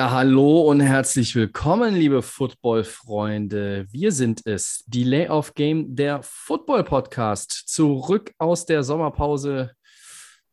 Ja, 0.00 0.12
hallo 0.12 0.62
und 0.62 0.80
herzlich 0.80 1.34
willkommen, 1.34 1.94
liebe 1.94 2.22
Football-Freunde. 2.22 3.86
Wir 3.90 4.12
sind 4.12 4.46
es, 4.46 4.82
Delay 4.86 5.28
of 5.28 5.52
Game, 5.52 5.94
der 5.94 6.22
Football-Podcast, 6.22 7.50
zurück 7.66 8.32
aus 8.38 8.64
der 8.64 8.82
Sommerpause. 8.82 9.72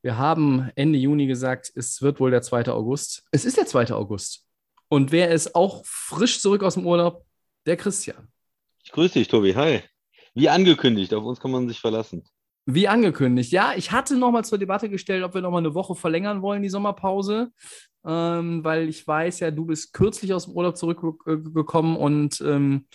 Wir 0.02 0.18
haben 0.18 0.70
Ende 0.76 1.00
Juni 1.00 1.28
gesagt, 1.28 1.72
es 1.76 2.02
wird 2.02 2.20
wohl 2.20 2.30
der 2.30 2.42
2. 2.42 2.68
August. 2.68 3.24
Es 3.32 3.46
ist 3.46 3.56
der 3.56 3.66
2. 3.66 3.94
August. 3.94 4.44
Und 4.90 5.14
wer 5.14 5.32
ist 5.32 5.56
auch 5.56 5.82
frisch 5.86 6.42
zurück 6.42 6.62
aus 6.62 6.74
dem 6.74 6.86
Urlaub? 6.86 7.26
Der 7.66 7.78
Christian. 7.78 8.28
Ich 8.84 8.92
grüße 8.92 9.14
dich, 9.14 9.30
Tobi. 9.30 9.56
Hi. 9.56 9.82
Wie 10.34 10.50
angekündigt, 10.50 11.14
auf 11.14 11.24
uns 11.24 11.40
kann 11.40 11.52
man 11.52 11.70
sich 11.70 11.80
verlassen. 11.80 12.26
Wie 12.70 12.90
angekündigt. 12.90 13.54
Ja, 13.54 13.72
ich 13.78 13.94
hatte 13.94 14.18
nochmal 14.18 14.44
zur 14.44 14.58
Debatte 14.58 14.90
gestellt, 14.90 15.24
ob 15.24 15.34
wir 15.34 15.42
nochmal 15.42 15.62
eine 15.62 15.74
Woche 15.74 15.96
verlängern 15.96 16.42
wollen, 16.42 16.62
die 16.62 16.70
Sommerpause. 16.70 17.54
Ähm, 18.06 18.62
weil 18.62 18.90
ich 18.90 19.08
weiß 19.08 19.40
ja, 19.40 19.52
du 19.52 19.66
bist 19.66 19.94
kürzlich 19.94 20.34
aus 20.34 20.46
dem 20.46 20.54
Urlaub 20.54 20.76
zurückgekommen 20.76 21.96
und 21.96 22.42
ähm, 22.42 22.86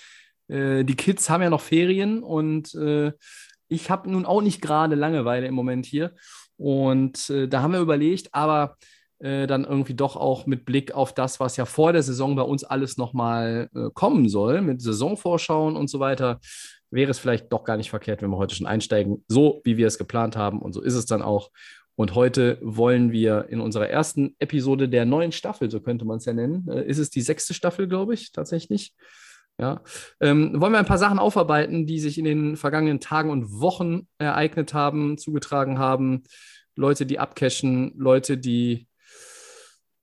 äh, 0.48 0.84
die 0.84 0.94
Kids 0.94 1.30
haben 1.30 1.42
ja 1.42 1.48
noch 1.48 1.62
Ferien 1.62 2.22
und 2.22 2.74
äh, 2.74 3.12
ich 3.68 3.90
habe 3.90 4.10
nun 4.10 4.26
auch 4.26 4.42
nicht 4.42 4.60
gerade 4.60 4.94
Langeweile 4.94 5.46
im 5.46 5.54
Moment 5.54 5.86
hier. 5.86 6.14
Und 6.58 7.30
äh, 7.30 7.48
da 7.48 7.62
haben 7.62 7.72
wir 7.72 7.80
überlegt, 7.80 8.34
aber 8.34 8.76
äh, 9.20 9.46
dann 9.46 9.64
irgendwie 9.64 9.94
doch 9.94 10.16
auch 10.16 10.44
mit 10.44 10.66
Blick 10.66 10.92
auf 10.92 11.14
das, 11.14 11.40
was 11.40 11.56
ja 11.56 11.64
vor 11.64 11.94
der 11.94 12.02
Saison 12.02 12.36
bei 12.36 12.42
uns 12.42 12.62
alles 12.62 12.98
nochmal 12.98 13.70
äh, 13.74 13.88
kommen 13.94 14.28
soll, 14.28 14.60
mit 14.60 14.82
Saisonvorschauen 14.82 15.76
und 15.76 15.88
so 15.88 15.98
weiter, 15.98 16.40
wäre 16.92 17.10
es 17.10 17.18
vielleicht 17.18 17.52
doch 17.52 17.64
gar 17.64 17.76
nicht 17.76 17.90
verkehrt, 17.90 18.22
wenn 18.22 18.30
wir 18.30 18.36
heute 18.36 18.54
schon 18.54 18.66
einsteigen, 18.66 19.24
so 19.26 19.60
wie 19.64 19.76
wir 19.76 19.86
es 19.86 19.98
geplant 19.98 20.36
haben. 20.36 20.60
Und 20.60 20.72
so 20.72 20.82
ist 20.82 20.94
es 20.94 21.06
dann 21.06 21.22
auch. 21.22 21.50
Und 21.94 22.14
heute 22.14 22.58
wollen 22.62 23.12
wir 23.12 23.46
in 23.48 23.60
unserer 23.60 23.88
ersten 23.88 24.34
Episode 24.38 24.88
der 24.88 25.04
neuen 25.04 25.32
Staffel, 25.32 25.70
so 25.70 25.80
könnte 25.80 26.04
man 26.04 26.18
es 26.18 26.24
ja 26.24 26.32
nennen, 26.32 26.68
äh, 26.68 26.84
ist 26.84 26.98
es 26.98 27.10
die 27.10 27.20
sechste 27.20 27.54
Staffel, 27.54 27.88
glaube 27.88 28.14
ich, 28.14 28.32
tatsächlich. 28.32 28.94
Ja, 29.58 29.82
ähm, 30.20 30.58
wollen 30.60 30.72
wir 30.72 30.78
ein 30.78 30.86
paar 30.86 30.98
Sachen 30.98 31.18
aufarbeiten, 31.18 31.86
die 31.86 32.00
sich 32.00 32.18
in 32.18 32.24
den 32.24 32.56
vergangenen 32.56 33.00
Tagen 33.00 33.30
und 33.30 33.60
Wochen 33.60 34.08
ereignet 34.18 34.72
haben, 34.72 35.18
zugetragen 35.18 35.78
haben. 35.78 36.22
Leute, 36.74 37.04
die 37.04 37.18
abcashen, 37.18 37.92
Leute, 37.96 38.38
die 38.38 38.88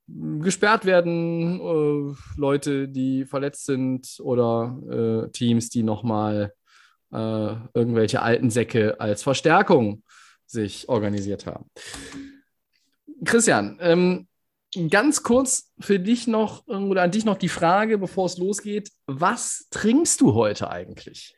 gesperrt 0.07 0.85
werden, 0.85 1.59
äh, 1.59 2.15
Leute, 2.37 2.87
die 2.87 3.25
verletzt 3.25 3.65
sind 3.65 4.19
oder 4.19 5.25
äh, 5.27 5.31
Teams, 5.31 5.69
die 5.69 5.83
nochmal 5.83 6.53
äh, 7.11 7.55
irgendwelche 7.73 8.21
alten 8.21 8.49
Säcke 8.49 8.99
als 8.99 9.23
Verstärkung 9.23 10.03
sich 10.45 10.89
organisiert 10.89 11.45
haben. 11.45 11.69
Christian, 13.25 13.77
ähm, 13.81 14.27
ganz 14.89 15.23
kurz 15.23 15.71
für 15.79 15.99
dich 15.99 16.27
noch 16.27 16.65
oder 16.67 17.01
an 17.01 17.11
dich 17.11 17.25
noch 17.25 17.37
die 17.37 17.49
Frage, 17.49 17.97
bevor 17.97 18.25
es 18.27 18.37
losgeht: 18.37 18.89
Was 19.07 19.67
trinkst 19.71 20.21
du 20.21 20.33
heute 20.33 20.69
eigentlich? 20.69 21.35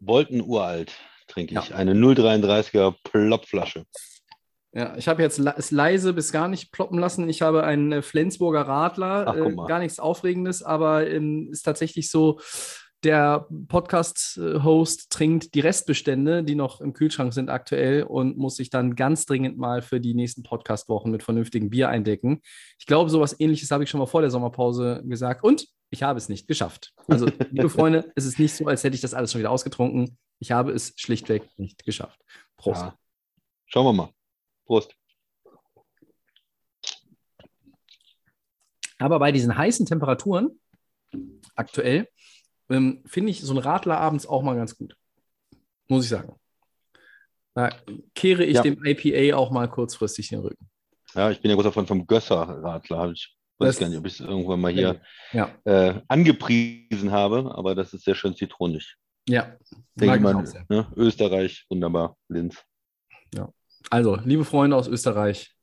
Bolton 0.00 0.40
uralt 0.40 0.92
trinke 1.28 1.58
ich. 1.60 1.68
Ja. 1.68 1.76
Eine 1.76 1.92
0,33er 1.94 2.94
Plopflasche. 3.04 3.84
Ja, 4.72 4.96
ich 4.96 5.08
habe 5.08 5.22
jetzt 5.22 5.38
le- 5.38 5.54
es 5.56 5.70
leise 5.72 6.12
bis 6.12 6.30
gar 6.32 6.46
nicht 6.48 6.70
ploppen 6.72 6.98
lassen. 6.98 7.28
Ich 7.28 7.42
habe 7.42 7.64
einen 7.64 7.90
äh, 7.92 8.02
Flensburger 8.02 8.62
Radler, 8.62 9.24
Ach, 9.26 9.34
äh, 9.36 9.54
gar 9.66 9.80
nichts 9.80 9.98
Aufregendes, 9.98 10.62
aber 10.62 11.08
ähm, 11.08 11.48
ist 11.50 11.62
tatsächlich 11.62 12.08
so, 12.08 12.40
der 13.02 13.46
Podcast-Host 13.68 15.10
trinkt 15.10 15.54
die 15.54 15.60
Restbestände, 15.60 16.44
die 16.44 16.54
noch 16.54 16.80
im 16.80 16.92
Kühlschrank 16.92 17.32
sind 17.32 17.48
aktuell 17.48 18.02
und 18.02 18.36
muss 18.36 18.56
sich 18.56 18.68
dann 18.68 18.94
ganz 18.94 19.26
dringend 19.26 19.56
mal 19.56 19.80
für 19.80 20.00
die 20.00 20.14
nächsten 20.14 20.42
Podcast-Wochen 20.42 21.10
mit 21.10 21.22
vernünftigem 21.22 21.70
Bier 21.70 21.88
eindecken. 21.88 22.42
Ich 22.78 22.86
glaube, 22.86 23.10
sowas 23.10 23.38
ähnliches 23.38 23.70
habe 23.70 23.84
ich 23.84 23.90
schon 23.90 24.00
mal 24.00 24.06
vor 24.06 24.20
der 24.20 24.30
Sommerpause 24.30 25.02
gesagt 25.04 25.42
und 25.44 25.66
ich 25.90 26.02
habe 26.02 26.18
es 26.18 26.28
nicht 26.28 26.46
geschafft. 26.46 26.92
Also, 27.08 27.26
liebe 27.50 27.70
Freunde, 27.70 28.12
es 28.16 28.26
ist 28.26 28.38
nicht 28.38 28.54
so, 28.54 28.66
als 28.66 28.84
hätte 28.84 28.94
ich 28.94 29.00
das 29.00 29.14
alles 29.14 29.32
schon 29.32 29.40
wieder 29.40 29.50
ausgetrunken. 29.50 30.18
Ich 30.38 30.52
habe 30.52 30.72
es 30.72 30.92
schlichtweg 30.96 31.48
nicht 31.56 31.84
geschafft. 31.84 32.20
Prost. 32.56 32.82
Ja. 32.82 32.98
Schauen 33.66 33.86
wir 33.86 33.92
mal. 33.92 34.10
Prost. 34.66 34.94
Aber 38.98 39.18
bei 39.18 39.32
diesen 39.32 39.56
heißen 39.56 39.86
Temperaturen 39.86 40.60
aktuell 41.56 42.06
ähm, 42.70 43.02
finde 43.06 43.30
ich 43.30 43.40
so 43.42 43.52
ein 43.52 43.58
Radler 43.58 43.98
abends 43.98 44.26
auch 44.26 44.42
mal 44.42 44.56
ganz 44.56 44.76
gut. 44.76 44.96
Muss 45.88 46.04
ich 46.04 46.10
sagen. 46.10 46.34
Da 47.54 47.70
kehre 48.14 48.44
ich 48.44 48.56
Ja. 48.56 48.62
dem 48.62 48.84
IPA 48.84 49.36
auch 49.36 49.50
mal 49.50 49.68
kurzfristig 49.68 50.28
den 50.28 50.40
Rücken. 50.40 50.68
Ja, 51.14 51.30
ich 51.30 51.40
bin 51.40 51.50
ja 51.50 51.56
großer 51.56 51.72
Fan 51.72 51.86
vom 51.86 52.06
Gösser-Radler. 52.06 53.10
Ich 53.10 53.36
Das- 53.58 53.68
weiß 53.70 53.78
gar 53.80 53.88
nicht, 53.88 53.98
ob 53.98 54.06
ich 54.06 54.14
es 54.14 54.20
irgendwann 54.20 54.60
mal 54.60 54.72
hier 54.72 55.00
Ja, 55.32 55.52
äh, 55.64 56.00
angepriesen 56.08 57.10
habe, 57.10 57.52
aber 57.54 57.74
das 57.74 57.92
ist 57.92 58.04
sehr 58.04 58.14
schön 58.14 58.34
zitronig. 58.36 58.96
ja. 59.28 59.56
Denke 59.96 60.16
ich 60.16 60.22
mal, 60.22 60.44
ne? 60.68 60.90
Österreich, 60.96 61.66
wunderbar. 61.68 62.16
Linz. 62.28 62.62
Also, 63.90 64.16
liebe 64.24 64.44
Freunde 64.44 64.76
aus 64.76 64.86
Österreich, 64.88 65.54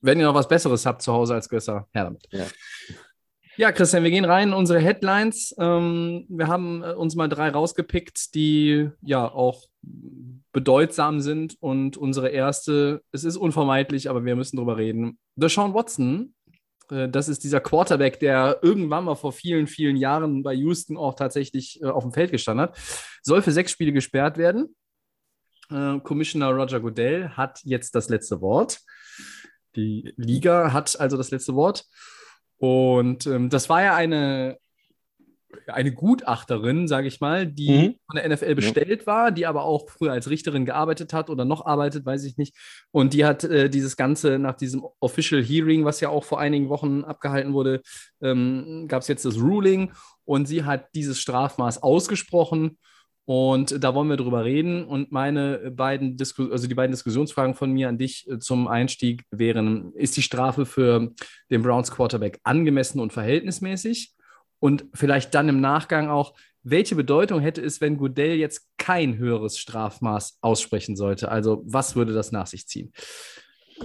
wenn 0.00 0.18
ihr 0.18 0.24
noch 0.26 0.34
was 0.34 0.48
Besseres 0.48 0.84
habt 0.86 1.02
zu 1.02 1.12
Hause 1.12 1.34
als 1.34 1.48
Gösser, 1.48 1.86
her 1.92 2.04
damit. 2.04 2.26
Ja. 2.32 2.46
Ja, 3.58 3.72
Christian, 3.72 4.04
wir 4.04 4.10
gehen 4.10 4.26
rein 4.26 4.48
in 4.48 4.54
unsere 4.54 4.80
Headlines. 4.80 5.54
Ähm, 5.58 6.26
wir 6.28 6.46
haben 6.46 6.82
äh, 6.82 6.92
uns 6.92 7.14
mal 7.14 7.28
drei 7.28 7.48
rausgepickt, 7.48 8.34
die 8.34 8.90
ja 9.00 9.26
auch 9.32 9.64
bedeutsam 10.52 11.22
sind. 11.22 11.56
Und 11.60 11.96
unsere 11.96 12.28
erste, 12.28 13.02
es 13.12 13.24
ist 13.24 13.38
unvermeidlich, 13.38 14.10
aber 14.10 14.26
wir 14.26 14.36
müssen 14.36 14.58
drüber 14.58 14.76
reden. 14.76 15.18
Deshaun 15.36 15.72
Watson, 15.72 16.34
äh, 16.90 17.08
das 17.08 17.30
ist 17.30 17.44
dieser 17.44 17.60
Quarterback, 17.60 18.20
der 18.20 18.58
irgendwann 18.60 19.04
mal 19.04 19.14
vor 19.14 19.32
vielen, 19.32 19.66
vielen 19.66 19.96
Jahren 19.96 20.42
bei 20.42 20.52
Houston 20.52 20.98
auch 20.98 21.14
tatsächlich 21.14 21.80
äh, 21.80 21.86
auf 21.86 22.04
dem 22.04 22.12
Feld 22.12 22.32
gestanden 22.32 22.64
hat, 22.64 22.78
soll 23.22 23.40
für 23.40 23.52
sechs 23.52 23.72
Spiele 23.72 23.92
gesperrt 23.92 24.36
werden. 24.36 24.76
Äh, 25.70 25.98
Commissioner 26.00 26.50
Roger 26.50 26.80
Goodell 26.80 27.30
hat 27.30 27.60
jetzt 27.64 27.94
das 27.94 28.10
letzte 28.10 28.42
Wort. 28.42 28.80
Die 29.76 30.12
Liga 30.18 30.74
hat 30.74 31.00
also 31.00 31.16
das 31.16 31.30
letzte 31.30 31.54
Wort. 31.54 31.86
Und 32.58 33.26
ähm, 33.26 33.50
das 33.50 33.68
war 33.68 33.82
ja 33.82 33.94
eine, 33.94 34.58
eine 35.66 35.92
Gutachterin, 35.92 36.86
sage 36.88 37.08
ich 37.08 37.20
mal, 37.20 37.46
die 37.46 37.70
Mhm. 37.70 37.94
von 38.06 38.16
der 38.16 38.28
NFL 38.28 38.54
bestellt 38.54 39.06
war, 39.06 39.30
die 39.30 39.46
aber 39.46 39.64
auch 39.64 39.88
früher 39.90 40.12
als 40.12 40.28
Richterin 40.30 40.64
gearbeitet 40.64 41.12
hat 41.12 41.30
oder 41.30 41.44
noch 41.44 41.66
arbeitet, 41.66 42.04
weiß 42.04 42.24
ich 42.24 42.36
nicht. 42.36 42.54
Und 42.92 43.14
die 43.14 43.24
hat 43.24 43.44
äh, 43.44 43.68
dieses 43.68 43.96
Ganze 43.96 44.38
nach 44.38 44.54
diesem 44.54 44.84
Official 45.00 45.42
Hearing, 45.42 45.84
was 45.84 46.00
ja 46.00 46.08
auch 46.08 46.24
vor 46.24 46.40
einigen 46.40 46.68
Wochen 46.68 47.04
abgehalten 47.04 47.52
wurde, 47.52 47.82
ähm, 48.22 48.86
gab 48.88 49.02
es 49.02 49.08
jetzt 49.08 49.24
das 49.24 49.36
Ruling 49.38 49.92
und 50.24 50.46
sie 50.46 50.64
hat 50.64 50.88
dieses 50.94 51.20
Strafmaß 51.20 51.82
ausgesprochen. 51.82 52.78
Und 53.26 53.82
da 53.82 53.92
wollen 53.94 54.08
wir 54.08 54.16
drüber 54.16 54.44
reden. 54.44 54.84
Und 54.84 55.10
meine 55.10 55.72
beiden 55.72 56.16
Disku 56.16 56.48
also 56.50 56.68
die 56.68 56.74
beiden 56.74 56.92
Diskussionsfragen 56.92 57.54
von 57.54 57.72
mir 57.72 57.88
an 57.88 57.98
dich 57.98 58.28
äh, 58.30 58.38
zum 58.38 58.68
Einstieg 58.68 59.24
wären: 59.30 59.92
Ist 59.94 60.16
die 60.16 60.22
Strafe 60.22 60.64
für 60.64 61.12
den 61.50 61.62
Browns 61.62 61.90
Quarterback 61.90 62.38
angemessen 62.44 63.00
und 63.00 63.12
verhältnismäßig? 63.12 64.14
Und 64.58 64.86
vielleicht 64.94 65.34
dann 65.34 65.48
im 65.48 65.60
Nachgang 65.60 66.08
auch, 66.08 66.34
welche 66.62 66.96
Bedeutung 66.96 67.40
hätte 67.40 67.60
es, 67.60 67.80
wenn 67.80 67.98
Goodell 67.98 68.36
jetzt 68.36 68.68
kein 68.78 69.18
höheres 69.18 69.58
Strafmaß 69.58 70.38
aussprechen 70.40 70.96
sollte? 70.96 71.28
Also, 71.28 71.62
was 71.66 71.96
würde 71.96 72.14
das 72.14 72.32
nach 72.32 72.46
sich 72.46 72.66
ziehen? 72.66 72.92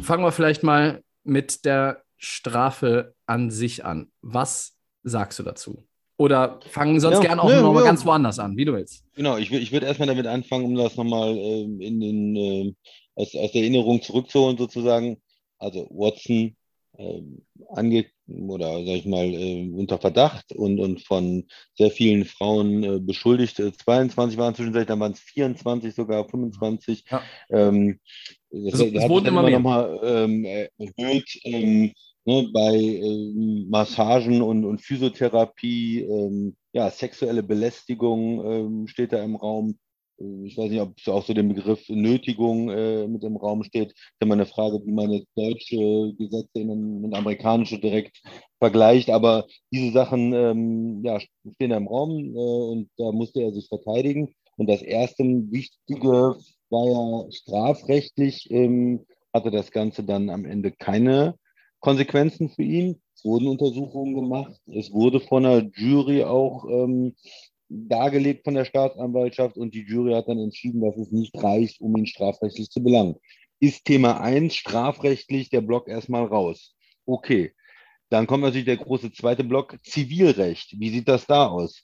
Fangen 0.01 0.23
wir 0.23 0.31
vielleicht 0.31 0.63
mal 0.63 1.03
mit 1.23 1.65
der 1.65 2.03
Strafe 2.17 3.15
an 3.25 3.49
sich 3.49 3.83
an. 3.83 4.11
Was 4.21 4.77
sagst 5.03 5.39
du 5.39 5.43
dazu? 5.43 5.83
Oder 6.21 6.59
fangen 6.69 6.99
sonst 6.99 7.15
Ja, 7.15 7.21
gerne 7.21 7.41
auch 7.41 7.49
ja, 7.49 7.61
noch 7.61 7.73
mal 7.73 7.79
ja. 7.79 7.87
ganz 7.87 8.05
woanders 8.05 8.37
an, 8.37 8.55
wie 8.55 8.63
du 8.63 8.73
willst. 8.73 9.03
Genau, 9.15 9.37
ich, 9.37 9.51
ich 9.51 9.71
würde 9.71 9.87
erstmal 9.87 10.07
damit 10.07 10.27
anfangen, 10.27 10.65
um 10.65 10.75
das 10.75 10.95
nochmal 10.95 11.35
ähm, 11.35 11.81
in 11.81 11.99
den, 11.99 12.35
ähm, 12.35 12.75
aus, 13.15 13.33
aus 13.33 13.51
der 13.51 13.61
Erinnerung 13.61 14.03
zurückzuholen, 14.03 14.55
sozusagen. 14.55 15.17
Also 15.57 15.87
Watson 15.89 16.55
ähm, 16.99 17.41
ange 17.69 18.05
oder 18.27 18.85
sag 18.85 18.97
ich 18.97 19.05
mal 19.07 19.25
ähm, 19.25 19.73
unter 19.73 19.97
Verdacht 19.97 20.51
und, 20.53 20.79
und 20.79 21.01
von 21.01 21.47
sehr 21.73 21.89
vielen 21.89 22.25
Frauen 22.25 22.83
äh, 22.83 22.99
beschuldigt. 22.99 23.59
Äh, 23.59 23.71
22 23.73 24.37
waren 24.37 24.53
zwischenzeitlich, 24.53 24.89
dann 24.89 24.99
waren 24.99 25.13
es 25.13 25.21
24 25.21 25.95
sogar, 25.95 26.29
25. 26.29 27.03
Ja. 27.09 27.23
Ähm, 27.49 27.99
das, 28.51 28.73
hat 28.73 29.09
wurden 29.09 29.25
sich 29.25 29.31
immer 29.31 29.41
mehr. 29.41 29.53
nochmal 29.53 29.99
ähm, 30.03 30.45
erhöht 30.45 31.39
ähm, 31.45 31.93
ne, 32.25 32.49
bei 32.53 32.75
ähm, 32.75 33.67
Massagen 33.69 34.41
und, 34.41 34.65
und 34.65 34.81
Physiotherapie. 34.81 36.01
Ähm, 36.01 36.55
ja, 36.73 36.89
sexuelle 36.89 37.43
Belästigung 37.43 38.45
ähm, 38.45 38.87
steht 38.87 39.13
da 39.13 39.23
im 39.23 39.35
Raum. 39.35 39.77
Äh, 40.19 40.45
ich 40.45 40.57
weiß 40.57 40.69
nicht, 40.69 40.81
ob 40.81 40.97
es 40.97 41.07
auch 41.07 41.25
so 41.25 41.33
den 41.33 41.49
Begriff 41.49 41.87
Nötigung 41.89 42.69
äh, 42.69 43.07
mit 43.07 43.23
im 43.23 43.37
Raum 43.37 43.63
steht. 43.63 43.91
Ist 43.91 43.97
immer 44.19 44.35
eine 44.35 44.45
Frage, 44.45 44.79
wie 44.85 44.91
man 44.91 45.11
jetzt 45.11 45.27
deutsche 45.35 46.13
Gesetze 46.17 46.61
und 46.61 47.13
amerikanische 47.13 47.79
direkt 47.79 48.21
vergleicht. 48.59 49.09
Aber 49.09 49.45
diese 49.71 49.91
Sachen 49.91 50.33
ähm, 50.33 51.03
ja, 51.03 51.19
stehen 51.19 51.71
da 51.71 51.77
im 51.77 51.87
Raum 51.87 52.35
äh, 52.35 52.39
und 52.39 52.89
da 52.97 53.11
musste 53.11 53.41
er 53.41 53.51
sich 53.53 53.67
verteidigen. 53.67 54.33
Und 54.57 54.69
das 54.69 54.81
erste 54.81 55.23
Wichtige 55.23 56.37
war 56.69 56.85
ja 56.85 57.31
strafrechtlich, 57.31 58.49
ähm, 58.51 59.05
hatte 59.33 59.49
das 59.49 59.71
Ganze 59.71 60.03
dann 60.03 60.29
am 60.29 60.45
Ende 60.45 60.71
keine 60.71 61.35
Konsequenzen 61.81 62.49
für 62.49 62.63
ihn. 62.63 63.01
Es 63.15 63.25
wurden 63.25 63.47
Untersuchungen 63.47 64.15
gemacht. 64.15 64.53
Es 64.67 64.91
wurde 64.91 65.19
von 65.19 65.43
der 65.43 65.69
Jury 65.75 66.23
auch 66.23 66.65
ähm, 66.69 67.15
dargelegt 67.67 68.43
von 68.43 68.53
der 68.53 68.65
Staatsanwaltschaft 68.65 69.57
und 69.57 69.73
die 69.73 69.85
Jury 69.85 70.13
hat 70.13 70.27
dann 70.27 70.39
entschieden, 70.39 70.81
dass 70.81 70.97
es 70.97 71.11
nicht 71.11 71.35
reicht, 71.41 71.81
um 71.81 71.95
ihn 71.97 72.05
strafrechtlich 72.05 72.69
zu 72.69 72.81
belangen. 72.83 73.15
Ist 73.59 73.85
Thema 73.85 74.21
1 74.21 74.55
strafrechtlich 74.55 75.49
der 75.49 75.61
Block 75.61 75.87
erstmal 75.87 76.25
raus? 76.25 76.75
Okay. 77.05 77.53
Dann 78.09 78.27
kommt 78.27 78.43
natürlich 78.43 78.65
der 78.65 78.77
große 78.77 79.13
zweite 79.13 79.43
Block, 79.43 79.77
Zivilrecht. 79.83 80.75
Wie 80.77 80.89
sieht 80.89 81.07
das 81.07 81.27
da 81.27 81.47
aus? 81.47 81.83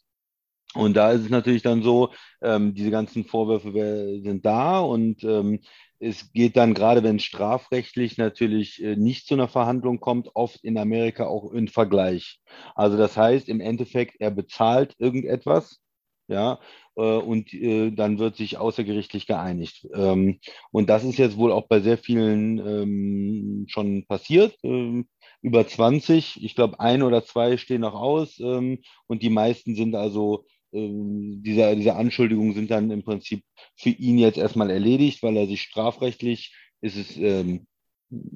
Und 0.73 0.95
da 0.95 1.11
ist 1.11 1.21
es 1.21 1.29
natürlich 1.29 1.61
dann 1.61 1.83
so, 1.83 2.11
ähm, 2.41 2.73
diese 2.73 2.91
ganzen 2.91 3.23
Vorwürfe 3.23 4.19
sind 4.21 4.45
da 4.45 4.79
und 4.79 5.23
ähm, 5.23 5.61
es 5.99 6.31
geht 6.33 6.57
dann 6.57 6.73
gerade, 6.73 7.03
wenn 7.03 7.19
strafrechtlich 7.19 8.17
natürlich 8.17 8.83
äh, 8.83 8.95
nicht 8.95 9.27
zu 9.27 9.33
einer 9.33 9.47
Verhandlung 9.47 9.99
kommt, 9.99 10.29
oft 10.35 10.63
in 10.63 10.77
Amerika 10.77 11.25
auch 11.27 11.51
in 11.51 11.67
Vergleich. 11.67 12.39
Also 12.75 12.97
das 12.97 13.17
heißt 13.17 13.49
im 13.49 13.61
Endeffekt, 13.61 14.15
er 14.19 14.31
bezahlt 14.31 14.93
irgendetwas, 14.99 15.81
ja, 16.27 16.59
äh, 16.95 17.01
und 17.01 17.53
äh, 17.53 17.91
dann 17.91 18.19
wird 18.19 18.35
sich 18.35 18.57
außergerichtlich 18.57 19.27
geeinigt. 19.27 19.87
Ähm, 19.93 20.39
und 20.71 20.89
das 20.89 21.03
ist 21.03 21.17
jetzt 21.17 21.37
wohl 21.37 21.51
auch 21.51 21.67
bei 21.67 21.79
sehr 21.79 21.97
vielen 21.97 22.59
ähm, 22.59 23.65
schon 23.67 24.05
passiert. 24.07 24.55
Ähm, 24.63 25.07
über 25.41 25.67
20, 25.67 26.43
ich 26.43 26.55
glaube, 26.55 26.79
ein 26.79 27.03
oder 27.03 27.23
zwei 27.23 27.57
stehen 27.57 27.81
noch 27.81 27.93
aus 27.93 28.39
und 28.39 28.81
die 29.21 29.29
meisten 29.29 29.75
sind 29.75 29.95
also 29.95 30.45
ähm, 30.73 31.41
diese, 31.43 31.75
diese 31.75 31.95
Anschuldigungen 31.95 32.53
sind 32.53 32.71
dann 32.71 32.91
im 32.91 33.03
Prinzip 33.03 33.43
für 33.75 33.89
ihn 33.89 34.17
jetzt 34.17 34.37
erstmal 34.37 34.69
erledigt, 34.69 35.23
weil 35.23 35.37
er 35.37 35.47
sich 35.47 35.61
strafrechtlich 35.61 36.55
ist 36.81 36.97
es 36.97 37.17
ähm, 37.17 37.67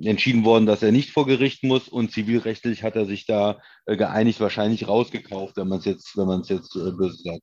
entschieden 0.03 0.43
worden, 0.43 0.65
dass 0.65 0.83
er 0.83 0.91
nicht 0.91 1.11
vor 1.11 1.25
Gericht 1.25 1.63
muss 1.63 1.87
und 1.87 2.11
zivilrechtlich 2.11 2.83
hat 2.83 2.95
er 2.95 3.05
sich 3.05 3.25
da 3.25 3.61
äh, 3.85 3.95
geeinigt, 3.95 4.39
wahrscheinlich 4.41 4.87
rausgekauft, 4.87 5.55
wenn 5.55 5.69
man 5.69 5.79
es 5.79 5.85
jetzt, 5.85 6.17
wenn 6.17 6.27
man 6.27 6.41
es 6.41 6.49
jetzt 6.49 6.75
äh, 6.75 6.91
böse 6.91 7.17
sagt. 7.23 7.41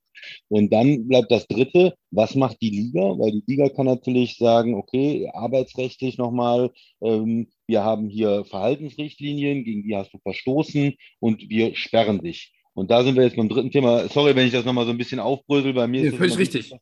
Und 0.48 0.70
dann 0.72 1.08
bleibt 1.08 1.30
das 1.30 1.46
Dritte, 1.46 1.94
was 2.10 2.34
macht 2.34 2.60
die 2.60 2.70
Liga? 2.70 3.00
Weil 3.18 3.32
die 3.32 3.44
Liga 3.46 3.68
kann 3.70 3.86
natürlich 3.86 4.36
sagen, 4.36 4.74
okay, 4.74 5.30
arbeitsrechtlich 5.32 6.18
nochmal, 6.18 6.70
ähm, 7.00 7.48
wir 7.66 7.82
haben 7.82 8.08
hier 8.08 8.44
Verhaltensrichtlinien, 8.44 9.64
gegen 9.64 9.82
die 9.84 9.96
hast 9.96 10.12
du 10.12 10.18
verstoßen 10.18 10.94
und 11.20 11.48
wir 11.48 11.74
sperren 11.76 12.20
dich. 12.20 12.52
Und 12.78 12.92
da 12.92 13.02
sind 13.02 13.16
wir 13.16 13.24
jetzt 13.24 13.34
beim 13.34 13.48
dritten 13.48 13.72
Thema. 13.72 14.08
Sorry, 14.08 14.36
wenn 14.36 14.46
ich 14.46 14.52
das 14.52 14.64
nochmal 14.64 14.84
so 14.84 14.92
ein 14.92 14.98
bisschen 14.98 15.18
aufbrösel. 15.18 15.72
Bei 15.72 15.88
mir 15.88 16.02
ja, 16.02 16.06
ist 16.06 16.12
das 16.12 16.18
völlig 16.18 16.38
richtig. 16.38 16.72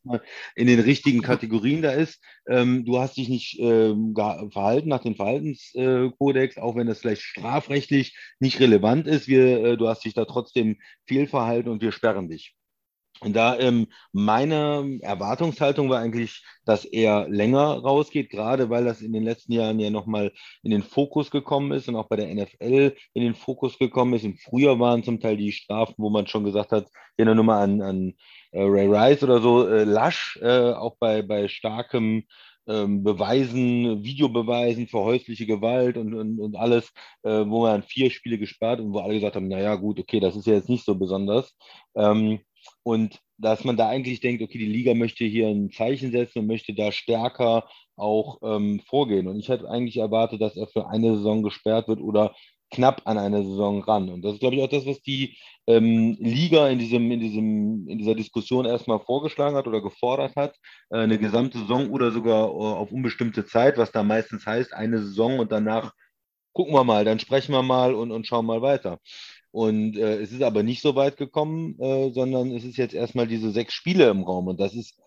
in 0.54 0.66
den 0.66 0.80
richtigen 0.80 1.22
Kategorien 1.22 1.80
da 1.80 1.90
ist. 1.90 2.22
Ähm, 2.46 2.84
du 2.84 2.98
hast 2.98 3.16
dich 3.16 3.30
nicht 3.30 3.58
ähm, 3.58 4.14
verhalten 4.14 4.90
nach 4.90 5.00
dem 5.00 5.14
Verhaltenskodex, 5.14 6.58
auch 6.58 6.76
wenn 6.76 6.86
das 6.86 7.00
vielleicht 7.00 7.22
strafrechtlich 7.22 8.14
nicht 8.40 8.60
relevant 8.60 9.06
ist. 9.06 9.26
Wir, 9.26 9.64
äh, 9.64 9.76
du 9.78 9.88
hast 9.88 10.04
dich 10.04 10.12
da 10.12 10.26
trotzdem 10.26 10.76
fehlverhalten 11.06 11.72
und 11.72 11.80
wir 11.80 11.92
sperren 11.92 12.28
dich. 12.28 12.54
Und 13.20 13.34
da 13.34 13.58
ähm, 13.58 13.86
meine 14.12 14.98
Erwartungshaltung 15.02 15.88
war 15.88 16.00
eigentlich, 16.00 16.44
dass 16.64 16.84
er 16.84 17.28
länger 17.28 17.78
rausgeht, 17.78 18.30
gerade 18.30 18.68
weil 18.70 18.84
das 18.84 19.00
in 19.00 19.12
den 19.12 19.24
letzten 19.24 19.52
Jahren 19.52 19.80
ja 19.80 19.90
nochmal 19.90 20.32
in 20.62 20.70
den 20.70 20.82
Fokus 20.82 21.30
gekommen 21.30 21.72
ist 21.72 21.88
und 21.88 21.96
auch 21.96 22.08
bei 22.08 22.16
der 22.16 22.34
NFL 22.34 22.94
in 23.14 23.22
den 23.22 23.34
Fokus 23.34 23.78
gekommen 23.78 24.14
ist. 24.14 24.24
Im 24.24 24.36
Frühjahr 24.36 24.78
waren 24.78 25.02
zum 25.02 25.20
Teil 25.20 25.36
die 25.36 25.52
Strafen, 25.52 25.94
wo 25.98 26.10
man 26.10 26.26
schon 26.26 26.44
gesagt 26.44 26.72
hat, 26.72 26.88
hier 27.16 27.24
nur 27.24 27.44
mal 27.44 27.62
an, 27.62 27.80
an 27.80 28.14
äh, 28.52 28.62
Ray 28.62 28.86
Rice 28.86 29.22
oder 29.22 29.40
so, 29.40 29.66
äh, 29.66 29.84
lasch, 29.84 30.38
äh, 30.42 30.72
auch 30.72 30.96
bei, 30.98 31.22
bei 31.22 31.48
starkem 31.48 32.24
ähm, 32.66 33.04
Beweisen, 33.04 34.04
Videobeweisen 34.04 34.88
für 34.88 35.00
häusliche 35.00 35.46
Gewalt 35.46 35.96
und, 35.96 36.14
und, 36.14 36.40
und 36.40 36.56
alles, 36.56 36.92
äh, 37.22 37.44
wo 37.46 37.62
man 37.62 37.82
vier 37.82 38.10
Spiele 38.10 38.38
gespart 38.38 38.80
und 38.80 38.92
wo 38.92 38.98
alle 38.98 39.14
gesagt 39.14 39.36
haben, 39.36 39.48
naja 39.48 39.76
gut, 39.76 39.98
okay, 40.00 40.20
das 40.20 40.36
ist 40.36 40.46
ja 40.46 40.54
jetzt 40.54 40.68
nicht 40.68 40.84
so 40.84 40.94
besonders. 40.96 41.56
Ähm, 41.94 42.40
und 42.82 43.20
dass 43.38 43.64
man 43.64 43.76
da 43.76 43.88
eigentlich 43.88 44.20
denkt, 44.20 44.42
okay, 44.42 44.58
die 44.58 44.66
Liga 44.66 44.94
möchte 44.94 45.24
hier 45.24 45.48
ein 45.48 45.70
Zeichen 45.70 46.10
setzen 46.10 46.40
und 46.40 46.46
möchte 46.46 46.74
da 46.74 46.92
stärker 46.92 47.68
auch 47.96 48.38
ähm, 48.42 48.80
vorgehen. 48.86 49.28
Und 49.28 49.38
ich 49.38 49.48
hätte 49.48 49.68
eigentlich 49.68 49.98
erwartet, 49.98 50.40
dass 50.40 50.56
er 50.56 50.66
für 50.66 50.88
eine 50.88 51.16
Saison 51.16 51.42
gesperrt 51.42 51.88
wird 51.88 52.00
oder 52.00 52.34
knapp 52.70 53.02
an 53.04 53.18
eine 53.18 53.42
Saison 53.44 53.82
ran. 53.82 54.08
Und 54.08 54.22
das 54.22 54.34
ist, 54.34 54.40
glaube 54.40 54.56
ich, 54.56 54.62
auch 54.62 54.68
das, 54.68 54.86
was 54.86 55.00
die 55.02 55.36
ähm, 55.66 56.16
Liga 56.18 56.68
in, 56.68 56.78
diesem, 56.78 57.10
in, 57.10 57.20
diesem, 57.20 57.88
in 57.88 57.98
dieser 57.98 58.14
Diskussion 58.14 58.66
erstmal 58.66 59.00
vorgeschlagen 59.00 59.56
hat 59.56 59.66
oder 59.66 59.80
gefordert 59.80 60.34
hat. 60.36 60.56
Äh, 60.90 60.98
eine 60.98 61.18
gesamte 61.18 61.58
Saison 61.58 61.90
oder 61.90 62.10
sogar 62.10 62.48
äh, 62.48 62.50
auf 62.50 62.90
unbestimmte 62.90 63.46
Zeit, 63.46 63.78
was 63.78 63.92
da 63.92 64.02
meistens 64.02 64.46
heißt, 64.46 64.74
eine 64.74 64.98
Saison 64.98 65.38
und 65.38 65.52
danach 65.52 65.92
gucken 66.52 66.74
wir 66.74 66.84
mal, 66.84 67.04
dann 67.04 67.18
sprechen 67.18 67.52
wir 67.52 67.62
mal 67.62 67.94
und, 67.94 68.10
und 68.10 68.26
schauen 68.26 68.46
mal 68.46 68.62
weiter. 68.62 68.98
Und 69.56 69.96
äh, 69.96 70.18
es 70.18 70.32
ist 70.32 70.42
aber 70.42 70.62
nicht 70.62 70.82
so 70.82 70.96
weit 70.96 71.16
gekommen, 71.16 71.80
äh, 71.80 72.10
sondern 72.12 72.50
es 72.50 72.62
ist 72.62 72.76
jetzt 72.76 72.92
erstmal 72.92 73.26
diese 73.26 73.52
sechs 73.52 73.72
Spiele 73.72 74.10
im 74.10 74.22
Raum. 74.22 74.48
Und 74.48 74.60
das 74.60 74.74
ist, 74.74 74.98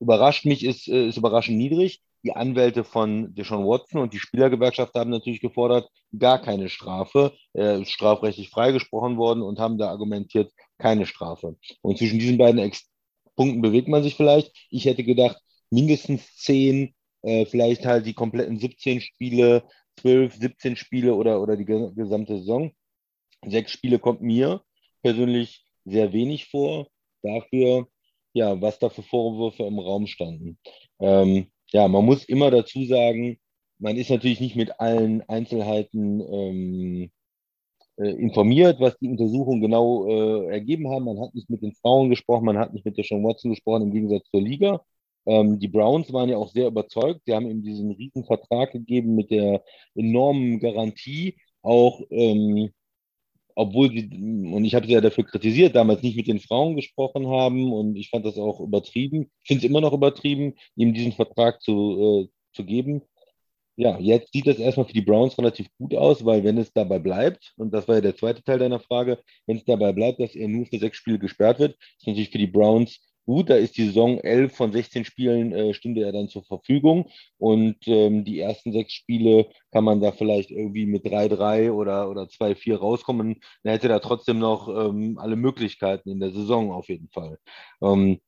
überrascht 0.00 0.46
mich, 0.46 0.64
ist, 0.64 0.88
äh, 0.88 1.08
ist 1.08 1.18
überraschend 1.18 1.58
niedrig. 1.58 2.00
Die 2.24 2.32
Anwälte 2.32 2.82
von 2.82 3.34
Deshaun 3.34 3.66
Watson 3.66 4.00
und 4.00 4.14
die 4.14 4.18
Spielergewerkschaft 4.18 4.94
haben 4.94 5.10
natürlich 5.10 5.42
gefordert, 5.42 5.90
gar 6.18 6.40
keine 6.40 6.70
Strafe, 6.70 7.34
äh, 7.52 7.84
strafrechtlich 7.84 8.48
freigesprochen 8.48 9.18
worden 9.18 9.42
und 9.42 9.58
haben 9.58 9.76
da 9.76 9.90
argumentiert, 9.90 10.50
keine 10.78 11.04
Strafe. 11.04 11.56
Und 11.82 11.98
zwischen 11.98 12.18
diesen 12.18 12.38
beiden 12.38 12.58
Ex 12.58 12.88
Punkten 13.36 13.60
bewegt 13.60 13.88
man 13.88 14.02
sich 14.02 14.14
vielleicht. 14.14 14.50
Ich 14.70 14.86
hätte 14.86 15.04
gedacht, 15.04 15.36
mindestens 15.68 16.36
zehn, 16.36 16.94
äh, 17.20 17.44
vielleicht 17.44 17.84
halt 17.84 18.06
die 18.06 18.14
kompletten 18.14 18.58
17 18.58 19.02
Spiele, 19.02 19.62
12, 20.00 20.36
17 20.36 20.76
Spiele 20.76 21.14
oder, 21.14 21.42
oder 21.42 21.58
die 21.58 21.66
gesamte 21.66 22.38
Saison. 22.38 22.72
Sechs 23.46 23.72
Spiele 23.72 23.98
kommt 23.98 24.22
mir 24.22 24.62
persönlich 25.02 25.64
sehr 25.84 26.12
wenig 26.12 26.48
vor. 26.50 26.88
Dafür, 27.22 27.88
ja, 28.32 28.60
was 28.60 28.78
da 28.78 28.88
für 28.88 29.02
Vorwürfe 29.02 29.64
im 29.64 29.78
Raum 29.78 30.06
standen. 30.06 30.58
Ähm, 31.00 31.50
ja, 31.72 31.88
man 31.88 32.04
muss 32.04 32.24
immer 32.24 32.50
dazu 32.50 32.84
sagen, 32.84 33.38
man 33.78 33.96
ist 33.96 34.10
natürlich 34.10 34.40
nicht 34.40 34.56
mit 34.56 34.78
allen 34.80 35.22
Einzelheiten 35.28 36.20
ähm, 36.20 37.10
äh, 37.96 38.10
informiert, 38.10 38.80
was 38.80 38.98
die 38.98 39.08
Untersuchungen 39.08 39.60
genau 39.60 40.06
äh, 40.06 40.52
ergeben 40.52 40.88
haben. 40.90 41.04
Man 41.04 41.20
hat 41.20 41.34
nicht 41.34 41.50
mit 41.50 41.62
den 41.62 41.74
Frauen 41.74 42.10
gesprochen, 42.10 42.44
man 42.46 42.58
hat 42.58 42.72
nicht 42.72 42.84
mit 42.84 42.96
der 42.96 43.04
Sean 43.04 43.24
Watson 43.24 43.50
gesprochen, 43.50 43.82
im 43.84 43.92
Gegensatz 43.92 44.28
zur 44.30 44.42
Liga. 44.42 44.82
Ähm, 45.26 45.58
die 45.58 45.68
Browns 45.68 46.12
waren 46.12 46.28
ja 46.28 46.36
auch 46.36 46.50
sehr 46.50 46.68
überzeugt. 46.68 47.22
Sie 47.26 47.34
haben 47.34 47.50
ihm 47.50 47.62
diesen 47.62 47.92
riesen 47.92 48.24
Vertrag 48.24 48.72
gegeben 48.72 49.14
mit 49.14 49.30
der 49.30 49.62
enormen 49.94 50.60
Garantie, 50.60 51.36
auch 51.62 52.00
ähm, 52.10 52.70
obwohl 53.60 53.90
sie, 53.90 54.08
und 54.08 54.64
ich 54.64 54.74
habe 54.74 54.86
sie 54.86 54.94
ja 54.94 55.02
dafür 55.02 55.24
kritisiert, 55.24 55.76
damals 55.76 56.02
nicht 56.02 56.16
mit 56.16 56.26
den 56.26 56.40
Frauen 56.40 56.76
gesprochen 56.76 57.28
haben 57.28 57.72
und 57.72 57.94
ich 57.94 58.08
fand 58.08 58.24
das 58.24 58.38
auch 58.38 58.58
übertrieben. 58.60 59.30
Ich 59.42 59.48
finde 59.48 59.66
es 59.66 59.70
immer 59.70 59.82
noch 59.82 59.92
übertrieben, 59.92 60.54
ihm 60.76 60.94
diesen 60.94 61.12
Vertrag 61.12 61.60
zu, 61.60 62.28
äh, 62.30 62.54
zu 62.54 62.64
geben. 62.64 63.02
Ja, 63.76 63.98
jetzt 63.98 64.32
sieht 64.32 64.46
das 64.46 64.58
erstmal 64.58 64.86
für 64.86 64.94
die 64.94 65.02
Browns 65.02 65.36
relativ 65.36 65.66
gut 65.78 65.94
aus, 65.94 66.24
weil 66.24 66.42
wenn 66.42 66.56
es 66.56 66.72
dabei 66.72 66.98
bleibt, 66.98 67.52
und 67.56 67.72
das 67.72 67.86
war 67.86 67.96
ja 67.96 68.00
der 68.00 68.16
zweite 68.16 68.42
Teil 68.42 68.58
deiner 68.58 68.80
Frage, 68.80 69.18
wenn 69.46 69.58
es 69.58 69.64
dabei 69.64 69.92
bleibt, 69.92 70.20
dass 70.20 70.34
er 70.34 70.48
nur 70.48 70.64
für 70.66 70.78
sechs 70.78 70.96
Spiele 70.96 71.18
gesperrt 71.18 71.58
wird, 71.58 71.76
ist 71.98 72.06
natürlich 72.06 72.30
für 72.30 72.38
die 72.38 72.46
Browns 72.46 72.98
gut. 73.30 73.48
Da 73.48 73.54
ist 73.54 73.76
die 73.76 73.86
Saison 73.86 74.18
11 74.18 74.56
von 74.56 74.72
16 74.72 75.04
Spielen, 75.04 75.52
äh, 75.52 75.72
stünde 75.72 76.02
er 76.02 76.10
dann 76.10 76.28
zur 76.28 76.42
Verfügung. 76.42 77.08
Und 77.38 77.76
ähm, 77.86 78.24
die 78.24 78.40
ersten 78.40 78.72
sechs 78.72 78.92
Spiele 78.92 79.46
kann 79.70 79.84
man 79.84 80.00
da 80.00 80.10
vielleicht 80.10 80.50
irgendwie 80.50 80.86
mit 80.86 81.04
3-3 81.04 81.70
oder, 81.70 82.10
oder 82.10 82.22
2-4 82.22 82.76
rauskommen. 82.76 83.36
Dann 83.62 83.72
hätte 83.72 83.88
er 83.88 84.00
trotzdem 84.00 84.40
noch 84.40 84.68
ähm, 84.68 85.16
alle 85.18 85.36
Möglichkeiten 85.36 86.10
in 86.10 86.18
der 86.18 86.32
Saison 86.32 86.72
auf 86.72 86.88
jeden 86.88 87.08
Fall. 87.10 87.38
Ähm, 87.80 88.20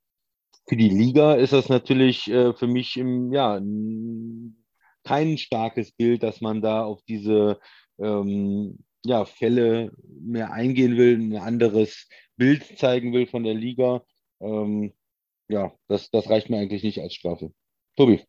für 0.68 0.76
die 0.76 0.88
Liga 0.88 1.34
ist 1.34 1.52
das 1.52 1.68
natürlich 1.68 2.30
äh, 2.30 2.52
für 2.52 2.68
mich 2.68 2.96
im, 2.96 3.32
ja, 3.32 3.60
kein 5.02 5.36
starkes 5.36 5.90
Bild, 5.90 6.22
dass 6.22 6.40
man 6.40 6.62
da 6.62 6.84
auf 6.84 7.02
diese 7.08 7.58
ähm, 7.98 8.78
ja, 9.04 9.24
Fälle 9.24 9.90
mehr 10.20 10.52
eingehen 10.52 10.96
will, 10.96 11.18
ein 11.18 11.36
anderes 11.36 12.08
Bild 12.36 12.78
zeigen 12.78 13.12
will 13.12 13.26
von 13.26 13.42
der 13.42 13.54
Liga. 13.54 14.02
Ähm, 14.42 14.92
ja, 15.48 15.72
das, 15.88 16.10
das 16.10 16.28
reicht 16.28 16.50
mir 16.50 16.58
eigentlich 16.58 16.82
nicht 16.82 17.00
als 17.00 17.14
Strafe. 17.14 17.52
Tobi. 17.96 18.24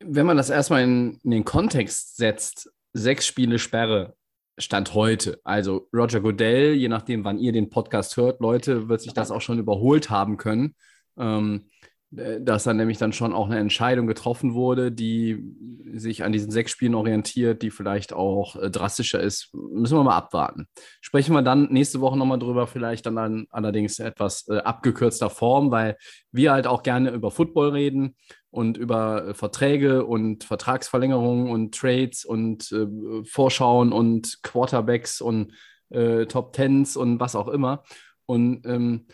Wenn 0.00 0.26
man 0.26 0.36
das 0.36 0.50
erstmal 0.50 0.84
in, 0.84 1.18
in 1.22 1.30
den 1.30 1.44
Kontext 1.44 2.16
setzt, 2.16 2.70
sechs 2.92 3.26
Spiele 3.26 3.58
Sperre, 3.58 4.16
Stand 4.58 4.94
heute. 4.94 5.40
Also 5.44 5.88
Roger 5.94 6.20
Goodell, 6.20 6.74
je 6.74 6.88
nachdem, 6.88 7.24
wann 7.24 7.38
ihr 7.38 7.52
den 7.52 7.70
Podcast 7.70 8.16
hört, 8.16 8.40
Leute, 8.40 8.88
wird 8.88 9.00
sich 9.00 9.14
das 9.14 9.30
auch 9.30 9.40
schon 9.40 9.58
überholt 9.58 10.10
haben 10.10 10.36
können. 10.36 10.74
Ähm, 11.16 11.70
äh, 11.70 11.77
dass 12.10 12.64
dann 12.64 12.78
nämlich 12.78 12.96
dann 12.96 13.12
schon 13.12 13.34
auch 13.34 13.46
eine 13.46 13.58
Entscheidung 13.58 14.06
getroffen 14.06 14.54
wurde, 14.54 14.90
die 14.90 15.44
sich 15.92 16.24
an 16.24 16.32
diesen 16.32 16.50
sechs 16.50 16.70
Spielen 16.70 16.94
orientiert, 16.94 17.60
die 17.60 17.70
vielleicht 17.70 18.14
auch 18.14 18.56
äh, 18.56 18.70
drastischer 18.70 19.20
ist. 19.20 19.52
Müssen 19.52 19.96
wir 19.96 20.04
mal 20.04 20.16
abwarten. 20.16 20.68
Sprechen 21.02 21.34
wir 21.34 21.42
dann 21.42 21.68
nächste 21.70 22.00
Woche 22.00 22.16
nochmal 22.16 22.38
drüber, 22.38 22.66
vielleicht 22.66 23.04
dann, 23.04 23.16
dann 23.16 23.46
allerdings 23.50 23.98
etwas 23.98 24.48
äh, 24.48 24.58
abgekürzter 24.58 25.28
Form, 25.28 25.70
weil 25.70 25.96
wir 26.32 26.52
halt 26.52 26.66
auch 26.66 26.82
gerne 26.82 27.10
über 27.10 27.30
Football 27.30 27.70
reden 27.70 28.16
und 28.50 28.78
über 28.78 29.28
äh, 29.28 29.34
Verträge 29.34 30.06
und 30.06 30.44
Vertragsverlängerungen 30.44 31.50
und 31.50 31.74
Trades 31.74 32.24
und 32.24 32.72
äh, 32.72 32.86
Vorschauen 33.24 33.92
und 33.92 34.42
Quarterbacks 34.42 35.20
und 35.20 35.52
äh, 35.90 36.24
Top 36.24 36.54
Tens 36.54 36.96
und 36.96 37.20
was 37.20 37.36
auch 37.36 37.48
immer. 37.48 37.82
Und 38.24 38.66
ähm, 38.66 39.06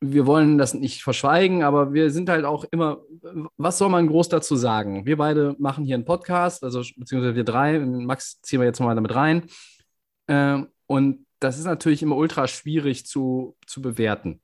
wir 0.00 0.26
wollen 0.26 0.58
das 0.58 0.74
nicht 0.74 1.02
verschweigen, 1.02 1.62
aber 1.62 1.92
wir 1.92 2.10
sind 2.10 2.28
halt 2.28 2.44
auch 2.44 2.64
immer, 2.70 3.02
was 3.56 3.78
soll 3.78 3.88
man 3.88 4.06
groß 4.06 4.28
dazu 4.28 4.56
sagen? 4.56 5.06
Wir 5.06 5.16
beide 5.16 5.56
machen 5.58 5.84
hier 5.84 5.94
einen 5.94 6.04
Podcast, 6.04 6.62
also 6.64 6.82
beziehungsweise 6.96 7.36
wir 7.36 7.44
drei, 7.44 7.78
Max 7.78 8.40
ziehen 8.42 8.60
wir 8.60 8.66
jetzt 8.66 8.80
mal 8.80 8.94
damit 8.94 9.14
rein. 9.14 9.46
Ähm, 10.28 10.68
und 10.86 11.26
das 11.40 11.58
ist 11.58 11.64
natürlich 11.64 12.02
immer 12.02 12.16
ultra 12.16 12.46
schwierig 12.48 13.06
zu, 13.06 13.56
zu 13.66 13.80
bewerten. 13.82 14.40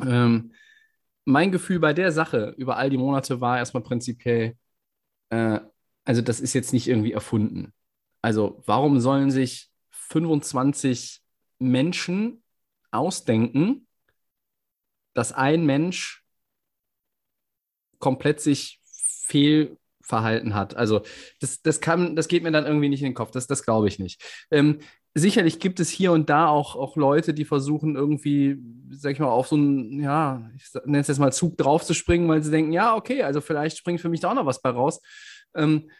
Ähm, 0.00 0.52
mein 1.24 1.52
Gefühl 1.52 1.78
bei 1.78 1.92
der 1.92 2.12
Sache 2.12 2.54
über 2.56 2.76
all 2.76 2.90
die 2.90 2.98
Monate 2.98 3.40
war 3.40 3.58
erstmal 3.58 3.82
prinzipiell, 3.82 4.56
äh, 5.30 5.60
also 6.04 6.22
das 6.22 6.40
ist 6.40 6.54
jetzt 6.54 6.72
nicht 6.72 6.88
irgendwie 6.88 7.12
erfunden. 7.12 7.72
Also 8.22 8.62
warum 8.66 9.00
sollen 9.00 9.30
sich 9.30 9.70
25 9.90 11.22
Menschen 11.58 12.42
ausdenken, 12.90 13.86
dass 15.14 15.32
ein 15.32 15.64
Mensch 15.64 16.24
komplett 17.98 18.40
sich 18.40 18.80
fehlverhalten 19.26 20.54
hat. 20.54 20.76
Also 20.76 21.02
das, 21.40 21.62
das 21.62 21.80
kann, 21.80 22.16
das 22.16 22.28
geht 22.28 22.42
mir 22.42 22.50
dann 22.50 22.66
irgendwie 22.66 22.88
nicht 22.88 23.00
in 23.00 23.08
den 23.08 23.14
Kopf. 23.14 23.30
Das, 23.30 23.46
das 23.46 23.64
glaube 23.64 23.88
ich 23.88 23.98
nicht. 23.98 24.22
Ähm, 24.50 24.80
sicherlich 25.14 25.60
gibt 25.60 25.80
es 25.80 25.90
hier 25.90 26.12
und 26.12 26.30
da 26.30 26.48
auch, 26.48 26.76
auch 26.76 26.96
Leute, 26.96 27.34
die 27.34 27.44
versuchen 27.44 27.96
irgendwie, 27.96 28.58
sag 28.90 29.12
ich 29.12 29.18
mal, 29.18 29.28
auf 29.28 29.48
so 29.48 29.56
einen, 29.56 30.00
ja, 30.00 30.50
ich 30.56 30.64
nenne 30.84 31.00
es 31.00 31.08
jetzt 31.08 31.18
mal 31.18 31.32
Zug 31.32 31.56
draufzuspringen, 31.58 32.28
weil 32.28 32.42
sie 32.42 32.50
denken, 32.50 32.72
ja, 32.72 32.94
okay, 32.94 33.22
also 33.22 33.40
vielleicht 33.40 33.78
springt 33.78 34.00
für 34.00 34.08
mich 34.08 34.20
da 34.20 34.30
auch 34.30 34.34
noch 34.34 34.46
was 34.46 34.62
bei 34.62 34.70
raus. 34.70 35.00
Ähm, 35.54 35.90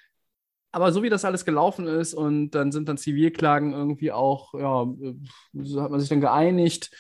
aber 0.73 0.91
so 0.93 1.03
wie 1.03 1.11
das 1.11 1.27
alles 1.27 1.45
gelaufen 1.45 1.87
ist 1.87 2.15
und 2.15 2.53
dann 2.53 2.73
sind 2.73 2.89
dann 2.89 2.97
Zivilklagen 2.97 3.75
irgendwie 3.75 4.11
auch, 4.11 4.55
ja, 4.55 4.87
so 5.53 5.83
hat 5.83 5.91
man 5.91 6.01
sich 6.01 6.09
dann 6.09 6.23
geeinigt. 6.23 6.91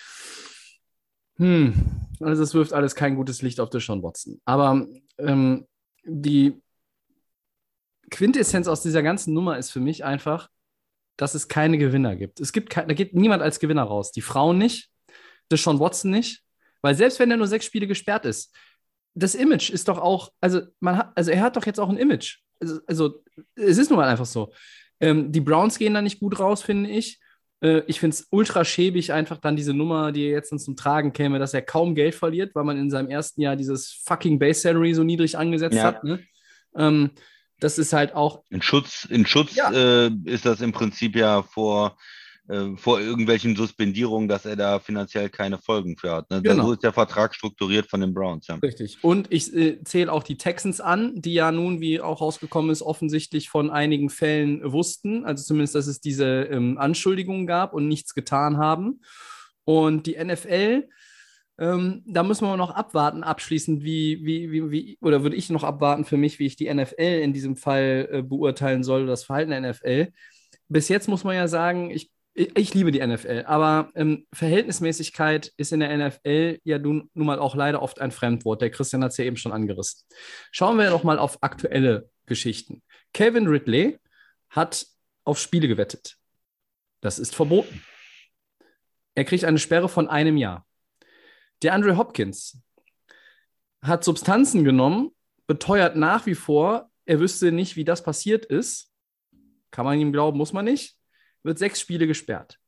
Hm, 1.42 1.74
also 2.20 2.40
es 2.44 2.54
wirft 2.54 2.72
alles 2.72 2.94
kein 2.94 3.16
gutes 3.16 3.42
Licht 3.42 3.58
auf 3.58 3.68
Deshaun 3.68 4.00
Watson. 4.00 4.40
Aber 4.44 4.86
ähm, 5.18 5.66
die 6.04 6.62
Quintessenz 8.10 8.68
aus 8.68 8.82
dieser 8.82 9.02
ganzen 9.02 9.34
Nummer 9.34 9.58
ist 9.58 9.72
für 9.72 9.80
mich 9.80 10.04
einfach, 10.04 10.48
dass 11.16 11.34
es 11.34 11.48
keine 11.48 11.78
Gewinner 11.78 12.14
gibt. 12.14 12.38
Es 12.38 12.52
gibt 12.52 12.76
da 12.76 12.84
geht 12.84 13.14
niemand 13.14 13.42
als 13.42 13.58
Gewinner 13.58 13.82
raus. 13.82 14.12
Die 14.12 14.20
Frauen 14.20 14.56
nicht, 14.56 14.90
Deshaun 15.50 15.80
Watson 15.80 16.12
nicht, 16.12 16.44
weil 16.80 16.94
selbst 16.94 17.18
wenn 17.18 17.30
er 17.32 17.36
nur 17.36 17.48
sechs 17.48 17.66
Spiele 17.66 17.88
gesperrt 17.88 18.24
ist, 18.24 18.54
das 19.14 19.34
Image 19.34 19.70
ist 19.70 19.88
doch 19.88 19.98
auch, 19.98 20.30
also 20.40 20.60
man 20.78 20.96
hat, 20.96 21.12
also 21.16 21.32
er 21.32 21.40
hat 21.40 21.56
doch 21.56 21.66
jetzt 21.66 21.80
auch 21.80 21.88
ein 21.88 21.98
Image. 21.98 22.38
Also, 22.60 22.80
also 22.86 23.24
es 23.56 23.78
ist 23.78 23.90
nun 23.90 23.98
mal 23.98 24.08
einfach 24.08 24.26
so. 24.26 24.52
Ähm, 25.00 25.32
die 25.32 25.40
Browns 25.40 25.76
gehen 25.76 25.94
da 25.94 26.02
nicht 26.02 26.20
gut 26.20 26.38
raus, 26.38 26.62
finde 26.62 26.88
ich. 26.88 27.20
Äh, 27.62 27.82
ich 27.86 28.00
finde 28.00 28.14
es 28.14 28.26
ultra 28.30 28.64
schäbig, 28.64 29.12
einfach 29.12 29.38
dann 29.38 29.56
diese 29.56 29.72
Nummer, 29.72 30.12
die 30.12 30.24
jetzt 30.24 30.56
zum 30.58 30.76
Tragen 30.76 31.12
käme, 31.12 31.38
dass 31.38 31.54
er 31.54 31.62
kaum 31.62 31.94
Geld 31.94 32.14
verliert, 32.14 32.54
weil 32.54 32.64
man 32.64 32.76
in 32.76 32.90
seinem 32.90 33.08
ersten 33.08 33.40
Jahr 33.40 33.56
dieses 33.56 34.02
fucking 34.04 34.38
Base 34.38 34.60
Salary 34.60 34.94
so 34.94 35.04
niedrig 35.04 35.38
angesetzt 35.38 35.76
ja. 35.76 35.84
hat. 35.84 36.04
Ne? 36.04 36.20
Ähm, 36.76 37.10
das 37.60 37.78
ist 37.78 37.92
halt 37.92 38.14
auch. 38.14 38.42
In 38.50 38.60
Schutz, 38.60 39.06
in 39.08 39.24
Schutz 39.24 39.54
ja. 39.54 39.70
äh, 39.72 40.10
ist 40.24 40.44
das 40.44 40.60
im 40.60 40.72
Prinzip 40.72 41.14
ja 41.14 41.42
vor 41.42 41.96
äh, 42.48 42.76
vor 42.76 43.00
irgendwelchen 43.00 43.54
Suspendierungen, 43.54 44.28
dass 44.28 44.44
er 44.44 44.56
da 44.56 44.80
finanziell 44.80 45.28
keine 45.30 45.58
Folgen 45.58 45.96
für 45.96 46.10
hat. 46.10 46.30
Ne? 46.30 46.42
Genau. 46.42 46.66
So 46.66 46.72
ist 46.72 46.82
der 46.82 46.92
Vertrag 46.92 47.34
strukturiert 47.36 47.86
von 47.86 48.00
den 48.00 48.12
Browns. 48.12 48.48
Ja. 48.48 48.56
Richtig. 48.56 48.98
Und 49.02 49.32
ich 49.32 49.54
äh, 49.54 49.82
zähle 49.84 50.12
auch 50.12 50.24
die 50.24 50.36
Texans 50.36 50.80
an, 50.80 51.12
die 51.14 51.34
ja 51.34 51.52
nun, 51.52 51.80
wie 51.80 52.00
auch 52.00 52.20
rausgekommen 52.20 52.72
ist, 52.72 52.82
offensichtlich 52.82 53.48
von 53.48 53.70
einigen 53.70 54.10
Fällen 54.10 54.72
wussten. 54.72 55.24
Also 55.24 55.44
zumindest, 55.44 55.76
dass 55.76 55.86
es 55.86 56.00
diese 56.00 56.42
ähm, 56.44 56.78
Anschuldigungen 56.78 57.46
gab 57.46 57.74
und 57.74 57.86
nichts 57.86 58.12
getan 58.12 58.56
haben. 58.56 59.02
Und 59.64 60.06
die 60.06 60.16
NFL. 60.22 60.88
Ähm, 61.58 62.02
da 62.06 62.24
müssen 62.24 62.46
wir 62.46 62.56
noch 62.56 62.70
abwarten, 62.70 63.22
abschließend, 63.22 63.84
wie, 63.84 64.24
wie, 64.24 64.50
wie, 64.50 64.70
wie, 64.70 64.98
oder 65.00 65.22
würde 65.22 65.36
ich 65.36 65.48
noch 65.48 65.62
abwarten 65.62 66.04
für 66.04 66.16
mich, 66.16 66.40
wie 66.40 66.46
ich 66.46 66.56
die 66.56 66.72
NFL 66.72 67.20
in 67.22 67.32
diesem 67.32 67.56
Fall 67.56 68.08
äh, 68.10 68.22
beurteilen 68.22 68.82
soll, 68.82 69.06
das 69.06 69.22
Verhalten 69.22 69.50
der 69.50 69.60
NFL. 69.60 70.08
Bis 70.68 70.88
jetzt 70.88 71.08
muss 71.08 71.22
man 71.22 71.36
ja 71.36 71.46
sagen, 71.46 71.90
ich 71.90 72.10
ich 72.34 72.72
liebe 72.72 72.92
die 72.92 73.06
NFL, 73.06 73.44
aber 73.46 73.90
ähm, 73.94 74.26
Verhältnismäßigkeit 74.32 75.52
ist 75.56 75.72
in 75.72 75.80
der 75.80 75.96
NFL 75.96 76.60
ja 76.64 76.78
nun, 76.78 77.10
nun 77.12 77.26
mal 77.26 77.38
auch 77.38 77.54
leider 77.54 77.82
oft 77.82 78.00
ein 78.00 78.10
Fremdwort. 78.10 78.62
Der 78.62 78.70
Christian 78.70 79.04
hat 79.04 79.10
es 79.10 79.18
ja 79.18 79.24
eben 79.24 79.36
schon 79.36 79.52
angerissen. 79.52 80.04
Schauen 80.50 80.78
wir 80.78 80.88
doch 80.88 81.04
mal 81.04 81.18
auf 81.18 81.42
aktuelle 81.42 82.08
Geschichten. 82.24 82.82
Kevin 83.12 83.48
Ridley 83.48 83.98
hat 84.48 84.86
auf 85.24 85.38
Spiele 85.38 85.68
gewettet. 85.68 86.16
Das 87.02 87.18
ist 87.18 87.34
verboten. 87.34 87.82
Er 89.14 89.24
kriegt 89.24 89.44
eine 89.44 89.58
Sperre 89.58 89.90
von 89.90 90.08
einem 90.08 90.38
Jahr. 90.38 90.66
Der 91.60 91.74
Andre 91.74 91.98
Hopkins 91.98 92.62
hat 93.82 94.04
Substanzen 94.04 94.64
genommen, 94.64 95.10
beteuert 95.46 95.96
nach 95.96 96.24
wie 96.24 96.34
vor, 96.34 96.90
er 97.04 97.20
wüsste 97.20 97.52
nicht, 97.52 97.76
wie 97.76 97.84
das 97.84 98.02
passiert 98.02 98.46
ist. 98.46 98.90
Kann 99.70 99.84
man 99.84 99.98
ihm 100.00 100.12
glauben, 100.12 100.38
muss 100.38 100.54
man 100.54 100.64
nicht 100.64 100.96
wird 101.42 101.58
sechs 101.58 101.80
Spiele 101.80 102.06
gesperrt. 102.06 102.58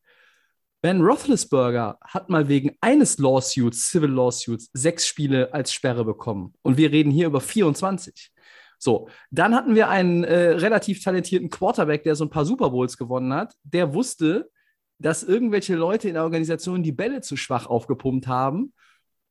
Ben 0.83 1.01
Roethlisberger 1.01 1.99
hat 2.03 2.29
mal 2.29 2.49
wegen 2.49 2.77
eines 2.83 3.17
Lawsuits, 3.19 3.91
Civil 3.91 4.11
Lawsuits, 4.11 4.69
sechs 4.75 5.07
Spiele 5.07 5.53
als 5.55 5.73
Sperre 5.73 6.05
bekommen. 6.05 6.53
Und 6.61 6.77
wir 6.77 6.93
reden 6.93 7.11
hier 7.11 7.29
über 7.29 7.41
24. 7.41 8.31
So, 8.79 9.09
dann 9.31 9.55
hatten 9.55 9.75
wir 9.75 9.89
einen 9.89 10.25
äh, 10.25 10.51
relativ 10.51 11.03
talentierten 11.03 11.49
Quarterback, 11.49 12.03
der 12.03 12.17
so 12.17 12.27
ein 12.27 12.31
paar 12.31 12.45
Super 12.45 12.69
Bowls 12.69 12.99
gewonnen 12.99 13.33
hat. 13.33 13.55
Der 13.63 13.95
wusste, 13.95 14.51
dass 14.99 15.23
irgendwelche 15.23 15.75
Leute 15.75 16.09
in 16.09 16.15
der 16.15 16.23
Organisation 16.23 16.83
die 16.83 16.93
Bälle 16.93 17.23
zu 17.23 17.39
schwach 17.39 17.67
aufgepumpt 17.67 18.27
haben. 18.27 18.75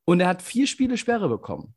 Und 0.05 0.21
er 0.21 0.29
hat 0.29 0.41
vier 0.41 0.65
Spiele 0.65 0.97
Sperre 0.97 1.29
bekommen. 1.29 1.75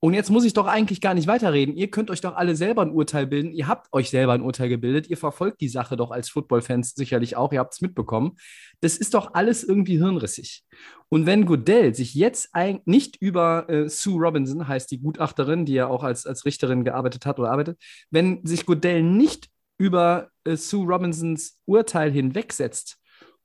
Und 0.00 0.14
jetzt 0.14 0.30
muss 0.30 0.44
ich 0.44 0.52
doch 0.52 0.66
eigentlich 0.66 1.00
gar 1.00 1.14
nicht 1.14 1.26
weiterreden. 1.26 1.76
Ihr 1.76 1.90
könnt 1.90 2.10
euch 2.10 2.20
doch 2.20 2.36
alle 2.36 2.54
selber 2.54 2.82
ein 2.82 2.92
Urteil 2.92 3.26
bilden. 3.26 3.50
Ihr 3.50 3.66
habt 3.66 3.92
euch 3.92 4.10
selber 4.10 4.32
ein 4.32 4.42
Urteil 4.42 4.68
gebildet. 4.68 5.08
Ihr 5.08 5.16
verfolgt 5.16 5.60
die 5.60 5.68
Sache 5.68 5.96
doch 5.96 6.12
als 6.12 6.28
Football-Fans 6.28 6.94
sicherlich 6.94 7.36
auch. 7.36 7.52
Ihr 7.52 7.58
habt 7.58 7.74
es 7.74 7.80
mitbekommen. 7.80 8.36
Das 8.80 8.96
ist 8.96 9.14
doch 9.14 9.34
alles 9.34 9.64
irgendwie 9.64 9.98
hirnrissig. 9.98 10.62
Und 11.08 11.26
wenn 11.26 11.46
Goodell 11.46 11.96
sich 11.96 12.14
jetzt 12.14 12.50
ein, 12.52 12.80
nicht 12.84 13.16
über 13.20 13.68
äh, 13.68 13.88
Sue 13.88 14.20
Robinson, 14.20 14.68
heißt 14.68 14.88
die 14.90 15.00
Gutachterin, 15.00 15.64
die 15.64 15.74
ja 15.74 15.88
auch 15.88 16.04
als, 16.04 16.26
als 16.26 16.44
Richterin 16.44 16.84
gearbeitet 16.84 17.26
hat 17.26 17.40
oder 17.40 17.50
arbeitet, 17.50 17.80
wenn 18.10 18.44
sich 18.46 18.66
Goodell 18.66 19.02
nicht 19.02 19.48
über 19.78 20.28
äh, 20.44 20.56
Sue 20.56 20.86
Robinsons 20.86 21.58
Urteil 21.64 22.12
hinwegsetzt 22.12 22.98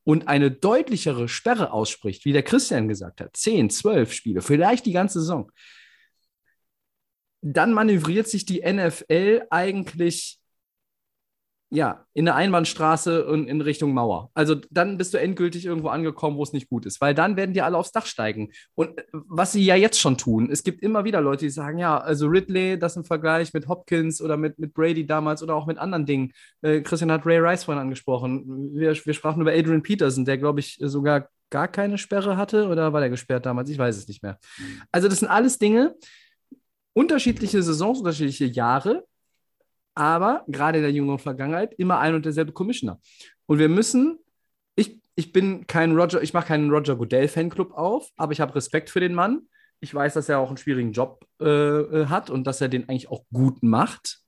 und 0.03 0.27
eine 0.27 0.51
deutlichere 0.51 1.27
Sperre 1.27 1.72
ausspricht, 1.72 2.25
wie 2.25 2.33
der 2.33 2.43
Christian 2.43 2.88
gesagt 2.88 3.22
hat, 3.22 3.36
10, 3.36 3.69
12 3.69 4.12
Spiele, 4.12 4.41
vielleicht 4.41 4.86
die 4.86 4.91
ganze 4.91 5.22
Saison, 5.22 5.50
dann 7.44 7.74
manövriert 7.74 8.28
sich 8.28 8.46
die 8.46 8.62
NFL 8.62 9.44
eigentlich 9.50 10.40
ja, 11.74 12.06
in 12.14 12.26
der 12.26 12.36
Einbahnstraße 12.36 13.26
und 13.26 13.48
in 13.48 13.60
Richtung 13.60 13.96
Mauer. 13.96 14.30
Also 14.36 14.56
dann 14.70 15.00
bist 15.00 15.12
du 15.12 15.18
endgültig 15.18 15.66
irgendwo 15.66 15.88
angekommen, 15.88 16.38
wo 16.38 16.44
es 16.44 16.54
nicht 16.54 16.70
gut 16.70 16.86
ist, 16.86 17.02
weil 17.02 17.16
dann 17.16 17.36
werden 17.36 17.54
die 17.54 17.64
alle 17.64 17.80
aufs 17.80 17.92
Dach 17.92 18.06
steigen. 18.06 18.52
Und 18.76 18.96
äh, 19.00 19.04
was 19.12 19.54
sie 19.54 19.66
ja 19.66 19.76
jetzt 19.76 20.00
schon 20.00 20.16
tun, 20.16 20.52
es 20.52 20.64
gibt 20.64 20.84
immer 20.84 21.04
wieder 21.04 21.20
Leute, 21.20 21.46
die 21.46 21.50
sagen, 21.50 21.80
ja, 21.80 21.98
also 21.98 22.28
Ridley, 22.28 22.78
das 22.78 22.96
im 22.96 23.06
Vergleich 23.06 23.56
mit 23.56 23.68
Hopkins 23.68 24.22
oder 24.22 24.38
mit, 24.38 24.60
mit 24.60 24.76
Brady 24.76 25.08
damals 25.08 25.42
oder 25.42 25.56
auch 25.56 25.66
mit 25.66 25.80
anderen 25.80 26.06
Dingen. 26.06 26.34
Äh, 26.62 26.82
Christian 26.82 27.12
hat 27.12 27.26
Ray 27.26 27.40
Rice 27.40 27.64
vorhin 27.64 27.82
angesprochen. 27.82 28.76
Wir, 28.76 28.94
wir 28.94 29.14
sprachen 29.16 29.42
über 29.42 29.52
Adrian 29.52 29.82
Peterson, 29.82 30.26
der, 30.26 30.38
glaube 30.38 30.60
ich, 30.60 30.78
sogar 30.80 31.28
gar 31.50 31.68
keine 31.68 31.98
Sperre 31.98 32.38
hatte 32.38 32.68
oder 32.68 32.94
war 32.94 33.00
der 33.00 33.10
gesperrt 33.10 33.48
damals? 33.48 33.72
Ich 33.72 33.80
weiß 33.80 33.98
es 33.98 34.08
nicht 34.08 34.22
mehr. 34.22 34.38
Also 34.92 35.08
das 35.08 35.20
sind 35.20 35.28
alles 35.28 35.58
Dinge, 35.58 35.96
unterschiedliche 36.94 37.62
Saisons, 37.62 38.00
unterschiedliche 38.00 38.46
Jahre, 38.46 39.06
aber 39.96 40.44
gerade 40.48 40.80
in 40.80 40.84
der 40.84 40.92
jüngeren 40.92 41.20
Vergangenheit 41.20 41.74
immer 41.78 42.00
ein 42.00 42.16
und 42.16 42.26
derselbe 42.26 42.52
Commissioner. 42.52 43.00
Und 43.46 43.60
wir 43.60 43.70
müssen, 43.70 44.20
ich, 44.76 45.00
ich 45.16 45.32
bin 45.32 45.68
kein 45.68 45.96
Roger, 45.96 46.22
ich 46.22 46.34
mache 46.34 46.48
keinen 46.48 46.72
Roger 46.72 46.96
Goodell 46.96 47.28
Fanclub 47.28 47.72
auf, 47.74 48.10
aber 48.18 48.32
ich 48.32 48.42
habe 48.42 48.56
Respekt 48.56 48.90
für 48.90 49.00
den 49.00 49.14
Mann. 49.14 49.48
Ich 49.80 49.94
weiß, 49.94 50.14
dass 50.14 50.30
er 50.30 50.40
auch 50.40 50.48
einen 50.48 50.58
schwierigen 50.58 50.94
Job 50.94 51.28
äh, 51.42 51.46
äh, 51.46 52.06
hat 52.08 52.30
und 52.30 52.46
dass 52.48 52.62
er 52.62 52.70
den 52.70 52.88
eigentlich 52.88 53.10
auch 53.10 53.26
gut 53.32 53.62
macht, 53.62 54.20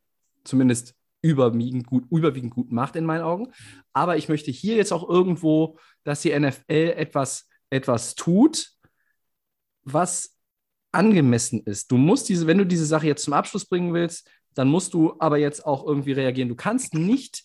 zumindest 0.44 0.96
überwiegend 1.22 1.88
gut, 1.88 2.06
überwiegend 2.12 2.54
gut 2.54 2.72
macht 2.72 2.96
in 2.96 3.06
meinen 3.06 3.24
Augen. 3.24 3.52
Aber 3.94 4.18
ich 4.18 4.30
möchte 4.30 4.52
hier 4.52 4.76
jetzt 4.76 4.92
auch 4.92 5.10
irgendwo, 5.10 5.80
dass 6.04 6.22
die 6.22 6.38
NFL 6.38 6.94
etwas, 6.96 7.48
etwas 7.72 8.14
tut, 8.14 8.70
was 9.82 10.35
angemessen 10.96 11.62
ist. 11.66 11.92
Du 11.92 11.98
musst 11.98 12.30
diese, 12.30 12.48
wenn 12.48 12.58
du 12.58 12.66
diese 12.66 12.86
Sache 12.86 13.08
jetzt 13.08 13.24
zum 13.24 13.34
Abschluss 13.34 13.66
bringen 13.66 13.94
willst, 13.94 14.30
dann 14.54 14.68
musst 14.68 14.94
du 14.94 15.16
aber 15.20 15.38
jetzt 15.38 15.66
auch 15.66 15.86
irgendwie 15.86 16.14
reagieren. 16.14 16.50
Du 16.50 16.56
kannst 16.56 16.94
nicht 16.94 17.44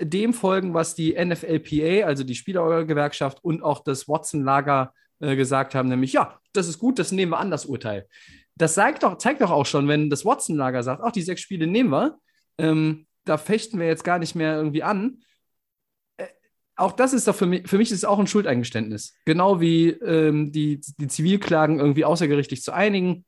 dem 0.00 0.32
folgen, 0.32 0.74
was 0.74 0.94
die 0.94 1.12
NFLPA, 1.12 2.06
also 2.06 2.24
die 2.24 2.34
Spielergewerkschaft 2.34 3.44
und 3.44 3.62
auch 3.62 3.84
das 3.84 4.08
Watson-Lager 4.08 4.94
äh, 5.20 5.36
gesagt 5.36 5.74
haben, 5.74 5.88
nämlich, 5.88 6.14
ja, 6.14 6.40
das 6.52 6.68
ist 6.68 6.78
gut, 6.78 6.98
das 6.98 7.12
nehmen 7.12 7.32
wir 7.32 7.38
an, 7.38 7.50
das 7.50 7.66
Urteil. 7.66 8.08
Das 8.56 8.74
zeigt 8.74 9.02
doch, 9.02 9.18
zeigt 9.18 9.40
doch 9.40 9.50
auch 9.50 9.66
schon, 9.66 9.88
wenn 9.88 10.10
das 10.10 10.24
Watson-Lager 10.24 10.82
sagt, 10.82 11.02
ach, 11.04 11.12
die 11.12 11.22
sechs 11.22 11.40
Spiele 11.40 11.66
nehmen 11.66 11.90
wir, 11.90 12.18
ähm, 12.58 13.06
da 13.24 13.38
fechten 13.38 13.78
wir 13.78 13.86
jetzt 13.86 14.04
gar 14.04 14.18
nicht 14.18 14.34
mehr 14.34 14.56
irgendwie 14.56 14.82
an. 14.82 15.20
Auch 16.76 16.92
das 16.92 17.12
ist 17.12 17.28
doch 17.28 17.34
für 17.34 17.46
mich, 17.46 17.68
für 17.68 17.78
mich 17.78 17.90
ist 17.90 17.98
es 17.98 18.04
auch 18.04 18.18
ein 18.18 18.26
Schuldeingeständnis. 18.26 19.14
Genau 19.24 19.60
wie 19.60 19.90
ähm, 19.90 20.52
die, 20.52 20.80
die 20.98 21.08
Zivilklagen 21.08 21.78
irgendwie 21.78 22.04
außergerichtlich 22.04 22.62
zu 22.62 22.72
einigen 22.72 23.24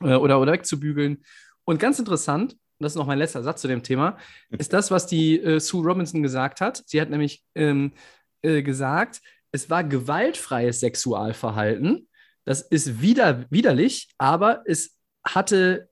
äh, 0.00 0.14
oder, 0.14 0.40
oder 0.40 0.52
wegzubügeln. 0.52 1.24
Und 1.64 1.80
ganz 1.80 1.98
interessant, 1.98 2.52
und 2.52 2.84
das 2.84 2.92
ist 2.92 2.96
noch 2.96 3.06
mein 3.06 3.18
letzter 3.18 3.42
Satz 3.42 3.60
zu 3.60 3.68
dem 3.68 3.82
Thema, 3.82 4.18
ist 4.50 4.72
das, 4.72 4.90
was 4.90 5.06
die 5.06 5.40
äh, 5.40 5.60
Sue 5.60 5.84
Robinson 5.84 6.22
gesagt 6.22 6.60
hat. 6.60 6.82
Sie 6.86 7.00
hat 7.00 7.10
nämlich 7.10 7.42
ähm, 7.54 7.92
äh, 8.42 8.62
gesagt, 8.62 9.20
es 9.52 9.68
war 9.68 9.84
gewaltfreies 9.84 10.80
Sexualverhalten. 10.80 12.08
Das 12.44 12.62
ist 12.62 13.02
wider, 13.02 13.44
widerlich, 13.50 14.08
aber 14.16 14.62
es 14.64 14.96
hatte, 15.24 15.89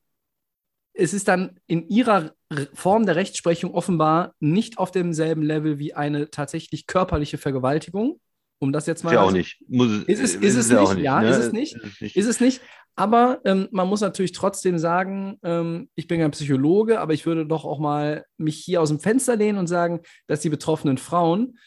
es 0.99 1.15
ist 1.15 1.29
dann 1.29 1.61
in 1.67 1.89
ihrer 1.89 2.33
Form 2.75 3.07
der 3.07 3.15
Rechtsprechung 3.15 3.73
offenbar 3.73 4.35
nicht 4.41 4.79
auf 4.79 4.91
demselben 4.91 5.43
Level 5.43 5.79
wie 5.79 5.95
eine 5.95 6.31
tatsächlich 6.31 6.87
körperliche 6.87 7.39
Vergewaltigung. 7.39 8.21
Um 8.61 8.73
das 8.73 8.87
jetzt 8.87 9.05
mal. 9.05 9.15
Ja, 9.15 9.23
auch 9.23 9.31
nicht. 9.31 9.63
Muss, 9.69 10.03
ist 10.07 10.21
es, 10.21 10.35
ist 10.35 10.57
es 10.57 10.69
nicht? 10.69 10.99
Ja, 10.99 11.21
ne? 11.21 11.31
ist 11.31 11.37
es 11.37 11.53
nicht? 11.53 11.77
Ist 11.77 11.85
es 11.85 12.01
nicht? 12.01 12.17
Ist 12.17 12.27
es 12.27 12.41
nicht? 12.41 12.61
Aber 12.97 13.41
ähm, 13.45 13.69
man 13.71 13.87
muss 13.87 14.01
natürlich 14.01 14.33
trotzdem 14.33 14.81
sagen, 14.81 15.39
ähm, 15.45 15.89
ich 15.95 16.09
bin 16.09 16.19
kein 16.19 16.33
Psychologe, 16.33 16.99
aber 16.99 17.15
ich 17.15 17.25
würde 17.25 17.47
doch 17.47 17.65
auch 17.65 17.79
mal 17.79 18.25
mich 18.37 18.57
hier 18.57 18.83
aus 18.83 18.89
dem 18.89 18.99
Fenster 18.99 19.37
lehnen 19.37 19.59
und 19.59 19.69
sagen, 19.69 20.01
dass 20.27 20.41
die 20.41 20.49
betroffenen 20.49 20.99
Frauen 20.99 21.59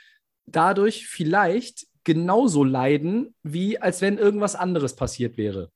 dadurch 0.46 1.08
vielleicht 1.08 1.88
genauso 2.04 2.66
leiden, 2.66 3.34
wie 3.44 3.78
als 3.78 4.02
wenn 4.02 4.18
irgendwas 4.18 4.56
anderes 4.56 4.98
passiert 4.98 5.38
wäre. 5.38 5.72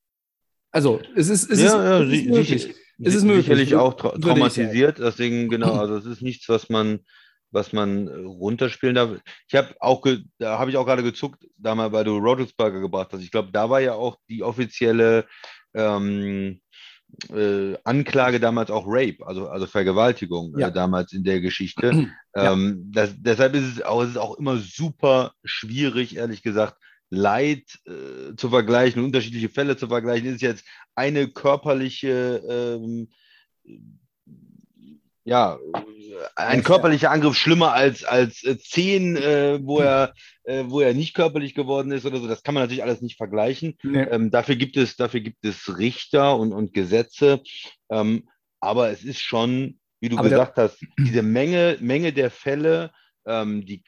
Also, 0.71 0.99
es 1.15 1.29
ist, 1.29 1.49
es 1.49 1.61
ja, 1.61 1.67
ist, 1.67 1.73
ja, 1.73 2.01
es 2.01 2.11
ist 2.11 2.25
möglich. 2.25 2.75
Es 3.03 3.15
ist 3.15 3.23
möglich. 3.23 3.45
Sicherlich 3.45 3.75
auch 3.75 3.95
tra 3.95 4.09
traumatisiert, 4.17 4.99
deswegen, 4.99 5.49
genau, 5.49 5.73
also 5.79 5.97
es 5.97 6.05
ist 6.05 6.21
nichts, 6.21 6.47
was 6.49 6.69
man, 6.69 6.99
was 7.51 7.73
man 7.73 8.07
runterspielen 8.07 8.95
darf. 8.95 9.09
Ich 9.47 9.55
habe 9.55 9.75
auch, 9.79 10.05
da 10.37 10.59
habe 10.59 10.71
ich 10.71 10.77
auch 10.77 10.85
gerade 10.85 11.03
gezuckt, 11.03 11.45
da 11.57 11.75
mal, 11.75 11.91
weil 11.91 12.03
du 12.03 12.17
Rodelsberger 12.17 12.79
gebracht 12.79 13.09
hast. 13.11 13.21
Ich 13.21 13.31
glaube, 13.31 13.51
da 13.51 13.69
war 13.69 13.81
ja 13.81 13.93
auch 13.93 14.17
die 14.29 14.43
offizielle 14.43 15.25
ähm, 15.73 16.61
äh, 17.33 17.77
Anklage 17.83 18.39
damals 18.39 18.71
auch 18.71 18.85
Rape, 18.87 19.25
also, 19.25 19.47
also 19.47 19.65
Vergewaltigung 19.65 20.55
äh, 20.57 20.61
ja. 20.61 20.67
äh, 20.67 20.71
damals 20.71 21.13
in 21.13 21.23
der 21.23 21.41
Geschichte. 21.41 22.07
Ja. 22.37 22.51
Ähm, 22.51 22.91
das, 22.91 23.13
deshalb 23.17 23.55
ist 23.55 23.77
es, 23.77 23.81
auch, 23.81 24.03
es 24.03 24.09
ist 24.09 24.17
auch 24.17 24.37
immer 24.37 24.57
super 24.57 25.31
schwierig, 25.45 26.17
ehrlich 26.17 26.43
gesagt, 26.43 26.75
Leid 27.15 27.63
äh, 27.85 28.35
zu 28.35 28.49
vergleichen, 28.49 29.03
unterschiedliche 29.03 29.49
Fälle 29.49 29.77
zu 29.77 29.87
vergleichen. 29.87 30.27
Ist 30.27 30.41
jetzt 30.41 30.65
eine 30.95 31.27
körperliche 31.27 32.41
ähm, 32.47 33.07
ja, 35.25 35.57
ein 36.35 36.63
körperlicher 36.63 37.09
Angriff 37.09 37.35
schlimmer 37.35 37.73
als, 37.73 38.03
als 38.03 38.43
äh, 38.43 38.59
zehn, 38.59 39.17
äh, 39.17 39.59
wo, 39.61 39.79
er, 39.79 40.13
äh, 40.43 40.65
wo 40.67 40.81
er 40.81 40.93
nicht 40.93 41.15
körperlich 41.15 41.55
geworden 41.55 41.91
ist 41.91 42.05
oder 42.05 42.19
so. 42.19 42.27
Das 42.27 42.43
kann 42.43 42.53
man 42.53 42.63
natürlich 42.63 42.83
alles 42.83 43.01
nicht 43.01 43.17
vergleichen. 43.17 43.75
Nee. 43.81 44.03
Ähm, 44.03 44.29
dafür, 44.29 44.55
gibt 44.55 44.77
es, 44.77 44.95
dafür 44.95 45.21
gibt 45.21 45.43
es 45.43 45.79
Richter 45.79 46.37
und, 46.37 46.53
und 46.53 46.73
Gesetze. 46.73 47.41
Ähm, 47.89 48.29
aber 48.59 48.91
es 48.91 49.03
ist 49.03 49.19
schon, 49.19 49.79
wie 49.99 50.09
du 50.09 50.17
aber 50.17 50.29
gesagt 50.29 50.57
hast, 50.57 50.77
diese 50.99 51.23
Menge, 51.23 51.77
Menge 51.81 52.13
der 52.13 52.29
Fälle, 52.29 52.91
ähm, 53.25 53.65
die 53.65 53.81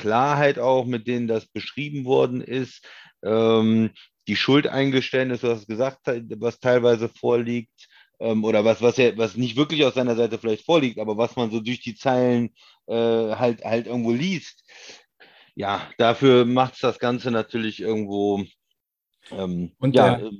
Klarheit 0.00 0.58
auch, 0.58 0.86
mit 0.86 1.06
denen 1.06 1.28
das 1.28 1.46
beschrieben 1.46 2.04
worden 2.04 2.40
ist, 2.40 2.86
ähm, 3.22 3.90
die 4.26 4.36
Schuldeingeständnisse, 4.36 5.48
was 5.48 5.66
gesagt 5.66 6.00
was 6.06 6.60
teilweise 6.60 7.08
vorliegt, 7.08 7.88
ähm, 8.20 8.44
oder 8.44 8.64
was, 8.64 8.80
was 8.82 8.98
er, 8.98 9.16
was 9.18 9.36
nicht 9.36 9.56
wirklich 9.56 9.84
aus 9.84 9.94
seiner 9.94 10.14
Seite 10.14 10.38
vielleicht 10.38 10.64
vorliegt, 10.64 10.98
aber 10.98 11.16
was 11.16 11.36
man 11.36 11.50
so 11.50 11.60
durch 11.60 11.80
die 11.80 11.94
Zeilen 11.94 12.50
äh, 12.86 12.94
halt, 12.94 13.64
halt 13.64 13.86
irgendwo 13.86 14.12
liest. 14.12 14.62
Ja, 15.54 15.90
dafür 15.98 16.44
macht 16.44 16.74
es 16.74 16.80
das 16.80 16.98
Ganze 16.98 17.30
natürlich 17.30 17.80
irgendwo 17.80 18.44
ähm, 19.30 19.72
und 19.78 19.94
ja, 19.94 20.16
der, 20.16 20.30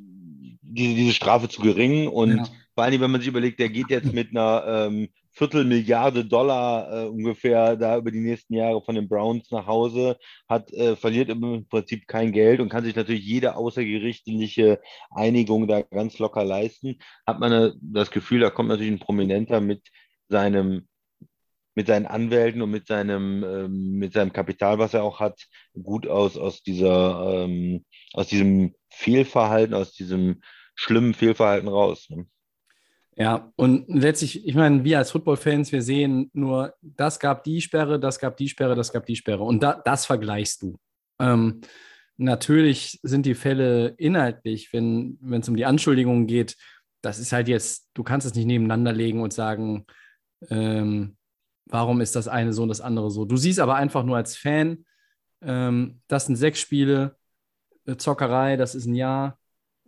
diese, 0.62 0.94
diese 0.94 1.14
Strafe 1.14 1.49
zu 1.49 1.62
gering 1.62 2.07
und 2.07 2.37
ja. 2.37 2.49
vor 2.75 2.85
allem, 2.85 3.01
wenn 3.01 3.11
man 3.11 3.20
sich 3.20 3.29
überlegt, 3.29 3.59
der 3.59 3.70
geht 3.70 3.90
jetzt 3.90 4.12
mit 4.12 4.31
einer 4.31 4.64
ähm, 4.66 5.09
Viertelmilliarde 5.33 6.25
Dollar 6.25 7.05
äh, 7.05 7.09
ungefähr 7.09 7.77
da 7.77 7.97
über 7.97 8.11
die 8.11 8.21
nächsten 8.21 8.55
Jahre 8.55 8.83
von 8.83 8.95
den 8.95 9.09
Browns 9.09 9.51
nach 9.51 9.66
Hause, 9.66 10.19
hat, 10.49 10.73
äh, 10.73 10.97
verliert 10.97 11.29
im 11.31 11.66
Prinzip 11.69 12.07
kein 12.07 12.33
Geld 12.33 12.61
und 12.61 12.69
kann 12.69 12.85
sich 12.85 12.97
natürlich 12.97 13.25
jede 13.25 13.57
außergerichtliche 13.57 14.81
Einigung 15.11 15.69
da 15.69 15.83
ganz 15.83 16.19
locker 16.19 16.45
leisten. 16.45 16.99
Hat 17.27 17.40
man 17.40 17.53
äh, 17.53 17.73
das 17.81 18.11
Gefühl, 18.11 18.40
da 18.40 18.51
kommt 18.51 18.69
natürlich 18.69 18.93
ein 18.93 18.99
Prominenter 18.99 19.61
mit 19.61 19.83
seinem 20.29 20.88
mit 21.75 21.87
seinen 21.87 22.07
Anwälten 22.07 22.62
und 22.62 22.71
mit 22.71 22.87
seinem, 22.87 23.45
ähm, 23.45 23.93
mit 23.99 24.12
seinem 24.12 24.33
Kapital, 24.33 24.79
was 24.79 24.93
er 24.93 25.05
auch 25.05 25.21
hat, 25.21 25.47
gut 25.81 26.07
aus, 26.07 26.37
aus 26.37 26.62
dieser, 26.62 27.45
ähm, 27.45 27.85
aus 28.12 28.27
diesem 28.27 28.75
Fehlverhalten, 28.90 29.75
aus 29.75 29.93
diesem 29.93 30.43
schlimmen 30.75 31.14
Fehlverhalten 31.14 31.69
raus. 31.69 32.09
Ne? 32.11 32.27
Ja, 33.20 33.52
und 33.56 33.85
letztlich, 33.87 34.46
ich 34.46 34.54
meine, 34.54 34.83
wir 34.83 34.96
als 34.96 35.11
Football-Fans, 35.11 35.72
wir 35.72 35.83
sehen 35.83 36.30
nur, 36.33 36.72
das 36.80 37.20
gab 37.20 37.44
die 37.44 37.61
Sperre, 37.61 38.00
das 38.00 38.18
gab 38.18 38.38
die 38.38 38.48
Sperre, 38.48 38.74
das 38.74 38.90
gab 38.94 39.04
die 39.04 39.14
Sperre. 39.14 39.44
Und 39.44 39.62
da, 39.62 39.74
das 39.85 40.06
vergleichst 40.06 40.62
du. 40.62 40.78
Ähm, 41.18 41.61
natürlich 42.16 42.98
sind 43.02 43.26
die 43.26 43.35
Fälle 43.35 43.88
inhaltlich, 43.98 44.72
wenn 44.72 45.18
es 45.33 45.50
um 45.50 45.56
die 45.56 45.66
Anschuldigungen 45.66 46.26
geht, 46.28 46.56
das 47.02 47.18
ist 47.18 47.33
halt 47.33 47.48
jetzt, 47.48 47.90
du 47.92 48.04
kannst 48.04 48.26
es 48.26 48.35
nicht 48.35 48.46
nebeneinander 48.46 48.94
legen 48.94 49.20
und 49.20 49.35
sagen, 49.35 49.85
ähm, 50.48 51.18
warum 51.66 52.00
ist 52.00 52.16
das 52.16 52.26
eine 52.26 52.54
so 52.54 52.62
und 52.62 52.70
das 52.70 52.80
andere 52.80 53.11
so. 53.11 53.26
Du 53.26 53.37
siehst 53.37 53.61
aber 53.61 53.74
einfach 53.74 54.02
nur 54.02 54.16
als 54.16 54.35
Fan, 54.35 54.87
ähm, 55.42 56.00
das 56.09 56.24
sind 56.24 56.37
sechs 56.37 56.59
Spiele, 56.59 57.16
äh, 57.85 57.96
Zockerei, 57.96 58.56
das 58.56 58.74
ist 58.74 58.87
ein 58.87 58.94
Jahr, 58.94 59.39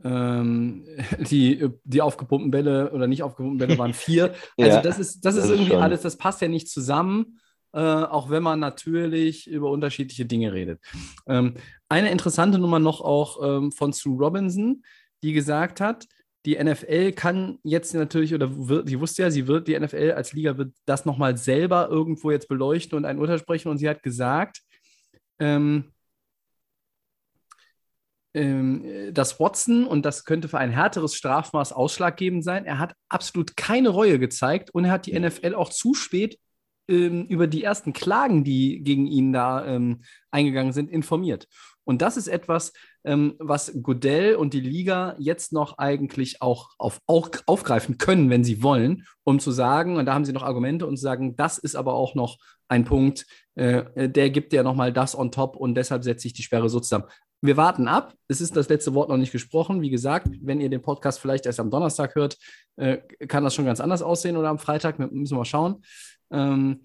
ähm, 0.04 0.84
die, 1.30 1.68
die 1.84 2.02
aufgepumpten 2.02 2.50
Bälle 2.50 2.92
oder 2.92 3.06
nicht 3.06 3.22
aufgepumpten 3.22 3.58
Bälle 3.58 3.78
waren 3.78 3.94
vier. 3.94 4.34
Also 4.58 4.76
ja, 4.76 4.82
das 4.82 4.98
ist, 4.98 5.24
das 5.24 5.36
ist 5.36 5.44
das 5.44 5.50
irgendwie 5.50 5.72
ist 5.72 5.80
alles, 5.80 6.02
das 6.02 6.16
passt 6.16 6.40
ja 6.40 6.48
nicht 6.48 6.68
zusammen, 6.68 7.38
äh, 7.72 7.80
auch 7.80 8.30
wenn 8.30 8.42
man 8.42 8.60
natürlich 8.60 9.46
über 9.46 9.70
unterschiedliche 9.70 10.26
Dinge 10.26 10.52
redet. 10.52 10.80
Ähm, 11.26 11.54
eine 11.88 12.10
interessante 12.10 12.58
Nummer 12.58 12.78
noch 12.78 13.00
auch 13.00 13.38
ähm, 13.42 13.72
von 13.72 13.92
Sue 13.92 14.16
Robinson, 14.16 14.82
die 15.22 15.32
gesagt 15.32 15.80
hat, 15.80 16.06
die 16.44 16.62
NFL 16.62 17.12
kann 17.12 17.58
jetzt 17.62 17.94
natürlich, 17.94 18.34
oder 18.34 18.68
wird, 18.68 18.88
sie 18.88 18.98
wusste 18.98 19.22
ja, 19.22 19.30
sie 19.30 19.46
wird, 19.46 19.68
die 19.68 19.78
NFL 19.78 20.12
als 20.16 20.32
Liga 20.32 20.58
wird 20.58 20.74
das 20.86 21.04
nochmal 21.04 21.36
selber 21.36 21.88
irgendwo 21.88 22.30
jetzt 22.30 22.48
beleuchten 22.48 22.96
und 22.98 23.04
ein 23.04 23.18
Urteil 23.18 23.38
sprechen. 23.38 23.68
Und 23.68 23.78
sie 23.78 23.88
hat 23.88 24.02
gesagt, 24.02 24.60
ähm, 25.38 25.92
ähm, 28.34 29.12
dass 29.12 29.38
Watson, 29.38 29.86
und 29.86 30.06
das 30.06 30.24
könnte 30.24 30.48
für 30.48 30.58
ein 30.58 30.70
härteres 30.70 31.14
Strafmaß 31.14 31.72
ausschlaggebend 31.72 32.44
sein, 32.44 32.64
er 32.64 32.78
hat 32.78 32.94
absolut 33.08 33.56
keine 33.56 33.90
Reue 33.90 34.18
gezeigt 34.18 34.70
und 34.70 34.86
er 34.86 34.92
hat 34.92 35.06
die 35.06 35.18
NFL 35.18 35.54
auch 35.54 35.68
zu 35.68 35.94
spät 35.94 36.38
ähm, 36.88 37.26
über 37.26 37.46
die 37.46 37.62
ersten 37.62 37.92
Klagen, 37.92 38.44
die 38.44 38.82
gegen 38.82 39.06
ihn 39.06 39.32
da 39.32 39.66
ähm, 39.66 40.02
eingegangen 40.30 40.72
sind, 40.72 40.90
informiert. 40.90 41.46
Und 41.84 42.00
das 42.00 42.16
ist 42.16 42.28
etwas, 42.28 42.72
ähm, 43.04 43.34
was 43.38 43.72
Godell 43.82 44.36
und 44.36 44.54
die 44.54 44.60
Liga 44.60 45.16
jetzt 45.18 45.52
noch 45.52 45.78
eigentlich 45.78 46.40
auch, 46.40 46.70
auf, 46.78 47.00
auch 47.06 47.28
aufgreifen 47.46 47.98
können, 47.98 48.30
wenn 48.30 48.44
sie 48.44 48.62
wollen, 48.62 49.04
um 49.24 49.40
zu 49.40 49.50
sagen, 49.50 49.96
und 49.96 50.06
da 50.06 50.14
haben 50.14 50.24
sie 50.24 50.32
noch 50.32 50.44
Argumente 50.44 50.86
und 50.86 50.96
zu 50.96 51.02
sagen, 51.02 51.36
das 51.36 51.58
ist 51.58 51.74
aber 51.74 51.94
auch 51.94 52.14
noch 52.14 52.38
ein 52.68 52.84
Punkt, 52.84 53.26
äh, 53.56 54.08
der 54.08 54.30
gibt 54.30 54.52
ja 54.52 54.62
nochmal 54.62 54.92
das 54.92 55.18
on 55.18 55.32
top 55.32 55.56
und 55.56 55.74
deshalb 55.74 56.04
setze 56.04 56.28
ich 56.28 56.32
die 56.32 56.42
Sperre 56.42 56.68
so 56.68 56.80
zusammen 56.80 57.06
wir 57.42 57.56
warten 57.56 57.88
ab. 57.88 58.14
Es 58.28 58.40
ist 58.40 58.56
das 58.56 58.68
letzte 58.68 58.94
Wort 58.94 59.08
noch 59.08 59.16
nicht 59.16 59.32
gesprochen. 59.32 59.82
Wie 59.82 59.90
gesagt, 59.90 60.28
wenn 60.40 60.60
ihr 60.60 60.70
den 60.70 60.80
Podcast 60.80 61.18
vielleicht 61.18 61.44
erst 61.44 61.58
am 61.60 61.70
Donnerstag 61.70 62.14
hört, 62.14 62.38
äh, 62.76 62.98
kann 63.26 63.42
das 63.42 63.54
schon 63.54 63.64
ganz 63.64 63.80
anders 63.80 64.00
aussehen 64.00 64.36
oder 64.36 64.48
am 64.48 64.60
Freitag. 64.60 64.98
Müssen 64.98 65.34
wir 65.34 65.38
mal 65.38 65.44
schauen. 65.44 65.82
Ähm, 66.30 66.84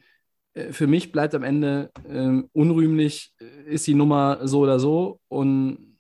äh, 0.53 0.73
für 0.73 0.87
mich 0.87 1.11
bleibt 1.11 1.35
am 1.35 1.43
Ende 1.43 1.91
äh, 2.09 2.41
unrühmlich, 2.53 3.33
ist 3.67 3.85
die 3.85 3.93
Nummer 3.93 4.47
so 4.47 4.61
oder 4.61 4.79
so. 4.79 5.19
Und 5.27 5.95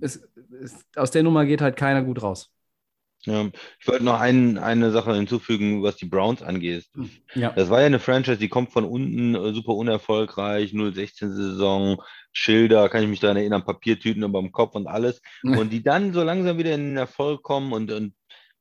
es, 0.00 0.22
es, 0.62 0.86
aus 0.94 1.10
der 1.10 1.24
Nummer 1.24 1.44
geht 1.44 1.60
halt 1.60 1.76
keiner 1.76 2.02
gut 2.02 2.22
raus. 2.22 2.53
Ja, 3.26 3.48
ich 3.80 3.88
wollte 3.88 4.04
noch 4.04 4.20
ein, 4.20 4.58
eine 4.58 4.90
Sache 4.90 5.14
hinzufügen, 5.14 5.82
was 5.82 5.96
die 5.96 6.04
Browns 6.04 6.42
angeht. 6.42 6.84
Ja. 7.34 7.50
Das 7.52 7.70
war 7.70 7.80
ja 7.80 7.86
eine 7.86 7.98
Franchise, 7.98 8.36
die 8.36 8.50
kommt 8.50 8.72
von 8.72 8.84
unten, 8.84 9.34
äh, 9.34 9.54
super 9.54 9.72
unerfolgreich, 9.74 10.72
016-Saison, 10.72 12.02
Schilder, 12.32 12.88
kann 12.88 13.02
ich 13.02 13.08
mich 13.08 13.20
daran 13.20 13.38
erinnern, 13.38 13.64
Papiertüten 13.64 14.22
über 14.24 14.40
dem 14.40 14.52
Kopf 14.52 14.74
und 14.74 14.86
alles. 14.86 15.22
Und 15.42 15.72
die 15.72 15.82
dann 15.82 16.12
so 16.12 16.22
langsam 16.22 16.58
wieder 16.58 16.74
in 16.74 16.90
den 16.90 16.96
Erfolg 16.96 17.42
kommen 17.42 17.72
und, 17.72 17.90
und 17.90 18.14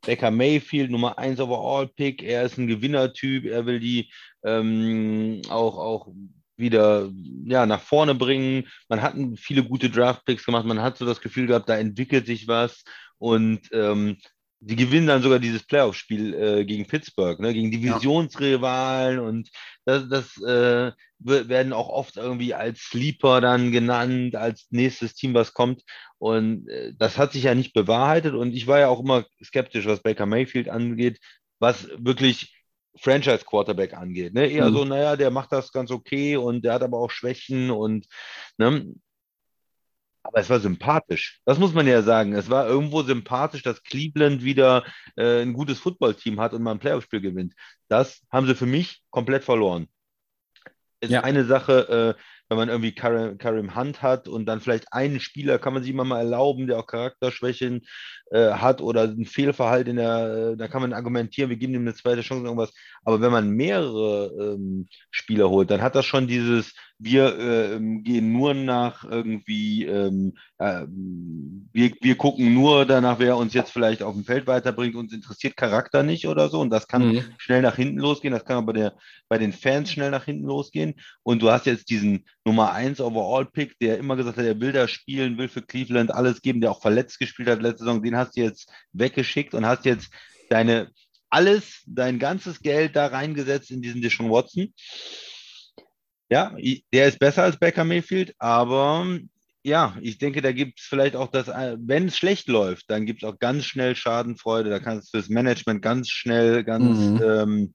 Baker 0.05 0.31
Mayfield, 0.31 0.91
Nummer 0.91 1.17
1 1.17 1.39
Overall-Pick, 1.39 2.23
er 2.23 2.43
ist 2.43 2.57
ein 2.57 2.67
Gewinnertyp, 2.67 3.45
er 3.45 3.65
will 3.65 3.79
die 3.79 4.11
ähm, 4.43 5.41
auch, 5.49 5.77
auch 5.77 6.07
wieder 6.55 7.09
ja, 7.45 7.65
nach 7.65 7.81
vorne 7.81 8.15
bringen. 8.15 8.67
Man 8.89 9.01
hat 9.01 9.15
viele 9.35 9.63
gute 9.63 9.89
Draft-Picks 9.89 10.45
gemacht, 10.45 10.65
man 10.65 10.81
hat 10.81 10.97
so 10.97 11.05
das 11.05 11.21
Gefühl 11.21 11.47
gehabt, 11.47 11.69
da 11.69 11.77
entwickelt 11.77 12.25
sich 12.25 12.47
was 12.47 12.83
und 13.17 13.61
ähm, 13.71 14.17
die 14.65 14.75
gewinnen 14.75 15.07
dann 15.07 15.21
sogar 15.21 15.39
dieses 15.39 15.63
Playoff-Spiel 15.65 16.33
äh, 16.33 16.65
gegen 16.65 16.87
Pittsburgh, 16.87 17.39
ne, 17.39 17.53
gegen 17.53 17.71
Divisionsrivalen 17.71 19.19
und 19.19 19.49
das, 19.85 20.07
das 20.09 20.37
äh, 20.41 20.91
werden 21.19 21.73
auch 21.73 21.89
oft 21.89 22.17
irgendwie 22.17 22.53
als 22.53 22.79
Sleeper 22.81 23.41
dann 23.41 23.71
genannt, 23.71 24.35
als 24.35 24.67
nächstes 24.71 25.13
Team, 25.15 25.33
was 25.33 25.53
kommt. 25.53 25.83
Und 26.17 26.67
äh, 26.69 26.93
das 26.97 27.17
hat 27.17 27.33
sich 27.33 27.43
ja 27.43 27.55
nicht 27.55 27.73
bewahrheitet 27.73 28.33
und 28.35 28.53
ich 28.53 28.67
war 28.67 28.79
ja 28.79 28.87
auch 28.87 28.99
immer 29.01 29.25
skeptisch, 29.43 29.85
was 29.85 30.01
Baker 30.01 30.25
Mayfield 30.25 30.69
angeht, 30.69 31.19
was 31.59 31.87
wirklich 31.97 32.55
Franchise-Quarterback 32.97 33.93
angeht. 33.93 34.33
Ne? 34.33 34.47
Eher 34.47 34.69
Mhm. 34.69 34.73
so, 34.73 34.85
naja, 34.85 35.15
der 35.15 35.31
macht 35.31 35.51
das 35.51 35.71
ganz 35.71 35.91
okay 35.91 36.37
und 36.37 36.63
der 36.63 36.73
hat 36.73 36.83
aber 36.83 36.99
auch 36.99 37.09
Schwächen 37.11 37.71
und 37.71 38.05
ne? 38.57 38.85
Aber 40.23 40.39
es 40.39 40.49
war 40.49 40.59
sympathisch. 40.59 41.39
Das 41.45 41.59
muss 41.59 41.73
man 41.73 41.85
ja 41.87 42.01
sagen. 42.01 42.33
Es 42.33 42.49
war 42.49 42.67
irgendwo 42.67 43.03
sympathisch, 43.03 43.61
dass 43.61 43.83
Cleveland 43.83 44.43
wieder 44.43 44.85
äh, 45.17 45.41
ein 45.41 45.53
gutes 45.53 45.79
Footballteam 45.79 46.39
hat 46.39 46.53
und 46.53 46.63
mal 46.63 46.71
ein 46.71 46.79
Playoff-Spiel 46.79 47.21
gewinnt. 47.21 47.53
Das 47.89 48.21
haben 48.31 48.47
sie 48.47 48.55
für 48.55 48.65
mich 48.65 49.03
komplett 49.09 49.43
verloren. 49.43 49.87
Ist 51.01 51.11
Ja. 51.11 51.21
eine 51.23 51.43
Sache, 51.43 52.15
äh, 52.17 52.21
wenn 52.49 52.57
man 52.57 52.69
irgendwie 52.69 52.93
Karim, 52.93 53.37
Karim 53.37 53.75
Hunt 53.75 54.01
hat 54.01 54.27
und 54.27 54.45
dann 54.45 54.61
vielleicht 54.61 54.93
einen 54.93 55.19
Spieler 55.19 55.59
kann 55.59 55.73
man 55.73 55.83
sich 55.83 55.91
immer 55.91 56.05
mal 56.05 56.19
erlauben, 56.19 56.67
der 56.67 56.77
auch 56.79 56.87
Charakterschwächen 56.87 57.81
äh, 58.31 58.51
hat 58.53 58.79
oder 58.81 59.03
ein 59.03 59.25
Fehlverhalten 59.25 59.91
in 59.91 59.95
der, 59.97 60.51
äh, 60.53 60.57
da 60.57 60.67
kann 60.69 60.81
man 60.81 60.93
argumentieren, 60.93 61.49
wir 61.49 61.57
geben 61.57 61.73
ihm 61.73 61.81
eine 61.81 61.95
zweite 61.95 62.21
Chance, 62.21 62.45
irgendwas. 62.45 62.71
Aber 63.03 63.19
wenn 63.21 63.31
man 63.31 63.49
mehrere 63.49 64.55
ähm, 64.55 64.87
Spieler 65.11 65.49
holt, 65.49 65.71
dann 65.71 65.81
hat 65.81 65.95
das 65.95 66.05
schon 66.05 66.27
dieses, 66.27 66.73
wir 67.03 67.37
ähm, 67.37 68.03
gehen 68.03 68.31
nur 68.31 68.53
nach 68.53 69.03
irgendwie, 69.03 69.85
ähm, 69.85 70.37
äh, 70.57 70.85
wir, 70.87 71.91
wir 71.99 72.15
gucken 72.15 72.53
nur 72.53 72.85
danach, 72.85 73.19
wer 73.19 73.35
uns 73.35 73.53
jetzt 73.53 73.71
vielleicht 73.71 74.01
auf 74.01 74.13
dem 74.13 74.23
Feld 74.23 74.47
weiterbringt, 74.47 74.95
uns 74.95 75.11
interessiert 75.11 75.57
Charakter 75.57 76.01
nicht 76.01 76.27
oder 76.27 76.47
so. 76.47 76.61
Und 76.61 76.69
das 76.69 76.87
kann 76.87 77.03
Mhm. 77.03 77.25
schnell 77.37 77.61
nach 77.61 77.75
hinten 77.75 77.97
losgehen, 77.97 78.33
das 78.33 78.45
kann 78.45 78.57
aber 78.57 78.71
der, 78.71 78.93
bei 79.27 79.37
den 79.37 79.51
Fans 79.51 79.91
schnell 79.91 80.11
nach 80.11 80.23
hinten 80.23 80.45
losgehen. 80.45 80.93
Und 81.23 81.41
du 81.41 81.51
hast 81.51 81.65
jetzt 81.65 81.89
diesen 81.89 82.25
Nummer 82.45 82.71
1 82.71 83.01
Overall-Pick, 83.01 83.77
der 83.79 83.97
immer 83.97 84.15
gesagt 84.15 84.37
hat, 84.37 84.45
er 84.45 84.59
will 84.61 84.71
da 84.71 84.87
spielen, 84.87 85.37
will 85.37 85.49
für 85.49 85.61
Cleveland 85.61 86.13
alles 86.13 86.41
geben, 86.41 86.61
der 86.61 86.71
auch 86.71 86.81
verletzt 86.81 87.19
gespielt 87.19 87.49
hat 87.49 87.61
letzte 87.61 87.83
Saison, 87.83 88.01
den 88.01 88.15
hast 88.15 88.37
du 88.37 88.41
jetzt 88.41 88.71
weggeschickt 88.93 89.53
und 89.53 89.65
hast 89.65 89.83
jetzt 89.83 90.09
deine 90.49 90.89
alles, 91.29 91.81
dein 91.87 92.19
ganzes 92.19 92.61
Geld 92.61 92.95
da 92.95 93.07
reingesetzt 93.07 93.71
in 93.71 93.81
diesen 93.81 94.01
Deshaun 94.01 94.29
Watson. 94.29 94.71
Ja, 96.33 96.55
der 96.91 97.07
ist 97.07 97.19
besser 97.19 97.43
als 97.43 97.59
Baker 97.59 97.83
Mayfield, 97.83 98.33
aber 98.39 99.19
ja, 99.61 99.95
ich 100.01 100.17
denke, 100.17 100.41
da 100.41 100.51
gibt 100.51 100.79
es 100.79 100.85
vielleicht 100.87 101.15
auch 101.15 101.27
das, 101.27 101.47
äh, 101.47 101.77
wenn 101.79 102.07
es 102.07 102.17
schlecht 102.17 102.47
läuft, 102.47 102.89
dann 102.89 103.05
gibt 103.05 103.21
es 103.21 103.29
auch 103.29 103.37
ganz 103.37 103.65
schnell 103.65 103.95
Schadenfreude, 103.95 104.71
da 104.71 104.79
kann 104.79 104.97
es 104.97 105.11
fürs 105.11 105.29
Management 105.29 105.83
ganz 105.83 106.09
schnell, 106.09 106.63
ganz 106.63 106.97
Mhm. 106.97 107.21
ähm, 107.23 107.73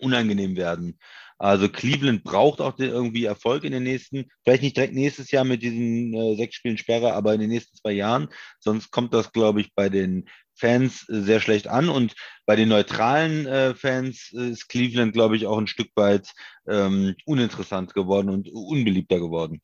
unangenehm 0.00 0.56
werden. 0.56 0.98
Also 1.38 1.68
Cleveland 1.68 2.24
braucht 2.24 2.60
auch 2.60 2.76
irgendwie 2.80 3.26
Erfolg 3.26 3.62
in 3.62 3.70
den 3.72 3.84
nächsten, 3.84 4.28
vielleicht 4.42 4.62
nicht 4.64 4.76
direkt 4.76 4.94
nächstes 4.94 5.30
Jahr 5.30 5.44
mit 5.44 5.62
diesen 5.62 6.14
äh, 6.14 6.34
sechs 6.34 6.56
Spielen 6.56 6.78
Sperre, 6.78 7.12
aber 7.12 7.34
in 7.34 7.40
den 7.42 7.50
nächsten 7.50 7.76
zwei 7.76 7.92
Jahren. 7.92 8.28
Sonst 8.58 8.90
kommt 8.90 9.14
das, 9.14 9.30
glaube 9.30 9.60
ich, 9.60 9.72
bei 9.74 9.88
den 9.88 10.28
Fans 10.56 11.08
äh, 11.08 11.20
sehr 11.20 11.40
schlecht 11.40 11.68
an. 11.68 11.88
Und 11.88 12.14
bei 12.46 12.56
den 12.56 12.68
neutralen 12.68 13.46
äh, 13.46 13.74
Fans 13.74 14.32
äh, 14.34 14.50
ist 14.50 14.68
Cleveland, 14.68 15.12
glaube 15.12 15.36
ich, 15.36 15.46
auch 15.46 15.58
ein 15.58 15.66
Stück 15.66 15.90
weit 15.94 16.32
ähm, 16.68 17.14
uninteressant 17.26 17.94
geworden 17.94 18.30
und 18.30 18.48
unbeliebter 18.52 19.18
geworden. 19.18 19.60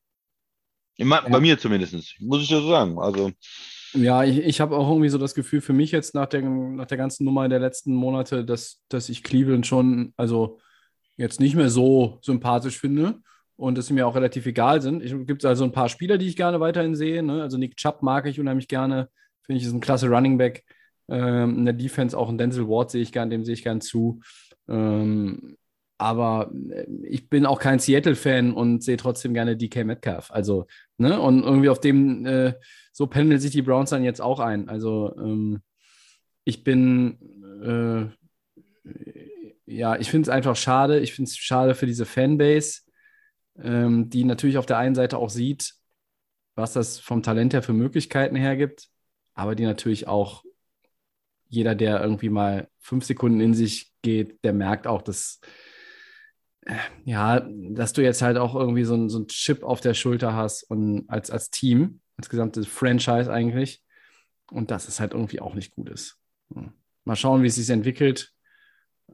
Immer, 0.96 1.22
Bei 1.22 1.40
mir 1.40 1.58
zumindest, 1.58 2.20
muss 2.20 2.42
ich 2.42 2.50
ja 2.50 2.60
so 2.60 2.68
sagen. 2.68 2.98
Also, 2.98 3.32
Ja, 3.94 4.22
ich, 4.22 4.38
ich 4.38 4.60
habe 4.60 4.76
auch 4.76 4.88
irgendwie 4.88 5.08
so 5.08 5.16
das 5.16 5.34
Gefühl 5.34 5.62
für 5.62 5.72
mich 5.72 5.92
jetzt 5.92 6.14
nach 6.14 6.26
der, 6.26 6.42
nach 6.42 6.86
der 6.86 6.98
ganzen 6.98 7.24
Nummer 7.24 7.48
der 7.48 7.58
letzten 7.58 7.94
Monate, 7.94 8.44
dass, 8.44 8.82
dass 8.90 9.08
ich 9.08 9.22
Cleveland 9.22 9.66
schon, 9.66 10.12
also 10.18 10.58
jetzt 11.16 11.40
nicht 11.40 11.54
mehr 11.54 11.70
so 11.70 12.18
sympathisch 12.20 12.78
finde 12.78 13.22
und 13.56 13.78
dass 13.78 13.86
sie 13.86 13.94
mir 13.94 14.06
auch 14.06 14.14
relativ 14.14 14.46
egal 14.46 14.82
sind. 14.82 15.02
Es 15.02 15.12
gibt 15.26 15.44
also 15.44 15.64
ein 15.64 15.72
paar 15.72 15.88
Spieler, 15.88 16.18
die 16.18 16.26
ich 16.26 16.36
gerne 16.36 16.60
weiterhin 16.60 16.94
sehe. 16.94 17.22
Ne? 17.22 17.42
Also 17.42 17.58
Nick 17.58 17.76
Chubb 17.76 18.02
mag 18.02 18.26
ich 18.26 18.40
unheimlich 18.40 18.68
gerne. 18.68 19.08
Finde 19.42 19.60
ich, 19.60 19.66
ist 19.66 19.72
ein 19.72 19.80
klasse 19.80 20.08
Running 20.08 20.38
Back. 20.38 20.64
Ähm, 21.10 21.58
in 21.58 21.64
der 21.64 21.74
Defense 21.74 22.16
auch 22.16 22.28
ein 22.28 22.38
Denzel 22.38 22.68
Ward 22.68 22.90
sehe 22.90 23.02
ich 23.02 23.12
gern, 23.12 23.30
dem 23.30 23.44
sehe 23.44 23.54
ich 23.54 23.64
gern 23.64 23.80
zu. 23.80 24.20
Ähm, 24.68 25.56
aber 25.98 26.50
äh, 26.70 26.86
ich 27.02 27.28
bin 27.28 27.44
auch 27.44 27.58
kein 27.58 27.78
Seattle-Fan 27.78 28.52
und 28.54 28.82
sehe 28.82 28.96
trotzdem 28.96 29.34
gerne 29.34 29.56
DK 29.56 29.84
Metcalf. 29.84 30.30
Also, 30.30 30.66
ne, 30.96 31.20
und 31.20 31.42
irgendwie 31.42 31.68
auf 31.68 31.80
dem, 31.80 32.24
äh, 32.24 32.54
so 32.92 33.06
pendeln 33.06 33.40
sich 33.40 33.50
die 33.50 33.62
Browns 33.62 33.90
dann 33.90 34.04
jetzt 34.04 34.20
auch 34.20 34.40
ein. 34.40 34.68
Also, 34.68 35.14
ähm, 35.18 35.60
ich 36.44 36.64
bin, 36.64 37.18
äh, 37.62 38.06
ja, 39.66 39.96
ich 39.96 40.10
finde 40.10 40.28
es 40.28 40.34
einfach 40.34 40.56
schade. 40.56 41.00
Ich 41.00 41.12
finde 41.12 41.28
es 41.28 41.36
schade 41.36 41.74
für 41.74 41.86
diese 41.86 42.06
Fanbase, 42.06 42.80
ähm, 43.62 44.08
die 44.10 44.24
natürlich 44.24 44.58
auf 44.58 44.66
der 44.66 44.78
einen 44.78 44.94
Seite 44.94 45.18
auch 45.18 45.30
sieht, 45.30 45.74
was 46.54 46.72
das 46.72 46.98
vom 46.98 47.22
Talent 47.22 47.52
her 47.52 47.62
für 47.62 47.72
Möglichkeiten 47.72 48.36
hergibt, 48.36 48.88
aber 49.34 49.54
die 49.54 49.64
natürlich 49.64 50.08
auch 50.08 50.44
jeder, 51.50 51.74
der 51.74 52.00
irgendwie 52.02 52.30
mal 52.30 52.68
fünf 52.80 53.04
Sekunden 53.04 53.40
in 53.40 53.54
sich 53.54 53.92
geht, 54.02 54.42
der 54.44 54.54
merkt 54.54 54.86
auch, 54.86 55.02
dass 55.02 55.40
äh, 56.62 56.76
ja, 57.04 57.40
dass 57.72 57.92
du 57.92 58.02
jetzt 58.02 58.22
halt 58.22 58.36
auch 58.38 58.54
irgendwie 58.54 58.84
so, 58.84 58.94
ein- 58.94 59.08
so 59.08 59.18
einen 59.18 59.28
Chip 59.28 59.62
auf 59.62 59.80
der 59.80 59.94
Schulter 59.94 60.34
hast 60.34 60.62
und 60.64 61.04
als, 61.08 61.30
als 61.30 61.50
Team, 61.50 62.00
als 62.16 62.28
gesamtes 62.28 62.66
Franchise 62.66 63.32
eigentlich. 63.32 63.82
Und 64.50 64.70
das 64.70 64.88
ist 64.88 65.00
halt 65.00 65.12
irgendwie 65.12 65.40
auch 65.40 65.54
nicht 65.54 65.74
gut 65.74 65.88
ist. 65.90 66.18
Hm. 66.54 66.72
Mal 67.04 67.16
schauen, 67.16 67.42
wie 67.42 67.46
es 67.46 67.54
sich 67.54 67.70
entwickelt. 67.70 68.32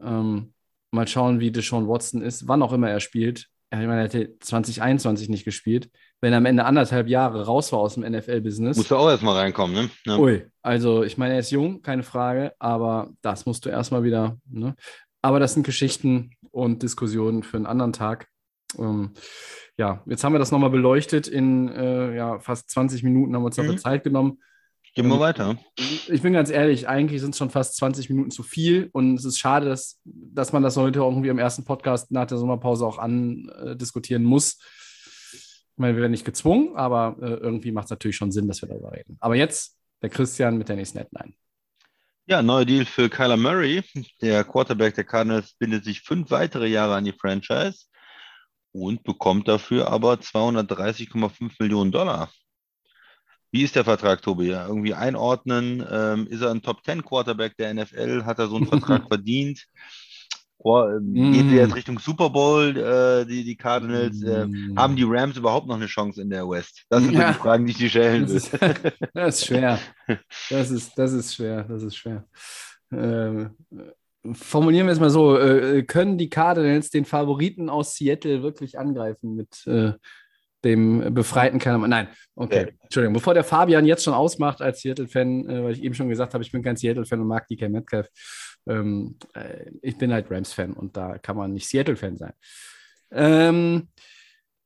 Ähm, 0.02 0.54
mal 0.90 1.06
schauen, 1.06 1.40
wie 1.40 1.50
Deshaun 1.50 1.88
Watson 1.88 2.22
ist, 2.22 2.48
wann 2.48 2.62
auch 2.62 2.72
immer 2.72 2.90
er 2.90 3.00
spielt. 3.00 3.48
Ich 3.70 3.78
meine, 3.78 3.96
er 3.96 4.04
hätte 4.04 4.38
2021 4.40 5.28
nicht 5.28 5.44
gespielt. 5.44 5.90
Wenn 6.20 6.32
er 6.32 6.38
am 6.38 6.46
Ende 6.46 6.64
anderthalb 6.64 7.08
Jahre 7.08 7.44
raus 7.44 7.72
war 7.72 7.80
aus 7.80 7.94
dem 7.94 8.10
NFL-Business. 8.10 8.76
musst 8.76 8.90
du 8.90 8.96
auch 8.96 9.08
erstmal 9.08 9.36
reinkommen, 9.36 9.74
ne? 9.76 9.90
Ja. 10.06 10.16
Ui, 10.18 10.46
also 10.62 11.02
ich 11.04 11.18
meine, 11.18 11.34
er 11.34 11.40
ist 11.40 11.50
jung, 11.50 11.82
keine 11.82 12.02
Frage, 12.02 12.54
aber 12.58 13.10
das 13.22 13.44
musst 13.46 13.64
du 13.66 13.68
erstmal 13.68 14.02
wieder. 14.02 14.38
Ne? 14.50 14.74
Aber 15.22 15.40
das 15.40 15.54
sind 15.54 15.64
Geschichten 15.64 16.30
und 16.50 16.82
Diskussionen 16.82 17.42
für 17.42 17.58
einen 17.58 17.66
anderen 17.66 17.92
Tag. 17.92 18.28
Ähm, 18.78 19.10
ja, 19.76 20.02
jetzt 20.06 20.24
haben 20.24 20.32
wir 20.32 20.38
das 20.38 20.50
nochmal 20.52 20.70
beleuchtet. 20.70 21.28
In 21.28 21.68
äh, 21.68 22.16
ja, 22.16 22.38
fast 22.40 22.70
20 22.70 23.02
Minuten 23.02 23.34
haben 23.34 23.42
wir 23.42 23.46
uns 23.46 23.56
dafür 23.56 23.72
Mhm. 23.74 23.78
Zeit 23.78 24.02
genommen. 24.04 24.38
Gehen 24.94 25.06
wir 25.08 25.14
Ähm, 25.14 25.20
weiter. 25.20 25.58
Ich 26.08 26.22
bin 26.22 26.32
ganz 26.32 26.48
ehrlich, 26.50 26.88
eigentlich 26.88 27.20
sind 27.20 27.32
es 27.32 27.38
schon 27.38 27.50
fast 27.50 27.76
20 27.76 28.08
Minuten 28.08 28.30
zu 28.30 28.42
viel 28.42 28.88
und 28.92 29.16
es 29.16 29.26
ist 29.26 29.38
schade, 29.38 29.66
dass, 29.68 30.00
dass 30.04 30.54
man 30.54 30.62
das 30.62 30.78
heute 30.78 31.00
irgendwie 31.00 31.28
im 31.28 31.38
ersten 31.38 31.64
Podcast 31.64 32.10
nach 32.10 32.26
der 32.26 32.38
Sommerpause 32.38 32.86
auch 32.86 32.96
andiskutieren 32.98 34.24
muss. 34.24 34.58
Ich 35.76 35.78
meine, 35.78 35.94
wir 35.94 36.00
werden 36.00 36.12
nicht 36.12 36.24
gezwungen, 36.24 36.74
aber 36.74 37.16
äh, 37.20 37.34
irgendwie 37.34 37.70
macht 37.70 37.84
es 37.84 37.90
natürlich 37.90 38.16
schon 38.16 38.32
Sinn, 38.32 38.48
dass 38.48 38.62
wir 38.62 38.68
darüber 38.70 38.92
reden. 38.92 39.18
Aber 39.20 39.36
jetzt 39.36 39.76
der 40.00 40.08
Christian 40.08 40.56
mit 40.56 40.70
der 40.70 40.76
nächsten 40.76 40.96
Headline. 40.96 41.34
Ja, 42.24 42.42
neuer 42.42 42.64
Deal 42.64 42.86
für 42.86 43.10
Kyler 43.10 43.36
Murray. 43.36 43.82
Der 44.22 44.42
Quarterback 44.44 44.94
der 44.94 45.04
Cardinals 45.04 45.52
bindet 45.52 45.84
sich 45.84 46.00
fünf 46.00 46.30
weitere 46.30 46.66
Jahre 46.66 46.94
an 46.94 47.04
die 47.04 47.12
Franchise 47.12 47.84
und 48.72 49.04
bekommt 49.04 49.48
dafür 49.48 49.88
aber 49.88 50.14
230,5 50.14 51.52
Millionen 51.58 51.92
Dollar. 51.92 52.30
Wie 53.52 53.62
ist 53.62 53.76
der 53.76 53.84
Vertrag, 53.84 54.22
Tobi? 54.22 54.46
Ja, 54.46 54.66
irgendwie 54.66 54.94
einordnen. 54.94 55.86
Ähm, 55.90 56.26
ist 56.26 56.40
er 56.40 56.52
ein 56.52 56.62
Top 56.62 56.82
10 56.86 57.04
Quarterback 57.04 57.54
der 57.58 57.74
NFL? 57.74 58.24
Hat 58.24 58.38
er 58.38 58.48
so 58.48 58.56
einen 58.56 58.66
Vertrag 58.66 59.06
verdient? 59.08 59.66
Qua- 60.66 60.96
ähm, 60.96 61.14
Geht 61.32 61.44
Mm. 61.46 61.50
er 61.50 61.62
jetzt 61.62 61.76
Richtung 61.76 61.98
Super 62.00 62.28
Bowl, 62.30 62.76
äh, 62.76 63.24
die, 63.24 63.44
die 63.44 63.56
Cardinals? 63.56 64.20
Äh, 64.22 64.46
Mm. 64.46 64.76
haben 64.76 64.96
die 64.96 65.04
Rams 65.06 65.36
überhaupt 65.36 65.68
noch 65.68 65.76
eine 65.76 65.86
Chance 65.86 66.20
in 66.20 66.28
der 66.30 66.48
West? 66.48 66.82
Das 66.88 67.04
sind 67.04 67.14
Ja. 67.14 67.28
die 67.32 67.38
Fragen, 67.38 67.66
die 67.66 67.70
ich 67.72 67.78
dir 67.78 67.88
stellen 67.88 68.22
Das 68.22 68.30
will. 68.30 68.36
ist, 68.36 68.50
das 69.14 69.34
ist 69.40 69.46
schwer. 69.46 69.78
Das 70.50 70.70
ist, 70.70 70.92
das 70.98 71.12
ist 71.12 71.34
schwer. 71.34 71.62
Das 71.64 71.82
ist 71.84 71.96
schwer. 71.96 72.24
Ähm, 72.92 73.50
formulieren 74.32 74.86
wir 74.86 74.92
es 74.92 75.00
mal 75.00 75.10
so: 75.10 75.38
äh, 75.38 75.82
Können 75.84 76.18
die 76.18 76.28
Cardinals 76.30 76.90
den 76.90 77.04
Favoriten 77.04 77.68
aus 77.68 77.94
Seattle 77.94 78.42
wirklich 78.42 78.78
angreifen 78.78 79.36
mit 79.36 79.66
äh, 79.66 79.92
dem 80.64 81.14
Befreiten 81.14 81.58
kann 81.60 81.80
man. 81.80 81.90
Nein, 81.90 82.08
okay. 82.34 82.74
Entschuldigung. 82.82 83.14
Bevor 83.14 83.34
der 83.34 83.44
Fabian 83.44 83.84
jetzt 83.86 84.02
schon 84.02 84.14
ausmacht 84.14 84.60
als 84.62 84.80
Seattle-Fan, 84.80 85.48
äh, 85.48 85.62
weil 85.64 85.72
ich 85.74 85.82
eben 85.82 85.94
schon 85.94 86.08
gesagt 86.08 86.34
habe, 86.34 86.42
ich 86.42 86.50
bin 86.50 86.62
kein 86.62 86.76
Seattle-Fan 86.76 87.20
und 87.20 87.28
mag 87.28 87.46
DK 87.46 87.68
Metcalf. 87.68 88.08
Ähm, 88.66 89.16
äh, 89.34 89.70
ich 89.82 89.96
bin 89.98 90.12
halt 90.12 90.30
Rams-Fan 90.30 90.72
und 90.72 90.96
da 90.96 91.18
kann 91.18 91.36
man 91.36 91.52
nicht 91.52 91.68
Seattle-Fan 91.68 92.16
sein. 92.16 92.32
Ähm, 93.10 93.88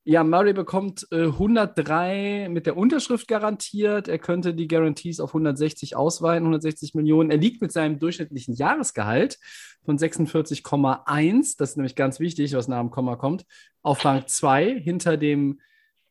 ja, 0.04 0.24
Murray 0.24 0.54
bekommt 0.54 1.06
äh, 1.12 1.26
103 1.26 2.48
mit 2.50 2.66
der 2.66 2.76
Unterschrift 2.76 3.28
garantiert. 3.28 4.08
Er 4.08 4.18
könnte 4.18 4.54
die 4.54 4.66
Guarantees 4.66 5.20
auf 5.20 5.30
160 5.30 5.94
ausweiten, 5.94 6.44
160 6.44 6.94
Millionen. 6.94 7.30
Er 7.30 7.36
liegt 7.36 7.60
mit 7.60 7.70
seinem 7.70 7.98
durchschnittlichen 7.98 8.54
Jahresgehalt 8.54 9.38
von 9.84 9.98
46,1, 9.98 11.56
das 11.58 11.70
ist 11.70 11.76
nämlich 11.76 11.96
ganz 11.96 12.18
wichtig, 12.18 12.54
was 12.54 12.68
nach 12.68 12.80
dem 12.80 12.90
Komma 12.90 13.16
kommt, 13.16 13.44
auf 13.82 14.04
Rang 14.04 14.26
2 14.26 14.80
hinter 14.80 15.16
dem 15.16 15.60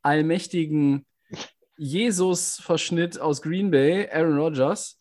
allmächtigen 0.02 1.06
Jesus-Verschnitt 1.78 3.19
aus 3.19 3.41
Green 3.41 3.71
Bay, 3.71 4.08
Aaron 4.12 4.38
Rodgers. 4.38 4.97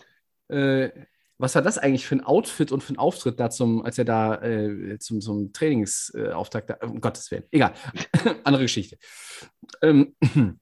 Äh, 0.49 0.91
was 1.39 1.55
war 1.55 1.63
das 1.63 1.79
eigentlich 1.79 2.07
für 2.07 2.17
ein 2.17 2.25
Outfit 2.25 2.73
und 2.73 2.83
für 2.83 2.93
ein 2.93 2.99
Auftritt 2.99 3.39
da 3.39 3.49
zum, 3.49 3.83
als 3.83 3.97
er 3.97 4.05
da 4.05 4.43
äh, 4.43 4.99
zum, 4.99 5.21
zum 5.21 5.53
Trainingsauftakt, 5.53 6.71
äh, 6.71 6.87
um 6.87 7.01
Gottes 7.01 7.31
Willen, 7.31 7.45
egal, 7.53 7.73
andere 8.45 8.65
Geschichte. 8.65 8.99
Ähm, 9.81 10.17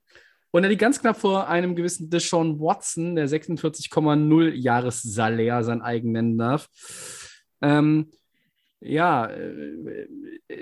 und 0.50 0.62
er 0.62 0.68
liegt 0.68 0.82
ganz 0.82 1.00
knapp 1.00 1.16
vor 1.16 1.48
einem 1.48 1.76
gewissen 1.76 2.10
Deshaun 2.10 2.60
Watson, 2.60 3.16
der 3.16 3.28
46,0 3.28 4.50
Jahressalär 4.50 5.64
sein 5.64 5.80
eigen 5.80 6.12
nennen 6.12 6.36
darf. 6.36 6.68
Ähm, 7.62 8.10
ja, 8.80 9.30
äh, 9.30 10.06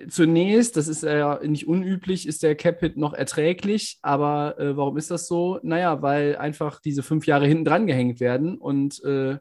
zunächst, 0.09 0.77
das 0.77 0.87
ist 0.87 1.03
ja 1.03 1.41
nicht 1.43 1.67
unüblich, 1.67 2.29
ist 2.29 2.45
der 2.45 2.55
Cap-Hit 2.55 2.97
noch 2.97 3.15
erträglich, 3.15 3.99
aber 4.03 4.59
äh, 4.61 4.77
warum 4.77 4.97
ist 4.97 5.11
das 5.11 5.27
so? 5.27 5.59
Naja, 5.65 6.01
weil 6.03 6.37
einfach 6.37 6.81
diese 6.81 7.03
fünf 7.03 7.27
Jahre 7.27 7.49
hinten 7.49 7.65
dran 7.65 7.89
gehängt 7.89 8.21
werden 8.21 8.57
und 8.57 9.03
äh, 9.03 9.39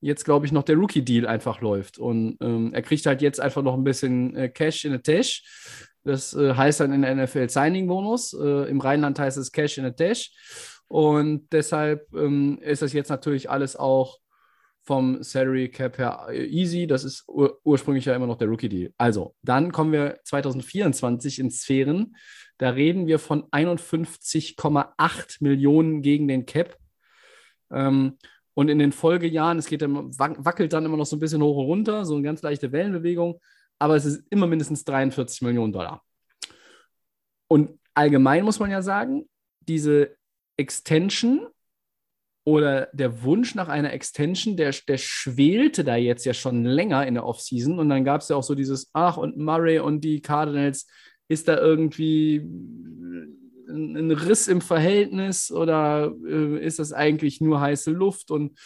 jetzt, 0.00 0.24
glaube 0.24 0.46
ich, 0.46 0.52
noch 0.52 0.62
der 0.62 0.76
Rookie-Deal 0.76 1.26
einfach 1.26 1.60
läuft. 1.60 1.98
Und 1.98 2.36
ähm, 2.40 2.72
er 2.72 2.82
kriegt 2.82 3.06
halt 3.06 3.22
jetzt 3.22 3.40
einfach 3.40 3.62
noch 3.62 3.74
ein 3.74 3.84
bisschen 3.84 4.36
äh, 4.36 4.48
Cash 4.48 4.84
in 4.84 4.92
the 4.92 4.98
Tash. 4.98 5.42
Das 6.04 6.34
äh, 6.34 6.54
heißt 6.54 6.80
dann 6.80 6.92
in 6.92 7.02
der 7.02 7.14
NFL 7.14 7.48
Signing-Bonus. 7.48 8.34
Äh, 8.34 8.70
Im 8.70 8.80
Rheinland 8.80 9.18
heißt 9.18 9.36
es 9.38 9.52
Cash 9.52 9.78
in 9.78 9.84
the 9.84 9.92
Tash. 9.92 10.30
Und 10.88 11.48
deshalb 11.52 12.06
ähm, 12.14 12.58
ist 12.60 12.82
das 12.82 12.92
jetzt 12.92 13.08
natürlich 13.08 13.50
alles 13.50 13.74
auch 13.76 14.18
vom 14.86 15.20
Salary 15.22 15.68
Cap 15.68 15.98
her 15.98 16.26
äh, 16.30 16.44
easy. 16.46 16.86
Das 16.86 17.02
ist 17.02 17.24
ur 17.26 17.58
ursprünglich 17.64 18.04
ja 18.04 18.14
immer 18.14 18.28
noch 18.28 18.38
der 18.38 18.48
Rookie-Deal. 18.48 18.92
Also, 18.96 19.34
dann 19.42 19.72
kommen 19.72 19.92
wir 19.92 20.20
2024 20.24 21.40
in 21.40 21.50
Sphären. 21.50 22.16
Da 22.58 22.70
reden 22.70 23.06
wir 23.06 23.18
von 23.18 23.44
51,8 23.50 25.36
Millionen 25.40 26.02
gegen 26.02 26.28
den 26.28 26.46
Cap. 26.46 26.78
Ähm, 27.70 28.16
und 28.56 28.68
in 28.68 28.78
den 28.78 28.92
Folgejahren, 28.92 29.58
es 29.58 29.66
geht 29.66 29.82
dann, 29.82 30.18
wackelt 30.18 30.72
dann 30.72 30.86
immer 30.86 30.96
noch 30.96 31.04
so 31.04 31.16
ein 31.16 31.20
bisschen 31.20 31.42
hoch 31.42 31.58
und 31.58 31.66
runter, 31.66 32.06
so 32.06 32.14
eine 32.14 32.22
ganz 32.22 32.40
leichte 32.40 32.72
Wellenbewegung, 32.72 33.38
aber 33.78 33.96
es 33.96 34.06
ist 34.06 34.24
immer 34.30 34.46
mindestens 34.46 34.82
43 34.84 35.42
Millionen 35.42 35.74
Dollar. 35.74 36.02
Und 37.48 37.78
allgemein 37.92 38.44
muss 38.44 38.58
man 38.58 38.70
ja 38.70 38.80
sagen, 38.80 39.28
diese 39.60 40.16
Extension 40.56 41.46
oder 42.44 42.88
der 42.94 43.22
Wunsch 43.24 43.54
nach 43.54 43.68
einer 43.68 43.92
Extension, 43.92 44.56
der, 44.56 44.74
der 44.88 44.96
schwelte 44.96 45.84
da 45.84 45.96
jetzt 45.96 46.24
ja 46.24 46.32
schon 46.32 46.64
länger 46.64 47.06
in 47.06 47.14
der 47.14 47.26
Offseason. 47.26 47.78
Und 47.78 47.90
dann 47.90 48.04
gab 48.04 48.22
es 48.22 48.30
ja 48.30 48.36
auch 48.36 48.42
so 48.42 48.54
dieses, 48.54 48.88
ach, 48.94 49.18
und 49.18 49.36
Murray 49.36 49.80
und 49.80 50.00
die 50.00 50.22
Cardinals, 50.22 50.86
ist 51.28 51.48
da 51.48 51.58
irgendwie 51.58 52.46
ein 53.68 54.10
Riss 54.10 54.48
im 54.48 54.60
Verhältnis 54.60 55.50
oder 55.50 56.12
äh, 56.26 56.64
ist 56.64 56.78
das 56.78 56.92
eigentlich 56.92 57.40
nur 57.40 57.60
heiße 57.60 57.90
Luft 57.90 58.30
und 58.30 58.58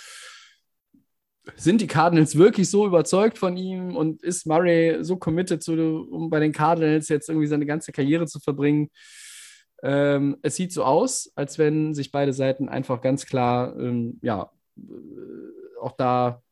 sind 1.56 1.80
die 1.80 1.86
Cardinals 1.86 2.36
wirklich 2.36 2.70
so 2.70 2.86
überzeugt 2.86 3.38
von 3.38 3.56
ihm 3.56 3.96
und 3.96 4.22
ist 4.22 4.46
Murray 4.46 5.02
so 5.02 5.16
committed, 5.16 5.62
zu, 5.62 5.72
um 6.10 6.30
bei 6.30 6.40
den 6.40 6.52
Cardinals 6.52 7.08
jetzt 7.08 7.28
irgendwie 7.28 7.46
seine 7.46 7.66
ganze 7.66 7.92
Karriere 7.92 8.26
zu 8.26 8.40
verbringen? 8.40 8.90
Ähm, 9.82 10.36
es 10.42 10.56
sieht 10.56 10.72
so 10.72 10.84
aus, 10.84 11.32
als 11.34 11.58
wenn 11.58 11.94
sich 11.94 12.12
beide 12.12 12.32
Seiten 12.32 12.68
einfach 12.68 13.00
ganz 13.00 13.24
klar, 13.26 13.74
ähm, 13.78 14.18
ja, 14.22 14.50
äh, 14.76 15.80
auch 15.80 15.92
da 15.96 16.42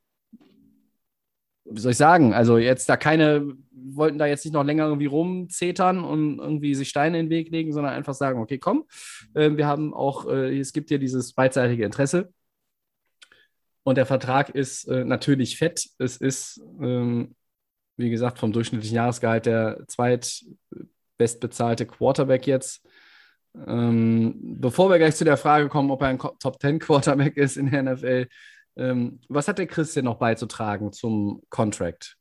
wie 1.70 1.80
soll 1.80 1.92
ich 1.92 1.98
sagen, 1.98 2.34
also 2.34 2.58
jetzt 2.58 2.88
da 2.88 2.96
keine, 2.96 3.54
wollten 3.70 4.18
da 4.18 4.26
jetzt 4.26 4.44
nicht 4.44 4.54
noch 4.54 4.64
länger 4.64 4.86
irgendwie 4.86 5.06
rumzetern 5.06 6.04
und 6.04 6.38
irgendwie 6.38 6.74
sich 6.74 6.88
Steine 6.88 7.18
in 7.18 7.26
den 7.26 7.30
Weg 7.30 7.50
legen, 7.50 7.72
sondern 7.72 7.94
einfach 7.94 8.14
sagen, 8.14 8.40
okay, 8.40 8.58
komm, 8.58 8.84
äh, 9.34 9.56
wir 9.56 9.66
haben 9.66 9.94
auch, 9.94 10.26
äh, 10.26 10.58
es 10.58 10.72
gibt 10.72 10.88
hier 10.88 10.98
dieses 10.98 11.32
beidseitige 11.32 11.84
Interesse. 11.84 12.32
Und 13.82 13.96
der 13.96 14.06
Vertrag 14.06 14.50
ist 14.50 14.86
äh, 14.88 15.04
natürlich 15.04 15.56
fett. 15.56 15.88
Es 15.98 16.18
ist, 16.18 16.60
ähm, 16.80 17.34
wie 17.96 18.10
gesagt, 18.10 18.38
vom 18.38 18.52
durchschnittlichen 18.52 18.96
Jahresgehalt 18.96 19.46
der 19.46 19.84
zweitbestbezahlte 19.86 21.86
Quarterback 21.86 22.46
jetzt. 22.46 22.86
Ähm, 23.66 24.58
bevor 24.60 24.90
wir 24.90 24.98
gleich 24.98 25.16
zu 25.16 25.24
der 25.24 25.38
Frage 25.38 25.68
kommen, 25.68 25.90
ob 25.90 26.02
er 26.02 26.08
ein 26.08 26.18
Top 26.18 26.60
10 26.60 26.78
Quarterback 26.78 27.36
ist 27.36 27.56
in 27.56 27.70
der 27.70 27.82
NFL, 27.82 28.26
ähm, 28.78 29.20
was 29.28 29.48
hat 29.48 29.58
der 29.58 29.66
Christian 29.66 30.04
noch 30.04 30.18
beizutragen 30.18 30.92
zum 30.92 31.42
Contract? 31.50 32.16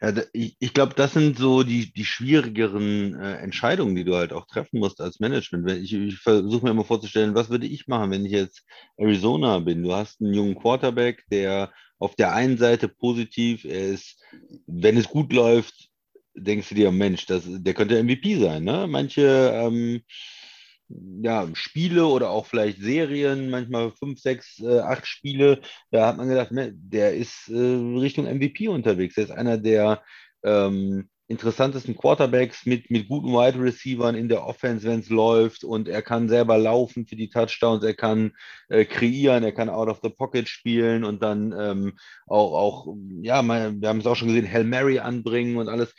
Ja, 0.00 0.12
ich, 0.34 0.56
ich 0.58 0.74
glaube, 0.74 0.94
das 0.94 1.14
sind 1.14 1.38
so 1.38 1.62
die, 1.62 1.90
die 1.92 2.04
schwierigeren 2.04 3.18
äh, 3.18 3.36
Entscheidungen, 3.36 3.96
die 3.96 4.04
du 4.04 4.14
halt 4.14 4.32
auch 4.32 4.46
treffen 4.46 4.78
musst 4.78 5.00
als 5.00 5.20
Management. 5.20 5.70
Ich, 5.70 5.94
ich 5.94 6.18
versuche 6.18 6.64
mir 6.64 6.72
immer 6.72 6.84
vorzustellen, 6.84 7.34
was 7.34 7.48
würde 7.48 7.66
ich 7.66 7.86
machen, 7.86 8.10
wenn 8.10 8.26
ich 8.26 8.32
jetzt 8.32 8.66
Arizona 8.98 9.58
bin? 9.60 9.82
Du 9.82 9.94
hast 9.94 10.20
einen 10.20 10.34
jungen 10.34 10.54
Quarterback, 10.54 11.24
der 11.30 11.72
auf 11.98 12.14
der 12.14 12.34
einen 12.34 12.58
Seite 12.58 12.88
positiv 12.88 13.64
ist, 13.64 14.22
wenn 14.66 14.98
es 14.98 15.08
gut 15.08 15.32
läuft, 15.32 15.88
denkst 16.34 16.68
du 16.68 16.74
dir, 16.74 16.92
Mensch, 16.92 17.24
das, 17.24 17.44
der 17.46 17.72
könnte 17.72 18.02
MVP 18.02 18.38
sein. 18.38 18.64
Ne? 18.64 18.86
Manche 18.86 19.50
ähm, 19.54 20.02
ja, 20.88 21.48
Spiele 21.54 22.06
oder 22.06 22.30
auch 22.30 22.46
vielleicht 22.46 22.80
Serien, 22.80 23.50
manchmal 23.50 23.90
fünf, 23.92 24.20
sechs, 24.20 24.58
äh, 24.60 24.80
acht 24.80 25.06
Spiele, 25.06 25.60
da 25.90 26.06
hat 26.06 26.16
man 26.16 26.28
gedacht, 26.28 26.52
ne, 26.52 26.72
der 26.74 27.14
ist 27.14 27.48
äh, 27.48 27.54
Richtung 27.98 28.26
MVP 28.26 28.68
unterwegs. 28.68 29.16
Der 29.16 29.24
ist 29.24 29.30
einer 29.30 29.58
der 29.58 30.02
ähm, 30.44 31.08
interessantesten 31.28 31.96
Quarterbacks 31.96 32.66
mit, 32.66 32.90
mit 32.90 33.08
guten 33.08 33.28
Wide 33.28 33.60
Receivern 33.60 34.14
in 34.14 34.28
der 34.28 34.46
Offense, 34.46 34.86
wenn 34.86 35.00
es 35.00 35.08
läuft 35.08 35.64
und 35.64 35.88
er 35.88 36.02
kann 36.02 36.28
selber 36.28 36.56
laufen 36.56 37.06
für 37.06 37.16
die 37.16 37.28
Touchdowns, 37.28 37.82
er 37.82 37.94
kann 37.94 38.32
äh, 38.68 38.84
kreieren, 38.84 39.42
er 39.42 39.52
kann 39.52 39.68
out 39.68 39.88
of 39.88 40.00
the 40.02 40.10
pocket 40.10 40.48
spielen 40.48 41.02
und 41.02 41.22
dann 41.22 41.52
ähm, 41.58 41.98
auch, 42.28 42.52
auch, 42.54 42.96
ja, 43.22 43.42
wir 43.42 43.88
haben 43.88 43.98
es 43.98 44.06
auch 44.06 44.14
schon 44.14 44.28
gesehen, 44.28 44.50
Hail 44.50 44.64
Mary 44.64 45.00
anbringen 45.00 45.56
und 45.56 45.68
alles. 45.68 45.94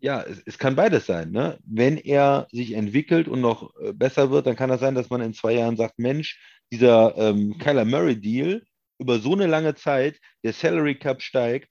ja, 0.00 0.22
es, 0.22 0.42
es, 0.46 0.58
kann 0.58 0.76
beides 0.76 1.06
sein. 1.06 1.30
Ne? 1.30 1.58
Wenn 1.64 1.96
er 1.96 2.46
sich 2.52 2.72
entwickelt 2.72 3.28
und 3.28 3.40
noch 3.40 3.74
äh, 3.80 3.92
besser 3.92 4.30
wird, 4.30 4.46
dann 4.46 4.56
kann 4.56 4.70
das 4.70 4.80
sein, 4.80 4.94
dass 4.94 5.10
man 5.10 5.20
in 5.20 5.34
zwei 5.34 5.52
Jahren 5.54 5.76
sagt, 5.76 5.98
Mensch, 5.98 6.40
dieser 6.70 7.16
ähm, 7.16 7.58
Kyler 7.58 7.84
Murray 7.84 8.20
Deal 8.20 8.62
über 8.98 9.18
so 9.18 9.32
eine 9.32 9.46
lange 9.46 9.74
Zeit, 9.74 10.18
der 10.44 10.52
Salary 10.52 10.96
Cup 10.96 11.22
steigt, 11.22 11.68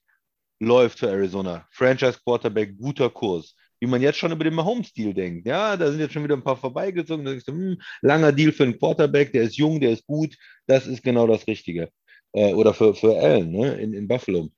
läuft 0.60 1.00
für 1.00 1.10
Arizona. 1.10 1.68
Franchise 1.72 2.20
Quarterback, 2.24 2.78
guter 2.78 3.10
Kurs. 3.10 3.56
Wie 3.80 3.88
man 3.88 4.02
jetzt 4.02 4.18
schon 4.18 4.32
über 4.32 4.44
den 4.44 4.56
Mahomes-Deal 4.56 5.14
denkt. 5.14 5.48
Ja, 5.48 5.78
da 5.78 5.92
sind 5.92 6.00
jetzt 6.00 6.14
schon 6.14 6.24
wieder 6.24 6.36
ein 6.36 6.44
paar 6.44 6.58
vorbeigezogen. 6.58 7.24
Da 7.24 7.32
denkst 7.32 7.46
du, 7.46 7.52
hm, 7.52 7.82
langer 8.02 8.32
Deal 8.32 8.52
für 8.52 8.64
einen 8.64 8.80
Quarterback, 8.80 9.32
der 9.34 9.44
ist 9.44 9.58
jung, 9.58 9.80
der 9.80 9.92
ist 9.92 10.08
gut. 10.08 10.36
Das 10.66 10.88
ist 10.88 11.04
genau 11.04 11.28
das 11.28 11.46
Richtige. 11.46 11.92
Äh, 12.34 12.54
oder 12.54 12.74
für, 12.74 12.96
für 12.96 13.20
Allen 13.20 13.52
ne, 13.52 13.76
in, 13.76 13.94
in 13.94 14.08
Buffalo. 14.08 14.50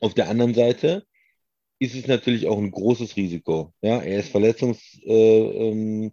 Auf 0.00 0.12
der 0.12 0.28
anderen 0.28 0.52
Seite 0.52 1.06
ist 1.78 1.94
es 1.94 2.06
natürlich 2.06 2.46
auch 2.46 2.58
ein 2.58 2.70
großes 2.70 3.16
Risiko. 3.16 3.72
Ja, 3.82 4.00
er 4.00 4.20
ist 4.20 4.30
Verletzungs, 4.30 4.80
äh, 5.04 5.68
ähm, 5.68 6.12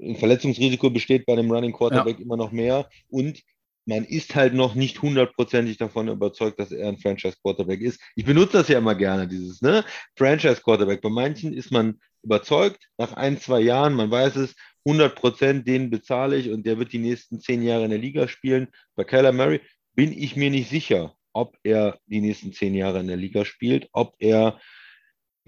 ein 0.00 0.16
Verletzungsrisiko 0.16 0.90
besteht 0.90 1.26
bei 1.26 1.36
dem 1.36 1.50
Running 1.50 1.72
Quarterback 1.72 2.18
ja. 2.18 2.24
immer 2.24 2.36
noch 2.36 2.52
mehr 2.52 2.88
und 3.08 3.42
man 3.88 4.04
ist 4.04 4.34
halt 4.34 4.52
noch 4.52 4.74
nicht 4.74 5.00
hundertprozentig 5.00 5.78
davon 5.78 6.08
überzeugt, 6.08 6.60
dass 6.60 6.72
er 6.72 6.88
ein 6.88 6.98
Franchise 6.98 7.38
Quarterback 7.42 7.80
ist. 7.80 7.98
Ich 8.16 8.26
benutze 8.26 8.58
das 8.58 8.68
ja 8.68 8.78
immer 8.78 8.94
gerne, 8.94 9.26
dieses 9.26 9.62
ne? 9.62 9.82
Franchise 10.14 10.60
Quarterback. 10.62 11.00
Bei 11.00 11.08
manchen 11.08 11.54
ist 11.54 11.72
man 11.72 11.98
überzeugt, 12.22 12.86
nach 12.98 13.14
ein, 13.14 13.40
zwei 13.40 13.60
Jahren, 13.60 13.94
man 13.94 14.10
weiß 14.10 14.36
es, 14.36 14.54
100 14.84 15.14
Prozent, 15.14 15.66
den 15.66 15.88
bezahle 15.88 16.36
ich 16.36 16.50
und 16.50 16.66
der 16.66 16.78
wird 16.78 16.92
die 16.92 16.98
nächsten 16.98 17.40
zehn 17.40 17.62
Jahre 17.62 17.84
in 17.84 17.90
der 17.90 17.98
Liga 17.98 18.28
spielen. 18.28 18.68
Bei 18.94 19.04
Kyler 19.04 19.32
Murray 19.32 19.60
bin 19.94 20.12
ich 20.12 20.36
mir 20.36 20.50
nicht 20.50 20.68
sicher, 20.68 21.14
ob 21.32 21.56
er 21.62 21.98
die 22.06 22.20
nächsten 22.20 22.52
zehn 22.52 22.74
Jahre 22.74 23.00
in 23.00 23.08
der 23.08 23.16
Liga 23.16 23.44
spielt, 23.44 23.88
ob 23.92 24.14
er 24.18 24.60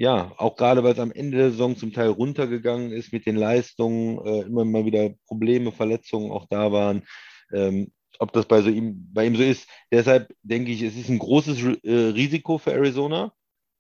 ja, 0.00 0.32
auch 0.38 0.56
gerade 0.56 0.82
weil 0.82 0.94
es 0.94 0.98
am 0.98 1.12
Ende 1.12 1.36
der 1.36 1.50
Saison 1.50 1.76
zum 1.76 1.92
Teil 1.92 2.08
runtergegangen 2.08 2.90
ist 2.90 3.12
mit 3.12 3.26
den 3.26 3.36
Leistungen, 3.36 4.18
äh, 4.24 4.40
immer 4.46 4.64
mal 4.64 4.86
wieder 4.86 5.10
Probleme, 5.26 5.72
Verletzungen 5.72 6.32
auch 6.32 6.46
da 6.48 6.72
waren. 6.72 7.02
Ähm, 7.52 7.92
ob 8.18 8.32
das 8.32 8.46
bei, 8.46 8.62
so 8.62 8.70
ihm, 8.70 9.12
bei 9.12 9.26
ihm 9.26 9.36
so 9.36 9.42
ist. 9.42 9.68
Deshalb 9.92 10.34
denke 10.42 10.70
ich, 10.70 10.80
es 10.80 10.96
ist 10.96 11.10
ein 11.10 11.18
großes 11.18 11.62
äh, 11.82 11.90
Risiko 12.14 12.56
für 12.56 12.72
Arizona. 12.72 13.32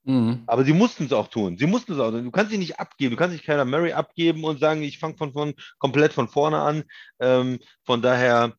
Mhm. 0.04 0.42
Aber 0.46 0.64
sie 0.64 0.74
mussten 0.74 1.04
es 1.04 1.12
auch 1.14 1.28
tun. 1.28 1.56
Sie 1.56 1.66
mussten 1.66 1.92
es 1.92 1.98
auch. 1.98 2.10
Du 2.10 2.30
kannst 2.30 2.52
sie 2.52 2.58
nicht 2.58 2.78
abgeben. 2.78 3.12
Du 3.12 3.16
kannst 3.16 3.32
nicht 3.32 3.46
keiner 3.46 3.64
Murray 3.64 3.92
abgeben 3.92 4.44
und 4.44 4.60
sagen, 4.60 4.82
ich 4.82 4.98
fange 4.98 5.16
von, 5.16 5.32
von 5.32 5.54
komplett 5.78 6.12
von 6.12 6.28
vorne 6.28 6.58
an. 6.58 6.84
Ähm, 7.18 7.60
von 7.84 8.02
daher, 8.02 8.54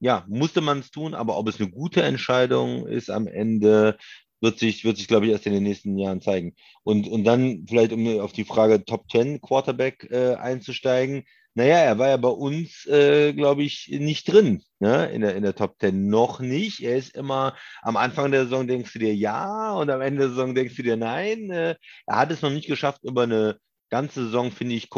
ja, 0.00 0.24
musste 0.28 0.60
man 0.60 0.80
es 0.80 0.90
tun. 0.90 1.14
Aber 1.14 1.36
ob 1.38 1.48
es 1.48 1.60
eine 1.60 1.70
gute 1.70 2.02
Entscheidung 2.02 2.86
ist 2.86 3.10
am 3.10 3.26
Ende, 3.26 3.98
wird 4.40 4.58
sich, 4.58 4.84
wird 4.84 4.96
sich, 4.96 5.08
glaube 5.08 5.26
ich, 5.26 5.32
erst 5.32 5.46
in 5.46 5.52
den 5.52 5.64
nächsten 5.64 5.98
Jahren 5.98 6.20
zeigen. 6.20 6.54
Und, 6.84 7.08
und 7.08 7.24
dann 7.24 7.66
vielleicht, 7.68 7.92
um 7.92 8.20
auf 8.20 8.32
die 8.32 8.44
Frage 8.44 8.84
Top 8.84 9.10
10 9.10 9.40
Quarterback 9.40 10.08
äh, 10.10 10.34
einzusteigen, 10.34 11.24
naja, 11.54 11.78
er 11.78 11.98
war 11.98 12.08
ja 12.08 12.16
bei 12.16 12.28
uns, 12.28 12.86
äh, 12.86 13.32
glaube 13.32 13.64
ich, 13.64 13.88
nicht 13.90 14.32
drin, 14.32 14.62
ne? 14.78 15.10
in, 15.10 15.22
der, 15.22 15.34
in 15.34 15.42
der 15.42 15.56
Top 15.56 15.74
10. 15.80 16.06
Noch 16.08 16.38
nicht. 16.38 16.80
Er 16.80 16.96
ist 16.96 17.16
immer 17.16 17.56
am 17.82 17.96
Anfang 17.96 18.30
der 18.30 18.44
Saison 18.44 18.68
denkst 18.68 18.92
du 18.92 19.00
dir 19.00 19.12
ja 19.12 19.72
und 19.72 19.90
am 19.90 20.00
Ende 20.00 20.20
der 20.20 20.28
Saison 20.28 20.54
denkst 20.54 20.76
du 20.76 20.84
dir 20.84 20.96
nein. 20.96 21.50
Äh, 21.50 21.74
er 22.06 22.16
hat 22.16 22.30
es 22.30 22.42
noch 22.42 22.50
nicht 22.50 22.68
geschafft, 22.68 23.02
über 23.02 23.24
eine 23.24 23.58
ganze 23.90 24.24
Saison, 24.24 24.50
finde 24.50 24.74
ich, 24.74 24.88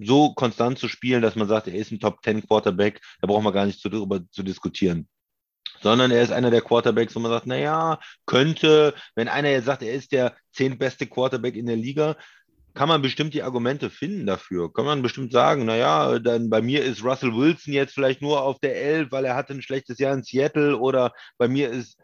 so 0.00 0.34
konstant 0.34 0.78
zu 0.78 0.88
spielen, 0.88 1.22
dass 1.22 1.36
man 1.36 1.48
sagt, 1.48 1.68
er 1.68 1.74
ist 1.74 1.92
ein 1.92 2.00
Top 2.00 2.22
10 2.22 2.46
Quarterback. 2.46 3.00
Da 3.20 3.26
brauchen 3.26 3.44
wir 3.44 3.52
gar 3.52 3.66
nicht 3.66 3.84
darüber 3.84 4.20
zu 4.30 4.42
diskutieren 4.42 5.08
sondern 5.82 6.10
er 6.10 6.22
ist 6.22 6.32
einer 6.32 6.50
der 6.50 6.62
Quarterbacks, 6.62 7.14
wo 7.14 7.20
man 7.20 7.30
sagt, 7.30 7.46
naja, 7.46 7.98
könnte, 8.26 8.94
wenn 9.14 9.28
einer 9.28 9.50
jetzt 9.50 9.66
sagt, 9.66 9.82
er 9.82 9.92
ist 9.92 10.12
der 10.12 10.36
zehntbeste 10.52 11.06
Quarterback 11.06 11.56
in 11.56 11.66
der 11.66 11.76
Liga, 11.76 12.16
kann 12.74 12.88
man 12.88 13.02
bestimmt 13.02 13.34
die 13.34 13.42
Argumente 13.42 13.90
finden 13.90 14.26
dafür. 14.26 14.72
Kann 14.72 14.86
man 14.86 15.02
bestimmt 15.02 15.32
sagen, 15.32 15.66
naja, 15.66 16.18
dann 16.18 16.48
bei 16.48 16.62
mir 16.62 16.82
ist 16.82 17.04
Russell 17.04 17.34
Wilson 17.34 17.74
jetzt 17.74 17.92
vielleicht 17.92 18.22
nur 18.22 18.42
auf 18.42 18.60
der 18.60 18.80
11, 18.80 19.12
weil 19.12 19.24
er 19.26 19.36
hatte 19.36 19.52
ein 19.52 19.62
schlechtes 19.62 19.98
Jahr 19.98 20.14
in 20.14 20.22
Seattle 20.22 20.78
oder 20.78 21.12
bei 21.36 21.48
mir 21.48 21.70
ist, 21.70 21.98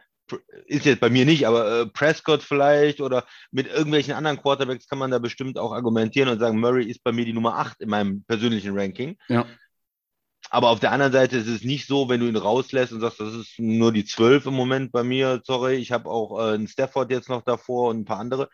ist 0.67 0.85
jetzt 0.85 1.01
bei 1.01 1.11
mir 1.11 1.25
nicht, 1.25 1.47
aber 1.47 1.81
äh, 1.81 1.87
Prescott 1.87 2.43
vielleicht 2.43 3.01
oder 3.01 3.25
mit 3.51 3.67
irgendwelchen 3.67 4.15
anderen 4.15 4.41
Quarterbacks 4.41 4.89
kann 4.89 4.99
man 4.99 5.11
da 5.11 5.19
bestimmt 5.19 5.59
auch 5.59 5.73
argumentieren 5.73 6.29
und 6.29 6.39
sagen, 6.39 6.61
Murray 6.61 6.85
ist 6.85 7.03
bei 7.03 7.13
mir 7.13 7.25
die 7.25 7.33
Nummer 7.33 7.57
8 7.57 7.81
in 7.81 7.89
meinem 7.89 8.25
persönlichen 8.25 8.79
Ranking. 8.79 9.17
Ja. 9.29 9.47
Aber 10.51 10.71
auf 10.71 10.81
der 10.81 10.93
anderen 10.93 11.13
Seite 11.13 11.37
ist 11.37 11.49
es 11.49 11.63
nicht 11.63 11.87
so, 11.87 12.09
wenn 12.09 12.21
du 12.21 12.27
ihn 12.27 12.37
rauslässt 12.37 12.93
und 12.93 13.01
sagst, 13.01 13.21
das 13.21 13.35
ist 13.35 13.59
nur 13.59 13.93
die 13.93 14.05
12 14.05 14.47
im 14.47 14.55
Moment 14.55 14.93
bei 14.93 15.03
mir, 15.03 15.43
sorry, 15.45 15.75
ich 15.75 15.93
habe 15.93 16.09
auch 16.09 16.39
äh, 16.39 16.55
einen 16.55 16.69
Stafford 16.69 17.11
jetzt 17.11 17.29
noch 17.29 17.43
davor 17.43 17.91
und 17.91 18.01
ein 18.01 18.05
paar 18.05 18.19
andere 18.19 18.49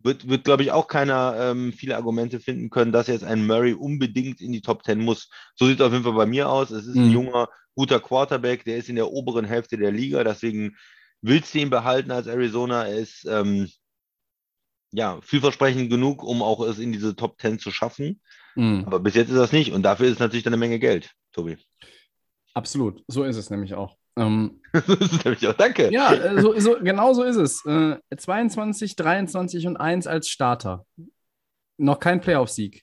wird, 0.00 0.28
wird 0.28 0.44
glaube 0.44 0.62
ich, 0.62 0.72
auch 0.72 0.86
keiner 0.86 1.36
ähm, 1.38 1.72
viele 1.72 1.96
Argumente 1.96 2.40
finden 2.40 2.70
können, 2.70 2.92
dass 2.92 3.08
jetzt 3.08 3.24
ein 3.24 3.46
Murray 3.46 3.72
unbedingt 3.72 4.40
in 4.40 4.52
die 4.52 4.60
Top 4.60 4.84
10 4.84 5.00
muss. 5.00 5.28
So 5.54 5.66
sieht 5.66 5.80
es 5.80 5.86
auf 5.86 5.92
jeden 5.92 6.04
Fall 6.04 6.12
bei 6.12 6.26
mir 6.26 6.48
aus. 6.48 6.70
Es 6.70 6.86
ist 6.86 6.94
mhm. 6.94 7.04
ein 7.04 7.10
junger, 7.10 7.48
guter 7.74 8.00
Quarterback, 8.00 8.64
der 8.64 8.76
ist 8.76 8.88
in 8.88 8.96
der 8.96 9.10
oberen 9.10 9.44
Hälfte 9.44 9.76
der 9.76 9.92
Liga, 9.92 10.24
deswegen 10.24 10.76
willst 11.22 11.54
du 11.54 11.58
ihn 11.58 11.70
behalten 11.70 12.10
als 12.10 12.26
Arizona. 12.26 12.86
Er 12.86 12.96
ist 12.96 13.24
ähm, 13.26 13.68
ja 14.92 15.20
vielversprechend 15.22 15.90
genug, 15.90 16.22
um 16.22 16.42
auch 16.42 16.60
es 16.60 16.78
in 16.78 16.92
diese 16.92 17.16
Top 17.16 17.40
10 17.40 17.58
zu 17.58 17.70
schaffen. 17.70 18.20
Mhm. 18.54 18.84
Aber 18.86 19.00
bis 19.00 19.14
jetzt 19.14 19.30
ist 19.30 19.38
das 19.38 19.52
nicht 19.52 19.72
und 19.72 19.82
dafür 19.82 20.06
ist 20.06 20.14
es 20.14 20.18
natürlich 20.18 20.44
dann 20.44 20.52
eine 20.52 20.60
Menge 20.60 20.78
Geld, 20.78 21.12
Tobi. 21.32 21.56
Absolut, 22.54 23.04
so 23.06 23.24
ist 23.24 23.36
es 23.36 23.50
nämlich 23.50 23.74
auch. 23.74 23.96
Ähm, 24.16 24.60
auch. 24.74 25.52
Danke. 25.54 25.92
Ja, 25.92 26.12
äh, 26.12 26.40
so, 26.40 26.58
so, 26.58 26.76
genau 26.80 27.12
so 27.14 27.22
ist 27.22 27.36
es. 27.36 27.64
Äh, 27.64 27.98
22, 28.16 28.96
23 28.96 29.66
und 29.66 29.76
1 29.76 30.06
als 30.06 30.28
Starter. 30.28 30.84
Noch 31.76 32.00
kein 32.00 32.20
Playoff-Sieg. 32.20 32.82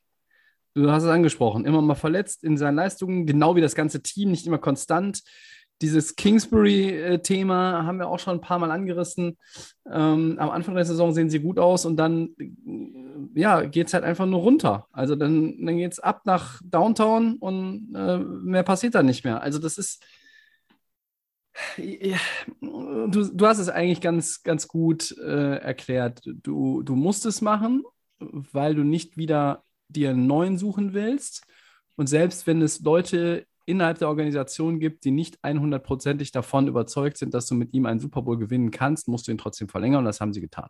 Du 0.75 0.91
hast 0.91 1.03
es 1.03 1.09
angesprochen, 1.09 1.65
immer 1.65 1.81
mal 1.81 1.95
verletzt 1.95 2.43
in 2.43 2.57
seinen 2.57 2.75
Leistungen, 2.75 3.25
genau 3.25 3.55
wie 3.55 3.61
das 3.61 3.75
ganze 3.75 4.01
Team, 4.01 4.31
nicht 4.31 4.45
immer 4.45 4.57
konstant. 4.57 5.21
Dieses 5.81 6.15
Kingsbury-Thema 6.15 7.85
haben 7.85 7.99
wir 7.99 8.07
auch 8.07 8.19
schon 8.19 8.35
ein 8.35 8.41
paar 8.41 8.59
Mal 8.59 8.71
angerissen. 8.71 9.37
Ähm, 9.91 10.37
am 10.39 10.49
Anfang 10.49 10.75
der 10.75 10.85
Saison 10.85 11.13
sehen 11.13 11.29
sie 11.29 11.39
gut 11.39 11.59
aus 11.59 11.85
und 11.85 11.97
dann 11.97 12.29
äh, 12.39 13.39
ja, 13.39 13.61
geht 13.61 13.87
es 13.87 13.93
halt 13.93 14.03
einfach 14.03 14.25
nur 14.25 14.39
runter. 14.39 14.87
Also 14.91 15.15
dann, 15.15 15.65
dann 15.65 15.77
geht 15.77 15.91
es 15.91 15.99
ab 15.99 16.21
nach 16.25 16.61
Downtown 16.63 17.35
und 17.35 17.93
äh, 17.93 18.17
mehr 18.17 18.63
passiert 18.63 18.95
dann 18.95 19.05
nicht 19.05 19.25
mehr. 19.25 19.41
Also 19.41 19.59
das 19.59 19.77
ist, 19.77 20.03
ja, 21.77 22.17
du, 22.61 23.29
du 23.33 23.47
hast 23.47 23.59
es 23.59 23.69
eigentlich 23.69 24.01
ganz, 24.01 24.43
ganz 24.43 24.67
gut 24.67 25.15
äh, 25.17 25.57
erklärt. 25.57 26.21
Du, 26.25 26.83
du 26.83 26.95
musst 26.95 27.25
es 27.25 27.41
machen, 27.41 27.83
weil 28.19 28.75
du 28.75 28.83
nicht 28.83 29.17
wieder 29.17 29.63
dir 29.87 30.11
einen 30.11 30.27
neuen 30.27 30.57
suchen 30.57 30.93
willst. 30.93 31.45
Und 31.95 32.07
selbst 32.07 32.47
wenn 32.47 32.61
es 32.61 32.81
Leute 32.81 33.45
innerhalb 33.65 33.97
der 33.99 34.09
Organisation 34.09 34.79
gibt, 34.79 35.05
die 35.05 35.11
nicht 35.11 35.43
100%ig 35.43 36.31
davon 36.31 36.67
überzeugt 36.67 37.17
sind, 37.17 37.33
dass 37.33 37.47
du 37.47 37.55
mit 37.55 37.73
ihm 37.73 37.85
einen 37.85 37.99
Super 37.99 38.21
Bowl 38.21 38.37
gewinnen 38.37 38.71
kannst, 38.71 39.07
musst 39.07 39.27
du 39.27 39.31
ihn 39.31 39.37
trotzdem 39.37 39.69
verlängern 39.69 39.99
und 39.99 40.05
das 40.05 40.21
haben 40.21 40.33
sie 40.33 40.41
getan. 40.41 40.69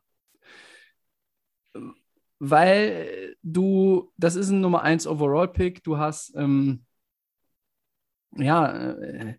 Weil 2.40 3.36
du, 3.44 4.12
das 4.18 4.36
ist 4.36 4.50
ein 4.50 4.62
Nummer 4.62 4.84
1 4.84 5.08
Overall-Pick, 5.08 5.84
du 5.84 5.98
hast, 5.98 6.34
ähm, 6.36 6.86
ja, 8.36 8.92
äh, 8.94 9.36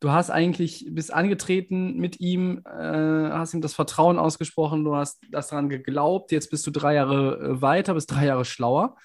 du 0.00 0.10
hast 0.10 0.30
eigentlich, 0.30 0.86
bist 0.90 1.12
angetreten 1.12 1.96
mit 1.96 2.20
ihm, 2.20 2.62
äh, 2.66 3.30
hast 3.30 3.54
ihm 3.54 3.60
das 3.60 3.74
Vertrauen 3.74 4.18
ausgesprochen, 4.18 4.84
du 4.84 4.94
hast 4.94 5.24
das 5.30 5.48
daran 5.48 5.68
geglaubt, 5.68 6.32
jetzt 6.32 6.50
bist 6.50 6.66
du 6.66 6.70
drei 6.70 6.94
Jahre 6.94 7.38
äh, 7.38 7.62
weiter, 7.62 7.94
bist 7.94 8.10
drei 8.10 8.26
Jahre 8.26 8.44
schlauer 8.44 8.96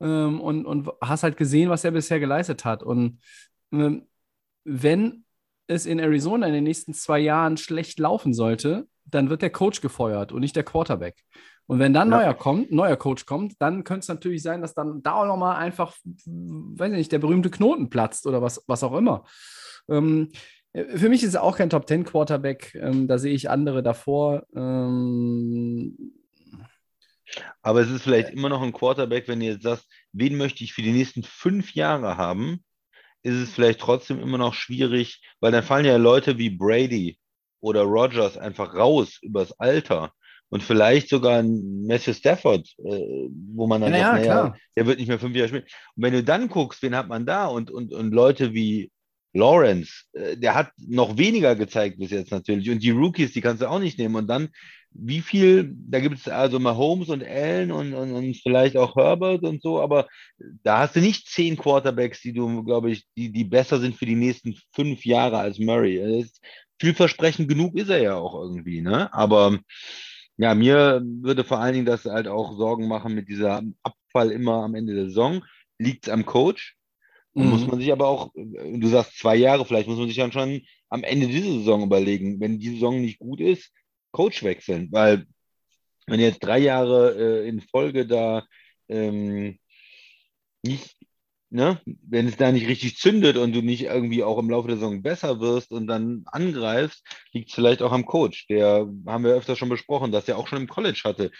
ähm, 0.00 0.40
und, 0.40 0.66
und 0.66 0.88
hast 1.00 1.22
halt 1.22 1.36
gesehen, 1.36 1.70
was 1.70 1.84
er 1.84 1.90
bisher 1.90 2.20
geleistet 2.20 2.64
hat. 2.64 2.82
Und 2.82 3.20
wenn 3.70 5.24
es 5.66 5.86
in 5.86 5.98
Arizona 5.98 6.46
in 6.46 6.54
den 6.54 6.64
nächsten 6.64 6.94
zwei 6.94 7.18
Jahren 7.18 7.56
schlecht 7.56 7.98
laufen 7.98 8.32
sollte, 8.32 8.88
dann 9.04 9.30
wird 9.30 9.42
der 9.42 9.50
Coach 9.50 9.80
gefeuert 9.80 10.32
und 10.32 10.40
nicht 10.40 10.56
der 10.56 10.64
Quarterback. 10.64 11.16
Und 11.66 11.78
wenn 11.78 11.92
dann 11.92 12.10
Ja. 12.10 12.18
neuer 12.18 12.34
kommt, 12.34 12.72
neuer 12.72 12.96
Coach 12.96 13.26
kommt, 13.26 13.54
dann 13.58 13.84
könnte 13.84 14.00
es 14.00 14.08
natürlich 14.08 14.42
sein, 14.42 14.62
dass 14.62 14.74
dann 14.74 15.02
da 15.02 15.12
auch 15.12 15.26
nochmal 15.26 15.56
einfach, 15.56 15.94
weiß 16.04 16.92
ich 16.92 16.96
nicht, 16.98 17.12
der 17.12 17.18
berühmte 17.18 17.50
Knoten 17.50 17.90
platzt 17.90 18.26
oder 18.26 18.40
was, 18.40 18.64
was 18.66 18.82
auch 18.82 18.96
immer. 18.96 19.24
Ähm, 19.88 20.30
äh, 20.72 20.96
für 20.96 21.10
mich 21.10 21.22
ist 21.22 21.34
er 21.34 21.42
auch 21.42 21.58
kein 21.58 21.68
Top 21.70 21.86
Ten 21.86 22.04
Quarterback. 22.04 22.74
Ähm, 22.74 23.06
da 23.06 23.18
sehe 23.18 23.34
ich 23.34 23.50
andere 23.50 23.82
davor. 23.82 24.46
Ähm, 24.54 26.14
Aber 27.60 27.82
es 27.82 27.90
ist 27.90 28.02
vielleicht 28.02 28.30
immer 28.30 28.48
noch 28.48 28.62
ein 28.62 28.72
Quarterback, 28.72 29.28
wenn 29.28 29.40
du 29.40 29.46
jetzt 29.46 29.62
sagst, 29.62 29.86
wen 30.12 30.38
möchte 30.38 30.64
ich 30.64 30.72
für 30.72 30.80
die 30.82 30.92
nächsten 30.92 31.22
fünf 31.22 31.74
Jahre 31.74 32.16
haben, 32.16 32.64
ist 33.22 33.36
es 33.36 33.50
vielleicht 33.50 33.80
trotzdem 33.80 34.20
immer 34.20 34.38
noch 34.38 34.54
schwierig, 34.54 35.20
weil 35.40 35.52
dann 35.52 35.62
fallen 35.62 35.84
ja 35.84 35.96
Leute 35.96 36.38
wie 36.38 36.50
Brady 36.50 37.18
oder 37.60 37.82
Rogers 37.82 38.36
einfach 38.38 38.74
raus 38.74 39.18
übers 39.22 39.52
Alter. 39.58 40.12
Und 40.50 40.62
vielleicht 40.62 41.10
sogar 41.10 41.40
ein 41.40 41.86
Matthew 41.86 42.14
Stafford, 42.14 42.66
äh, 42.78 43.28
wo 43.54 43.66
man 43.66 43.82
dann 43.82 43.92
Ja, 43.92 43.98
sagt, 43.98 44.02
ja, 44.02 44.12
naja, 44.12 44.24
klar. 44.24 44.58
der 44.76 44.86
wird 44.86 44.98
nicht 44.98 45.08
mehr 45.08 45.18
fünf 45.18 45.36
Jahre 45.36 45.48
spielen. 45.48 45.64
Und 45.64 46.02
wenn 46.02 46.12
du 46.14 46.24
dann 46.24 46.48
guckst, 46.48 46.80
wen 46.82 46.96
hat 46.96 47.08
man 47.08 47.26
da? 47.26 47.46
Und, 47.46 47.70
und, 47.70 47.92
und 47.92 48.12
Leute 48.12 48.54
wie 48.54 48.90
Lawrence, 49.34 50.04
äh, 50.14 50.38
der 50.38 50.54
hat 50.54 50.70
noch 50.78 51.18
weniger 51.18 51.54
gezeigt 51.54 51.98
bis 51.98 52.10
jetzt 52.12 52.30
natürlich. 52.30 52.70
Und 52.70 52.82
die 52.82 52.90
Rookies, 52.90 53.32
die 53.34 53.42
kannst 53.42 53.60
du 53.60 53.68
auch 53.68 53.78
nicht 53.78 53.98
nehmen. 53.98 54.16
Und 54.16 54.26
dann, 54.26 54.48
wie 54.90 55.20
viel, 55.20 55.74
da 55.88 56.00
gibt 56.00 56.18
es 56.18 56.28
also 56.28 56.58
Mahomes 56.58 57.08
und 57.08 57.22
Allen 57.22 57.70
und, 57.70 57.94
und, 57.94 58.12
und 58.12 58.36
vielleicht 58.36 58.76
auch 58.76 58.96
Herbert 58.96 59.42
und 59.42 59.62
so, 59.62 59.80
aber 59.80 60.08
da 60.62 60.78
hast 60.80 60.96
du 60.96 61.00
nicht 61.00 61.28
zehn 61.28 61.56
Quarterbacks, 61.56 62.20
die 62.20 62.32
du, 62.32 62.64
glaube 62.64 62.90
ich, 62.90 63.06
die, 63.16 63.30
die 63.30 63.44
besser 63.44 63.78
sind 63.78 63.96
für 63.96 64.06
die 64.06 64.14
nächsten 64.14 64.56
fünf 64.72 65.04
Jahre 65.04 65.38
als 65.38 65.58
Murray. 65.58 66.26
Vielversprechend 66.80 67.48
genug 67.48 67.76
ist 67.76 67.90
er 67.90 68.02
ja 68.02 68.14
auch 68.16 68.34
irgendwie, 68.34 68.80
ne? 68.80 69.12
Aber 69.12 69.58
ja, 70.36 70.54
mir 70.54 71.02
würde 71.04 71.44
vor 71.44 71.58
allen 71.58 71.74
Dingen 71.74 71.86
das 71.86 72.04
halt 72.04 72.28
auch 72.28 72.56
Sorgen 72.56 72.86
machen 72.88 73.14
mit 73.14 73.28
dieser 73.28 73.62
Abfall 73.82 74.30
immer 74.30 74.62
am 74.64 74.74
Ende 74.74 74.94
der 74.94 75.06
Saison. 75.06 75.44
Liegt 75.78 76.06
es 76.06 76.12
am 76.12 76.24
Coach? 76.24 76.78
Mhm. 77.34 77.50
muss 77.50 77.66
man 77.66 77.78
sich 77.78 77.92
aber 77.92 78.08
auch, 78.08 78.32
du 78.34 78.88
sagst 78.88 79.18
zwei 79.18 79.36
Jahre, 79.36 79.64
vielleicht 79.64 79.88
muss 79.88 79.98
man 79.98 80.08
sich 80.08 80.16
dann 80.16 80.32
schon 80.32 80.62
am 80.88 81.04
Ende 81.04 81.28
dieser 81.28 81.52
Saison 81.52 81.84
überlegen, 81.84 82.40
wenn 82.40 82.58
die 82.58 82.70
Saison 82.70 83.00
nicht 83.00 83.18
gut 83.18 83.40
ist, 83.40 83.72
Coach 84.18 84.42
wechseln. 84.42 84.88
Weil 84.90 85.26
wenn 86.08 86.18
jetzt 86.18 86.40
drei 86.40 86.58
Jahre 86.58 87.14
äh, 87.14 87.48
in 87.48 87.60
Folge 87.60 88.04
da 88.04 88.44
ähm, 88.88 89.60
nicht, 90.64 90.96
ne, 91.50 91.80
wenn 91.84 92.26
es 92.26 92.36
da 92.36 92.50
nicht 92.50 92.66
richtig 92.66 92.96
zündet 92.96 93.36
und 93.36 93.54
du 93.54 93.62
nicht 93.62 93.84
irgendwie 93.84 94.24
auch 94.24 94.38
im 94.38 94.50
Laufe 94.50 94.66
der 94.66 94.78
Saison 94.78 95.02
besser 95.02 95.38
wirst 95.38 95.70
und 95.70 95.86
dann 95.86 96.24
angreifst, 96.26 97.06
liegt 97.32 97.50
es 97.50 97.54
vielleicht 97.54 97.80
auch 97.80 97.92
am 97.92 98.06
Coach. 98.06 98.48
Der 98.48 98.88
haben 99.06 99.22
wir 99.22 99.34
öfter 99.34 99.54
schon 99.54 99.68
besprochen, 99.68 100.10
dass 100.10 100.26
er 100.26 100.36
auch 100.36 100.48
schon 100.48 100.62
im 100.62 100.68
College 100.68 101.02
hatte, 101.04 101.30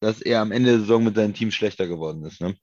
dass 0.00 0.20
er 0.20 0.40
am 0.40 0.50
Ende 0.50 0.70
der 0.70 0.80
Saison 0.80 1.04
mit 1.04 1.14
seinem 1.14 1.34
Team 1.34 1.52
schlechter 1.52 1.86
geworden 1.86 2.24
ist. 2.24 2.40
Ne? 2.40 2.56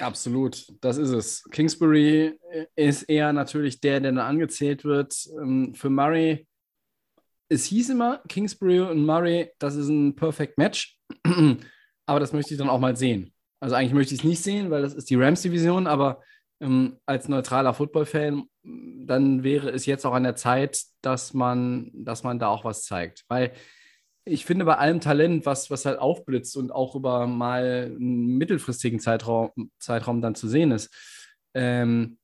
Absolut, 0.00 0.66
das 0.80 0.98
ist 0.98 1.10
es. 1.10 1.44
Kingsbury 1.52 2.34
ist 2.74 3.04
eher 3.04 3.32
natürlich 3.32 3.80
der, 3.80 4.00
der 4.00 4.10
dann 4.10 4.18
angezählt 4.18 4.84
wird. 4.84 5.14
Ähm, 5.40 5.72
Für 5.76 5.88
Murray, 5.88 6.47
es 7.48 7.64
hieß 7.66 7.90
immer, 7.90 8.22
Kingsbury 8.28 8.80
und 8.80 9.04
Murray, 9.04 9.50
das 9.58 9.74
ist 9.74 9.88
ein 9.88 10.14
Perfect 10.14 10.58
Match. 10.58 10.98
aber 12.06 12.20
das 12.20 12.32
möchte 12.32 12.54
ich 12.54 12.58
dann 12.58 12.68
auch 12.68 12.80
mal 12.80 12.96
sehen. 12.96 13.32
Also 13.60 13.74
eigentlich 13.74 13.94
möchte 13.94 14.14
ich 14.14 14.20
es 14.20 14.24
nicht 14.24 14.42
sehen, 14.42 14.70
weil 14.70 14.82
das 14.82 14.94
ist 14.94 15.10
die 15.10 15.16
Rams-Division, 15.16 15.86
aber 15.86 16.22
ähm, 16.60 16.98
als 17.06 17.28
neutraler 17.28 17.74
Football-Fan, 17.74 18.44
dann 18.62 19.42
wäre 19.42 19.70
es 19.70 19.86
jetzt 19.86 20.04
auch 20.04 20.12
an 20.12 20.24
der 20.24 20.36
Zeit, 20.36 20.82
dass 21.02 21.34
man, 21.34 21.90
dass 21.92 22.22
man 22.22 22.38
da 22.38 22.48
auch 22.48 22.64
was 22.64 22.84
zeigt. 22.84 23.24
Weil 23.28 23.52
ich 24.24 24.44
finde, 24.44 24.64
bei 24.64 24.76
allem 24.76 25.00
Talent, 25.00 25.46
was, 25.46 25.70
was 25.70 25.86
halt 25.86 25.98
aufblitzt 25.98 26.56
und 26.56 26.70
auch 26.70 26.94
über 26.94 27.26
mal 27.26 27.92
einen 27.94 28.36
mittelfristigen 28.38 29.00
Zeitraum, 29.00 29.50
Zeitraum 29.78 30.20
dann 30.20 30.34
zu 30.34 30.48
sehen 30.48 30.70
ist, 30.70 30.90
ähm, 31.54 32.18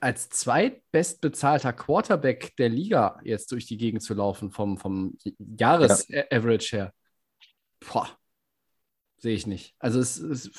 als 0.00 0.28
zweitbestbezahlter 0.28 1.72
Quarterback 1.72 2.56
der 2.56 2.68
Liga 2.68 3.20
jetzt 3.22 3.52
durch 3.52 3.66
die 3.66 3.76
Gegend 3.76 4.02
zu 4.02 4.14
laufen, 4.14 4.50
vom, 4.50 4.76
vom 4.76 5.16
Jahres-Average 5.38 6.76
her, 6.76 6.94
boah, 7.80 8.08
sehe 9.18 9.34
ich 9.34 9.46
nicht. 9.46 9.74
Also 9.78 10.00
es, 10.00 10.18
es 10.18 10.50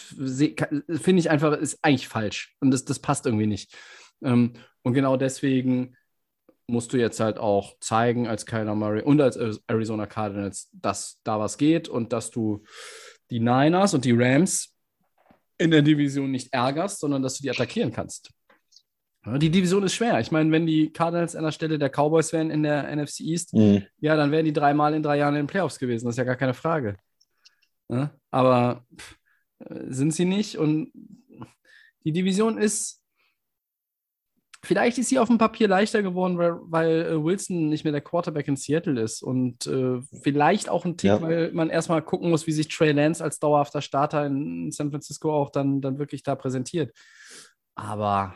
finde 1.01 1.19
ich 1.19 1.29
einfach, 1.29 1.53
ist 1.57 1.79
eigentlich 1.81 2.07
falsch. 2.07 2.55
Und 2.59 2.71
das, 2.71 2.85
das 2.85 2.99
passt 2.99 3.25
irgendwie 3.25 3.47
nicht. 3.47 3.75
Ähm, 4.21 4.53
und 4.83 4.93
genau 4.93 5.17
deswegen 5.17 5.95
musst 6.67 6.93
du 6.93 6.97
jetzt 6.97 7.19
halt 7.19 7.39
auch 7.39 7.77
zeigen 7.79 8.27
als 8.27 8.45
Kyler 8.45 8.75
Murray 8.75 9.01
und 9.01 9.19
als 9.21 9.37
Arizona 9.67 10.05
Cardinals, 10.05 10.69
dass 10.71 11.19
da 11.23 11.39
was 11.39 11.57
geht 11.57 11.89
und 11.89 12.13
dass 12.13 12.31
du 12.31 12.63
die 13.31 13.39
Niners 13.39 13.93
und 13.93 14.05
die 14.05 14.15
Rams 14.15 14.75
in 15.57 15.71
der 15.71 15.81
Division 15.81 16.31
nicht 16.31 16.53
ärgerst, 16.53 16.99
sondern 16.99 17.21
dass 17.21 17.35
du 17.35 17.43
die 17.43 17.49
attackieren 17.49 17.91
kannst. 17.91 18.31
Die 19.25 19.49
Division 19.51 19.83
ist 19.83 19.93
schwer. 19.95 20.19
Ich 20.21 20.31
meine, 20.31 20.49
wenn 20.51 20.65
die 20.65 20.91
Cardinals 20.93 21.35
an 21.35 21.43
der 21.43 21.51
Stelle 21.51 21.77
der 21.77 21.89
Cowboys 21.89 22.31
wären 22.31 22.49
in 22.49 22.63
der 22.63 22.87
NFC 22.95 23.19
East, 23.21 23.53
Mhm. 23.53 23.83
ja, 23.99 24.15
dann 24.15 24.31
wären 24.31 24.45
die 24.45 24.53
dreimal 24.53 24.93
in 24.93 25.03
drei 25.03 25.17
Jahren 25.17 25.35
in 25.35 25.41
den 25.41 25.47
Playoffs 25.47 25.77
gewesen. 25.77 26.05
Das 26.05 26.13
ist 26.13 26.17
ja 26.19 26.23
gar 26.23 26.37
keine 26.37 26.53
Frage. 26.53 26.95
Ja, 27.89 28.11
aber 28.31 28.85
pff, 28.95 29.17
äh, 29.65 29.85
sind 29.89 30.13
sie 30.13 30.25
nicht. 30.25 30.57
Und 30.57 30.91
die 32.05 32.13
Division 32.13 32.57
ist, 32.57 33.03
vielleicht 34.63 34.97
ist 34.97 35.09
sie 35.09 35.19
auf 35.19 35.27
dem 35.27 35.37
Papier 35.37 35.67
leichter 35.67 36.01
geworden, 36.01 36.37
weil, 36.37 36.53
weil 36.63 37.05
äh, 37.05 37.23
Wilson 37.23 37.67
nicht 37.67 37.83
mehr 37.83 37.91
der 37.91 38.01
Quarterback 38.01 38.47
in 38.47 38.55
Seattle 38.55 39.01
ist. 39.01 39.21
Und 39.21 39.67
äh, 39.67 39.99
vielleicht 40.21 40.69
auch 40.69 40.85
ein 40.85 40.95
Tick, 40.97 41.09
Ja. 41.09 41.21
weil 41.21 41.51
man 41.51 41.69
erstmal 41.69 42.01
gucken 42.01 42.29
muss, 42.29 42.47
wie 42.47 42.51
sich 42.53 42.69
Trey 42.69 42.93
Lance 42.93 43.21
als 43.23 43.39
dauerhafter 43.39 43.81
Starter 43.81 44.25
in 44.25 44.71
San 44.71 44.91
Francisco 44.91 45.33
auch 45.33 45.49
dann, 45.49 45.81
dann 45.81 45.99
wirklich 45.99 46.23
da 46.23 46.35
präsentiert. 46.35 46.95
Aber 47.75 48.35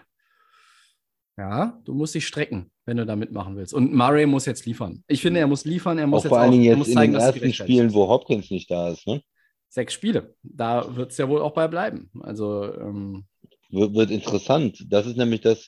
ja, 1.38 1.80
du 1.84 1.94
musst 1.94 2.14
dich 2.14 2.28
strecken, 2.28 2.72
wenn 2.86 2.98
du 2.98 3.06
da 3.06 3.16
mitmachen 3.16 3.56
willst. 3.56 3.74
Und 3.74 3.94
Murray 3.94 4.26
muss 4.26 4.46
jetzt 4.46 4.66
liefern. 4.66 5.04
Ich 5.08 5.22
finde, 5.22 5.40
er 5.40 5.48
muss 5.48 5.66
liefern, 5.66 5.98
er 5.98 6.08
muss 6.08 6.20
Auch 6.20 6.24
jetzt 6.26 6.30
vor 6.30 6.40
allen 6.40 6.50
auch, 6.50 6.54
Dingen 6.54 6.66
er 6.66 6.70
jetzt 6.70 6.78
muss 6.78 6.88
in 6.90 6.94
zeigen, 6.94 7.14
den 7.14 7.22
ersten 7.22 7.54
Spielen, 7.54 7.88
ist. 7.88 7.94
wo 7.94 8.08
Hopkins 8.08 8.52
nicht 8.52 8.70
da 8.70 8.90
ist. 8.90 9.08
Ne? 9.08 9.22
Sechs 9.70 9.94
Spiele. 9.94 10.36
Da 10.44 10.96
wird 10.96 11.12
es 11.12 11.18
ja 11.18 11.28
wohl 11.28 11.42
auch 11.42 11.54
bei 11.54 11.68
bleiben. 11.68 12.12
Also, 12.22 12.72
ähm, 12.76 13.26
wird, 13.70 13.96
wird 13.96 14.12
interessant. 14.12 14.86
Das 14.90 15.08
ist 15.08 15.18
nämlich 15.18 15.42
das, 15.42 15.68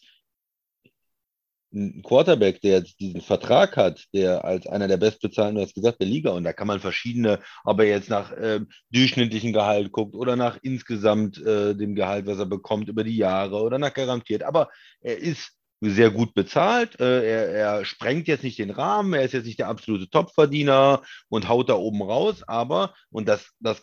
ein 1.75 2.01
Quarterback, 2.03 2.61
der 2.61 2.79
jetzt 2.79 2.99
diesen 2.99 3.21
Vertrag 3.21 3.75
hat, 3.75 4.05
der 4.13 4.45
als 4.45 4.65
einer 4.65 4.87
der 4.87 4.97
bestbezahlten, 4.97 5.55
du 5.55 5.61
hast 5.61 5.75
gesagt, 5.75 5.99
der 5.99 6.07
Liga, 6.07 6.31
und 6.31 6.45
da 6.45 6.53
kann 6.53 6.67
man 6.67 6.79
verschiedene, 6.79 7.39
ob 7.63 7.79
er 7.79 7.87
jetzt 7.87 8.09
nach 8.09 8.31
ähm, 8.39 8.69
durchschnittlichen 8.91 9.53
Gehalt 9.53 9.91
guckt 9.91 10.15
oder 10.15 10.35
nach 10.35 10.57
insgesamt 10.61 11.37
äh, 11.45 11.75
dem 11.75 11.95
Gehalt, 11.95 12.25
was 12.25 12.39
er 12.39 12.45
bekommt 12.45 12.87
über 12.87 13.03
die 13.03 13.17
Jahre 13.17 13.61
oder 13.61 13.77
nach 13.77 13.93
garantiert. 13.93 14.43
Aber 14.43 14.69
er 15.01 15.17
ist 15.17 15.54
sehr 15.81 16.09
gut 16.11 16.33
bezahlt. 16.33 16.99
Äh, 16.99 17.27
er, 17.27 17.49
er 17.49 17.85
sprengt 17.85 18.27
jetzt 18.27 18.43
nicht 18.43 18.59
den 18.59 18.71
Rahmen, 18.71 19.13
er 19.13 19.23
ist 19.23 19.33
jetzt 19.33 19.45
nicht 19.45 19.59
der 19.59 19.67
absolute 19.67 20.09
Topverdiener 20.09 21.01
und 21.29 21.47
haut 21.49 21.69
da 21.69 21.75
oben 21.75 22.01
raus, 22.01 22.43
aber, 22.47 22.93
und 23.11 23.27
das, 23.27 23.51
das 23.59 23.81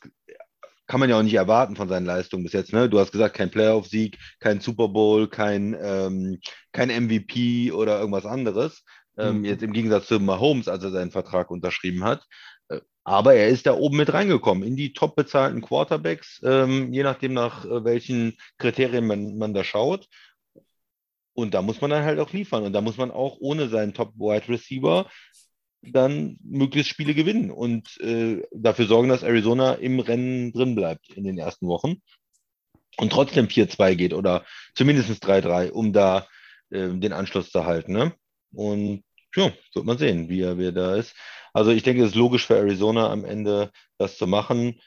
kann 0.86 1.00
man 1.00 1.08
ja 1.08 1.18
auch 1.18 1.22
nicht 1.22 1.34
erwarten 1.34 1.76
von 1.76 1.88
seinen 1.88 2.06
Leistungen 2.06 2.44
bis 2.44 2.52
jetzt. 2.52 2.72
Ne? 2.72 2.88
Du 2.88 2.98
hast 2.98 3.12
gesagt, 3.12 3.34
kein 3.36 3.50
Playoff-Sieg, 3.50 4.18
kein 4.40 4.60
Super 4.60 4.88
Bowl, 4.88 5.28
kein, 5.28 5.76
ähm, 5.80 6.40
kein 6.72 6.90
MVP 6.90 7.72
oder 7.72 7.98
irgendwas 7.98 8.26
anderes. 8.26 8.82
Ähm, 9.16 9.38
Mhm. 9.38 9.44
Jetzt 9.44 9.62
im 9.62 9.72
Gegensatz 9.72 10.06
zu 10.06 10.20
Mahomes, 10.20 10.68
als 10.68 10.84
er 10.84 10.90
seinen 10.90 11.10
Vertrag 11.10 11.50
unterschrieben 11.50 12.04
hat. 12.04 12.24
Äh, 12.68 12.80
Aber 13.04 13.34
er 13.34 13.48
ist 13.48 13.66
da 13.66 13.74
oben 13.74 13.96
mit 13.96 14.12
reingekommen 14.12 14.64
in 14.64 14.76
die 14.76 14.92
top 14.92 15.16
bezahlten 15.16 15.60
Quarterbacks, 15.62 16.40
ähm, 16.44 16.92
je 16.92 17.02
nachdem, 17.02 17.34
nach 17.34 17.64
äh, 17.64 17.84
welchen 17.84 18.36
Kriterien 18.58 19.06
man, 19.06 19.38
man 19.38 19.54
da 19.54 19.64
schaut. 19.64 20.08
Und 21.34 21.54
da 21.54 21.62
muss 21.62 21.80
man 21.80 21.90
dann 21.90 22.04
halt 22.04 22.18
auch 22.18 22.32
liefern. 22.32 22.64
Und 22.64 22.72
da 22.72 22.80
muss 22.80 22.96
man 22.96 23.10
auch 23.10 23.38
ohne 23.40 23.68
seinen 23.68 23.94
Top-Wide 23.94 24.48
Receiver 24.48 25.06
dann 25.82 26.38
möglichst 26.44 26.90
Spiele 26.90 27.14
gewinnen 27.14 27.50
und 27.50 28.00
äh, 28.00 28.42
dafür 28.52 28.86
sorgen, 28.86 29.08
dass 29.08 29.24
Arizona 29.24 29.74
im 29.74 29.98
Rennen 29.98 30.52
drin 30.52 30.76
bleibt 30.76 31.08
in 31.10 31.24
den 31.24 31.38
ersten 31.38 31.66
Wochen 31.66 32.00
und 32.98 33.10
trotzdem 33.10 33.46
4-2 33.46 33.96
geht 33.96 34.14
oder 34.14 34.44
zumindest 34.74 35.24
3-3, 35.24 35.70
um 35.70 35.92
da 35.92 36.28
äh, 36.70 36.88
den 36.88 37.12
Anschluss 37.12 37.50
zu 37.50 37.64
halten. 37.64 37.92
Ne? 37.92 38.12
Und 38.52 39.02
ja, 39.34 39.52
wird 39.74 39.84
man 39.84 39.98
sehen, 39.98 40.28
wie 40.28 40.42
er, 40.42 40.58
wie 40.58 40.66
er 40.66 40.72
da 40.72 40.94
ist. 40.94 41.14
Also 41.52 41.70
ich 41.70 41.82
denke, 41.82 42.02
es 42.02 42.10
ist 42.10 42.16
logisch 42.16 42.46
für 42.46 42.56
Arizona 42.56 43.10
am 43.10 43.24
Ende 43.24 43.70
das 43.98 44.16
zu 44.16 44.26
machen. 44.26 44.80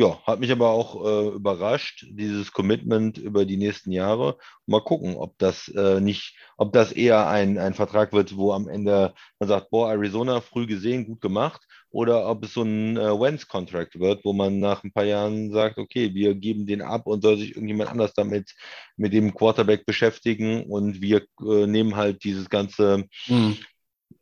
Ja, 0.00 0.18
hat 0.24 0.40
mich 0.40 0.50
aber 0.50 0.70
auch 0.70 1.04
äh, 1.04 1.28
überrascht, 1.34 2.06
dieses 2.08 2.52
Commitment 2.52 3.18
über 3.18 3.44
die 3.44 3.58
nächsten 3.58 3.92
Jahre. 3.92 4.38
Mal 4.64 4.82
gucken, 4.82 5.14
ob 5.16 5.36
das 5.36 5.68
äh, 5.68 6.00
nicht, 6.00 6.38
ob 6.56 6.72
das 6.72 6.90
eher 6.90 7.28
ein, 7.28 7.58
ein 7.58 7.74
Vertrag 7.74 8.14
wird, 8.14 8.34
wo 8.34 8.54
am 8.54 8.66
Ende 8.66 9.12
man 9.38 9.48
sagt, 9.50 9.68
boah, 9.68 9.90
Arizona 9.90 10.40
früh 10.40 10.66
gesehen, 10.66 11.04
gut 11.04 11.20
gemacht, 11.20 11.60
oder 11.90 12.30
ob 12.30 12.42
es 12.44 12.54
so 12.54 12.62
ein 12.62 12.96
äh, 12.96 13.20
Wentz-Contract 13.20 14.00
wird, 14.00 14.24
wo 14.24 14.32
man 14.32 14.58
nach 14.58 14.84
ein 14.84 14.92
paar 14.92 15.04
Jahren 15.04 15.52
sagt, 15.52 15.76
okay, 15.76 16.14
wir 16.14 16.34
geben 16.34 16.64
den 16.64 16.80
ab 16.80 17.06
und 17.06 17.20
soll 17.20 17.36
sich 17.36 17.50
irgendjemand 17.50 17.90
anders 17.90 18.14
damit 18.14 18.54
mit 18.96 19.12
dem 19.12 19.34
Quarterback 19.34 19.84
beschäftigen 19.84 20.64
und 20.64 21.02
wir 21.02 21.26
äh, 21.46 21.66
nehmen 21.66 21.96
halt 21.96 22.24
dieses 22.24 22.48
ganze 22.48 23.04
hm. 23.26 23.58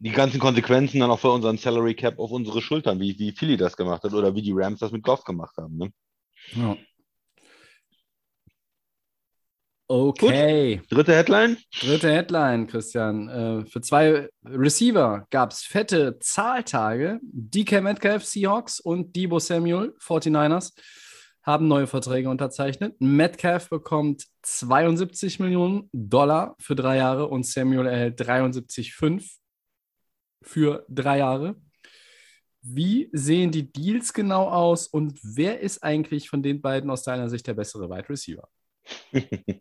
Die 0.01 0.11
ganzen 0.11 0.39
Konsequenzen 0.39 1.01
dann 1.01 1.11
auch 1.11 1.19
für 1.19 1.31
unseren 1.31 1.59
Salary 1.59 1.95
Cap 1.95 2.19
auf 2.19 2.31
unsere 2.31 2.63
Schultern, 2.63 3.01
wie, 3.01 3.19
wie 3.19 3.33
Philly 3.33 3.57
das 3.57 3.77
gemacht 3.77 4.05
hat 4.05 4.13
oder 4.13 4.35
wie 4.35 4.43
die 4.43 4.53
Rams 4.55 4.81
das 4.81 4.93
mit 4.93 5.03
Goff 5.03 5.25
gemacht 5.25 5.57
haben. 5.57 5.77
Ne? 5.77 5.93
Ja. 6.55 6.77
Okay. 9.91 10.83
Dritte 10.91 11.15
Headline. 11.15 11.57
Dritte 11.81 12.13
Headline, 12.13 12.67
Christian. 12.67 13.29
Äh, 13.29 13.65
für 13.65 13.81
zwei 13.81 14.29
Receiver 14.45 15.27
gab 15.31 15.51
es 15.51 15.63
fette 15.63 16.19
Zahltage. 16.21 17.19
DK 17.23 17.81
Metcalf, 17.81 18.25
Seahawks 18.25 18.81
und 18.81 19.17
Debo 19.17 19.39
Samuel, 19.39 19.95
49ers, 19.99 20.75
haben 21.43 21.69
neue 21.69 21.87
Verträge 21.87 22.29
unterzeichnet. 22.29 23.01
Metcalf 23.01 23.71
bekommt 23.71 24.25
72 24.43 25.41
Millionen 25.41 25.89
Dollar 25.93 26.55
für 26.61 26.77
drei 26.77 26.99
Jahre 26.99 27.27
und 27.29 27.47
Samuel 27.47 27.87
erhält 27.87 28.21
73,5 28.21 29.38
für 30.43 30.85
drei 30.89 31.19
Jahre. 31.19 31.57
Wie 32.63 33.09
sehen 33.13 33.51
die 33.51 33.73
Deals 33.73 34.13
genau 34.13 34.49
aus 34.49 34.89
und 34.89 35.19
wer 35.23 35.61
ist 35.61 35.83
eigentlich 35.83 36.29
von 36.29 36.43
den 36.43 36.61
beiden 36.61 36.91
aus 36.91 37.03
deiner 37.03 37.29
Sicht 37.29 37.47
der 37.47 37.55
bessere 37.55 37.89
Wide 37.89 38.09
Receiver? 38.09 38.49
ja, 39.13 39.61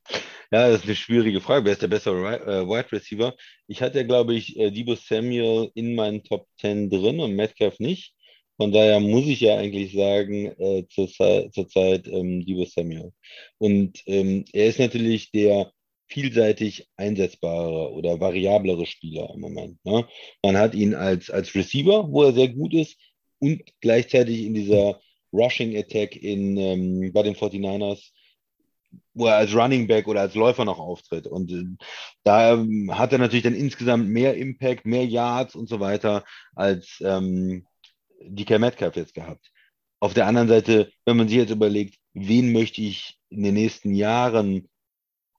das 0.52 0.80
ist 0.80 0.86
eine 0.86 0.96
schwierige 0.96 1.42
Frage. 1.42 1.66
Wer 1.66 1.74
ist 1.74 1.82
der 1.82 1.88
bessere 1.88 2.40
äh, 2.40 2.68
Wide 2.68 2.92
Receiver? 2.92 3.36
Ich 3.68 3.82
hatte, 3.82 4.06
glaube 4.06 4.34
ich, 4.34 4.58
äh, 4.58 4.72
Debo 4.72 4.96
Samuel 4.96 5.72
in 5.76 5.96
meinen 5.96 6.24
Top 6.24 6.48
10 6.60 6.90
drin 6.90 7.20
und 7.20 7.36
Metcalf 7.36 7.80
nicht. 7.80 8.14
Von 8.58 8.72
daher 8.72 9.00
muss 9.00 9.28
ich 9.28 9.42
ja 9.42 9.58
eigentlich 9.58 9.94
sagen, 9.94 10.48
äh, 10.60 10.88
zurzeit 10.90 11.54
zur 11.54 11.68
ähm, 11.76 12.46
Debo 12.46 12.66
Samuel. 12.66 13.14
Und 13.60 14.02
ähm, 14.08 14.46
er 14.52 14.68
ist 14.68 14.80
natürlich 14.80 15.32
der 15.32 15.72
vielseitig 16.08 16.88
einsetzbare 16.96 17.92
oder 17.92 18.20
variablere 18.20 18.86
Spieler 18.86 19.32
im 19.34 19.42
Moment. 19.42 19.84
Ne? 19.86 20.08
Man 20.42 20.58
hat 20.58 20.76
ihn 20.76 20.96
als, 20.96 21.30
als 21.30 21.54
Receiver, 21.56 22.12
wo 22.12 22.24
er 22.24 22.34
sehr 22.34 22.50
gut 22.50 22.74
ist, 22.74 22.98
und 23.40 23.62
gleichzeitig 23.82 24.44
in 24.46 24.54
dieser 24.56 25.00
Rushing 25.32 25.78
Attack 25.78 26.16
in, 26.16 26.58
ähm, 26.58 27.12
bei 27.14 27.24
den 27.24 27.36
49ers 27.36 28.12
wo 29.14 29.28
er 29.28 29.38
als 29.38 29.54
Running 29.54 29.88
Back 29.88 30.08
oder 30.08 30.22
als 30.22 30.36
Läufer 30.36 30.66
noch 30.66 30.80
auftritt. 30.80 31.28
Und 31.28 31.52
äh, 31.52 31.66
da 32.24 32.54
ähm, 32.54 32.98
hat 32.98 33.12
er 33.12 33.20
natürlich 33.20 33.44
dann 33.44 33.56
insgesamt 33.56 34.08
mehr 34.10 34.36
Impact, 34.36 34.86
mehr 34.86 35.06
Yards 35.06 35.56
und 35.56 35.68
so 35.68 35.80
weiter 35.80 36.24
als 36.56 37.02
ähm, 37.04 37.66
DK 38.22 38.60
Metcalf 38.60 38.96
jetzt 38.96 39.14
gehabt. 39.14 39.52
Auf 40.00 40.14
der 40.14 40.28
anderen 40.28 40.48
Seite, 40.48 40.92
wenn 41.06 41.18
man 41.18 41.28
sich 41.28 41.38
jetzt 41.38 41.52
überlegt, 41.52 41.96
wen 42.14 42.54
möchte 42.54 42.82
ich 42.82 43.18
in 43.30 43.44
den 43.44 43.56
nächsten 43.56 43.94
Jahren 43.94 44.70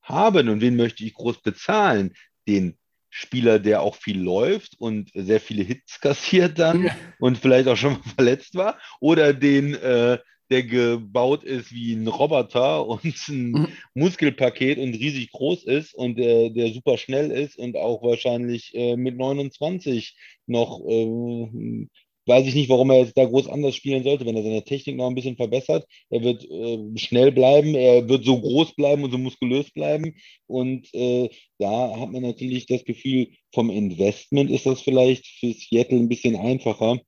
haben 0.08 0.48
und 0.48 0.60
wen 0.60 0.76
möchte 0.76 1.04
ich 1.04 1.14
groß 1.14 1.42
bezahlen, 1.42 2.14
den 2.46 2.76
Spieler, 3.10 3.58
der 3.58 3.82
auch 3.82 3.94
viel 3.94 4.20
läuft 4.20 4.74
und 4.78 5.10
sehr 5.14 5.40
viele 5.40 5.62
Hits 5.62 6.00
kassiert 6.00 6.58
dann 6.58 6.84
ja. 6.84 6.96
und 7.18 7.38
vielleicht 7.38 7.68
auch 7.68 7.76
schon 7.76 7.94
mal 7.94 8.02
verletzt 8.16 8.54
war, 8.54 8.78
oder 9.00 9.32
den 9.32 9.74
äh, 9.74 10.18
der 10.50 10.62
gebaut 10.62 11.44
ist 11.44 11.72
wie 11.72 11.92
ein 11.92 12.08
Roboter 12.08 12.86
und 12.88 13.04
ein 13.28 13.50
mhm. 13.50 13.68
Muskelpaket 13.94 14.78
und 14.78 14.94
riesig 14.94 15.30
groß 15.32 15.64
ist 15.64 15.94
und 15.94 16.16
der, 16.16 16.50
der 16.50 16.72
super 16.72 16.96
schnell 16.96 17.30
ist 17.30 17.58
und 17.58 17.76
auch 17.76 18.02
wahrscheinlich 18.02 18.74
äh, 18.74 18.96
mit 18.96 19.16
29 19.16 20.16
noch, 20.46 20.80
äh, 20.88 21.86
weiß 22.28 22.46
ich 22.46 22.54
nicht, 22.54 22.68
warum 22.68 22.90
er 22.90 22.98
jetzt 22.98 23.16
da 23.16 23.24
groß 23.24 23.48
anders 23.48 23.74
spielen 23.74 24.04
sollte, 24.04 24.26
wenn 24.26 24.36
er 24.36 24.42
seine 24.42 24.64
Technik 24.64 24.96
noch 24.96 25.08
ein 25.08 25.14
bisschen 25.14 25.36
verbessert. 25.36 25.86
Er 26.10 26.22
wird 26.22 26.44
äh, 26.50 26.78
schnell 26.96 27.32
bleiben, 27.32 27.74
er 27.74 28.08
wird 28.08 28.24
so 28.24 28.40
groß 28.40 28.74
bleiben 28.74 29.04
und 29.04 29.10
so 29.10 29.18
muskulös 29.18 29.70
bleiben 29.70 30.14
und 30.46 30.92
äh, 30.94 31.28
da 31.58 31.98
hat 31.98 32.10
man 32.10 32.22
natürlich 32.22 32.66
das 32.66 32.84
Gefühl, 32.84 33.28
vom 33.52 33.70
Investment 33.70 34.50
ist 34.50 34.66
das 34.66 34.82
vielleicht 34.82 35.26
für 35.26 35.52
Seattle 35.52 35.98
ein 35.98 36.08
bisschen 36.08 36.36
einfacher 36.36 37.00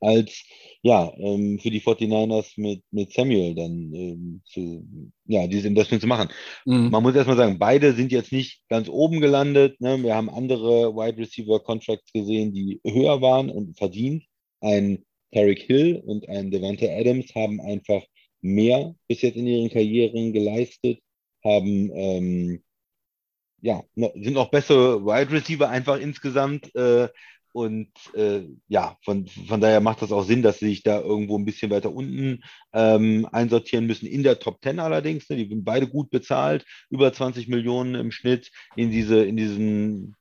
als 0.00 0.44
ja, 0.82 1.12
ähm, 1.18 1.58
für 1.58 1.70
die 1.70 1.80
49ers 1.80 2.52
mit, 2.56 2.82
mit 2.90 3.12
Samuel 3.12 3.54
dann 3.54 3.92
ähm, 3.92 4.42
zu, 4.46 4.86
ja, 5.26 5.46
dieses 5.46 5.66
Investment 5.66 6.00
zu 6.00 6.08
machen. 6.08 6.30
Mhm. 6.64 6.90
Man 6.90 7.02
muss 7.02 7.14
erstmal 7.14 7.36
sagen, 7.36 7.58
beide 7.58 7.92
sind 7.92 8.12
jetzt 8.12 8.32
nicht 8.32 8.62
ganz 8.68 8.88
oben 8.88 9.20
gelandet. 9.20 9.80
Ne? 9.80 10.02
Wir 10.02 10.14
haben 10.14 10.30
andere 10.30 10.94
Wide 10.94 11.18
Receiver 11.18 11.60
Contracts 11.60 12.12
gesehen, 12.12 12.54
die 12.54 12.80
höher 12.84 13.20
waren 13.20 13.50
und 13.50 13.76
verdient. 13.76 14.24
Ein 14.60 15.04
Tarek 15.32 15.60
Hill 15.60 16.02
und 16.04 16.28
ein 16.28 16.50
Devante 16.50 16.90
Adams 16.90 17.34
haben 17.34 17.60
einfach 17.60 18.02
mehr 18.40 18.94
bis 19.08 19.22
jetzt 19.22 19.36
in 19.36 19.46
ihren 19.46 19.70
Karrieren 19.70 20.32
geleistet, 20.32 21.00
haben 21.44 21.90
ähm, 21.94 22.62
ja, 23.62 23.82
sind 23.94 24.36
auch 24.36 24.50
bessere 24.50 25.04
Wide 25.04 25.32
Receiver 25.32 25.68
einfach 25.68 25.98
insgesamt. 25.98 26.74
Äh, 26.74 27.08
und 27.52 27.90
äh, 28.14 28.42
ja, 28.68 28.96
von, 29.02 29.26
von 29.26 29.60
daher 29.60 29.80
macht 29.80 30.02
das 30.02 30.12
auch 30.12 30.22
Sinn, 30.22 30.42
dass 30.42 30.60
sie 30.60 30.68
sich 30.68 30.82
da 30.84 31.00
irgendwo 31.00 31.36
ein 31.36 31.44
bisschen 31.44 31.70
weiter 31.70 31.92
unten 31.92 32.42
ähm, 32.72 33.26
einsortieren 33.32 33.86
müssen. 33.86 34.06
In 34.06 34.22
der 34.22 34.38
Top 34.38 34.62
10 34.62 34.78
allerdings, 34.78 35.28
ne, 35.28 35.36
die 35.36 35.48
sind 35.48 35.64
beide 35.64 35.88
gut 35.88 36.10
bezahlt, 36.10 36.64
über 36.90 37.12
20 37.12 37.48
Millionen 37.48 37.96
im 37.96 38.12
Schnitt 38.12 38.52
in 38.76 38.92
diese, 38.92 39.24
in 39.24 39.36
diesen 39.36 40.14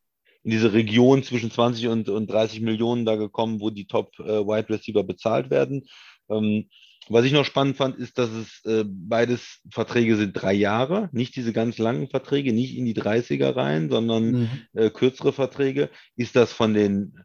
in 0.43 0.51
diese 0.51 0.73
Region 0.73 1.23
zwischen 1.23 1.51
20 1.51 1.87
und, 1.87 2.09
und 2.09 2.31
30 2.31 2.61
Millionen 2.61 3.05
da 3.05 3.15
gekommen, 3.15 3.59
wo 3.59 3.69
die 3.69 3.87
Top 3.87 4.17
äh, 4.19 4.23
Wide 4.23 4.69
Receiver 4.69 5.03
bezahlt 5.03 5.49
werden. 5.49 5.85
Ähm, 6.29 6.69
was 7.09 7.25
ich 7.25 7.31
noch 7.31 7.45
spannend 7.45 7.75
fand, 7.75 7.97
ist, 7.97 8.17
dass 8.19 8.29
es 8.29 8.63
äh, 8.65 8.83
beides 8.85 9.61
Verträge 9.71 10.15
sind 10.15 10.33
drei 10.33 10.53
Jahre, 10.53 11.09
nicht 11.11 11.35
diese 11.35 11.53
ganz 11.53 11.79
langen 11.79 12.07
Verträge, 12.07 12.53
nicht 12.53 12.77
in 12.77 12.85
die 12.85 12.93
30er 12.93 13.55
rein, 13.55 13.89
sondern 13.89 14.31
mhm. 14.31 14.49
äh, 14.73 14.89
kürzere 14.91 15.33
Verträge. 15.33 15.89
Ist 16.15 16.35
das 16.35 16.53
von 16.53 16.73
den 16.73 17.19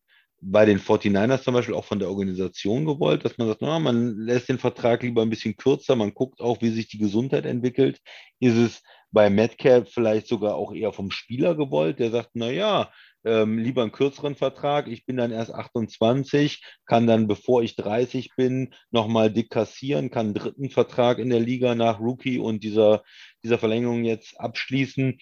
bei 0.47 0.67
den 0.67 0.79
49ers 0.79 1.43
zum 1.43 1.55
Beispiel 1.55 1.75
auch 1.75 1.87
von 1.87 1.99
der 1.99 2.11
Organisation 2.11 2.85
gewollt, 2.85 3.25
dass 3.25 3.39
man 3.39 3.49
sagt, 3.49 3.62
na, 3.62 3.79
man 3.79 4.19
lässt 4.19 4.49
den 4.49 4.59
Vertrag 4.59 5.03
lieber 5.03 5.23
ein 5.23 5.31
bisschen 5.31 5.57
kürzer, 5.57 5.97
man 5.97 6.12
guckt 6.12 6.41
auch, 6.41 6.61
wie 6.61 6.69
sich 6.69 6.89
die 6.89 6.99
Gesundheit 6.99 7.47
entwickelt. 7.47 7.99
Ist 8.41 8.57
es 8.57 8.83
bei 9.15 9.31
Metcalf 9.31 9.91
vielleicht 9.93 10.27
sogar 10.27 10.57
auch 10.57 10.75
eher 10.75 10.93
vom 10.93 11.11
Spieler 11.12 11.55
gewollt, 11.55 12.01
der 12.01 12.11
sagt, 12.11 12.31
na 12.35 12.51
ja, 12.51 12.91
ähm, 13.25 13.59
lieber 13.59 13.83
einen 13.83 13.93
kürzeren 13.93 14.35
Vertrag. 14.35 14.89
Ich 14.89 15.07
bin 15.07 15.17
dann 15.17 15.31
erst 15.31 15.55
28, 15.55 16.62
kann 16.85 17.07
dann, 17.07 17.29
bevor 17.29 17.62
ich 17.62 17.77
30 17.77 18.31
bin, 18.37 18.75
nochmal 18.91 19.33
dick 19.33 19.51
kassieren, 19.51 20.11
kann 20.11 20.27
einen 20.27 20.35
dritten 20.35 20.69
Vertrag 20.69 21.19
in 21.19 21.31
der 21.31 21.41
Liga 21.41 21.75
nach 21.77 22.01
Rookie 22.01 22.39
und 22.39 22.65
dieser, 22.65 23.05
dieser 23.43 23.59
Verlängerung 23.59 24.05
jetzt 24.05 24.39
abschließen. 24.39 25.19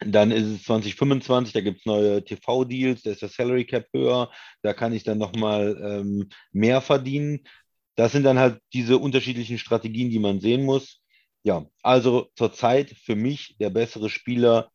Dann 0.00 0.30
ist 0.30 0.46
es 0.46 0.62
2025, 0.62 1.52
da 1.52 1.60
gibt 1.60 1.80
es 1.80 1.86
neue 1.86 2.22
TV-Deals, 2.22 3.02
da 3.02 3.10
ist 3.10 3.22
der 3.22 3.28
Salary 3.28 3.64
Cap 3.66 3.86
höher, 3.92 4.30
da 4.62 4.72
kann 4.72 4.92
ich 4.92 5.02
dann 5.02 5.18
nochmal 5.18 5.76
ähm, 5.82 6.28
mehr 6.52 6.80
verdienen. 6.80 7.40
Das 7.96 8.12
sind 8.12 8.22
dann 8.22 8.38
halt 8.38 8.60
diese 8.72 8.98
unterschiedlichen 8.98 9.58
Strategien, 9.58 10.10
die 10.10 10.20
man 10.20 10.40
sehen 10.40 10.64
muss. 10.64 11.02
Ja, 11.46 11.64
also 11.80 12.28
zurzeit 12.34 12.90
für 12.90 13.14
mich 13.14 13.56
der 13.60 13.70
bessere 13.70 14.10
Spieler 14.10 14.68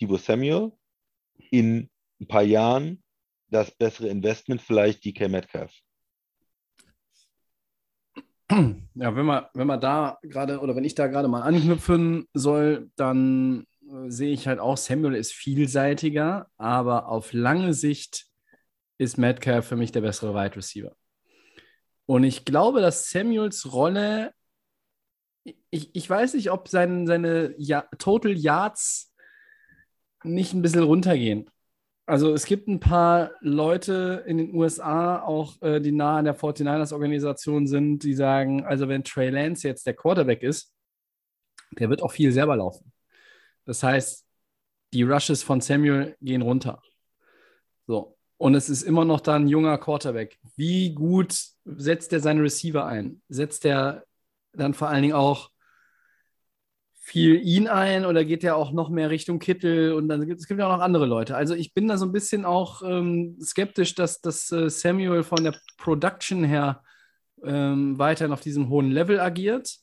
Divo 0.00 0.16
Samuel, 0.16 0.70
in 1.50 1.90
ein 2.20 2.28
paar 2.28 2.44
Jahren 2.44 3.02
das 3.48 3.72
bessere 3.72 4.06
Investment 4.06 4.62
vielleicht 4.62 5.04
DK 5.04 5.28
Metcalf. 5.28 5.72
Ja, 8.94 9.16
wenn 9.16 9.26
man, 9.26 9.46
wenn 9.54 9.66
man 9.66 9.80
da 9.80 10.18
gerade 10.22 10.60
oder 10.60 10.76
wenn 10.76 10.84
ich 10.84 10.94
da 10.94 11.08
gerade 11.08 11.26
mal 11.26 11.42
anknüpfen 11.42 12.28
soll, 12.32 12.88
dann 12.94 13.66
äh, 13.82 14.08
sehe 14.08 14.32
ich 14.32 14.46
halt 14.46 14.60
auch, 14.60 14.76
Samuel 14.76 15.16
ist 15.16 15.32
vielseitiger, 15.32 16.46
aber 16.56 17.08
auf 17.08 17.32
lange 17.32 17.74
Sicht 17.74 18.26
ist 18.96 19.18
Metcalf 19.18 19.66
für 19.66 19.76
mich 19.76 19.90
der 19.90 20.02
bessere 20.02 20.34
Wide 20.34 20.54
Receiver. 20.54 20.94
Und 22.06 22.22
ich 22.22 22.44
glaube, 22.44 22.80
dass 22.80 23.10
Samuels 23.10 23.72
Rolle, 23.72 24.32
ich, 25.70 25.94
ich 25.94 26.08
weiß 26.08 26.34
nicht, 26.34 26.50
ob 26.50 26.68
sein, 26.68 27.06
seine 27.06 27.54
ja 27.58 27.82
Total 27.98 28.32
Yards 28.32 29.12
nicht 30.24 30.54
ein 30.54 30.62
bisschen 30.62 30.82
runtergehen. 30.82 31.50
Also 32.06 32.32
es 32.32 32.46
gibt 32.46 32.68
ein 32.68 32.78
paar 32.78 33.32
Leute 33.40 34.24
in 34.26 34.38
den 34.38 34.54
USA, 34.54 35.20
auch 35.22 35.60
äh, 35.60 35.80
die 35.80 35.90
nah 35.90 36.18
an 36.18 36.24
der 36.24 36.38
49ers-Organisation 36.38 37.66
sind, 37.66 38.04
die 38.04 38.14
sagen, 38.14 38.64
also 38.64 38.88
wenn 38.88 39.02
Trey 39.02 39.30
Lance 39.30 39.66
jetzt 39.66 39.86
der 39.86 39.94
Quarterback 39.94 40.42
ist, 40.42 40.72
der 41.72 41.90
wird 41.90 42.02
auch 42.02 42.12
viel 42.12 42.30
selber 42.30 42.56
laufen. 42.56 42.92
Das 43.64 43.82
heißt, 43.82 44.24
die 44.92 45.02
Rushes 45.02 45.42
von 45.42 45.60
Samuel 45.60 46.16
gehen 46.20 46.42
runter. 46.42 46.80
So. 47.88 48.16
Und 48.38 48.54
es 48.54 48.68
ist 48.68 48.82
immer 48.82 49.04
noch 49.04 49.20
da 49.20 49.34
ein 49.34 49.48
junger 49.48 49.78
Quarterback. 49.78 50.38
Wie 50.56 50.94
gut 50.94 51.34
setzt 51.64 52.12
er 52.12 52.20
seine 52.20 52.42
Receiver 52.42 52.86
ein? 52.86 53.20
Setzt 53.28 53.64
er 53.64 54.04
dann 54.56 54.74
vor 54.74 54.88
allen 54.88 55.02
Dingen 55.02 55.14
auch 55.14 55.50
viel 56.94 57.40
ihn 57.40 57.68
ein 57.68 58.04
oder 58.04 58.24
geht 58.24 58.42
er 58.42 58.56
auch 58.56 58.72
noch 58.72 58.90
mehr 58.90 59.10
Richtung 59.10 59.38
Kittel 59.38 59.92
und 59.92 60.08
dann 60.08 60.26
gibt 60.26 60.40
es 60.40 60.48
gibt 60.48 60.58
ja 60.58 60.66
auch 60.66 60.76
noch 60.76 60.82
andere 60.84 61.06
Leute. 61.06 61.36
Also 61.36 61.54
ich 61.54 61.72
bin 61.72 61.86
da 61.86 61.98
so 61.98 62.04
ein 62.04 62.10
bisschen 62.12 62.44
auch 62.44 62.82
ähm, 62.82 63.38
skeptisch, 63.40 63.94
dass, 63.94 64.20
dass 64.20 64.50
äh, 64.50 64.68
Samuel 64.68 65.22
von 65.22 65.44
der 65.44 65.54
Production 65.78 66.42
her 66.42 66.82
ähm, 67.44 67.96
weiterhin 67.96 68.32
auf 68.32 68.40
diesem 68.40 68.68
hohen 68.70 68.90
Level 68.90 69.20
agiert. 69.20 69.76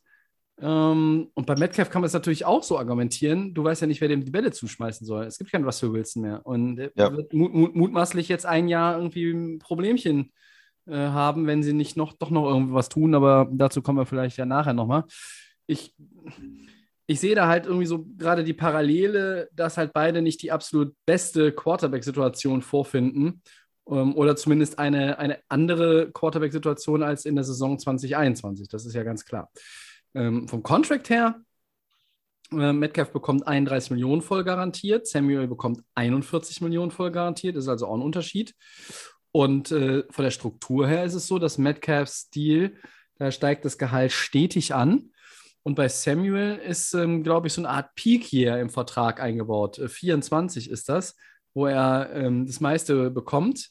Ähm, 0.59 1.29
und 1.33 1.45
bei 1.45 1.55
Metcalf 1.55 1.89
kann 1.89 2.01
man 2.01 2.07
es 2.07 2.13
natürlich 2.13 2.43
auch 2.45 2.61
so 2.61 2.77
argumentieren. 2.77 3.53
Du 3.53 3.63
weißt 3.63 3.81
ja 3.81 3.87
nicht, 3.87 4.01
wer 4.01 4.09
dem 4.09 4.25
die 4.25 4.31
Bälle 4.31 4.51
zuschmeißen 4.51 5.07
soll. 5.07 5.23
Es 5.25 5.37
gibt 5.37 5.51
keinen 5.51 5.63
Russell 5.63 5.93
Wilson 5.93 6.23
mehr. 6.23 6.45
Und 6.45 6.77
er 6.77 6.91
Ja. 6.95 7.15
wird 7.15 7.31
mut, 7.33 7.53
mut, 7.53 7.75
mutmaßlich 7.75 8.27
jetzt 8.27 8.45
ein 8.45 8.67
Jahr 8.67 8.97
irgendwie 8.97 9.31
ein 9.31 9.59
Problemchen 9.59 10.33
äh, 10.87 10.95
haben, 10.95 11.47
wenn 11.47 11.63
sie 11.63 11.73
nicht 11.73 11.97
noch 11.97 12.13
doch 12.13 12.29
noch 12.29 12.45
irgendwas 12.49 12.89
tun. 12.89 13.15
Aber 13.15 13.47
dazu 13.51 13.81
kommen 13.81 13.99
wir 13.99 14.05
vielleicht 14.05 14.37
ja 14.37 14.45
nachher 14.45 14.73
nochmal. 14.73 15.05
Ich, 15.65 15.95
ich 17.07 17.19
sehe 17.19 17.35
da 17.35 17.47
halt 17.47 17.65
irgendwie 17.65 17.85
so 17.85 18.05
gerade 18.17 18.43
die 18.43 18.53
Parallele, 18.53 19.49
dass 19.53 19.77
halt 19.77 19.93
beide 19.93 20.21
nicht 20.21 20.41
die 20.41 20.51
absolut 20.51 20.93
beste 21.05 21.51
Quarterback-Situation 21.51 22.61
vorfinden. 22.61 23.41
Ähm, 23.89 24.15
oder 24.15 24.35
zumindest 24.35 24.79
eine, 24.79 25.19
eine 25.19 25.39
andere 25.49 26.11
Quarterback-Situation 26.11 27.03
als 27.03 27.25
in 27.25 27.35
der 27.35 27.43
Saison 27.43 27.77
2021. 27.77 28.67
Das 28.67 28.85
ist 28.85 28.93
ja 28.93 29.03
ganz 29.03 29.25
klar. 29.25 29.51
Ähm, 30.15 30.47
vom 30.47 30.63
Contract 30.63 31.09
her, 31.09 31.41
äh, 32.51 32.73
Metcalf 32.73 33.11
bekommt 33.11 33.47
31 33.47 33.91
Millionen 33.91 34.21
voll 34.21 34.43
garantiert, 34.43 35.07
Samuel 35.07 35.47
bekommt 35.47 35.81
41 35.95 36.61
Millionen 36.61 36.91
voll 36.91 37.11
garantiert, 37.11 37.55
ist 37.55 37.67
also 37.67 37.87
auch 37.87 37.95
ein 37.95 38.01
Unterschied. 38.01 38.55
Und 39.35 39.71
äh, 39.71 40.03
von 40.11 40.23
der 40.23 40.31
Struktur 40.31 40.87
her 40.87 41.03
ist 41.03 41.15
es 41.15 41.27
so, 41.27 41.39
dass 41.39 41.57
Metcalfs 41.57 42.29
Deal, 42.29 42.71
da 43.17 43.31
steigt 43.31 43.65
das 43.65 43.77
Gehalt 43.79 44.11
stetig 44.11 44.73
an. 44.75 45.09
Und 45.63 45.75
bei 45.75 45.87
Samuel 45.89 46.57
ist, 46.57 46.93
ähm, 46.93 47.23
glaube 47.23 47.47
ich, 47.47 47.53
so 47.53 47.61
eine 47.61 47.69
Art 47.69 47.95
Peak 47.95 48.23
hier 48.23 48.57
im 48.59 48.69
Vertrag 48.69 49.19
eingebaut. 49.21 49.79
Äh, 49.79 49.89
24 49.89 50.69
ist 50.69 50.87
das, 50.87 51.15
wo 51.55 51.65
er 51.65 52.11
ähm, 52.13 52.45
das 52.45 52.59
meiste 52.59 53.09
bekommt, 53.09 53.69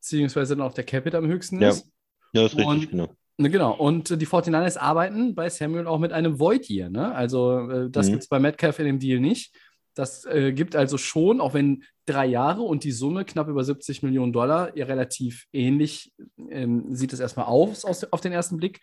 beziehungsweise 0.00 0.56
dann 0.56 0.66
auch 0.66 0.72
der 0.74 0.84
Capit 0.84 1.14
am 1.14 1.26
höchsten 1.26 1.60
Ja. 1.60 1.70
ist. 1.70 1.90
Ja, 2.32 2.42
das 2.42 2.52
ist 2.52 2.58
richtig, 2.58 2.66
Und- 2.66 2.90
genau. 2.90 3.14
Ne, 3.38 3.50
Genau, 3.50 3.74
und 3.76 4.10
äh, 4.10 4.16
die 4.16 4.26
49ers 4.26 4.78
arbeiten 4.78 5.34
bei 5.34 5.50
Samuel 5.50 5.86
auch 5.86 5.98
mit 5.98 6.10
einem 6.12 6.38
Void 6.40 6.70
Year. 6.70 6.88
Ne? 6.88 7.14
Also, 7.14 7.68
äh, 7.70 7.90
das 7.90 8.06
Mhm. 8.06 8.12
gibt 8.12 8.22
es 8.22 8.28
bei 8.28 8.38
Metcalf 8.38 8.78
in 8.78 8.86
dem 8.86 8.98
Deal 8.98 9.20
nicht. 9.20 9.54
Das 9.96 10.26
äh, 10.26 10.52
gibt 10.52 10.76
also 10.76 10.98
schon, 10.98 11.40
auch 11.40 11.54
wenn 11.54 11.82
drei 12.04 12.26
Jahre 12.26 12.62
und 12.62 12.84
die 12.84 12.92
Summe 12.92 13.24
knapp 13.24 13.48
über 13.48 13.64
70 13.64 14.02
Millionen 14.02 14.32
Dollar 14.32 14.76
ja 14.76 14.84
relativ 14.84 15.46
ähnlich 15.52 16.12
ähm, 16.50 16.94
sieht 16.94 17.12
es 17.12 17.20
erstmal 17.20 17.46
aus, 17.46 17.84
aus 17.84 18.04
auf 18.04 18.20
den 18.20 18.32
ersten 18.32 18.58
Blick. 18.58 18.80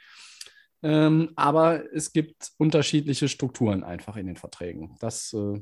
Ähm, 0.82 1.32
aber 1.36 1.94
es 1.94 2.12
gibt 2.12 2.52
unterschiedliche 2.58 3.30
Strukturen 3.30 3.84
einfach 3.84 4.18
in 4.18 4.26
den 4.26 4.36
Verträgen. 4.36 4.98
Das 5.00 5.32
äh, 5.34 5.62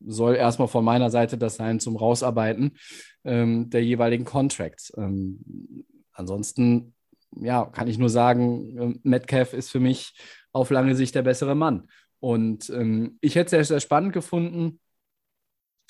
soll 0.00 0.36
erstmal 0.36 0.68
von 0.68 0.84
meiner 0.84 1.10
Seite 1.10 1.36
das 1.36 1.56
sein 1.56 1.78
zum 1.78 1.96
Rausarbeiten 1.96 2.78
ähm, 3.24 3.68
der 3.68 3.84
jeweiligen 3.84 4.24
Contracts. 4.24 4.90
Ähm, 4.96 5.84
ansonsten 6.12 6.94
ja, 7.36 7.66
kann 7.66 7.88
ich 7.88 7.98
nur 7.98 8.10
sagen, 8.10 8.78
ähm, 8.78 9.00
Metcalf 9.02 9.52
ist 9.52 9.70
für 9.70 9.80
mich 9.80 10.14
auf 10.52 10.70
lange 10.70 10.96
Sicht 10.96 11.14
der 11.14 11.22
bessere 11.22 11.54
Mann. 11.54 11.88
Und 12.20 12.70
ähm, 12.70 13.18
ich 13.20 13.34
hätte 13.34 13.46
es 13.46 13.50
sehr, 13.50 13.64
sehr 13.64 13.80
spannend 13.80 14.12
gefunden, 14.12 14.78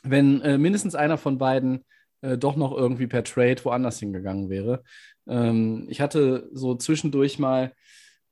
wenn 0.02 0.40
äh, 0.42 0.58
mindestens 0.58 0.94
einer 0.94 1.18
von 1.18 1.38
beiden 1.38 1.84
äh, 2.22 2.38
doch 2.38 2.56
noch 2.56 2.72
irgendwie 2.76 3.06
per 3.06 3.24
Trade 3.24 3.62
woanders 3.64 3.98
hingegangen 3.98 4.48
wäre. 4.48 4.82
Ähm, 5.26 5.86
ich 5.90 6.00
hatte 6.00 6.48
so 6.52 6.74
zwischendurch 6.76 7.38
mal 7.38 7.72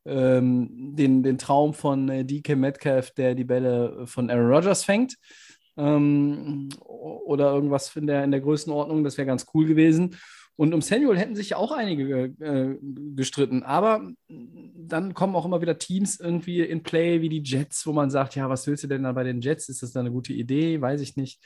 ähm, 0.04 0.94
den, 0.96 1.22
den 1.22 1.38
Traum 1.38 1.74
von 1.74 2.08
äh, 2.08 2.24
DK 2.24 2.56
Metcalf, 2.56 3.10
der 3.12 3.34
die 3.34 3.44
Bälle 3.44 4.06
von 4.06 4.30
Aaron 4.30 4.52
Rodgers 4.52 4.84
fängt. 4.84 5.16
Ähm, 5.76 6.70
oder 6.80 7.52
irgendwas 7.52 7.94
in 7.94 8.06
der, 8.06 8.24
in 8.24 8.30
der 8.32 8.40
Größenordnung, 8.40 9.04
das 9.04 9.16
wäre 9.16 9.26
ganz 9.26 9.46
cool 9.54 9.66
gewesen. 9.66 10.16
Und 10.58 10.74
um 10.74 10.82
Samuel 10.82 11.16
hätten 11.16 11.36
sich 11.36 11.50
ja 11.50 11.56
auch 11.56 11.70
einige 11.70 12.24
äh, 12.40 12.76
gestritten. 13.14 13.62
Aber 13.62 14.10
dann 14.28 15.14
kommen 15.14 15.36
auch 15.36 15.44
immer 15.46 15.60
wieder 15.60 15.78
Teams 15.78 16.18
irgendwie 16.18 16.62
in 16.62 16.82
Play 16.82 17.20
wie 17.22 17.28
die 17.28 17.44
Jets, 17.44 17.86
wo 17.86 17.92
man 17.92 18.10
sagt, 18.10 18.34
ja, 18.34 18.48
was 18.50 18.66
willst 18.66 18.82
du 18.82 18.88
denn 18.88 19.04
da 19.04 19.12
bei 19.12 19.22
den 19.22 19.40
Jets? 19.40 19.68
Ist 19.68 19.84
das 19.84 19.92
da 19.92 20.00
eine 20.00 20.10
gute 20.10 20.32
Idee? 20.32 20.80
Weiß 20.80 21.00
ich 21.00 21.16
nicht. 21.16 21.40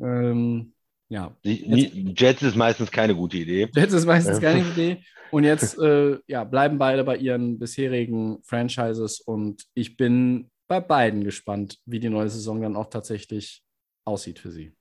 Ähm, 0.00 0.72
ja, 1.10 1.36
nie- 1.68 2.14
Jets 2.16 2.40
ist 2.42 2.56
meistens 2.56 2.90
keine 2.90 3.14
gute 3.14 3.36
Idee. 3.36 3.68
Jets 3.74 3.92
ist 3.92 4.06
meistens 4.06 4.40
keine 4.40 4.60
Idee. 4.70 5.04
Und 5.30 5.44
jetzt 5.44 5.78
äh, 5.78 6.18
ja, 6.26 6.44
bleiben 6.44 6.78
beide 6.78 7.04
bei 7.04 7.18
ihren 7.18 7.58
bisherigen 7.58 8.38
Franchises. 8.42 9.20
Und 9.20 9.64
ich 9.74 9.98
bin 9.98 10.50
bei 10.66 10.80
beiden 10.80 11.24
gespannt, 11.24 11.78
wie 11.84 12.00
die 12.00 12.08
neue 12.08 12.30
Saison 12.30 12.62
dann 12.62 12.74
auch 12.76 12.88
tatsächlich 12.88 13.62
aussieht 14.06 14.38
für 14.38 14.50
sie. 14.50 14.74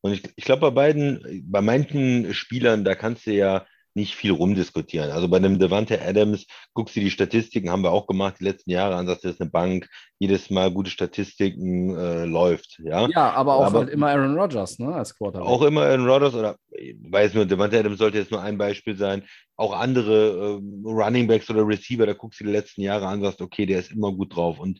Und 0.00 0.12
ich, 0.12 0.22
ich 0.36 0.44
glaube, 0.44 0.60
bei 0.62 0.70
beiden, 0.70 1.42
bei 1.50 1.60
manchen 1.60 2.32
Spielern, 2.34 2.84
da 2.84 2.94
kannst 2.94 3.26
du 3.26 3.32
ja 3.32 3.66
nicht 3.94 4.14
viel 4.14 4.30
rumdiskutieren. 4.30 5.10
Also 5.10 5.26
bei 5.26 5.38
einem 5.38 5.58
Devante 5.58 6.00
Adams, 6.00 6.46
guckst 6.72 6.94
du 6.94 7.00
die 7.00 7.10
Statistiken, 7.10 7.68
haben 7.70 7.82
wir 7.82 7.90
auch 7.90 8.06
gemacht 8.06 8.36
die 8.38 8.44
letzten 8.44 8.70
Jahre 8.70 8.94
an, 8.94 9.06
dass 9.06 9.22
das 9.22 9.40
eine 9.40 9.50
Bank 9.50 9.88
jedes 10.20 10.50
Mal 10.50 10.70
gute 10.70 10.90
Statistiken 10.90 11.96
äh, 11.96 12.24
läuft. 12.24 12.78
Ja, 12.84 13.08
Ja, 13.08 13.30
aber 13.32 13.56
auch 13.56 13.64
Aber- 13.66 13.80
halt 13.80 13.88
immer 13.90 14.08
Aaron 14.10 14.38
Rodgers, 14.38 14.78
ne, 14.78 14.94
als 14.94 15.16
Quarterback. 15.16 15.48
auch 15.48 15.62
immer 15.62 15.82
Aaron 15.82 16.06
Rodgers 16.08 16.34
oder 16.34 16.56
ich 16.70 16.94
weiß 17.10 17.34
nur, 17.34 17.46
Devante 17.46 17.76
Adams 17.78 17.98
sollte 17.98 18.18
jetzt 18.18 18.30
nur 18.30 18.40
ein 18.40 18.56
Beispiel 18.56 18.96
sein. 18.96 19.24
Auch 19.56 19.72
andere 19.76 20.58
ähm, 20.60 20.82
Running 20.84 21.26
Backs 21.26 21.50
oder 21.50 21.66
Receiver, 21.66 22.06
da 22.06 22.12
guckst 22.12 22.38
du 22.38 22.44
die 22.44 22.52
letzten 22.52 22.82
Jahre 22.82 23.08
an, 23.08 23.20
sagst, 23.22 23.40
okay, 23.40 23.66
der 23.66 23.80
ist 23.80 23.90
immer 23.90 24.12
gut 24.12 24.36
drauf. 24.36 24.60
Und 24.60 24.78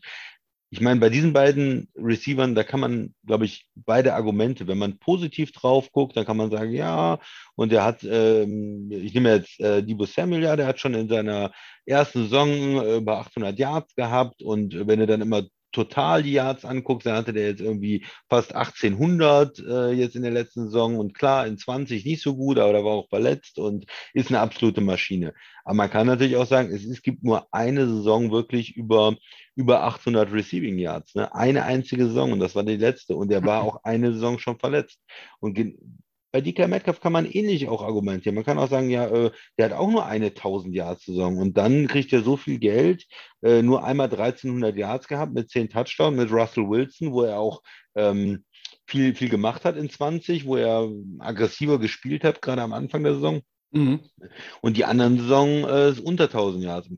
ich 0.71 0.81
meine, 0.81 0.99
bei 0.99 1.09
diesen 1.09 1.33
beiden 1.33 1.89
Receivern, 1.95 2.53
da 2.53 2.63
kann 2.63 2.79
man, 2.79 3.15
glaube 3.25 3.45
ich, 3.45 3.67
beide 3.75 4.13
Argumente, 4.13 4.67
wenn 4.67 4.77
man 4.77 4.99
positiv 4.99 5.51
drauf 5.51 5.91
guckt, 5.91 6.15
dann 6.15 6.25
kann 6.25 6.37
man 6.37 6.51
sagen, 6.51 6.71
ja, 6.71 7.19
und 7.55 7.71
der 7.71 7.83
hat, 7.83 8.03
ähm, 8.03 8.89
ich 8.91 9.13
nehme 9.13 9.33
jetzt 9.35 9.59
äh, 9.59 9.81
Debo 9.81 10.05
Samuel, 10.05 10.43
ja, 10.43 10.55
der 10.55 10.67
hat 10.67 10.79
schon 10.79 10.93
in 10.93 11.09
seiner 11.09 11.51
ersten 11.85 12.23
Saison 12.23 12.49
äh, 12.49 12.97
über 12.97 13.17
800 13.17 13.57
Yards 13.57 13.95
gehabt 13.95 14.43
und 14.43 14.87
wenn 14.87 14.99
du 14.99 15.07
dann 15.07 15.21
immer 15.21 15.43
total 15.71 16.23
die 16.23 16.33
Yards 16.33 16.65
anguckst, 16.65 17.05
dann 17.05 17.15
hatte 17.15 17.33
der 17.33 17.47
jetzt 17.49 17.61
irgendwie 17.61 18.05
fast 18.29 18.55
1800 18.55 19.59
äh, 19.59 19.91
jetzt 19.91 20.15
in 20.15 20.23
der 20.23 20.31
letzten 20.31 20.65
Saison 20.65 20.97
und 20.97 21.13
klar, 21.13 21.45
in 21.47 21.57
20 21.57 22.05
nicht 22.05 22.21
so 22.21 22.35
gut, 22.35 22.59
aber 22.59 22.73
der 22.73 22.83
war 22.83 22.93
auch 22.93 23.09
verletzt 23.09 23.59
und 23.59 23.85
ist 24.13 24.29
eine 24.29 24.39
absolute 24.39 24.81
Maschine. 24.81 25.33
Aber 25.63 25.75
man 25.75 25.89
kann 25.89 26.07
natürlich 26.07 26.35
auch 26.37 26.47
sagen, 26.47 26.71
es, 26.73 26.85
es 26.85 27.01
gibt 27.01 27.23
nur 27.23 27.47
eine 27.53 27.87
Saison 27.87 28.31
wirklich 28.31 28.75
über, 28.75 29.15
über 29.55 29.83
800 29.83 30.31
Receiving 30.31 30.77
Yards, 30.77 31.15
ne? 31.15 31.33
Eine 31.33 31.65
einzige 31.65 32.07
Saison 32.07 32.31
und 32.31 32.39
das 32.39 32.55
war 32.55 32.63
die 32.63 32.77
letzte 32.77 33.15
und 33.15 33.29
der 33.29 33.43
war 33.45 33.63
auch 33.63 33.83
eine 33.83 34.13
Saison 34.13 34.39
schon 34.39 34.57
verletzt. 34.57 34.99
Und 35.39 35.53
bei 36.31 36.41
DK 36.41 36.67
Metcalf 36.67 36.99
kann 36.99 37.13
man 37.13 37.25
ähnlich 37.25 37.67
auch 37.67 37.81
argumentieren. 37.81 38.35
Man 38.35 38.43
kann 38.43 38.59
auch 38.59 38.69
sagen, 38.69 38.89
ja, 38.89 39.07
äh, 39.07 39.31
der 39.57 39.65
hat 39.65 39.73
auch 39.73 39.89
nur 39.89 40.05
eine 40.05 40.27
1000 40.27 40.75
Yards 40.75 41.05
Saison 41.05 41.37
und 41.37 41.57
dann 41.57 41.87
kriegt 41.87 42.13
er 42.13 42.21
so 42.21 42.37
viel 42.37 42.59
Geld, 42.59 43.05
äh, 43.41 43.61
nur 43.61 43.83
einmal 43.83 44.09
1300 44.09 44.75
Yards 44.75 45.07
gehabt 45.07 45.33
mit 45.33 45.49
10 45.49 45.69
Touchdowns 45.69 46.17
mit 46.17 46.31
Russell 46.31 46.69
Wilson, 46.69 47.11
wo 47.11 47.23
er 47.23 47.39
auch 47.39 47.61
ähm, 47.95 48.43
viel, 48.87 49.15
viel 49.15 49.29
gemacht 49.29 49.65
hat 49.65 49.77
in 49.77 49.89
20, 49.89 50.45
wo 50.45 50.55
er 50.55 50.89
aggressiver 51.19 51.79
gespielt 51.79 52.23
hat, 52.23 52.41
gerade 52.41 52.61
am 52.61 52.73
Anfang 52.73 53.03
der 53.03 53.15
Saison. 53.15 53.41
Mhm. 53.71 53.99
Und 54.61 54.77
die 54.77 54.85
anderen 54.85 55.19
Saison 55.19 55.67
äh, 55.67 55.89
ist 55.89 55.99
unter 55.99 56.25
1000 56.25 56.63
Yards. 56.63 56.89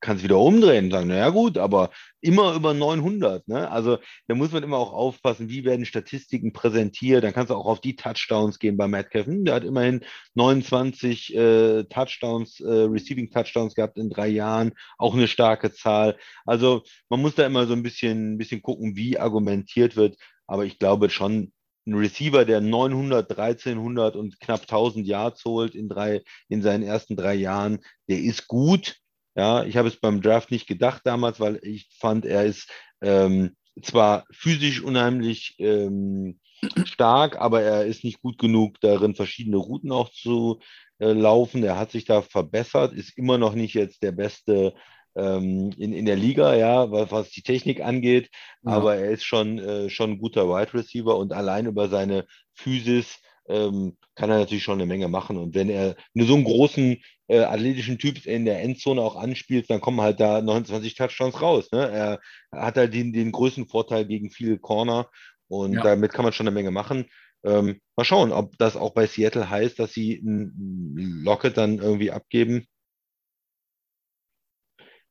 Kannst 0.00 0.22
wieder 0.22 0.38
umdrehen 0.38 0.86
und 0.86 0.90
sagen, 0.92 1.08
naja 1.08 1.30
gut, 1.30 1.58
aber 1.58 1.90
immer 2.20 2.54
über 2.54 2.74
900. 2.74 3.46
Ne? 3.48 3.70
Also 3.70 3.98
da 4.26 4.34
muss 4.34 4.52
man 4.52 4.62
immer 4.62 4.78
auch 4.78 4.92
aufpassen, 4.92 5.48
wie 5.48 5.64
werden 5.64 5.86
Statistiken 5.86 6.52
präsentiert. 6.52 7.24
Dann 7.24 7.32
kannst 7.32 7.50
du 7.50 7.54
auch 7.54 7.66
auf 7.66 7.80
die 7.80 7.96
Touchdowns 7.96 8.58
gehen 8.58 8.76
bei 8.76 8.86
Metcalf. 8.88 9.26
Hm, 9.26 9.44
der 9.44 9.54
hat 9.56 9.64
immerhin 9.64 10.04
29 10.34 11.34
äh, 11.34 11.84
Touchdowns, 11.84 12.60
äh, 12.60 12.68
Receiving 12.68 13.30
Touchdowns 13.30 13.74
gehabt 13.74 13.98
in 13.98 14.10
drei 14.10 14.28
Jahren. 14.28 14.72
Auch 14.98 15.14
eine 15.14 15.28
starke 15.28 15.72
Zahl. 15.72 16.16
Also 16.44 16.82
man 17.08 17.20
muss 17.20 17.34
da 17.34 17.46
immer 17.46 17.66
so 17.66 17.72
ein 17.72 17.82
bisschen, 17.82 18.34
ein 18.34 18.38
bisschen 18.38 18.62
gucken, 18.62 18.96
wie 18.96 19.18
argumentiert 19.18 19.96
wird. 19.96 20.16
Aber 20.46 20.64
ich 20.64 20.78
glaube 20.78 21.10
schon, 21.10 21.52
ein 21.88 21.94
Receiver, 21.94 22.44
der 22.44 22.60
900, 22.60 23.30
1300 23.30 24.14
und 24.14 24.38
knapp 24.40 24.62
1000 24.62 25.06
Yards 25.06 25.44
holt 25.44 25.74
in 25.74 25.88
drei, 25.88 26.22
in 26.48 26.62
seinen 26.62 26.82
ersten 26.82 27.16
drei 27.16 27.34
Jahren, 27.34 27.80
der 28.08 28.20
ist 28.20 28.46
gut. 28.46 28.96
Ja, 29.38 29.62
ich 29.62 29.76
habe 29.76 29.86
es 29.86 30.00
beim 30.00 30.20
Draft 30.20 30.50
nicht 30.50 30.66
gedacht 30.66 31.02
damals, 31.04 31.38
weil 31.38 31.60
ich 31.62 31.88
fand, 32.00 32.26
er 32.26 32.44
ist 32.44 32.68
ähm, 33.00 33.56
zwar 33.80 34.24
physisch 34.32 34.82
unheimlich 34.82 35.54
ähm, 35.60 36.40
stark, 36.84 37.36
aber 37.40 37.62
er 37.62 37.86
ist 37.86 38.02
nicht 38.02 38.20
gut 38.20 38.38
genug 38.38 38.80
darin, 38.80 39.14
verschiedene 39.14 39.58
Routen 39.58 39.92
auch 39.92 40.10
zu 40.10 40.58
äh, 40.98 41.12
laufen. 41.12 41.62
Er 41.62 41.78
hat 41.78 41.92
sich 41.92 42.04
da 42.04 42.20
verbessert, 42.20 42.92
ist 42.92 43.16
immer 43.16 43.38
noch 43.38 43.54
nicht 43.54 43.74
jetzt 43.74 44.02
der 44.02 44.10
beste 44.10 44.74
ähm, 45.14 45.70
in, 45.78 45.92
in 45.92 46.06
der 46.06 46.16
Liga, 46.16 46.56
ja, 46.56 46.90
was, 46.90 47.12
was 47.12 47.30
die 47.30 47.42
Technik 47.42 47.80
angeht, 47.80 48.30
Ja. 48.64 48.72
aber 48.72 48.96
er 48.96 49.10
ist 49.10 49.24
schon, 49.24 49.60
äh, 49.60 49.88
schon 49.88 50.12
ein 50.12 50.18
guter 50.18 50.48
Wide 50.48 50.74
Receiver 50.74 51.16
und 51.16 51.32
allein 51.32 51.66
über 51.66 51.88
seine 51.88 52.26
Physis 52.54 53.20
ähm, 53.48 53.96
kann 54.14 54.30
er 54.30 54.38
natürlich 54.38 54.64
schon 54.64 54.78
eine 54.80 54.86
Menge 54.86 55.08
machen. 55.08 55.36
Und 55.36 55.54
wenn 55.54 55.68
er 55.70 55.96
nur 56.14 56.26
so 56.26 56.34
einen 56.34 56.44
großen 56.44 56.96
äh, 57.28 57.40
athletischen 57.40 57.98
Typ 57.98 58.24
in 58.26 58.44
der 58.44 58.62
Endzone 58.62 59.00
auch 59.00 59.16
anspielt, 59.16 59.68
dann 59.70 59.80
kommen 59.80 60.00
halt 60.00 60.20
da 60.20 60.40
29 60.40 60.94
Touchdowns 60.94 61.40
raus. 61.40 61.70
Ne? 61.72 61.88
Er 61.90 62.20
hat 62.52 62.76
halt 62.76 62.94
den, 62.94 63.12
den 63.12 63.32
größten 63.32 63.66
Vorteil 63.68 64.06
gegen 64.06 64.30
viele 64.30 64.58
Corner 64.58 65.08
und 65.48 65.74
Ja. 65.74 65.82
damit 65.82 66.12
kann 66.12 66.24
man 66.24 66.32
schon 66.32 66.46
eine 66.46 66.54
Menge 66.54 66.70
machen. 66.70 67.06
Ähm, 67.44 67.80
mal 67.96 68.04
schauen, 68.04 68.32
ob 68.32 68.56
das 68.58 68.76
auch 68.76 68.92
bei 68.94 69.06
Seattle 69.06 69.48
heißt, 69.48 69.78
dass 69.78 69.92
sie 69.92 70.14
ein 70.16 71.22
Locket 71.24 71.56
dann 71.56 71.78
irgendwie 71.78 72.10
abgeben. 72.10 72.66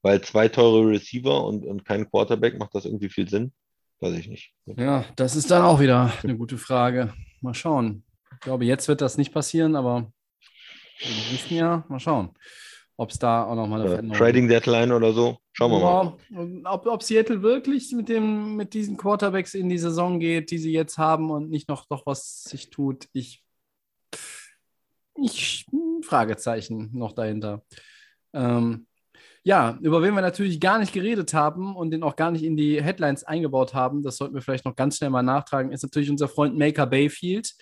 weil 0.04 0.22
zwei 0.22 0.48
teure 0.48 0.88
Receiver 0.88 1.44
und, 1.44 1.66
und 1.66 1.84
kein 1.84 2.10
Quarterback, 2.10 2.58
macht 2.58 2.74
das 2.76 2.86
irgendwie 2.86 3.10
viel 3.10 3.28
Sinn? 3.28 3.52
Weiß 4.00 4.14
ich 4.14 4.28
nicht. 4.28 4.54
Ja, 4.66 5.04
das 5.16 5.36
ist 5.36 5.52
dann 5.52 5.64
auch 5.64 5.80
wieder 5.80 6.14
eine 6.24 6.38
gute 6.38 6.58
Frage. 6.58 7.14
Mal 7.42 7.54
schauen. 7.54 8.04
Ich 8.38 8.42
glaube, 8.42 8.66
jetzt 8.66 8.88
wird 8.88 9.02
das 9.02 9.18
nicht 9.18 9.34
passieren, 9.34 9.76
aber 9.76 10.12
im 11.00 11.32
nächsten 11.32 11.56
Jahr 11.56 11.86
mal 11.90 12.00
schauen, 12.00 12.30
ob 12.96 13.10
es 13.10 13.18
da 13.18 13.46
auch 13.46 13.56
nochmal 13.56 13.82
eine 13.82 13.90
Äh, 13.90 13.94
Veränderung 13.94 14.18
Trading 14.18 14.48
Deadline 14.48 14.92
oder 14.92 15.12
so. 15.12 15.38
Schauen 15.54 15.72
wir 15.72 15.80
mal. 15.80 16.18
Ja, 16.30 16.72
ob, 16.72 16.86
ob 16.86 17.02
Seattle 17.02 17.42
wirklich 17.42 17.92
mit, 17.94 18.10
dem, 18.10 18.56
mit 18.56 18.76
diesen 18.76 18.96
Quarterbacks 18.96 19.56
in 19.56 19.70
die 19.70 19.80
Saison 19.80 20.20
geht, 20.20 20.52
die 20.52 20.60
sie 20.60 20.72
jetzt 20.72 21.00
haben 21.00 21.32
und 21.32 21.50
nicht 21.50 21.68
noch 21.68 21.88
doch 21.88 22.06
was 22.06 22.44
sich 22.44 22.70
tut, 22.70 23.08
ich, 23.12 23.44
ich 25.16 25.66
Fragezeichen 26.04 26.92
noch 26.94 27.14
dahinter. 27.14 27.64
Ähm, 28.34 28.86
ja, 29.44 29.80
über 29.82 30.04
wen 30.04 30.14
wir 30.14 30.22
natürlich 30.22 30.60
gar 30.60 30.78
nicht 30.78 30.94
geredet 30.94 31.34
haben 31.34 31.76
und 31.76 31.90
den 31.90 32.04
auch 32.04 32.16
gar 32.16 32.30
nicht 32.30 32.44
in 32.44 32.56
die 32.56 32.84
Headlines 32.84 33.24
eingebaut 33.24 33.74
haben, 33.74 34.04
das 34.04 34.18
sollten 34.18 34.36
wir 34.36 34.44
vielleicht 34.44 34.66
noch 34.66 34.76
ganz 34.76 34.98
schnell 34.98 35.10
mal 35.10 35.24
nachtragen, 35.24 35.72
ist 35.72 35.82
natürlich 35.82 36.12
unser 36.12 36.28
Freund 36.28 36.56
Maker 36.56 36.86
Bayfield, 36.86 37.56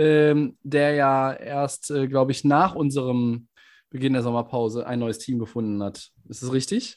ähm, 0.00 0.56
der 0.62 0.94
ja 0.94 1.32
erst, 1.32 1.90
äh, 1.90 2.06
glaube 2.08 2.32
ich, 2.32 2.44
nach 2.44 2.74
unserem 2.74 3.48
Beginn 3.90 4.12
der 4.14 4.22
Sommerpause 4.22 4.86
ein 4.86 4.98
neues 5.00 5.18
Team 5.18 5.38
gefunden 5.38 5.82
hat. 5.82 6.10
Ist 6.28 6.42
das 6.42 6.52
richtig? 6.52 6.96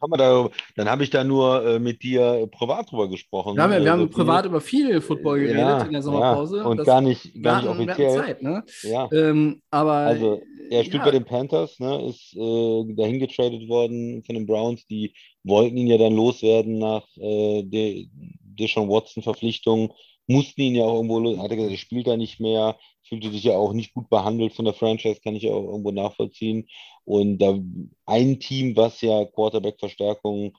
Haben 0.00 0.12
wir 0.12 0.16
da, 0.16 0.48
dann 0.76 0.88
habe 0.88 1.02
ich 1.02 1.10
da 1.10 1.24
nur 1.24 1.64
äh, 1.66 1.78
mit 1.80 2.04
dir 2.04 2.48
privat 2.52 2.88
drüber 2.92 3.08
gesprochen. 3.08 3.56
Wir 3.56 3.62
haben, 3.64 3.72
ja- 3.72 3.80
wir 3.80 3.86
Äh, 3.86 3.90
haben 3.90 4.00
so 4.02 4.06
viel. 4.06 4.14
privat 4.14 4.46
über 4.46 4.60
viel 4.60 5.00
Football 5.00 5.40
geredet 5.40 5.58
Ja, 5.58 5.82
in 5.82 5.92
der 5.92 6.02
Sommerpause. 6.02 6.58
Ja. 6.58 6.64
Und 6.66 6.76
Das- 6.76 6.86
gar 6.86 7.00
nicht, 7.00 7.34
wir 7.34 7.42
gar 7.42 7.62
nicht 7.62 7.78
wir 7.78 7.84
offiziell. 7.88 8.14
Zeit, 8.16 8.42
ne? 8.42 8.64
Ja. 8.84 9.08
Ähm, 9.12 9.60
aber 9.72 9.92
Also, 9.94 10.40
er 10.70 10.84
spielt 10.84 11.00
ja, 11.00 11.04
bei 11.04 11.10
den 11.10 11.24
Panthers, 11.24 11.80
ne, 11.80 12.06
ist 12.10 12.32
äh, 12.36 12.94
dahin 12.94 13.18
getradet 13.18 13.68
worden 13.68 14.22
von 14.24 14.36
den 14.36 14.46
Browns. 14.46 14.86
Die 14.86 15.12
wollten 15.42 15.76
ihn 15.76 15.88
ja 15.88 15.98
dann 15.98 16.14
loswerden 16.14 16.78
nach 16.78 17.04
äh, 17.16 17.64
der 17.64 18.04
Deshaun 18.60 18.88
Watson-Verpflichtung, 18.88 19.92
mussten 20.28 20.60
ihn 20.62 20.74
ja 20.76 20.84
auch 20.84 20.96
irgendwo, 20.96 21.18
los- 21.20 21.38
hat 21.38 21.50
er 21.50 21.56
gesagt, 21.56 21.72
er 21.72 21.78
spielt 21.78 22.06
da 22.06 22.16
nicht 22.16 22.40
mehr, 22.40 22.78
fühlte 23.02 23.30
sich 23.30 23.44
ja 23.44 23.56
auch 23.56 23.72
nicht 23.72 23.94
gut 23.94 24.08
behandelt 24.10 24.52
von 24.54 24.64
der 24.66 24.74
Franchise, 24.74 25.20
kann 25.22 25.34
ich 25.36 25.44
ja 25.44 25.52
auch 25.52 25.64
irgendwo 25.64 25.90
nachvollziehen. 25.92 26.68
Und 27.04 27.38
da 27.38 27.58
ein 28.06 28.40
Team, 28.40 28.76
was 28.76 29.00
ja 29.00 29.24
Quarterback-Verstärkung 29.26 30.56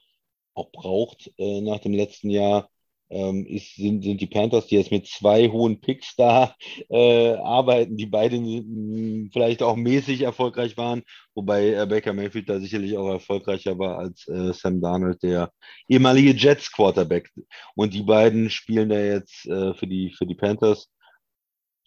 auch 0.54 0.70
braucht 0.72 1.30
äh, 1.38 1.60
nach 1.60 1.78
dem 1.80 1.92
letzten 1.94 2.30
Jahr, 2.30 2.68
ähm, 3.10 3.44
ist, 3.46 3.74
sind, 3.76 4.02
sind 4.02 4.20
die 4.20 4.26
Panthers, 4.26 4.66
die 4.68 4.76
jetzt 4.76 4.90
mit 4.90 5.06
zwei 5.06 5.48
hohen 5.48 5.80
Picks 5.80 6.14
da 6.16 6.54
äh, 6.88 7.34
arbeiten, 7.34 7.96
die 7.96 8.06
beide 8.06 8.38
mh, 8.40 9.30
vielleicht 9.32 9.62
auch 9.62 9.76
mäßig 9.76 10.22
erfolgreich 10.22 10.76
waren, 10.76 11.02
wobei 11.34 11.74
äh, 11.74 11.86
Baker 11.86 12.12
Mayfield 12.12 12.48
da 12.48 12.60
sicherlich 12.60 12.96
auch 12.96 13.08
erfolgreicher 13.08 13.78
war 13.78 13.98
als 13.98 14.26
äh, 14.28 14.52
Sam 14.52 14.80
Darnold, 14.80 15.22
der 15.22 15.52
ehemalige 15.88 16.32
Jets 16.32 16.70
Quarterback. 16.72 17.30
Und 17.74 17.92
die 17.94 18.02
beiden 18.02 18.48
spielen 18.48 18.88
da 18.88 19.00
jetzt 19.00 19.46
äh, 19.46 19.74
für 19.74 19.86
die, 19.86 20.10
für 20.16 20.26
die 20.26 20.36
Panthers. 20.36 20.88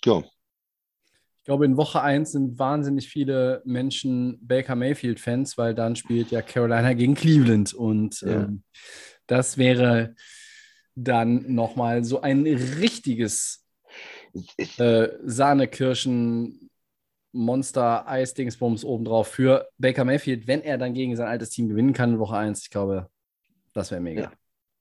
Ja, 0.05 0.21
ich 1.43 1.45
glaube, 1.45 1.65
in 1.65 1.75
Woche 1.75 2.01
1 2.01 2.31
sind 2.31 2.57
wahnsinnig 2.57 3.09
viele 3.09 3.61
Menschen 3.65 4.39
Baker 4.47 4.75
Mayfield-Fans, 4.75 5.57
weil 5.57 5.75
dann 5.75 5.97
spielt 5.97 6.31
ja 6.31 6.41
Carolina 6.41 6.93
gegen 6.93 7.15
Cleveland. 7.15 7.73
Und 7.73 8.21
Ja. 8.21 8.43
ähm, 8.45 8.63
das 9.27 9.57
wäre 9.57 10.15
dann 10.95 11.53
nochmal 11.53 12.03
so 12.03 12.21
ein 12.21 12.45
richtiges 12.45 13.65
äh, 14.77 15.09
Sahnekirschen. 15.23 16.69
Monster 17.35 18.07
Eis-Dingsbums 18.07 18.85
obendrauf 18.85 19.27
für 19.27 19.67
Baker 19.79 20.05
Mayfield, 20.05 20.45
wenn 20.45 20.61
er 20.61 20.77
dann 20.77 20.93
gegen 20.93 21.15
sein 21.15 21.27
altes 21.27 21.49
Team 21.49 21.67
gewinnen 21.67 21.93
kann 21.93 22.13
in 22.13 22.19
Woche 22.19 22.37
1. 22.37 22.61
Ich 22.61 22.69
glaube, 22.69 23.09
das 23.73 23.89
wäre 23.89 24.01
mega. 24.01 24.21
Ja. 24.23 24.31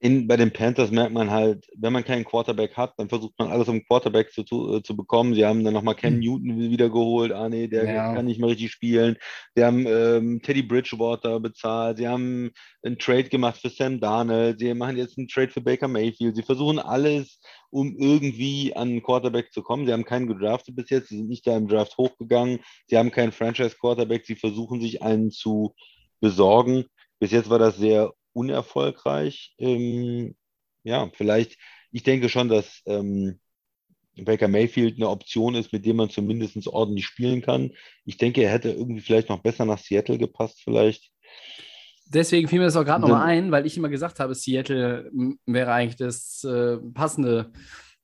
In, 0.04 0.26
bei 0.26 0.36
den 0.36 0.52
Panthers 0.52 0.90
merkt 0.90 1.12
man 1.12 1.30
halt, 1.30 1.64
wenn 1.76 1.92
man 1.92 2.02
keinen 2.04 2.24
Quarterback 2.24 2.76
hat, 2.76 2.94
dann 2.98 3.08
versucht 3.08 3.38
man 3.38 3.52
alles, 3.52 3.68
um 3.68 3.84
Quarterback 3.86 4.32
zu, 4.32 4.42
tu- 4.42 4.74
äh, 4.76 4.82
zu 4.82 4.96
bekommen. 4.96 5.32
Sie 5.34 5.46
haben 5.46 5.62
dann 5.62 5.74
nochmal 5.74 5.94
Cam 5.94 6.14
Hm. 6.14 6.20
Newton 6.20 6.58
wieder 6.72 6.90
geholt. 6.90 7.30
Ah, 7.30 7.48
nee, 7.48 7.68
der 7.68 7.84
Ja. 7.86 8.12
kann 8.12 8.24
nicht 8.26 8.40
mehr 8.40 8.50
richtig 8.50 8.72
spielen. 8.72 9.16
Sie 9.54 9.62
haben 9.62 9.86
ähm, 9.86 10.42
Teddy 10.42 10.62
Bridgewater 10.62 11.38
bezahlt. 11.38 11.98
Sie 11.98 12.08
haben 12.08 12.50
einen 12.82 12.98
Trade 12.98 13.28
gemacht 13.28 13.60
für 13.60 13.70
Sam 13.70 14.00
Darnold. 14.00 14.58
Sie 14.58 14.74
machen 14.74 14.96
jetzt 14.96 15.18
einen 15.18 15.28
Trade 15.28 15.50
für 15.50 15.60
Baker 15.60 15.86
Mayfield. 15.86 16.34
Sie 16.34 16.42
versuchen 16.42 16.80
alles, 16.80 17.40
um 17.70 17.96
irgendwie 17.96 18.74
an 18.74 18.88
einen 18.88 19.02
Quarterback 19.04 19.52
zu 19.52 19.62
kommen. 19.62 19.86
Sie 19.86 19.92
haben 19.92 20.04
keinen 20.04 20.26
gedraftet 20.26 20.74
bis 20.74 20.90
jetzt. 20.90 21.10
Sie 21.10 21.18
sind 21.18 21.28
nicht 21.28 21.46
da 21.46 21.56
im 21.56 21.68
Draft 21.68 21.96
hochgegangen. 21.96 22.58
Sie 22.88 22.98
haben 22.98 23.12
keinen 23.12 23.30
Franchise-Quarterback. 23.30 24.26
Sie 24.26 24.34
versuchen 24.34 24.80
sich 24.80 25.00
einen 25.00 25.30
zu 25.30 25.76
besorgen. 26.20 26.86
Bis 27.20 27.30
jetzt 27.30 27.48
war 27.50 27.60
das 27.60 27.76
sehr 27.76 28.12
unerfolgreich. 28.32 29.54
Ähm, 29.58 30.34
ja, 30.84 31.10
vielleicht, 31.14 31.58
ich 31.90 32.02
denke 32.02 32.28
schon, 32.28 32.48
dass 32.48 32.82
ähm, 32.86 33.38
Baker 34.16 34.48
Mayfield 34.48 34.96
eine 34.96 35.08
Option 35.08 35.54
ist, 35.54 35.72
mit 35.72 35.86
dem 35.86 35.96
man 35.96 36.10
zumindest 36.10 36.66
ordentlich 36.66 37.06
spielen 37.06 37.40
kann. 37.42 37.72
Ich 38.04 38.16
denke, 38.16 38.42
er 38.42 38.50
hätte 38.50 38.70
irgendwie 38.70 39.00
vielleicht 39.00 39.28
noch 39.28 39.40
besser 39.40 39.64
nach 39.64 39.78
Seattle 39.78 40.18
gepasst, 40.18 40.60
vielleicht. 40.62 41.10
Deswegen 42.06 42.46
fiel 42.48 42.58
mir 42.58 42.66
das 42.66 42.76
auch 42.76 42.84
gerade 42.84 43.00
nochmal 43.00 43.26
ein, 43.26 43.50
weil 43.52 43.64
ich 43.64 43.76
immer 43.76 43.88
gesagt 43.88 44.20
habe, 44.20 44.34
Seattle 44.34 45.10
wäre 45.46 45.72
eigentlich 45.72 45.96
das 45.96 46.44
äh, 46.44 46.76
passende 46.92 47.52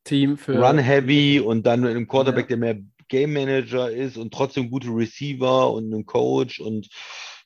Team 0.05 0.39
für. 0.39 0.59
Run 0.59 0.79
heavy 0.79 1.41
und 1.41 1.67
dann 1.67 1.81
mit 1.81 1.91
einem 1.91 2.09
Quarterback, 2.09 2.45
Ja. 2.49 2.57
der 2.57 2.57
mehr 2.57 2.83
Game 3.09 3.33
Manager 3.33 3.91
ist 3.91 4.17
und 4.17 4.33
trotzdem 4.33 4.71
gute 4.71 4.89
Receiver 4.89 5.73
und 5.73 5.93
einen 5.93 6.07
Coach 6.07 6.61
und 6.61 6.89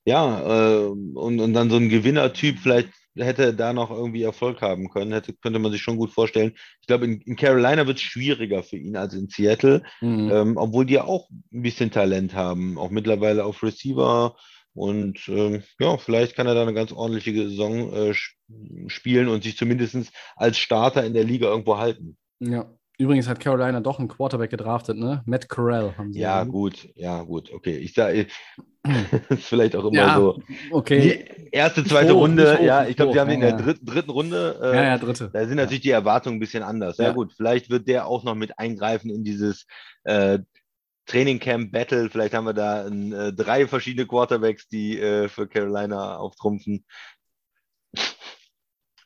ja, 0.04 0.80
äh, 0.80 0.86
und, 0.86 1.40
und 1.40 1.52
dann 1.54 1.70
so 1.70 1.76
ein 1.76 1.88
Gewinnertyp, 1.88 2.58
vielleicht 2.58 2.88
hätte 3.14 3.44
er 3.44 3.52
da 3.52 3.72
noch 3.72 3.90
irgendwie 3.90 4.22
Erfolg 4.22 4.62
haben 4.62 4.88
können, 4.88 5.12
hätte, 5.12 5.34
könnte 5.34 5.58
man 5.58 5.70
sich 5.70 5.82
schon 5.82 5.98
gut 5.98 6.10
vorstellen. 6.12 6.54
Ich 6.80 6.86
glaube, 6.86 7.04
in, 7.04 7.20
in 7.20 7.36
Carolina 7.36 7.86
wird 7.86 7.98
es 7.98 8.02
schwieriger 8.02 8.62
für 8.62 8.78
ihn 8.78 8.96
als 8.96 9.14
in 9.14 9.28
Seattle, 9.28 9.82
Mhm. 10.00 10.30
ähm, 10.32 10.56
obwohl 10.56 10.86
die 10.86 10.94
ja 10.94 11.04
auch 11.04 11.28
ein 11.52 11.62
bisschen 11.62 11.90
Talent 11.90 12.34
haben, 12.34 12.78
auch 12.78 12.90
mittlerweile 12.90 13.44
auf 13.44 13.62
Receiver. 13.62 14.34
Und 14.74 15.28
ähm, 15.28 15.62
ja, 15.78 15.98
vielleicht 15.98 16.34
kann 16.34 16.46
er 16.46 16.54
da 16.54 16.62
eine 16.62 16.72
ganz 16.72 16.92
ordentliche 16.92 17.34
Saison 17.34 17.92
äh, 17.92 18.14
spielen 18.86 19.28
und 19.28 19.44
sich 19.44 19.58
zumindest 19.58 20.10
als 20.34 20.56
Starter 20.56 21.04
in 21.04 21.12
der 21.12 21.24
Liga 21.24 21.48
irgendwo 21.48 21.76
halten. 21.76 22.16
Ja. 22.40 22.72
Übrigens 22.98 23.28
hat 23.28 23.40
Carolina 23.40 23.80
doch 23.80 23.98
einen 23.98 24.08
Quarterback 24.08 24.50
gedraftet, 24.50 24.96
ne? 24.96 25.22
Matt 25.26 25.48
Corral 25.48 25.96
haben 25.96 26.12
sie. 26.12 26.20
Ja, 26.20 26.44
ne? 26.44 26.50
gut, 26.50 26.88
ja, 26.94 27.22
gut, 27.22 27.50
okay. 27.52 27.76
Ich 27.78 27.94
sage, 27.94 28.26
ist 29.28 29.44
vielleicht 29.44 29.74
auch 29.76 29.84
immer 29.84 29.94
Ja, 29.96 30.16
so. 30.16 30.40
okay. 30.70 31.00
Die 31.00 31.48
erste, 31.52 31.84
zweite 31.84 32.14
hoch, 32.14 32.20
Runde, 32.20 32.58
hoch, 32.58 32.62
ja, 32.62 32.86
ich 32.86 32.96
glaube, 32.96 33.12
sie 33.12 33.18
hoch, 33.18 33.22
haben 33.22 33.30
ihn 33.30 33.40
in 33.42 33.48
ja, 33.48 33.50
der 33.52 33.58
ja. 33.58 33.64
dritten, 33.64 33.86
dritten 33.86 34.10
Runde. 34.10 34.60
Äh, 34.62 34.76
Ja, 34.76 34.84
ja, 34.84 34.98
dritte. 34.98 35.30
Da 35.32 35.46
sind 35.46 35.56
natürlich 35.56 35.80
die 35.82 35.90
Erwartungen 35.90 36.36
ein 36.36 36.40
bisschen 36.40 36.62
anders. 36.62 36.98
Ja, 36.98 37.06
Ja. 37.06 37.12
gut, 37.12 37.32
vielleicht 37.36 37.70
wird 37.70 37.88
der 37.88 38.06
auch 38.06 38.24
noch 38.24 38.34
mit 38.34 38.58
eingreifen 38.58 39.10
in 39.10 39.24
dieses 39.24 39.66
äh, 40.04 40.40
Training 41.06 41.40
Camp 41.40 41.72
Battle. 41.72 42.10
Vielleicht 42.10 42.34
haben 42.34 42.44
wir 42.46 42.52
da 42.54 42.86
ein, 42.86 43.12
äh, 43.12 43.32
drei 43.32 43.66
verschiedene 43.66 44.06
Quarterbacks, 44.06 44.68
die 44.68 44.98
äh, 45.00 45.28
für 45.28 45.48
Carolina 45.48 46.16
auftrumpfen. 46.18 46.84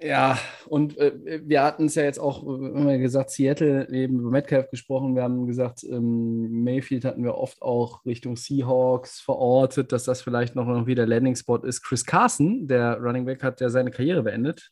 Ja, 0.01 0.39
und 0.69 0.99
äh, 0.99 1.41
wir 1.45 1.63
hatten 1.63 1.87
es 1.87 1.95
ja 1.95 2.03
jetzt 2.03 2.19
auch, 2.19 2.43
äh, 2.45 2.67
immer 2.69 2.99
gesagt, 2.99 3.31
Seattle 3.31 3.89
eben 3.91 4.21
über 4.21 4.31
Metcalf 4.31 4.71
gesprochen. 4.71 5.15
Wir 5.15 5.23
haben 5.23 5.47
gesagt, 5.47 5.85
ähm, 5.85 6.65
Mayfield 6.65 7.05
hatten 7.07 7.25
wir 7.25 7.37
oft 7.37 7.63
auch 7.63 8.05
Richtung 8.05 8.37
Seahawks 8.37 9.21
verortet, 9.21 9.93
dass 9.93 10.05
das 10.05 10.21
vielleicht 10.21 10.55
noch 10.55 10.69
irgendwie 10.69 10.95
der 10.95 11.07
Landing-Spot 11.07 11.59
ist. 11.59 11.83
Chris 11.83 12.05
Carson, 12.05 12.69
der 12.69 12.99
Running 13.01 13.25
Back, 13.25 13.43
hat 13.43 13.61
ja 13.61 13.71
seine 13.71 13.91
Karriere 13.91 14.23
beendet. 14.23 14.71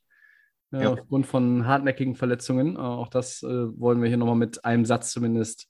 Äh, 0.72 0.82
Ja. 0.82 0.92
Aufgrund 0.92 1.26
von 1.26 1.66
hartnäckigen 1.66 2.16
Verletzungen. 2.16 2.76
Äh, 2.76 2.80
auch 2.80 3.08
das 3.08 3.42
wollen 3.42 4.02
wir 4.02 4.08
hier 4.08 4.18
nochmal 4.18 4.36
mit 4.36 4.64
einem 4.64 4.84
Satz 4.84 5.10
zumindest 5.10 5.68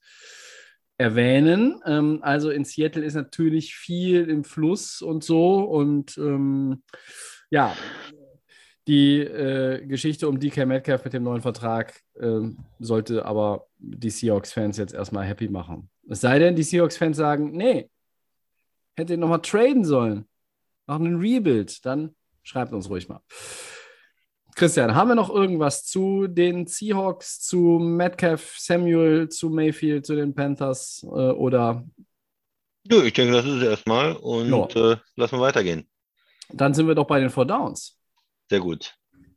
erwähnen. 0.99 1.81
Ähm, 1.87 2.19
also 2.23 2.51
in 2.51 2.65
Seattle 2.65 3.05
ist 3.05 3.15
natürlich 3.15 3.77
viel 3.77 4.29
im 4.29 4.43
Fluss 4.43 5.01
und 5.01 5.23
so. 5.23 5.61
Und 5.61 6.19
ähm, 6.19 6.83
ja, 7.51 7.75
die 8.87 9.21
äh, 9.21 9.85
Geschichte 9.87 10.29
um 10.29 10.39
DK 10.39 10.67
Metcalf 10.67 11.05
mit 11.05 11.13
dem 11.15 11.23
neuen 11.23 11.41
Vertrag 11.43 12.01
ähm, 12.21 12.59
sollte 12.79 13.25
aber 13.25 13.67
die 13.79 14.11
Seahawks-Fans 14.11 14.77
jetzt 14.77 14.93
erstmal 14.95 15.25
happy 15.25 15.49
machen. 15.49 15.89
Es 16.09 16.21
sei 16.21 16.39
denn, 16.39 16.55
die 16.55 16.63
Seahawks-Fans 16.63 17.17
sagen, 17.17 17.53
nee, 17.53 17.89
hätte 18.97 19.15
ihn 19.15 19.21
nochmal 19.21 19.41
traden 19.43 19.85
sollen. 19.85 20.27
Machen 20.87 21.07
einen 21.07 21.21
Rebuild. 21.21 21.85
Dann 21.87 22.15
schreibt 22.43 22.73
uns 22.75 22.91
ruhig 22.91 23.09
mal. 23.09 23.21
Christian, 24.55 24.95
haben 24.95 25.09
wir 25.09 25.15
noch 25.17 25.31
irgendwas 25.31 25.85
zu 25.85 26.27
den 26.29 26.67
Seahawks, 26.67 27.41
zu 27.41 27.79
Metcalf, 27.81 28.55
Samuel, 28.59 29.29
zu 29.29 29.49
Mayfield, 29.51 30.07
zu 30.07 30.15
den 30.15 30.35
Panthers 30.35 31.03
äh, 31.05 31.09
oder 31.09 31.85
Nö, 32.87 33.03
ich 33.03 33.15
denke, 33.15 33.33
das 33.33 33.47
ist 33.47 33.53
es 33.55 33.63
erstmal 33.63 34.13
und 34.15 34.51
Ja. 34.51 34.93
äh, 34.93 34.97
lass 35.17 35.33
mal 35.33 35.41
weitergehen. 35.41 35.89
dann 36.53 36.75
sind 36.75 36.87
wir 36.87 36.95
doch 36.95 37.07
bei 37.07 37.19
den 37.19 37.31
Four 37.31 37.47
Downs. 37.47 37.94
Sehr 38.49 38.61
gut. 38.61 38.95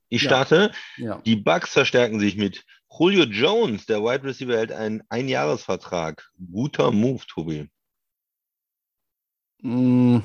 Ich 0.10 0.24
Ja. 0.24 0.30
starte. 0.30 0.72
Ja. 0.97 1.22
Die 1.26 1.36
Bucks 1.36 1.72
verstärken 1.74 2.20
sich 2.20 2.38
mit 2.38 2.64
Julio 2.97 3.26
Jones. 3.26 3.86
Der 3.86 4.01
Wide 4.01 4.24
Receiver 4.24 4.55
hält 4.58 4.72
einen 4.72 5.03
Einjahresvertrag. 5.10 6.30
Guter 6.51 6.91
Move, 6.91 7.24
Tobi. 7.28 7.70
Mm, 9.62 10.20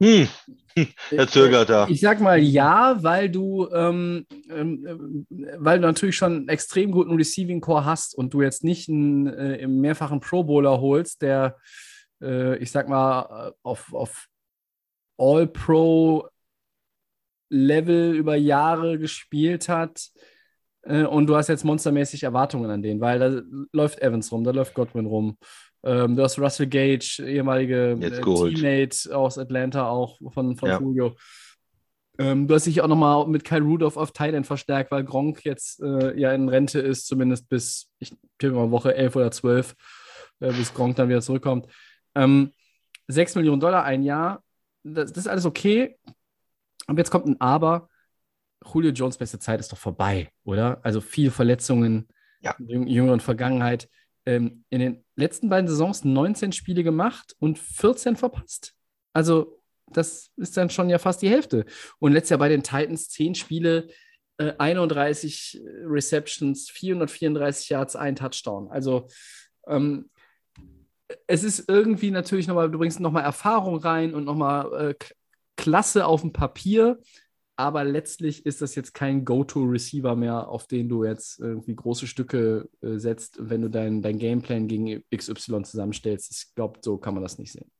Hm, 0.00 0.28
er 1.10 1.26
zögert 1.28 1.68
da. 1.68 1.88
Ich 1.88 2.00
sag 2.00 2.20
mal 2.20 2.38
ja, 2.38 3.02
weil 3.02 3.28
du, 3.28 3.68
ähm, 3.72 4.26
ähm, 4.48 5.26
weil 5.28 5.80
du 5.80 5.86
natürlich 5.86 6.16
schon 6.16 6.32
einen 6.32 6.48
extrem 6.48 6.92
guten 6.92 7.16
Receiving 7.16 7.60
Core 7.60 7.84
hast 7.84 8.14
und 8.14 8.32
du 8.32 8.42
jetzt 8.42 8.62
nicht 8.62 8.88
einen 8.88 9.26
äh, 9.26 9.66
mehrfachen 9.66 10.20
Pro 10.20 10.44
Bowler 10.44 10.80
holst, 10.80 11.22
der, 11.22 11.56
äh, 12.22 12.56
ich 12.58 12.70
sag 12.70 12.88
mal, 12.88 13.52
auf, 13.62 13.92
auf 13.92 14.28
All-Pro 15.18 16.28
Level 17.50 18.14
über 18.14 18.36
Jahre 18.36 18.98
gespielt 18.98 19.68
hat. 19.68 20.08
Äh, 20.82 21.04
und 21.04 21.26
du 21.26 21.36
hast 21.36 21.48
jetzt 21.48 21.64
monstermäßig 21.64 22.22
Erwartungen 22.22 22.70
an 22.70 22.82
den, 22.82 23.00
weil 23.00 23.18
da 23.18 23.42
läuft 23.72 24.00
Evans 24.00 24.30
rum, 24.32 24.44
da 24.44 24.50
läuft 24.50 24.74
Godwin 24.74 25.06
rum. 25.06 25.36
Ähm, 25.84 26.16
du 26.16 26.22
hast 26.22 26.38
Russell 26.38 26.66
Gage, 26.66 27.22
ehemalige 27.24 27.92
äh, 28.00 28.20
Teammate 28.20 29.16
aus 29.16 29.38
Atlanta, 29.38 29.88
auch 29.88 30.18
von, 30.32 30.56
von 30.56 30.68
ja. 30.68 30.80
Julio. 30.80 31.16
Ähm, 32.18 32.48
du 32.48 32.54
hast 32.54 32.66
dich 32.66 32.80
auch 32.80 32.88
nochmal 32.88 33.28
mit 33.28 33.44
Kyle 33.44 33.62
Rudolph 33.62 33.96
auf 33.96 34.10
Thailand 34.10 34.44
verstärkt, 34.44 34.90
weil 34.90 35.04
Gronk 35.04 35.44
jetzt 35.44 35.80
äh, 35.80 36.18
ja 36.18 36.32
in 36.32 36.48
Rente 36.48 36.80
ist, 36.80 37.06
zumindest 37.06 37.48
bis, 37.48 37.88
ich 38.00 38.12
tippe 38.38 38.54
mal, 38.54 38.72
Woche 38.72 38.94
11 38.94 39.14
oder 39.14 39.30
12, 39.30 39.76
äh, 40.40 40.52
bis 40.52 40.74
Gronk 40.74 40.96
dann 40.96 41.08
wieder 41.08 41.20
zurückkommt. 41.20 41.66
Ähm, 42.16 42.52
6 43.06 43.36
Millionen 43.36 43.60
Dollar 43.60 43.84
ein 43.84 44.02
Jahr, 44.02 44.42
das, 44.82 45.12
das 45.12 45.24
ist 45.24 45.28
alles 45.28 45.46
okay. 45.46 45.96
Und 46.88 46.98
jetzt 46.98 47.10
kommt 47.10 47.26
ein 47.26 47.40
Aber. 47.40 47.88
Julio 48.72 48.90
Jones 48.90 49.18
beste 49.18 49.38
Zeit 49.38 49.60
ist 49.60 49.70
doch 49.70 49.78
vorbei, 49.78 50.30
oder? 50.44 50.80
Also 50.82 51.00
viele 51.00 51.30
Verletzungen 51.30 52.08
ja. 52.40 52.56
in 52.58 52.86
jüngeren 52.86 53.20
Vergangenheit. 53.20 53.88
Ähm, 54.26 54.64
in 54.70 54.80
den 54.80 55.04
letzten 55.14 55.48
beiden 55.48 55.68
Saisons 55.68 56.04
19 56.04 56.52
Spiele 56.52 56.82
gemacht 56.82 57.36
und 57.38 57.58
14 57.58 58.16
verpasst. 58.16 58.74
Also 59.12 59.60
das 59.86 60.30
ist 60.36 60.56
dann 60.56 60.70
schon 60.70 60.90
ja 60.90 60.98
fast 60.98 61.22
die 61.22 61.30
Hälfte. 61.30 61.64
Und 61.98 62.12
letztes 62.12 62.30
Jahr 62.30 62.38
bei 62.38 62.48
den 62.48 62.62
Titans 62.62 63.08
10 63.10 63.34
Spiele, 63.36 63.88
äh, 64.38 64.52
31 64.58 65.62
Receptions, 65.84 66.68
434 66.70 67.70
Yards, 67.70 67.96
ein 67.96 68.16
Touchdown. 68.16 68.68
Also 68.70 69.08
ähm, 69.66 70.10
es 71.26 71.42
ist 71.42 71.68
irgendwie 71.68 72.10
natürlich 72.10 72.46
nochmal, 72.46 72.70
du 72.70 72.78
bringst 72.78 73.00
nochmal 73.00 73.24
Erfahrung 73.24 73.78
rein 73.78 74.14
und 74.14 74.24
nochmal 74.24 74.90
äh, 74.90 74.94
Klasse 75.58 76.06
auf 76.06 76.22
dem 76.22 76.32
Papier, 76.32 76.98
aber 77.56 77.82
letztlich 77.82 78.46
ist 78.46 78.62
das 78.62 78.76
jetzt 78.76 78.94
kein 78.94 79.24
Go-To-Receiver 79.24 80.14
mehr, 80.14 80.48
auf 80.48 80.68
den 80.68 80.88
du 80.88 81.02
jetzt 81.04 81.40
irgendwie 81.40 81.74
große 81.74 82.06
Stücke 82.06 82.70
äh, 82.80 82.98
setzt, 82.98 83.36
wenn 83.40 83.62
du 83.62 83.68
dein, 83.68 84.00
dein 84.00 84.20
Gameplan 84.20 84.68
gegen 84.68 85.02
XY 85.14 85.64
zusammenstellst. 85.64 86.30
Ich 86.30 86.54
glaube, 86.54 86.78
so 86.80 86.96
kann 86.98 87.14
man 87.14 87.24
das 87.24 87.36
nicht 87.36 87.50
sehen. 87.50 87.70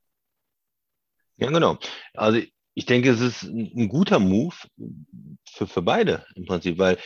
Ja, 1.36 1.48
genau. 1.50 1.78
Also 2.14 2.40
ich 2.74 2.86
denke, 2.86 3.10
es 3.10 3.20
ist 3.20 3.44
ein 3.44 3.88
guter 3.88 4.18
Move 4.18 4.56
für, 5.48 5.68
für 5.68 5.82
beide 5.82 6.26
im 6.34 6.44
Prinzip, 6.44 6.76
weil 6.78 6.98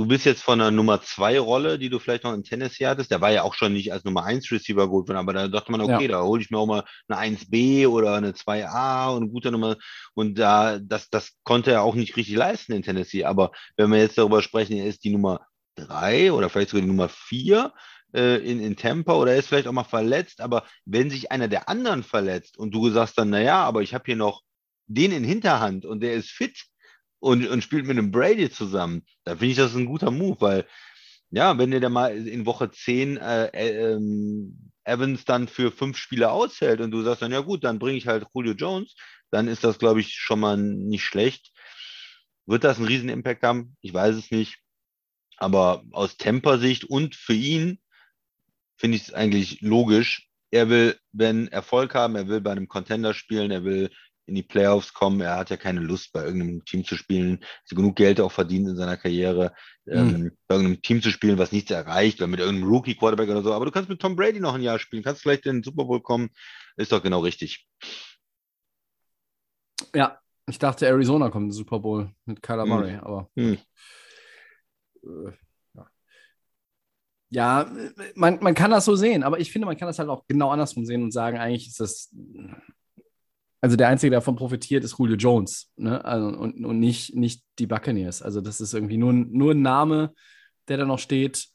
du 0.00 0.06
bist 0.06 0.24
jetzt 0.24 0.42
von 0.42 0.58
einer 0.58 0.70
Nummer 0.70 1.02
2 1.02 1.38
Rolle, 1.40 1.78
die 1.78 1.90
du 1.90 1.98
vielleicht 1.98 2.24
noch 2.24 2.32
in 2.32 2.42
Tennessee 2.42 2.86
hattest. 2.86 3.10
Der 3.10 3.20
war 3.20 3.32
ja 3.32 3.42
auch 3.42 3.52
schon 3.52 3.74
nicht 3.74 3.92
als 3.92 4.02
Nummer 4.02 4.24
1 4.24 4.50
Receiver 4.50 4.88
gut, 4.88 5.10
aber 5.10 5.34
da 5.34 5.46
dachte 5.46 5.70
man, 5.70 5.82
okay, 5.82 6.04
ja. 6.04 6.08
da 6.08 6.22
hole 6.22 6.40
ich 6.40 6.50
mir 6.50 6.56
auch 6.56 6.66
mal 6.66 6.84
eine 7.06 7.36
1B 7.36 7.86
oder 7.86 8.14
eine 8.14 8.32
2A 8.32 9.14
und 9.14 9.24
eine 9.24 9.30
gute 9.30 9.52
Nummer. 9.52 9.76
Und 10.14 10.38
da, 10.38 10.78
das, 10.78 11.10
das 11.10 11.32
konnte 11.42 11.72
er 11.72 11.82
auch 11.82 11.94
nicht 11.94 12.16
richtig 12.16 12.34
leisten 12.34 12.72
in 12.72 12.82
Tennessee. 12.82 13.24
Aber 13.24 13.52
wenn 13.76 13.90
wir 13.90 13.98
jetzt 13.98 14.16
darüber 14.16 14.40
sprechen, 14.40 14.78
er 14.78 14.86
ist 14.86 15.04
die 15.04 15.10
Nummer 15.10 15.42
3 15.74 16.32
oder 16.32 16.48
vielleicht 16.48 16.70
sogar 16.70 16.80
die 16.80 16.88
Nummer 16.88 17.10
4 17.10 17.70
äh, 18.14 18.36
in, 18.36 18.58
in 18.58 18.76
Tampa 18.76 19.12
oder 19.12 19.32
er 19.32 19.38
ist 19.38 19.48
vielleicht 19.48 19.68
auch 19.68 19.72
mal 19.72 19.84
verletzt. 19.84 20.40
Aber 20.40 20.64
wenn 20.86 21.10
sich 21.10 21.30
einer 21.30 21.48
der 21.48 21.68
anderen 21.68 22.04
verletzt 22.04 22.56
und 22.56 22.70
du 22.70 22.88
sagst 22.88 23.18
dann, 23.18 23.28
naja, 23.28 23.62
aber 23.64 23.82
ich 23.82 23.92
habe 23.92 24.04
hier 24.06 24.16
noch 24.16 24.40
den 24.86 25.12
in 25.12 25.24
Hinterhand 25.24 25.84
und 25.84 26.00
der 26.00 26.14
ist 26.14 26.30
fit, 26.30 26.69
und, 27.20 27.46
und 27.46 27.62
spielt 27.62 27.86
mit 27.86 27.98
einem 27.98 28.10
Brady 28.10 28.50
zusammen, 28.50 29.04
da 29.24 29.32
finde 29.32 29.46
ich 29.46 29.56
das 29.56 29.74
ein 29.74 29.86
guter 29.86 30.10
Move, 30.10 30.40
weil 30.40 30.66
ja, 31.30 31.56
wenn 31.58 31.70
der 31.70 31.88
mal 31.90 32.16
in 32.16 32.46
Woche 32.46 32.70
10 32.70 33.16
äh, 33.16 33.46
äh, 33.46 33.92
ähm, 33.92 34.72
Evans 34.84 35.24
dann 35.24 35.46
für 35.46 35.70
fünf 35.70 35.96
Spiele 35.96 36.30
aushält 36.30 36.80
und 36.80 36.90
du 36.90 37.02
sagst 37.02 37.22
dann, 37.22 37.32
ja 37.32 37.40
gut, 37.40 37.62
dann 37.62 37.78
bringe 37.78 37.98
ich 37.98 38.08
halt 38.08 38.26
Julio 38.34 38.54
Jones, 38.54 38.96
dann 39.30 39.46
ist 39.46 39.62
das, 39.62 39.78
glaube 39.78 40.00
ich, 40.00 40.14
schon 40.14 40.40
mal 40.40 40.56
nicht 40.56 41.04
schlecht. 41.04 41.52
Wird 42.46 42.64
das 42.64 42.78
einen 42.78 42.88
riesen 42.88 43.08
Impact 43.08 43.44
haben? 43.44 43.76
Ich 43.80 43.94
weiß 43.94 44.16
es 44.16 44.32
nicht. 44.32 44.58
Aber 45.36 45.84
aus 45.92 46.16
Tempersicht 46.16 46.84
und 46.84 47.14
für 47.14 47.34
ihn 47.34 47.78
finde 48.76 48.96
ich 48.96 49.04
es 49.04 49.14
eigentlich 49.14 49.60
logisch. 49.60 50.28
Er 50.50 50.68
will, 50.68 50.98
wenn 51.12 51.46
Erfolg 51.48 51.94
haben, 51.94 52.16
er 52.16 52.26
will 52.26 52.40
bei 52.40 52.50
einem 52.50 52.66
Contender 52.66 53.14
spielen, 53.14 53.52
er 53.52 53.62
will 53.62 53.90
in 54.30 54.34
die 54.36 54.42
Playoffs 54.42 54.94
kommen. 54.94 55.20
Er 55.20 55.36
hat 55.36 55.50
ja 55.50 55.56
keine 55.56 55.80
Lust, 55.80 56.12
bei 56.12 56.24
irgendeinem 56.24 56.64
Team 56.64 56.84
zu 56.84 56.96
spielen. 56.96 57.40
Hat 57.42 57.76
genug 57.76 57.96
Geld 57.96 58.20
auch 58.20 58.32
verdient 58.32 58.68
in 58.68 58.76
seiner 58.76 58.96
Karriere, 58.96 59.52
mhm. 59.84 60.32
bei 60.46 60.54
irgendeinem 60.54 60.82
Team 60.82 61.02
zu 61.02 61.10
spielen, 61.10 61.38
was 61.38 61.52
nichts 61.52 61.70
erreicht, 61.70 62.20
oder 62.20 62.28
mit 62.28 62.40
irgendeinem 62.40 62.70
Rookie-Quarterback 62.70 63.28
oder 63.28 63.42
so. 63.42 63.52
Aber 63.52 63.66
du 63.66 63.70
kannst 63.70 63.90
mit 63.90 64.00
Tom 64.00 64.16
Brady 64.16 64.40
noch 64.40 64.54
ein 64.54 64.62
Jahr 64.62 64.78
spielen, 64.78 65.02
kannst 65.02 65.22
vielleicht 65.22 65.44
in 65.46 65.58
den 65.58 65.62
Super 65.62 65.84
Bowl 65.84 66.00
kommen. 66.00 66.30
Ist 66.76 66.92
doch 66.92 67.02
genau 67.02 67.20
richtig. 67.20 67.68
Ja, 69.94 70.18
ich 70.46 70.58
dachte, 70.58 70.86
Arizona 70.86 71.30
kommt 71.30 71.44
in 71.44 71.48
den 71.48 71.56
Super 71.56 71.80
Bowl 71.80 72.10
mit 72.24 72.42
Kyler 72.42 72.64
mhm. 72.64 72.70
Murray, 72.70 72.94
aber. 72.96 73.28
Mhm. 73.34 73.58
ja, 77.30 77.70
man, 78.14 78.38
man 78.42 78.54
kann 78.54 78.70
das 78.70 78.84
so 78.84 78.96
sehen, 78.96 79.22
aber 79.22 79.38
ich 79.38 79.50
finde, 79.52 79.66
man 79.66 79.76
kann 79.76 79.86
das 79.86 79.98
halt 79.98 80.08
auch 80.08 80.24
genau 80.26 80.50
andersrum 80.50 80.84
sehen 80.84 81.02
und 81.02 81.12
sagen, 81.12 81.38
eigentlich 81.38 81.68
ist 81.68 81.80
das 81.80 82.10
also 83.60 83.76
der 83.76 83.88
Einzige, 83.88 84.10
der 84.10 84.20
davon 84.20 84.36
profitiert, 84.36 84.84
ist 84.84 84.98
Julio 84.98 85.16
Jones 85.16 85.70
ne? 85.76 86.04
also, 86.04 86.28
und, 86.28 86.64
und 86.64 86.80
nicht, 86.80 87.14
nicht 87.14 87.42
die 87.58 87.66
Buccaneers. 87.66 88.22
Also 88.22 88.40
das 88.40 88.60
ist 88.60 88.74
irgendwie 88.74 88.96
nur, 88.96 89.12
nur 89.12 89.52
ein 89.52 89.62
Name, 89.62 90.14
der 90.68 90.78
da 90.78 90.84
noch 90.84 90.98
steht 90.98 91.46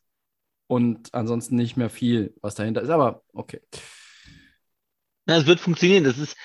und 0.67 1.13
ansonsten 1.13 1.55
nicht 1.55 1.77
mehr 1.77 1.89
viel, 1.89 2.33
was 2.41 2.55
dahinter 2.55 2.81
ist. 2.81 2.89
Aber 2.89 3.23
okay. 3.33 3.61
Ja, 5.27 5.37
es 5.37 5.47
wird 5.47 5.59
funktionieren. 5.59 6.03
Das 6.03 6.17
ist 6.17 6.37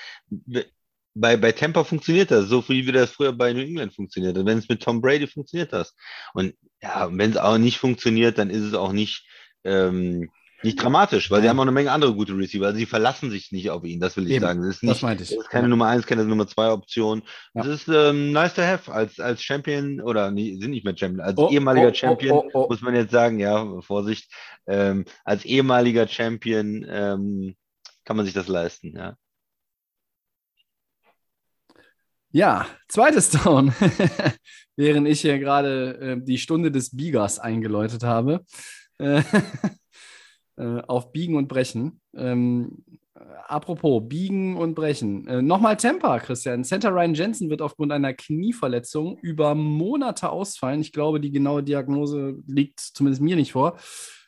bei, 1.13 1.37
bei 1.37 1.51
Tampa 1.51 1.83
funktioniert 1.83 2.31
das, 2.31 2.47
so 2.47 2.67
wie 2.69 2.91
das 2.91 3.11
früher 3.11 3.33
bei 3.33 3.53
New 3.53 3.61
England 3.61 3.93
funktioniert. 3.93 4.37
Und 4.37 4.45
wenn 4.45 4.57
es 4.57 4.69
mit 4.69 4.81
Tom 4.81 5.01
Brady 5.01 5.27
funktioniert 5.27 5.73
das. 5.73 5.95
Und 6.33 6.55
ja, 6.81 7.09
wenn 7.11 7.31
es 7.31 7.37
auch 7.37 7.57
nicht 7.57 7.77
funktioniert, 7.77 8.37
dann 8.37 8.49
ist 8.49 8.63
es 8.63 8.73
auch 8.73 8.93
nicht 8.93 9.27
ähm, 9.63 10.29
nicht 10.63 10.81
dramatisch, 10.81 11.31
weil 11.31 11.39
ja. 11.39 11.43
sie 11.43 11.49
haben 11.49 11.59
auch 11.59 11.63
eine 11.63 11.71
Menge 11.71 11.91
andere 11.91 12.13
gute 12.13 12.37
Receiver. 12.37 12.65
Also 12.65 12.77
sie 12.77 12.85
verlassen 12.85 13.31
sich 13.31 13.51
nicht 13.51 13.69
auf 13.69 13.83
ihn, 13.83 13.99
das 13.99 14.17
will 14.17 14.25
ich 14.25 14.33
Eben. 14.33 14.45
sagen. 14.45 14.61
Das 14.61 14.75
ist, 14.75 14.83
nicht, 14.83 15.03
das, 15.03 15.17
das 15.17 15.31
ist 15.31 15.49
keine 15.49 15.65
ja. 15.65 15.69
Nummer 15.69 15.87
1, 15.87 16.05
keine 16.05 16.25
Nummer 16.25 16.47
2 16.47 16.71
Option. 16.71 17.23
Ja. 17.53 17.63
Das 17.63 17.67
ist 17.67 17.87
ähm, 17.87 18.31
nice 18.31 18.53
to 18.53 18.61
have 18.61 18.91
als, 18.91 19.19
als 19.19 19.41
Champion 19.41 20.01
oder 20.01 20.31
nie, 20.31 20.59
sind 20.59 20.71
nicht 20.71 20.85
mehr 20.85 20.95
Champion, 20.95 21.21
als 21.21 21.37
oh, 21.37 21.49
ehemaliger 21.49 21.87
oh, 21.87 21.91
oh 21.91 21.93
Champion, 21.93 22.37
oh, 22.37 22.49
oh, 22.53 22.67
muss 22.69 22.81
man 22.81 22.95
jetzt 22.95 23.11
sagen, 23.11 23.39
ja, 23.39 23.81
Vorsicht, 23.81 24.31
ähm, 24.67 25.05
als 25.23 25.45
ehemaliger 25.45 26.07
Champion 26.07 26.85
ähm, 26.87 27.55
kann 28.05 28.17
man 28.17 28.25
sich 28.25 28.33
das 28.33 28.47
leisten, 28.47 28.95
ja. 28.95 29.15
Ja, 32.33 32.65
zweites 32.87 33.29
Down, 33.29 33.73
während 34.77 35.05
ich 35.05 35.19
hier 35.19 35.37
gerade 35.37 35.97
äh, 35.99 36.17
die 36.23 36.37
Stunde 36.37 36.71
des 36.71 36.95
Biegers 36.95 37.39
eingeläutet 37.39 38.03
habe. 38.03 38.45
Äh, 40.61 40.77
äh, 40.77 40.81
auf 40.87 41.11
Biegen 41.11 41.35
und 41.35 41.47
Brechen. 41.47 41.99
Ähm, 42.15 42.83
apropos 43.47 44.03
Biegen 44.07 44.57
und 44.57 44.75
Brechen. 44.75 45.27
Äh, 45.27 45.41
Nochmal 45.41 45.77
Temper, 45.77 46.19
Christian. 46.19 46.63
Center 46.63 46.91
Ryan 46.91 47.13
Jensen 47.13 47.49
wird 47.49 47.61
aufgrund 47.61 47.91
einer 47.91 48.13
Knieverletzung 48.13 49.17
über 49.21 49.55
Monate 49.55 50.29
ausfallen. 50.29 50.81
Ich 50.81 50.91
glaube, 50.91 51.19
die 51.19 51.31
genaue 51.31 51.63
Diagnose 51.63 52.37
liegt 52.47 52.79
zumindest 52.79 53.21
mir 53.21 53.35
nicht 53.35 53.53
vor. 53.53 53.77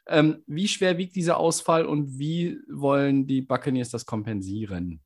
Ähm, 0.07 0.43
wie 0.47 0.67
schwer 0.67 0.97
wiegt 0.97 1.15
dieser 1.15 1.38
Ausfall 1.38 1.86
und 1.86 2.19
wie 2.19 2.57
wollen 2.69 3.25
die 3.25 3.41
Buccaneers 3.41 3.89
das 3.89 4.05
kompensieren? 4.05 5.01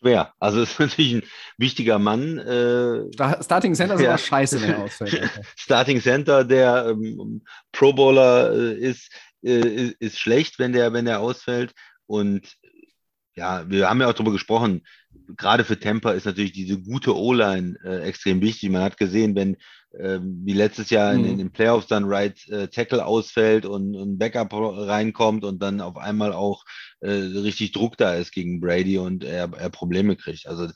schwer. 0.00 0.32
Also 0.38 0.62
es 0.62 0.72
ist 0.72 0.80
natürlich 0.80 1.14
ein 1.14 1.22
wichtiger 1.58 1.98
Mann. 1.98 2.38
Äh, 2.38 3.12
Starting 3.42 3.74
Center 3.74 3.94
ist 3.94 4.02
ja. 4.02 4.18
scheiße, 4.18 4.60
wenn 4.62 4.70
er 4.70 4.82
ausfällt. 4.82 5.30
Starting 5.56 6.00
Center, 6.00 6.44
der 6.44 6.88
ähm, 6.90 7.42
Pro 7.72 7.92
Bowler 7.92 8.52
äh, 8.52 8.74
ist, 8.74 9.10
äh, 9.42 9.92
ist 9.98 10.18
schlecht, 10.18 10.58
wenn 10.58 10.72
der, 10.72 10.92
wenn 10.92 11.04
der 11.04 11.20
ausfällt. 11.20 11.72
Und 12.06 12.56
ja, 13.34 13.68
wir 13.68 13.88
haben 13.88 14.00
ja 14.00 14.08
auch 14.08 14.12
darüber 14.12 14.32
gesprochen, 14.32 14.82
gerade 15.36 15.64
für 15.64 15.78
Tampa 15.78 16.12
ist 16.12 16.26
natürlich 16.26 16.52
diese 16.52 16.80
gute 16.80 17.16
O-Line 17.16 17.76
äh, 17.84 18.00
extrem 18.00 18.40
wichtig. 18.40 18.70
Man 18.70 18.82
hat 18.82 18.96
gesehen, 18.96 19.34
wenn 19.34 19.56
ähm, 19.98 20.42
wie 20.44 20.52
letztes 20.52 20.90
Jahr 20.90 21.14
mhm. 21.14 21.24
in, 21.24 21.30
in, 21.32 21.38
den 21.38 21.52
Playoffs 21.52 21.88
dann 21.88 22.04
Right 22.04 22.46
äh, 22.48 22.68
Tackle 22.68 23.04
ausfällt 23.04 23.66
und 23.66 23.94
ein 23.94 24.18
Backup 24.18 24.52
reinkommt 24.52 25.44
und 25.44 25.60
dann 25.60 25.80
auf 25.80 25.96
einmal 25.96 26.32
auch 26.32 26.64
äh, 27.00 27.10
richtig 27.10 27.72
Druck 27.72 27.96
da 27.96 28.14
ist 28.14 28.32
gegen 28.32 28.60
Brady 28.60 28.98
und 28.98 29.24
er, 29.24 29.50
er 29.52 29.70
Probleme 29.70 30.16
kriegt. 30.16 30.46
Also 30.46 30.68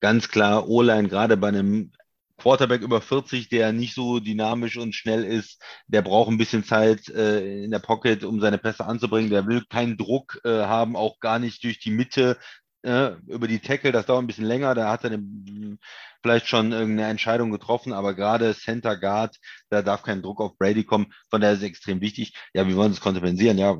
ganz 0.00 0.28
klar 0.28 0.68
O-Line, 0.68 1.08
gerade 1.08 1.36
bei 1.36 1.48
einem 1.48 1.90
Quarterback 2.36 2.82
über 2.82 3.00
40, 3.00 3.48
der 3.48 3.72
nicht 3.72 3.94
so 3.94 4.20
dynamisch 4.20 4.76
und 4.76 4.94
schnell 4.94 5.24
ist, 5.24 5.62
der 5.86 6.02
braucht 6.02 6.30
ein 6.30 6.38
bisschen 6.38 6.64
Zeit 6.64 7.08
äh, 7.08 7.64
in 7.64 7.70
der 7.70 7.78
Pocket, 7.78 8.24
um 8.24 8.40
seine 8.40 8.58
Pässe 8.58 8.84
anzubringen. 8.84 9.30
Der 9.30 9.46
will 9.46 9.64
keinen 9.68 9.96
Druck 9.96 10.40
äh, 10.44 10.48
haben, 10.64 10.96
auch 10.96 11.20
gar 11.20 11.38
nicht 11.38 11.62
durch 11.64 11.78
die 11.78 11.90
Mitte 11.90 12.38
äh, 12.84 13.12
über 13.26 13.48
die 13.48 13.60
Tackle, 13.60 13.92
das 13.92 14.06
dauert 14.06 14.22
ein 14.22 14.26
bisschen 14.26 14.44
länger, 14.44 14.74
da 14.74 14.90
hat 14.90 15.04
er 15.04 15.12
eine, 15.12 15.78
vielleicht 16.22 16.48
schon 16.48 16.72
irgendeine 16.72 17.08
Entscheidung 17.08 17.50
getroffen, 17.50 17.92
aber 17.92 18.14
gerade 18.14 18.54
Center 18.54 18.96
Guard, 18.96 19.36
da 19.70 19.82
darf 19.82 20.02
kein 20.02 20.22
Druck 20.22 20.40
auf 20.40 20.58
Brady 20.58 20.84
kommen, 20.84 21.12
von 21.30 21.40
daher 21.40 21.54
ist 21.54 21.62
es 21.62 21.68
extrem 21.68 22.00
wichtig. 22.02 22.34
Ja, 22.52 22.68
wir 22.68 22.76
wollen 22.76 22.92
es 22.92 23.00
kompensieren, 23.00 23.58
ja. 23.58 23.76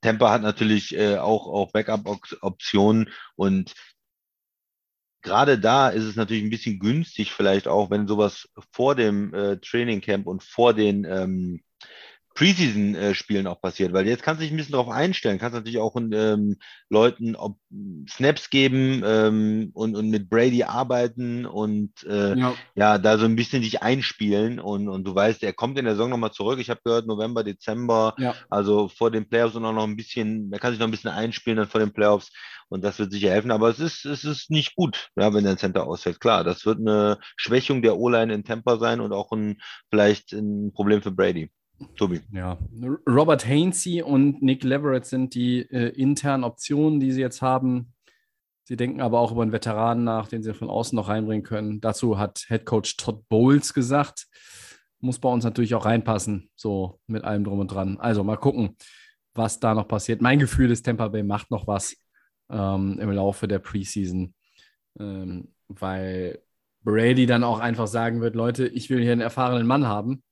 Tampa 0.00 0.30
hat 0.30 0.42
natürlich 0.42 0.96
äh, 0.96 1.18
auch, 1.18 1.46
auch 1.48 1.72
Backup-Optionen 1.72 3.10
und 3.34 3.74
gerade 5.26 5.58
da 5.58 5.88
ist 5.88 6.04
es 6.04 6.16
natürlich 6.16 6.44
ein 6.44 6.50
bisschen 6.50 6.78
günstig, 6.78 7.32
vielleicht 7.32 7.66
auch, 7.66 7.90
wenn 7.90 8.06
sowas 8.06 8.48
vor 8.70 8.94
dem 8.94 9.34
äh, 9.34 9.58
Training 9.58 10.00
Camp 10.00 10.26
und 10.26 10.42
vor 10.42 10.72
den 10.72 11.04
ähm, 11.04 11.60
Preseason-Spielen 12.36 13.46
auch 13.46 13.60
passiert, 13.60 13.92
weil 13.94 14.06
jetzt 14.06 14.22
kannst 14.22 14.40
du 14.40 14.44
dich 14.44 14.52
ein 14.52 14.56
bisschen 14.56 14.72
darauf 14.72 14.90
einstellen, 14.90 15.38
kannst 15.38 15.54
natürlich 15.54 15.78
auch 15.78 15.96
ähm, 15.96 16.56
Leuten 16.90 17.34
ob, 17.34 17.58
Snaps 18.08 18.50
geben 18.50 19.02
ähm, 19.04 19.70
und, 19.72 19.96
und 19.96 20.10
mit 20.10 20.28
Brady 20.28 20.62
arbeiten 20.62 21.46
und 21.46 21.90
äh, 22.04 22.38
ja. 22.38 22.54
ja. 22.74 22.98
da 22.98 23.16
so 23.16 23.24
ein 23.24 23.36
bisschen 23.36 23.62
dich 23.62 23.82
einspielen 23.82 24.60
und, 24.60 24.88
und 24.88 25.04
du 25.04 25.14
weißt, 25.14 25.42
er 25.42 25.54
kommt 25.54 25.78
in 25.78 25.86
der 25.86 25.94
Saison 25.94 26.10
nochmal 26.10 26.32
zurück. 26.32 26.60
Ich 26.60 26.68
habe 26.68 26.80
gehört, 26.84 27.06
November, 27.06 27.42
Dezember, 27.42 28.14
ja. 28.18 28.34
also 28.50 28.88
vor 28.88 29.10
den 29.10 29.28
Playoffs 29.28 29.56
und 29.56 29.64
auch 29.64 29.72
noch 29.72 29.84
ein 29.84 29.96
bisschen, 29.96 30.52
er 30.52 30.58
kann 30.58 30.72
sich 30.72 30.78
noch 30.78 30.86
ein 30.86 30.92
bisschen 30.92 31.10
einspielen 31.10 31.56
dann 31.56 31.68
vor 31.68 31.80
den 31.80 31.92
Playoffs 31.92 32.30
und 32.68 32.84
das 32.84 32.98
wird 32.98 33.12
sicher 33.12 33.30
helfen, 33.30 33.50
aber 33.50 33.70
es 33.70 33.80
ist, 33.80 34.04
es 34.04 34.24
ist 34.24 34.50
nicht 34.50 34.74
gut, 34.74 35.08
ja, 35.16 35.32
wenn 35.32 35.44
der 35.44 35.56
Center 35.56 35.86
ausfällt. 35.86 36.20
Klar, 36.20 36.44
das 36.44 36.66
wird 36.66 36.80
eine 36.80 37.18
Schwächung 37.36 37.80
der 37.80 37.96
O-Line 37.96 38.32
in 38.34 38.44
Tampa 38.44 38.76
sein 38.76 39.00
und 39.00 39.12
auch 39.12 39.32
ein, 39.32 39.58
vielleicht 39.88 40.32
ein 40.32 40.72
Problem 40.74 41.00
für 41.00 41.12
Brady. 41.12 41.50
Tobi. 41.96 42.20
Ja, 42.32 42.58
Robert 43.08 43.46
Hainsey 43.46 44.02
und 44.02 44.42
Nick 44.42 44.64
Leverett 44.64 45.04
sind 45.04 45.34
die 45.34 45.60
äh, 45.70 45.88
internen 45.90 46.44
Optionen, 46.44 47.00
die 47.00 47.12
sie 47.12 47.20
jetzt 47.20 47.42
haben. 47.42 47.92
Sie 48.64 48.76
denken 48.76 49.00
aber 49.00 49.20
auch 49.20 49.32
über 49.32 49.42
einen 49.42 49.52
Veteranen 49.52 50.04
nach, 50.04 50.28
den 50.28 50.42
sie 50.42 50.54
von 50.54 50.70
außen 50.70 50.96
noch 50.96 51.08
reinbringen 51.08 51.44
können. 51.44 51.80
Dazu 51.80 52.18
hat 52.18 52.44
Head 52.48 52.64
Coach 52.64 52.96
Todd 52.96 53.28
Bowles 53.28 53.74
gesagt, 53.74 54.26
muss 54.98 55.18
bei 55.18 55.28
uns 55.28 55.44
natürlich 55.44 55.74
auch 55.74 55.84
reinpassen, 55.84 56.50
so 56.56 56.98
mit 57.06 57.24
allem 57.24 57.44
drum 57.44 57.60
und 57.60 57.68
dran. 57.68 57.98
Also 57.98 58.24
mal 58.24 58.36
gucken, 58.36 58.76
was 59.34 59.60
da 59.60 59.74
noch 59.74 59.86
passiert. 59.86 60.22
Mein 60.22 60.38
Gefühl 60.38 60.70
ist, 60.70 60.84
Tampa 60.84 61.08
Bay 61.08 61.22
macht 61.22 61.50
noch 61.50 61.66
was 61.66 61.96
ähm, 62.50 62.98
im 62.98 63.10
Laufe 63.12 63.46
der 63.46 63.58
Preseason, 63.58 64.34
ähm, 64.98 65.52
weil 65.68 66.40
Brady 66.82 67.26
dann 67.26 67.44
auch 67.44 67.60
einfach 67.60 67.86
sagen 67.86 68.20
wird, 68.20 68.34
Leute, 68.34 68.66
ich 68.66 68.90
will 68.90 69.02
hier 69.02 69.12
einen 69.12 69.20
erfahrenen 69.20 69.66
Mann 69.66 69.86
haben 69.86 70.22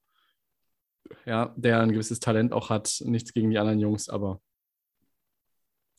ja, 1.27 1.55
der 1.57 1.81
ein 1.81 1.93
gewisses 1.93 2.21
Talent 2.21 2.53
auch 2.53 2.71
hat. 2.71 3.03
Nichts 3.05 3.33
gegen 3.33 3.51
die 3.51 3.59
anderen 3.59 3.81
Jungs, 3.81 4.09
aber 4.09 4.41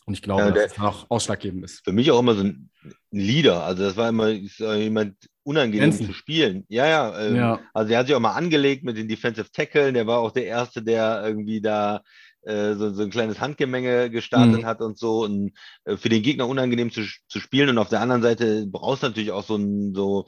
und 0.06 0.14
ich 0.14 0.22
glaube, 0.22 0.44
ja, 0.44 0.52
der, 0.52 0.64
dass 0.64 0.74
es 0.74 0.80
auch 0.80 1.10
ausschlaggebend 1.10 1.66
ist. 1.66 1.84
Für 1.84 1.92
mich 1.92 2.12
auch 2.12 2.20
immer 2.20 2.36
so 2.36 2.44
ein 2.44 2.70
Leader. 3.10 3.64
Also 3.64 3.84
das 3.84 3.98
war 3.98 4.10
immer 4.10 4.30
jemand 4.30 5.16
unangenehm 5.44 5.90
Grenzen. 5.90 6.06
zu 6.06 6.14
spielen. 6.14 6.64
Ja, 6.70 6.88
ja, 6.88 7.20
ähm, 7.20 7.36
ja. 7.36 7.60
Also 7.74 7.92
er 7.92 8.00
hat 8.00 8.08
sich 8.08 8.16
auch 8.16 8.20
mal 8.20 8.34
angelegt 8.34 8.84
mit 8.84 8.98
den 8.98 9.08
Defensive 9.08 9.52
Tackle. 9.52 9.94
Der 9.94 10.06
war 10.06 10.20
auch 10.20 10.32
der 10.32 10.46
Erste, 10.46 10.84
der 10.84 11.24
irgendwie 11.26 11.60
da 11.60 12.04
äh, 12.44 12.76
so, 12.76 12.94
so 12.94 13.02
ein 13.02 13.10
kleines 13.10 13.42
Handgemenge 13.42 14.12
gestartet 14.12 14.62
mhm. 14.62 14.66
hat 14.66 14.82
und 14.82 15.00
so. 15.00 15.24
Und 15.24 15.54
äh, 15.86 15.98
für 15.98 16.10
den 16.10 16.22
Gegner 16.22 16.48
unangenehm 16.48 16.92
zu, 16.92 17.02
zu 17.28 17.40
spielen. 17.40 17.70
Und 17.70 17.80
auf 17.80 17.90
der 17.90 18.02
anderen 18.02 18.22
Seite 18.22 18.68
brauchst 18.68 19.02
du 19.02 19.08
natürlich 19.08 19.32
auch 19.32 19.44
so 19.44 19.56
ein 19.56 19.96
so 19.96 20.28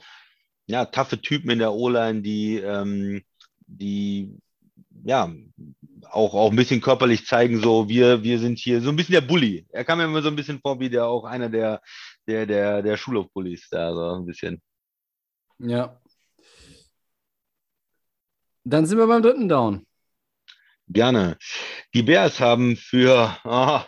ja, 0.66 0.86
taffe 0.86 1.20
Typen 1.20 1.50
in 1.50 1.60
der 1.60 1.72
O-Line, 1.72 2.22
die, 2.22 2.56
ähm, 2.56 3.22
die 3.66 4.36
ja, 5.08 5.32
auch, 6.10 6.34
auch 6.34 6.50
ein 6.50 6.56
bisschen 6.56 6.82
körperlich 6.82 7.24
zeigen, 7.26 7.62
so 7.62 7.88
wir, 7.88 8.22
wir 8.22 8.38
sind 8.38 8.58
hier 8.58 8.82
so 8.82 8.90
ein 8.90 8.96
bisschen 8.96 9.14
der 9.14 9.22
Bully. 9.22 9.66
Er 9.70 9.82
kam 9.82 9.96
mir 9.96 10.04
immer 10.04 10.20
so 10.20 10.28
ein 10.28 10.36
bisschen 10.36 10.60
vor 10.60 10.78
wie 10.80 10.90
der 10.90 11.06
auch 11.06 11.24
einer 11.24 11.48
der, 11.48 11.80
der, 12.26 12.44
der, 12.44 12.82
der 12.82 12.96
Schulhofbullies 12.98 13.70
da, 13.70 13.94
so 13.94 14.16
ein 14.16 14.26
bisschen. 14.26 14.60
Ja. 15.60 15.98
Dann 18.64 18.84
sind 18.84 18.98
wir 18.98 19.06
beim 19.06 19.22
dritten 19.22 19.48
Down. 19.48 19.86
Gerne. 20.88 21.38
Die 21.94 22.02
Bears 22.02 22.38
haben 22.38 22.76
für 22.76 23.34
oh, 23.44 23.80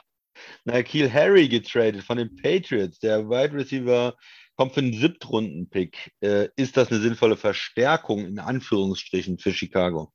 Nikhil 0.64 1.12
Harry 1.12 1.50
getradet 1.50 2.02
von 2.02 2.16
den 2.16 2.34
Patriots. 2.36 2.98
Der 2.98 3.28
Wide 3.28 3.52
Receiver 3.52 4.16
kommt 4.56 4.72
für 4.72 4.80
einen 4.80 4.94
Siebtrunden-Pick. 4.94 6.12
Äh, 6.22 6.48
ist 6.56 6.78
das 6.78 6.90
eine 6.90 7.00
sinnvolle 7.00 7.36
Verstärkung 7.36 8.24
in 8.24 8.38
Anführungsstrichen 8.38 9.38
für 9.38 9.52
Chicago? 9.52 10.14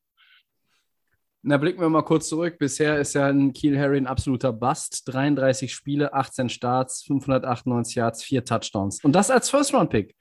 Na, 1.48 1.58
blicken 1.58 1.80
wir 1.80 1.90
mal 1.90 2.02
kurz 2.02 2.28
zurück. 2.28 2.58
Bisher 2.58 2.98
ist 2.98 3.14
ja 3.14 3.28
ein 3.28 3.54
Kiel 3.54 3.78
Harry 3.78 3.98
ein 3.98 4.08
absoluter 4.08 4.52
Bust. 4.52 5.04
33 5.06 5.72
Spiele, 5.72 6.12
18 6.12 6.50
Starts, 6.50 7.04
598 7.04 7.94
Yards, 7.94 8.24
4 8.24 8.46
Touchdowns. 8.46 9.04
Und 9.04 9.12
das 9.12 9.30
als 9.30 9.52
First-Round-Pick 9.52 10.16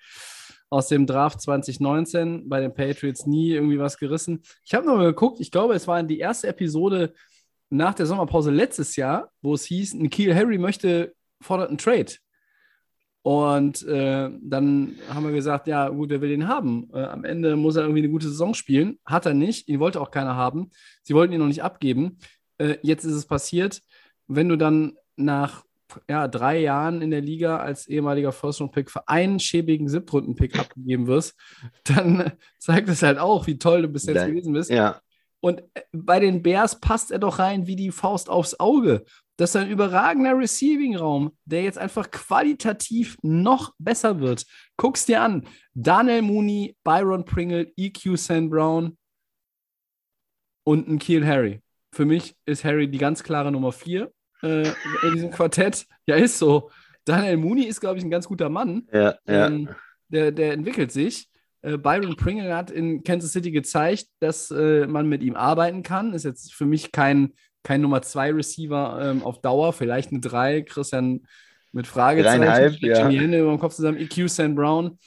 aus 0.69 0.89
dem 0.89 1.07
Draft 1.07 1.41
2019 1.41 2.47
bei 2.47 2.61
den 2.61 2.75
Patriots 2.75 3.25
nie 3.25 3.53
irgendwie 3.53 3.79
was 3.79 3.97
gerissen. 3.97 4.43
Ich 4.67 4.75
habe 4.75 4.87
noch 4.87 4.97
mal 4.97 5.07
geguckt, 5.07 5.41
ich 5.41 5.51
glaube, 5.51 5.73
es 5.73 5.89
war 5.89 6.03
die 6.03 6.19
erste 6.19 6.49
Episode 6.49 7.15
nach 7.71 7.95
der 7.95 8.05
Sommerpause 8.05 8.51
letztes 8.51 8.95
Jahr, 8.97 9.31
wo 9.41 9.55
es 9.55 9.65
hieß, 9.65 9.95
ein 9.95 10.11
Kiel 10.11 10.35
Harry 10.35 10.59
möchte, 10.59 11.15
fordert 11.41 11.71
einen 11.71 11.79
Trade. 11.79 12.13
Und 13.25 13.83
äh, 13.89 14.29
dann 14.43 14.97
haben 15.09 15.25
wir 15.25 15.33
gesagt, 15.33 15.67
ja, 15.67 15.89
gut, 15.89 16.11
wer 16.11 16.21
will 16.21 16.29
den 16.29 16.47
haben? 16.47 16.91
Äh, 16.93 17.05
am 17.05 17.25
Ende 17.25 17.57
muss 17.57 17.75
er 17.75 17.85
irgendwie 17.85 18.03
eine 18.03 18.11
gute 18.11 18.29
Saison 18.29 18.53
spielen. 18.53 18.99
Hat 19.07 19.25
er 19.25 19.33
nicht. 19.33 19.67
Ihn 19.67 19.81
wollte 19.81 19.99
auch 20.03 20.11
keiner 20.11 20.37
haben. 20.37 20.71
Sie 21.03 21.15
wollten 21.15 21.33
ihn 21.33 21.39
noch 21.39 21.47
nicht 21.47 21.63
abgeben. 21.63 22.19
Äh, 22.59 22.77
jetzt 22.83 23.05
ist 23.05 23.15
es 23.15 23.25
passiert. 23.25 23.81
Wenn 24.27 24.51
du 24.51 24.59
dann 24.59 24.99
nach 25.17 25.65
ja, 26.07 26.29
drei 26.29 26.59
Jahren 26.59 27.01
in 27.01 27.11
der 27.11 27.23
Liga 27.23 27.57
als 27.57 27.87
ehemaliger 27.87 28.31
First-Round-Pick 28.31 28.91
für 28.91 29.09
einen 29.09 29.41
schäbigen 29.41 29.89
Siebtrunden-Pick 29.89 30.59
abgegeben 30.59 31.07
wirst, 31.07 31.35
dann 31.85 32.33
zeigt 32.59 32.91
es 32.91 33.03
halt 33.03 33.19
auch, 33.19 33.47
wie 33.47 33.57
toll 33.57 33.81
du 33.81 33.89
bis 33.89 34.05
jetzt 34.05 34.27
gewesen 34.27 34.53
bist. 34.53 34.69
Ja. 34.69 35.01
Und 35.45 35.61
äh, 35.75 35.83
bei 35.93 36.21
den 36.21 36.43
Bears 36.43 36.81
passt 36.81 37.11
er 37.11 37.19
doch 37.19 37.39
rein 37.39 37.67
wie 37.67 37.77
die 37.77 37.91
Faust 37.91 38.31
aufs 38.31 38.59
Auge. 38.59 39.05
Das 39.37 39.51
ist 39.51 39.57
ein 39.57 39.69
überragender 39.69 40.39
Receiving-Raum, 40.39 41.37
der 41.45 41.65
jetzt 41.65 41.77
einfach 41.77 42.11
qualitativ 42.11 43.19
noch 43.21 43.75
besser 43.79 44.21
wird. 44.21 44.47
Guck's 44.79 45.05
dir 45.05 45.21
an. 45.21 45.47
Daniel 45.75 46.23
Mooney, 46.23 46.79
Byron 46.83 47.27
Pringle, 47.27 47.71
EQ 47.77 48.17
St. 48.17 48.49
Brown 48.49 48.97
und 50.65 50.89
ein 50.89 50.99
Kiel 50.99 51.27
Harry. 51.27 51.61
Für 51.93 52.07
mich 52.07 52.35
ist 52.47 52.65
Harry 52.65 52.91
die 52.91 52.97
ganz 52.97 53.23
klare 53.23 53.53
Nummer 53.53 53.73
4 53.73 54.11
äh, 54.41 54.69
in 55.03 55.13
diesem 55.13 55.31
Quartett. 55.31 55.85
Ja, 56.07 56.17
ist 56.17 56.39
so. 56.39 56.71
Daniel 57.05 57.37
Mooney 57.37 57.65
ist, 57.65 57.81
glaube 57.81 57.99
ich, 57.99 58.05
ein 58.05 58.11
ganz 58.11 58.27
guter 58.27 58.49
Mann. 58.49 58.89
Ja, 58.91 59.15
ähm, 59.27 59.67
ja. 59.69 59.77
Der, 60.09 60.33
der 60.33 60.53
entwickelt 60.55 60.91
sich. 60.91 61.29
Äh, 61.65 61.79
Byron 61.79 62.17
Pringle 62.17 62.55
hat 62.55 62.71
in 62.71 63.03
Kansas 63.05 63.33
City 63.33 63.51
gezeigt, 63.51 64.07
dass 64.21 64.51
äh, 64.51 64.87
man 64.87 65.09
mit 65.09 65.23
ihm 65.23 65.35
arbeiten 65.35 65.83
kann. 65.83 66.13
Ist 66.13 66.25
jetzt 66.25 66.53
für 66.55 66.67
mich 66.67 66.93
kein 66.93 67.33
kein 67.65 67.81
Nummer 67.81 68.03
2 68.03 68.33
Receiver 68.33 69.01
ähm, 69.03 69.23
auf 69.23 69.41
Dauer, 69.41 69.73
vielleicht 69.73 70.11
eine 70.11 70.21
3, 70.21 70.63
Christian 70.63 71.27
mit 71.73 71.87
Fragezeichen, 71.87 72.79
ja. 72.83 73.09
die 73.09 73.19
Hände 73.19 73.41
über 73.41 73.51
dem 73.51 73.59
Kopf 73.59 73.75
zusammen, 73.75 73.99
EQ 73.99 74.29
Sam 74.29 74.55
Brown. 74.55 74.99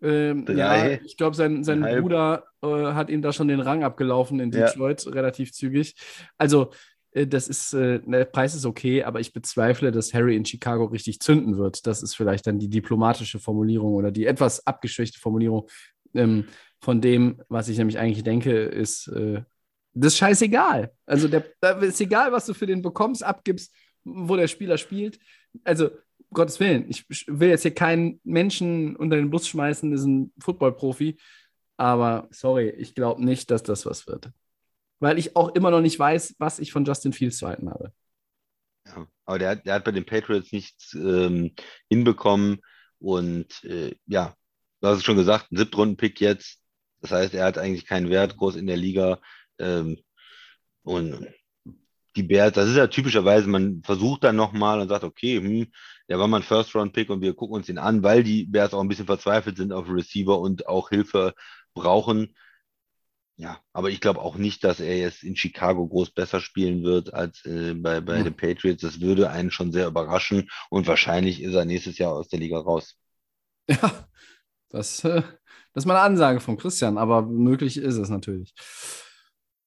Ähm, 0.00 0.46
ja, 0.48 0.92
ich 1.04 1.16
glaube, 1.16 1.34
sein, 1.34 1.64
sein 1.64 1.82
Bruder 1.82 2.44
äh, 2.62 2.66
hat 2.66 3.10
ihm 3.10 3.20
da 3.20 3.32
schon 3.32 3.48
den 3.48 3.60
Rang 3.60 3.82
abgelaufen 3.84 4.38
in 4.40 4.50
Detroit, 4.50 5.04
ja. 5.04 5.12
relativ 5.12 5.52
zügig. 5.52 5.96
Also, 6.38 6.70
äh, 7.12 7.26
das 7.26 7.48
ist, 7.48 7.74
äh, 7.74 8.00
der 8.00 8.26
Preis 8.26 8.54
ist 8.54 8.66
okay, 8.66 9.02
aber 9.02 9.20
ich 9.20 9.32
bezweifle, 9.32 9.92
dass 9.92 10.14
Harry 10.14 10.36
in 10.36 10.44
Chicago 10.44 10.84
richtig 10.84 11.20
zünden 11.20 11.56
wird. 11.56 11.86
Das 11.86 12.02
ist 12.02 12.14
vielleicht 12.14 12.46
dann 12.46 12.58
die 12.58 12.68
diplomatische 12.68 13.38
Formulierung 13.38 13.94
oder 13.94 14.10
die 14.10 14.26
etwas 14.26 14.66
abgeschwächte 14.66 15.18
Formulierung 15.18 15.68
ähm, 16.14 16.46
von 16.80 17.00
dem, 17.00 17.42
was 17.48 17.68
ich 17.68 17.78
nämlich 17.78 17.98
eigentlich 17.98 18.24
denke, 18.24 18.52
ist, 18.52 19.08
äh, 19.08 19.42
das 19.94 20.14
ist 20.14 20.18
scheißegal. 20.18 20.92
Also 21.06 21.28
der, 21.28 21.44
ist 21.82 22.00
egal, 22.00 22.32
was 22.32 22.46
du 22.46 22.54
für 22.54 22.66
den 22.66 22.82
bekommst, 22.82 23.22
abgibst, 23.22 23.72
wo 24.04 24.36
der 24.36 24.48
Spieler 24.48 24.76
spielt. 24.76 25.18
Also, 25.62 25.90
Gottes 26.32 26.58
Willen, 26.58 26.86
ich 26.88 27.06
will 27.28 27.48
jetzt 27.48 27.62
hier 27.62 27.74
keinen 27.74 28.20
Menschen 28.24 28.96
unter 28.96 29.16
den 29.16 29.30
Bus 29.30 29.46
schmeißen, 29.46 29.92
ist 29.92 30.04
ein 30.04 30.32
Football-Profi. 30.40 31.16
Aber 31.76 32.28
sorry, 32.30 32.70
ich 32.70 32.94
glaube 32.94 33.24
nicht, 33.24 33.50
dass 33.50 33.62
das 33.62 33.86
was 33.86 34.06
wird. 34.06 34.30
Weil 34.98 35.18
ich 35.18 35.36
auch 35.36 35.54
immer 35.54 35.70
noch 35.70 35.80
nicht 35.80 35.98
weiß, 35.98 36.34
was 36.38 36.58
ich 36.58 36.72
von 36.72 36.84
Justin 36.84 37.12
Fields 37.12 37.38
zu 37.38 37.46
halten 37.46 37.70
habe. 37.70 37.92
Ja, 38.86 39.06
aber 39.24 39.38
der, 39.38 39.56
der 39.56 39.74
hat 39.74 39.84
bei 39.84 39.92
den 39.92 40.04
Patriots 40.04 40.52
nichts 40.52 40.92
ähm, 40.94 41.54
hinbekommen. 41.88 42.60
Und 42.98 43.62
äh, 43.64 43.94
ja, 44.06 44.34
du 44.84 44.90
hast 44.90 44.98
es 44.98 45.04
schon 45.04 45.16
gesagt, 45.16 45.50
ein 45.52 45.56
Siebtrunden-Pick 45.56 46.20
jetzt. 46.20 46.60
Das 47.00 47.12
heißt, 47.12 47.34
er 47.34 47.44
hat 47.46 47.58
eigentlich 47.58 47.86
keinen 47.86 48.10
Wert 48.10 48.36
groß 48.36 48.56
in 48.56 48.66
der 48.66 48.76
Liga. 48.76 49.20
Ähm, 49.58 49.98
und 50.84 51.26
die 52.16 52.22
Bears, 52.22 52.52
das 52.54 52.68
ist 52.68 52.76
ja 52.76 52.86
typischerweise, 52.88 53.48
man 53.48 53.82
versucht 53.84 54.24
dann 54.24 54.36
nochmal 54.36 54.80
und 54.80 54.88
sagt, 54.88 55.04
okay, 55.04 55.38
hm, 55.40 55.72
der 56.08 56.18
war 56.18 56.28
mal 56.28 56.38
ein 56.38 56.42
First-Round-Pick 56.44 57.10
und 57.10 57.22
wir 57.22 57.34
gucken 57.34 57.56
uns 57.56 57.66
den 57.66 57.78
an, 57.78 58.02
weil 58.02 58.22
die 58.24 58.44
Bears 58.46 58.74
auch 58.74 58.80
ein 58.80 58.88
bisschen 58.88 59.06
verzweifelt 59.06 59.56
sind 59.56 59.72
auf 59.72 59.88
Receiver 59.88 60.38
und 60.38 60.68
auch 60.68 60.90
Hilfe 60.90 61.34
brauchen. 61.74 62.34
ja, 63.36 63.60
aber 63.72 63.90
ich 63.90 64.00
glaube 64.00 64.20
auch 64.20 64.36
nicht, 64.36 64.62
dass 64.64 64.78
er 64.80 64.96
jetzt 64.98 65.24
in 65.24 65.36
Chicago 65.36 65.86
groß 65.88 66.10
besser 66.12 66.40
spielen 66.40 66.84
wird 66.84 67.12
als 67.14 67.44
äh, 67.44 67.74
bei, 67.74 68.00
bei 68.00 68.22
Hm. 68.22 68.24
den 68.24 68.36
Patriots. 68.36 68.82
Das 68.82 69.00
würde 69.00 69.30
einen 69.30 69.50
schon 69.50 69.72
sehr 69.72 69.88
überraschen 69.88 70.48
und 70.70 70.86
wahrscheinlich 70.86 71.42
ist 71.42 71.54
er 71.54 71.64
nächstes 71.64 71.98
Jahr 71.98 72.12
aus 72.12 72.28
der 72.28 72.38
Liga 72.40 72.58
raus. 72.58 72.96
Ja, 73.68 74.08
das, 74.74 75.00
das 75.02 75.24
ist 75.74 75.86
mal 75.86 75.94
eine 75.96 76.04
Ansage 76.04 76.40
von 76.40 76.56
Christian, 76.56 76.98
aber 76.98 77.22
möglich 77.22 77.76
ist 77.76 77.96
es 77.96 78.08
natürlich. 78.08 78.52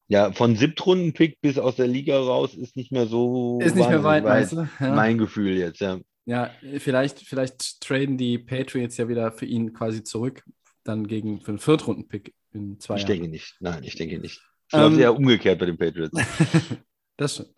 Ja, 0.09 0.31
von 0.31 0.55
Siebtrunden-Pick 0.55 1.41
bis 1.41 1.57
aus 1.57 1.75
der 1.75 1.87
Liga 1.87 2.17
raus 2.17 2.53
ist 2.55 2.77
nicht 2.77 2.91
mehr 2.93 3.07
so 3.07 3.59
Ist 3.61 3.75
nicht 3.75 3.89
mehr 3.89 4.03
weit, 4.03 4.23
wahnsinnig 4.23 4.65
meinst 4.69 4.79
du? 4.81 4.85
Ja. 4.85 4.95
Mein 4.95 5.17
Gefühl 5.17 5.57
jetzt, 5.57 5.81
ja. 5.81 5.99
Ja, 6.25 6.49
vielleicht, 6.79 7.19
vielleicht 7.19 7.81
traden 7.81 8.17
die 8.17 8.37
Patriots 8.37 8.97
ja 8.97 9.07
wieder 9.07 9.31
für 9.31 9.45
ihn 9.45 9.73
quasi 9.73 10.03
zurück, 10.03 10.43
dann 10.83 11.07
gegen 11.07 11.41
für 11.41 11.49
einen 11.49 11.59
Viertrunden-Pick 11.59 12.33
in 12.53 12.79
zwei 12.79 12.95
Ich 12.95 13.01
Jahren. 13.01 13.13
denke 13.13 13.27
nicht. 13.29 13.55
Nein, 13.59 13.83
ich 13.83 13.95
denke 13.95 14.19
nicht. 14.19 14.41
Ich 14.69 14.73
Ähm, 14.73 14.79
glaube, 14.79 14.95
es 14.95 15.01
eher 15.01 15.15
umgekehrt 15.15 15.59
bei 15.59 15.65
den 15.65 15.77
Patriots. 15.77 16.17
Das 17.19 17.33
stimmt. 17.33 17.49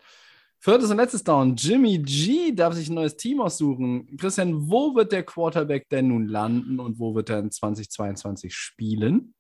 Viertes 0.62 0.92
und 0.92 0.98
letztes 0.98 1.24
Down. 1.24 1.56
Jimmy 1.56 2.00
G 2.00 2.52
darf 2.52 2.74
sich 2.74 2.90
ein 2.90 2.96
neues 2.96 3.16
Team 3.16 3.40
aussuchen. 3.40 4.18
Christian, 4.18 4.70
wo 4.70 4.94
wird 4.94 5.14
der 5.14 5.24
Quarterback 5.24 5.88
denn 5.90 6.10
nun 6.10 6.28
landen 6.28 6.82
und 6.82 7.00
wo 7.00 7.16
wird 7.16 7.30
er 7.30 7.40
in 7.40 7.50
2022 7.50 8.54
spielen? 8.54 9.34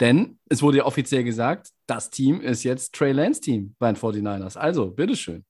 Denn 0.00 0.38
es 0.50 0.60
wurde 0.60 0.78
ja 0.78 0.84
offiziell 0.84 1.24
gesagt, 1.24 1.70
das 1.86 2.10
Team 2.10 2.42
ist 2.42 2.62
jetzt 2.64 2.94
Trey 2.94 3.12
Lance 3.12 3.40
Team 3.40 3.74
bei 3.78 3.90
den 3.90 3.96
49ers. 3.96 4.58
Also, 4.58 4.90
bitteschön. 4.90 5.46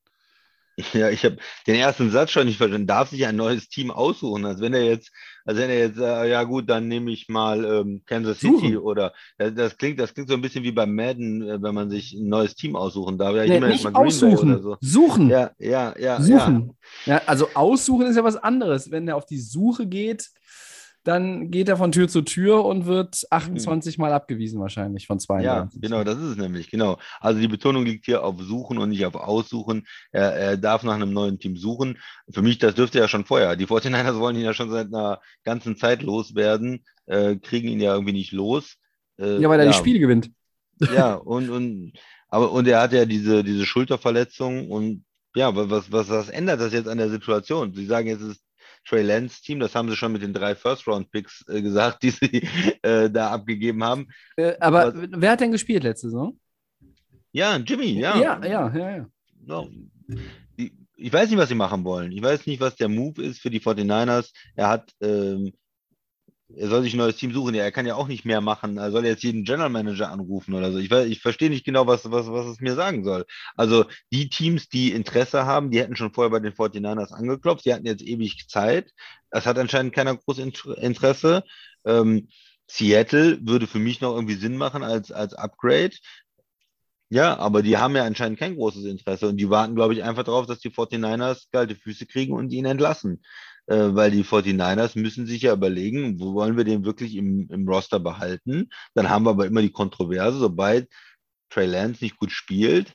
Ja, 0.92 1.08
ich 1.08 1.24
habe 1.24 1.36
den 1.66 1.74
ersten 1.76 2.10
Satz 2.10 2.30
schon 2.32 2.46
nicht 2.46 2.58
verstanden. 2.58 2.86
Darf 2.86 3.08
sich 3.08 3.24
ein 3.26 3.36
neues 3.36 3.68
Team 3.68 3.90
aussuchen, 3.90 4.44
als 4.44 4.60
wenn 4.60 4.74
er 4.74 4.84
jetzt, 4.84 5.10
als 5.46 5.56
wenn 5.58 5.70
er 5.70 5.78
jetzt, 5.78 5.98
äh, 5.98 6.28
ja 6.30 6.42
gut, 6.42 6.68
dann 6.68 6.86
nehme 6.88 7.10
ich 7.12 7.28
mal 7.28 7.64
ähm, 7.64 8.02
Kansas 8.04 8.40
City 8.40 8.52
Suchen. 8.74 8.76
oder 8.78 9.14
das, 9.38 9.54
das 9.54 9.76
klingt, 9.78 9.98
das 9.98 10.12
klingt 10.12 10.28
so 10.28 10.34
ein 10.34 10.42
bisschen 10.42 10.64
wie 10.64 10.72
beim 10.72 10.94
Madden, 10.94 11.40
äh, 11.48 11.62
wenn 11.62 11.74
man 11.74 11.88
sich 11.88 12.12
ein 12.12 12.28
neues 12.28 12.56
Team 12.56 12.76
aussuchen 12.76 13.16
darf. 13.16 13.34
Ja, 13.34 13.44
ich 13.44 13.48
Nee, 13.48 13.54
nehme 13.54 13.68
jetzt 13.68 13.84
nicht 13.84 13.84
mal 13.84 13.92
Green 13.92 14.20
Bay 14.20 14.34
aussuchen, 14.34 14.52
oder 14.52 14.62
so. 14.62 14.76
suchen. 14.82 15.30
Ja, 15.30 15.50
ja, 15.58 15.94
ja, 15.98 16.18
ja. 16.18 16.20
Suchen. 16.20 16.76
Ja. 17.06 17.22
also 17.26 17.48
aussuchen 17.54 18.06
ist 18.08 18.16
ja 18.16 18.24
was 18.24 18.36
anderes. 18.36 18.90
Wenn 18.90 19.08
er 19.08 19.16
auf 19.16 19.24
die 19.24 19.40
Suche 19.40 19.86
geht, 19.86 20.28
dann 21.06 21.50
geht 21.50 21.68
er 21.68 21.76
von 21.76 21.92
Tür 21.92 22.08
zu 22.08 22.22
Tür 22.22 22.64
und 22.64 22.86
wird 22.86 23.24
28 23.30 23.96
Mal 23.98 24.12
abgewiesen 24.12 24.60
wahrscheinlich 24.60 25.06
von 25.06 25.18
Hm. 25.18 25.40
Ja, 25.40 25.68
32. 25.68 25.80
genau, 25.80 26.04
das 26.04 26.16
ist 26.18 26.24
es 26.32 26.36
nämlich, 26.36 26.70
genau. 26.70 26.98
Also 27.20 27.40
die 27.40 27.48
Betonung 27.48 27.84
liegt 27.84 28.06
hier 28.06 28.24
auf 28.24 28.40
Suchen 28.42 28.78
und 28.78 28.88
nicht 28.90 29.06
auf 29.06 29.14
Aussuchen. 29.14 29.86
Er, 30.12 30.32
er 30.34 30.56
darf 30.56 30.82
nach 30.82 30.94
einem 30.94 31.12
neuen 31.12 31.38
Team 31.38 31.56
suchen. 31.56 31.98
Für 32.30 32.42
mich, 32.42 32.58
das 32.58 32.74
dürfte 32.74 32.98
er 32.98 33.04
ja 33.04 33.08
schon 33.08 33.24
vorher. 33.24 33.54
Die 33.56 33.66
49ers 33.66 34.18
wollen 34.18 34.36
ihn 34.36 34.44
ja 34.44 34.54
schon 34.54 34.70
seit 34.70 34.88
einer 34.88 35.20
ganzen 35.44 35.76
Zeit 35.76 36.02
loswerden, 36.02 36.84
äh, 37.06 37.36
kriegen 37.36 37.68
ihn 37.68 37.80
ja 37.80 37.92
irgendwie 37.94 38.12
nicht 38.12 38.32
los. 38.32 38.76
Äh, 39.18 39.40
Ja, 39.40 39.48
weil 39.48 39.60
er 39.60 39.66
die 39.68 39.72
Spiele 39.74 39.98
gewinnt. 40.00 40.30
Ja, 40.92 41.14
und, 41.14 41.48
und, 41.48 41.92
aber, 42.28 42.52
und 42.52 42.68
er 42.68 42.82
hat 42.82 42.92
ja 42.92 43.06
diese, 43.06 43.42
diese 43.42 43.64
Schulterverletzung 43.64 44.70
und 44.70 45.04
ja, 45.34 45.54
wa- 45.56 45.66
was, 45.70 45.90
was, 45.90 46.08
was 46.10 46.28
ändert 46.28 46.60
das 46.60 46.72
jetzt 46.74 46.88
an 46.88 46.98
der 46.98 47.08
Situation? 47.08 47.72
Sie 47.72 47.86
sagen, 47.86 48.08
jetzt 48.08 48.20
ist 48.22 48.42
Trey 48.86 49.02
Lance 49.02 49.42
Team, 49.42 49.60
das 49.60 49.74
haben 49.74 49.88
sie 49.90 49.96
schon 49.96 50.12
mit 50.12 50.22
den 50.22 50.32
drei 50.32 50.54
First-Round-Picks 50.54 51.44
äh, 51.48 51.62
gesagt, 51.62 52.02
die 52.02 52.10
sie 52.10 52.48
äh, 52.82 53.10
da 53.10 53.30
abgegeben 53.30 53.82
haben. 53.84 54.08
Äh, 54.36 54.54
aber 54.60 54.94
Was- 54.94 55.08
wer 55.12 55.30
hat 55.32 55.40
denn 55.40 55.52
gespielt 55.52 55.82
letzte 55.82 56.08
Saison? 56.08 56.38
Ja, 57.32 57.56
Jimmy, 57.56 57.98
ja. 58.00 58.16
ja, 58.18 58.44
ja, 58.44 58.74
ja. 58.74 58.96
ja. 58.96 59.06
No. 59.44 59.68
Die, 60.58 60.72
ich 60.96 61.12
weiß 61.12 61.28
nicht, 61.28 61.38
was 61.38 61.48
sie 61.50 61.54
machen 61.54 61.84
wollen. 61.84 62.10
Ich 62.12 62.22
weiß 62.22 62.46
nicht, 62.46 62.60
was 62.60 62.76
der 62.76 62.88
Move 62.88 63.22
ist 63.22 63.40
für 63.40 63.50
die 63.50 63.60
49ers. 63.60 64.32
Er 64.54 64.68
hat, 64.68 64.92
ähm, 65.02 65.52
er 66.54 66.68
soll 66.68 66.82
sich 66.82 66.94
ein 66.94 66.98
neues 66.98 67.16
Team 67.16 67.32
suchen. 67.32 67.54
Ja, 67.54 67.64
er 67.64 67.72
kann 67.72 67.86
ja 67.86 67.96
auch 67.96 68.06
nicht 68.08 68.24
mehr 68.24 68.40
machen. 68.40 68.76
Er 68.78 68.90
soll 68.92 69.04
jetzt 69.04 69.22
jeden 69.24 69.44
General 69.44 69.68
Manager 69.68 70.10
anrufen 70.10 70.54
oder 70.54 70.70
so. 70.72 70.78
Ich, 70.78 70.90
ich 70.90 71.20
verstehe 71.20 71.50
nicht 71.50 71.64
genau, 71.64 71.86
was, 71.86 72.10
was, 72.10 72.28
was 72.28 72.46
es 72.46 72.60
mir 72.60 72.74
sagen 72.74 73.04
soll. 73.04 73.24
Also 73.56 73.84
die 74.12 74.28
Teams, 74.28 74.68
die 74.68 74.92
Interesse 74.92 75.44
haben, 75.44 75.70
die 75.70 75.80
hätten 75.80 75.96
schon 75.96 76.12
vorher 76.12 76.30
bei 76.30 76.40
den 76.40 76.52
49ers 76.52 77.12
angeklopft. 77.12 77.64
Die 77.64 77.74
hatten 77.74 77.86
jetzt 77.86 78.02
ewig 78.02 78.48
Zeit. 78.48 78.92
Das 79.30 79.44
hat 79.44 79.58
anscheinend 79.58 79.92
keiner 79.92 80.16
groß 80.16 80.38
Inter- 80.38 80.78
Interesse. 80.78 81.42
Ähm, 81.84 82.28
Seattle 82.68 83.38
würde 83.46 83.66
für 83.66 83.78
mich 83.78 84.00
noch 84.00 84.14
irgendwie 84.14 84.34
Sinn 84.34 84.56
machen 84.56 84.82
als, 84.82 85.10
als 85.12 85.34
Upgrade. 85.34 85.96
Ja, 87.08 87.36
aber 87.38 87.62
die 87.62 87.76
haben 87.76 87.94
ja 87.94 88.04
anscheinend 88.04 88.38
kein 88.38 88.56
großes 88.56 88.84
Interesse 88.84 89.28
und 89.28 89.36
die 89.36 89.48
warten, 89.48 89.76
glaube 89.76 89.94
ich, 89.94 90.02
einfach 90.02 90.24
darauf, 90.24 90.46
dass 90.46 90.58
die 90.58 90.70
49ers 90.70 91.46
kalte 91.52 91.76
Füße 91.76 92.06
kriegen 92.06 92.32
und 92.32 92.50
ihn 92.50 92.64
entlassen. 92.64 93.22
Äh, 93.66 93.94
weil 93.94 94.10
die 94.10 94.24
49ers 94.24 94.98
müssen 94.98 95.26
sich 95.26 95.42
ja 95.42 95.52
überlegen, 95.52 96.20
wo 96.20 96.34
wollen 96.34 96.56
wir 96.56 96.64
den 96.64 96.84
wirklich 96.84 97.16
im, 97.16 97.48
im 97.50 97.68
Roster 97.68 97.98
behalten. 97.98 98.70
Dann 98.94 99.10
haben 99.10 99.24
wir 99.24 99.30
aber 99.30 99.46
immer 99.46 99.62
die 99.62 99.72
Kontroverse, 99.72 100.38
sobald 100.38 100.88
Trey 101.50 101.66
Lance 101.66 102.02
nicht 102.02 102.16
gut 102.16 102.32
spielt 102.32 102.94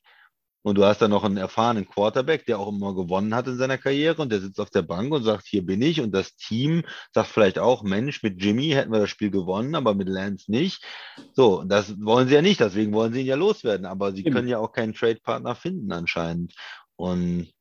und 0.63 0.77
du 0.77 0.85
hast 0.85 1.01
dann 1.01 1.11
noch 1.11 1.23
einen 1.23 1.37
erfahrenen 1.37 1.87
Quarterback, 1.87 2.45
der 2.45 2.59
auch 2.59 2.69
immer 2.69 2.93
gewonnen 2.93 3.33
hat 3.33 3.47
in 3.47 3.57
seiner 3.57 3.77
Karriere 3.77 4.21
und 4.21 4.31
der 4.31 4.41
sitzt 4.41 4.59
auf 4.59 4.69
der 4.69 4.83
Bank 4.83 5.11
und 5.11 5.23
sagt, 5.23 5.47
hier 5.47 5.65
bin 5.65 5.81
ich 5.81 6.01
und 6.01 6.11
das 6.11 6.35
Team 6.35 6.83
sagt 7.13 7.29
vielleicht 7.29 7.57
auch, 7.59 7.83
Mensch, 7.83 8.21
mit 8.21 8.41
Jimmy 8.41 8.69
hätten 8.69 8.91
wir 8.91 8.99
das 8.99 9.09
Spiel 9.09 9.31
gewonnen, 9.31 9.75
aber 9.75 9.95
mit 9.95 10.07
Lance 10.07 10.51
nicht. 10.51 10.85
So, 11.33 11.63
das 11.63 11.99
wollen 11.99 12.27
sie 12.27 12.35
ja 12.35 12.41
nicht, 12.41 12.59
deswegen 12.59 12.93
wollen 12.93 13.13
sie 13.13 13.21
ihn 13.21 13.27
ja 13.27 13.35
loswerden, 13.35 13.85
aber 13.85 14.11
sie 14.13 14.23
Eben. 14.23 14.33
können 14.33 14.47
ja 14.47 14.59
auch 14.59 14.71
keinen 14.71 14.93
Trade-Partner 14.93 15.55
finden 15.55 15.91
anscheinend. 15.91 16.53
Und 16.95 17.51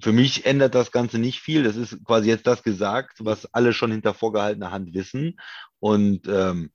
für 0.00 0.12
mich 0.12 0.46
ändert 0.46 0.74
das 0.74 0.90
Ganze 0.92 1.18
nicht 1.18 1.40
viel. 1.40 1.62
Das 1.62 1.76
ist 1.76 2.04
quasi 2.04 2.28
jetzt 2.28 2.46
das 2.46 2.62
gesagt, 2.62 3.18
was 3.24 3.46
alle 3.54 3.72
schon 3.72 3.92
hinter 3.92 4.14
vorgehaltener 4.14 4.70
Hand 4.72 4.94
wissen. 4.94 5.38
Und 5.78 6.26
ähm, 6.28 6.70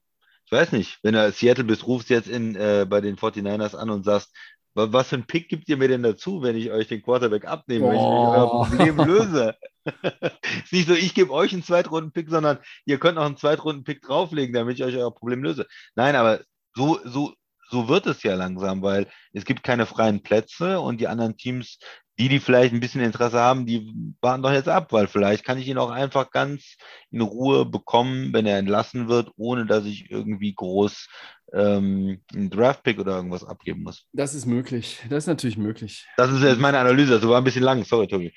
ich 0.46 0.52
weiß 0.52 0.72
nicht, 0.72 0.98
wenn 1.02 1.14
du 1.14 1.30
Seattle 1.32 1.64
bist, 1.64 1.86
rufst 1.86 2.10
jetzt 2.10 2.28
in, 2.28 2.54
äh, 2.56 2.86
bei 2.88 3.00
den 3.00 3.16
49ers 3.16 3.74
an 3.76 3.90
und 3.90 4.04
sagst, 4.04 4.34
"Wa- 4.74 4.88
was 4.92 5.08
für 5.08 5.16
ein 5.16 5.26
Pick 5.26 5.48
gibt 5.48 5.68
ihr 5.68 5.76
mir 5.76 5.88
denn 5.88 6.02
dazu, 6.02 6.42
wenn 6.42 6.56
ich 6.56 6.70
euch 6.70 6.88
den 6.88 7.02
Quarterback 7.02 7.46
abnehme, 7.46 7.86
wenn 7.88 7.96
ich 7.96 8.00
euer 8.02 8.50
Oh. 8.52 8.64
Problem 8.64 8.96
löse? 8.98 9.54
ist 9.84 9.86
nicht 10.72 10.88
so, 10.88 10.94
ich 10.94 11.14
gebe 11.14 11.32
euch 11.32 11.52
einen 11.52 11.62
Zweitrunden-Pick, 11.64 12.28
sondern 12.30 12.58
ihr 12.86 12.98
könnt 12.98 13.16
noch 13.16 13.24
einen 13.26 13.36
Zweitrunden-Pick 13.36 14.02
drauflegen, 14.02 14.54
damit 14.54 14.78
ich 14.78 14.84
euch 14.84 14.96
euer 14.96 15.14
Problem 15.14 15.42
löse. 15.42 15.66
Nein, 15.94 16.16
aber 16.16 16.40
so, 16.74 16.98
so, 17.04 17.34
so 17.70 17.88
wird 17.88 18.06
es 18.06 18.22
ja 18.22 18.34
langsam, 18.34 18.82
weil 18.82 19.06
es 19.32 19.44
gibt 19.44 19.62
keine 19.62 19.86
freien 19.86 20.22
Plätze 20.22 20.80
und 20.80 21.00
die 21.00 21.08
anderen 21.08 21.36
Teams, 21.36 21.78
die, 22.18 22.28
die 22.28 22.40
vielleicht 22.40 22.74
ein 22.74 22.80
bisschen 22.80 23.00
Interesse 23.00 23.38
haben, 23.38 23.66
die 23.66 24.14
warten 24.20 24.42
doch 24.42 24.52
jetzt 24.52 24.68
ab, 24.68 24.92
weil 24.92 25.06
vielleicht 25.06 25.44
kann 25.44 25.58
ich 25.58 25.66
ihn 25.66 25.78
auch 25.78 25.90
einfach 25.90 26.30
ganz 26.30 26.76
in 27.10 27.22
Ruhe 27.22 27.64
bekommen, 27.64 28.32
wenn 28.32 28.46
er 28.46 28.58
entlassen 28.58 29.08
wird, 29.08 29.30
ohne 29.36 29.66
dass 29.66 29.84
ich 29.86 30.10
irgendwie 30.10 30.54
groß 30.54 31.08
ähm, 31.54 32.22
einen 32.34 32.50
Draft-Pick 32.50 32.98
oder 32.98 33.16
irgendwas 33.16 33.44
abgeben 33.44 33.82
muss. 33.82 34.06
Das 34.12 34.34
ist 34.34 34.46
möglich. 34.46 35.00
Das 35.08 35.24
ist 35.24 35.28
natürlich 35.28 35.56
möglich. 35.56 36.06
Das 36.16 36.30
ist 36.30 36.42
jetzt 36.42 36.60
meine 36.60 36.78
Analyse. 36.78 37.18
Das 37.18 37.28
war 37.28 37.38
ein 37.38 37.44
bisschen 37.44 37.64
lang. 37.64 37.84
Sorry, 37.84 38.06
Tobi. 38.06 38.32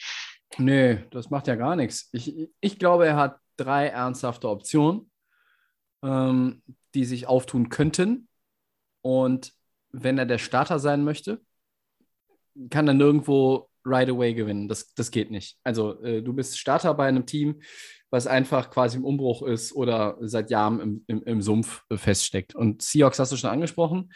Nee, 0.57 1.03
das 1.11 1.29
macht 1.29 1.47
ja 1.47 1.55
gar 1.55 1.75
nichts. 1.75 2.09
Ich, 2.13 2.33
ich 2.61 2.79
glaube, 2.79 3.05
er 3.05 3.17
hat 3.17 3.39
drei 3.57 3.87
ernsthafte 3.87 4.49
Optionen, 4.49 5.11
ähm, 6.03 6.61
die 6.93 7.05
sich 7.05 7.27
auftun 7.27 7.69
könnten. 7.69 8.29
Und 9.01 9.51
wenn 9.91 10.17
er 10.17 10.25
der 10.25 10.37
Starter 10.37 10.79
sein 10.79 11.03
möchte, 11.03 11.41
kann 12.69 12.87
er 12.87 12.93
nirgendwo 12.93 13.69
right 13.85 14.09
away 14.09 14.33
gewinnen. 14.33 14.67
Das, 14.67 14.93
das 14.95 15.11
geht 15.11 15.31
nicht. 15.31 15.57
Also 15.63 16.01
äh, 16.01 16.21
du 16.21 16.33
bist 16.33 16.59
Starter 16.59 16.93
bei 16.93 17.07
einem 17.07 17.25
Team, 17.25 17.61
was 18.09 18.27
einfach 18.27 18.71
quasi 18.71 18.97
im 18.97 19.05
Umbruch 19.05 19.43
ist 19.43 19.73
oder 19.73 20.17
seit 20.21 20.49
Jahren 20.49 20.79
im, 20.79 21.03
im, 21.07 21.23
im 21.23 21.41
Sumpf 21.41 21.83
äh, 21.89 21.97
feststeckt. 21.97 22.55
Und 22.55 22.81
Seahawks 22.81 23.19
hast 23.19 23.31
du 23.31 23.37
schon 23.37 23.49
angesprochen. 23.49 24.11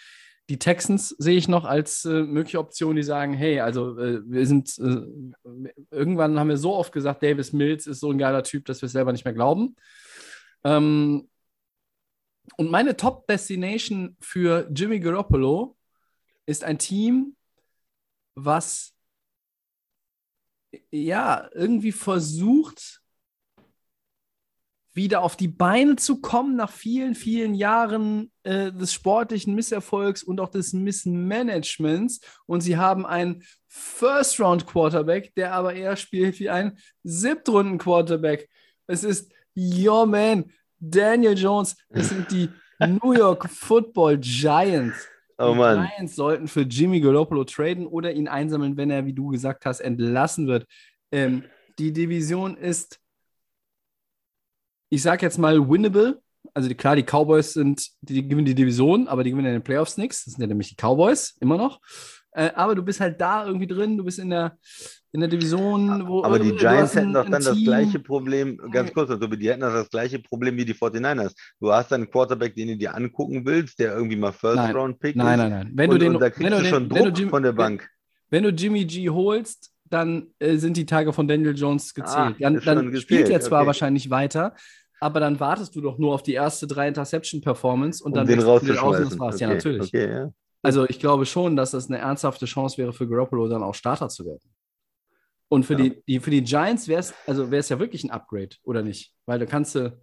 Die 0.49 0.57
Texans 0.57 1.09
sehe 1.09 1.37
ich 1.37 1.47
noch 1.47 1.63
als 1.63 2.05
äh, 2.05 2.23
mögliche 2.23 2.57
Option, 2.57 2.95
die 2.95 3.03
sagen, 3.03 3.33
hey, 3.33 3.59
also 3.59 3.99
äh, 3.99 4.21
wir 4.25 4.47
sind, 4.47 4.75
äh, 4.79 5.69
irgendwann 5.91 6.39
haben 6.39 6.49
wir 6.49 6.57
so 6.57 6.73
oft 6.73 6.91
gesagt, 6.91 7.21
Davis 7.21 7.53
Mills 7.53 7.85
ist 7.85 7.99
so 7.99 8.09
ein 8.09 8.17
geiler 8.17 8.41
Typ, 8.41 8.65
dass 8.65 8.81
wir 8.81 8.87
es 8.87 8.93
selber 8.93 9.11
nicht 9.11 9.25
mehr 9.25 9.35
glauben. 9.35 9.75
Ähm, 10.63 11.29
und 12.57 12.71
meine 12.71 12.97
Top-Destination 12.97 14.17
für 14.19 14.67
Jimmy 14.73 14.99
Garoppolo 14.99 15.77
ist 16.47 16.63
ein 16.63 16.79
Team, 16.79 17.35
was 18.35 18.93
ja 20.91 21.49
irgendwie 21.53 21.91
versucht, 21.91 23.01
wieder 24.93 25.21
auf 25.21 25.37
die 25.37 25.47
Beine 25.47 25.95
zu 25.95 26.19
kommen 26.19 26.55
nach 26.55 26.71
vielen, 26.71 27.15
vielen 27.15 27.53
Jahren 27.53 28.31
äh, 28.43 28.71
des 28.71 28.93
sportlichen 28.93 29.55
Misserfolgs 29.55 30.23
und 30.23 30.41
auch 30.41 30.49
des 30.49 30.73
Missmanagements. 30.73 32.19
Und 32.45 32.61
sie 32.61 32.77
haben 32.77 33.05
einen 33.05 33.43
First-Round-Quarterback, 33.67 35.33
der 35.35 35.53
aber 35.53 35.73
eher 35.73 35.95
spielt 35.95 36.39
wie 36.39 36.49
ein 36.49 36.77
Siebtrunden-Quarterback. 37.03 38.49
Es 38.87 39.03
ist, 39.03 39.31
yo 39.53 40.05
man, 40.05 40.51
Daniel 40.79 41.37
Jones, 41.37 41.77
es 41.89 42.09
sind 42.09 42.29
die 42.31 42.49
New 42.79 43.13
York 43.13 43.49
Football 43.49 44.17
Giants. 44.17 45.07
Oh 45.39 45.55
die. 45.55 45.87
Giants 45.87 46.15
sollten 46.15 46.47
für 46.47 46.61
Jimmy 46.61 46.99
Garoppolo 46.99 47.45
traden 47.45 47.87
oder 47.87 48.13
ihn 48.13 48.27
einsammeln, 48.27 48.75
wenn 48.75 48.91
er, 48.91 49.05
wie 49.05 49.13
du 49.13 49.29
gesagt 49.29 49.65
hast, 49.65 49.79
entlassen 49.79 50.47
wird. 50.47 50.67
Ähm, 51.11 51.45
die 51.79 51.93
Division 51.93 52.57
ist, 52.57 52.99
ich 54.89 55.01
sag 55.01 55.21
jetzt 55.21 55.37
mal, 55.37 55.69
winnable. 55.69 56.21
Also 56.53 56.67
die, 56.67 56.75
klar, 56.75 56.95
die 56.95 57.03
Cowboys 57.03 57.53
sind, 57.53 57.87
die, 58.01 58.15
die 58.15 58.27
gewinnen 58.27 58.45
die 58.45 58.55
Division, 58.55 59.07
aber 59.07 59.23
die 59.23 59.31
gewinnen 59.31 59.47
in 59.47 59.53
den 59.53 59.63
Playoffs 59.63 59.97
nichts. 59.97 60.25
Das 60.25 60.33
sind 60.33 60.41
ja 60.41 60.47
nämlich 60.47 60.69
die 60.69 60.75
Cowboys, 60.75 61.37
immer 61.39 61.57
noch. 61.57 61.79
Äh, 62.31 62.51
aber 62.55 62.75
du 62.75 62.83
bist 62.83 62.99
halt 62.99 63.19
da 63.21 63.45
irgendwie 63.45 63.67
drin, 63.67 63.97
du 63.97 64.03
bist 64.03 64.19
in 64.19 64.29
der, 64.29 64.57
in 65.11 65.21
der 65.21 65.29
Division, 65.29 66.07
wo. 66.07 66.23
Aber 66.23 66.37
die 66.39 66.51
Giants 66.55 66.95
hätten 66.95 67.13
doch 67.13 67.27
dann 67.27 67.43
das 67.43 67.57
gleiche 67.63 67.99
Problem, 67.99 68.57
ganz 68.71 68.93
kurz, 68.93 69.09
also 69.09 69.25
die 69.27 69.49
hätten 69.49 69.61
doch 69.61 69.73
das 69.73 69.89
gleiche 69.89 70.19
Problem 70.19 70.55
wie 70.57 70.65
die 70.65 70.73
49ers. 70.75 71.33
Du 71.59 71.71
hast 71.71 71.91
einen 71.93 72.09
Quarterback, 72.09 72.55
den 72.55 72.67
du 72.69 72.77
dir 72.77 72.95
angucken 72.95 73.43
willst, 73.45 73.79
der 73.79 73.95
irgendwie 73.95 74.15
mal 74.15 74.31
First. 74.31 74.73
Round 74.75 74.99
Pick 74.99 75.15
Nein, 75.15 75.39
nein, 75.39 75.49
nein. 75.49 75.71
Wenn 75.73 75.89
und, 75.89 75.95
du 75.95 75.99
den, 76.05 76.13
und 76.15 76.19
da 76.21 76.25
wenn 76.27 76.31
kriegst 76.33 76.51
du 76.51 76.61
den, 76.61 76.65
schon 76.69 76.89
wenn 76.91 77.03
du 77.03 77.09
Druck 77.09 77.17
Jim- 77.19 77.29
von 77.29 77.43
der 77.43 77.53
Bank. 77.53 77.89
Wenn 78.29 78.43
du 78.43 78.49
Jimmy 78.49 78.85
G 78.85 79.09
holst, 79.09 79.71
dann 79.85 80.27
äh, 80.37 80.57
sind 80.57 80.77
die 80.77 80.85
Tage 80.85 81.11
von 81.13 81.27
Daniel 81.27 81.57
Jones 81.57 81.93
gezählt. 81.95 82.15
Ah, 82.17 82.33
dann 82.39 82.59
dann 82.63 82.95
spielt 82.97 83.29
er 83.29 83.41
zwar 83.41 83.61
okay. 83.61 83.67
wahrscheinlich 83.67 84.11
weiter, 84.11 84.53
aber 84.99 85.19
dann 85.19 85.39
wartest 85.39 85.75
du 85.75 85.81
doch 85.81 85.97
nur 85.97 86.13
auf 86.13 86.21
die 86.21 86.33
erste 86.33 86.67
drei 86.67 86.87
Interception-Performance 86.89 88.03
und 88.03 88.11
Um 88.11 88.15
dann 88.17 88.27
den 88.27 88.37
den 88.37 88.45
aus 88.47 88.61
rauszuschmeißen. 88.61 89.03
das 89.09 89.19
war's. 89.19 89.35
Okay, 89.35 89.43
Ja, 89.45 89.49
natürlich. 89.49 89.87
Okay, 89.87 90.11
ja. 90.11 90.29
Also 90.61 90.85
ich 90.87 90.99
glaube 90.99 91.25
schon, 91.25 91.55
dass 91.55 91.71
das 91.71 91.87
eine 91.89 91.99
ernsthafte 91.99 92.45
Chance 92.45 92.77
wäre 92.77 92.91
für 92.93 93.07
Garoppolo, 93.07 93.47
dann 93.47 93.63
auch 93.63 93.73
Starter 93.73 94.09
zu 94.09 94.25
werden. 94.25 94.41
Und 95.49 95.65
für, 95.65 95.73
Ja. 95.73 95.79
die, 95.79 96.03
die, 96.07 96.19
für 96.19 96.29
die 96.31 96.43
Giants 96.43 96.87
wäre 96.87 96.99
es 96.99 97.13
also 97.27 97.49
wär's 97.51 97.69
ja 97.69 97.79
wirklich 97.79 98.03
ein 98.03 98.11
Upgrade, 98.11 98.55
oder 98.63 98.81
nicht? 98.83 99.13
Weil 99.25 99.39
du 99.39 99.45
kannst, 99.47 99.75
du- 99.75 99.99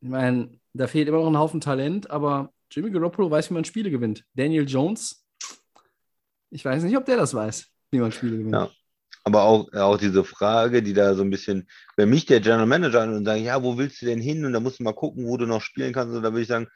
ich 0.00 0.08
meine, 0.08 0.60
da 0.74 0.86
fehlt 0.86 1.08
immer 1.08 1.18
noch 1.18 1.28
ein 1.28 1.38
Haufen 1.38 1.60
Talent, 1.60 2.10
aber 2.10 2.52
Jimmy 2.70 2.90
Garoppolo 2.90 3.30
weiß, 3.30 3.50
wie 3.50 3.54
man 3.54 3.64
Spiele 3.64 3.90
gewinnt. 3.90 4.24
Daniel 4.34 4.68
Jones, 4.68 5.26
ich 6.50 6.64
weiß 6.64 6.82
nicht, 6.82 6.96
ob 6.96 7.04
der 7.06 7.16
das 7.16 7.32
weiß, 7.34 7.66
wie 7.90 7.98
man 7.98 8.12
Spiele 8.12 8.36
gewinnt. 8.38 8.52
Ja. 8.54 8.70
Aber 9.24 9.42
auch, 9.42 9.72
auch 9.72 9.96
diese 9.98 10.22
Frage, 10.22 10.82
die 10.82 10.92
da 10.92 11.14
so 11.14 11.22
ein 11.22 11.30
bisschen, 11.30 11.66
wenn 11.96 12.10
mich 12.10 12.26
der 12.26 12.40
General 12.40 12.66
Manager 12.66 13.02
an 13.02 13.14
und 13.14 13.24
sagen, 13.24 13.42
ja, 13.42 13.60
wo 13.60 13.76
willst 13.76 14.00
du 14.00 14.06
denn 14.06 14.20
hin? 14.20 14.44
Und 14.44 14.52
da 14.52 14.60
musst 14.60 14.78
du 14.78 14.84
mal 14.84 14.92
gucken, 14.94 15.26
wo 15.26 15.36
du 15.36 15.46
noch 15.46 15.62
spielen 15.62 15.92
kannst. 15.92 16.14
Und 16.14 16.22
da 16.22 16.30
würde 16.30 16.42
ich 16.42 16.48
sagen, 16.48 16.68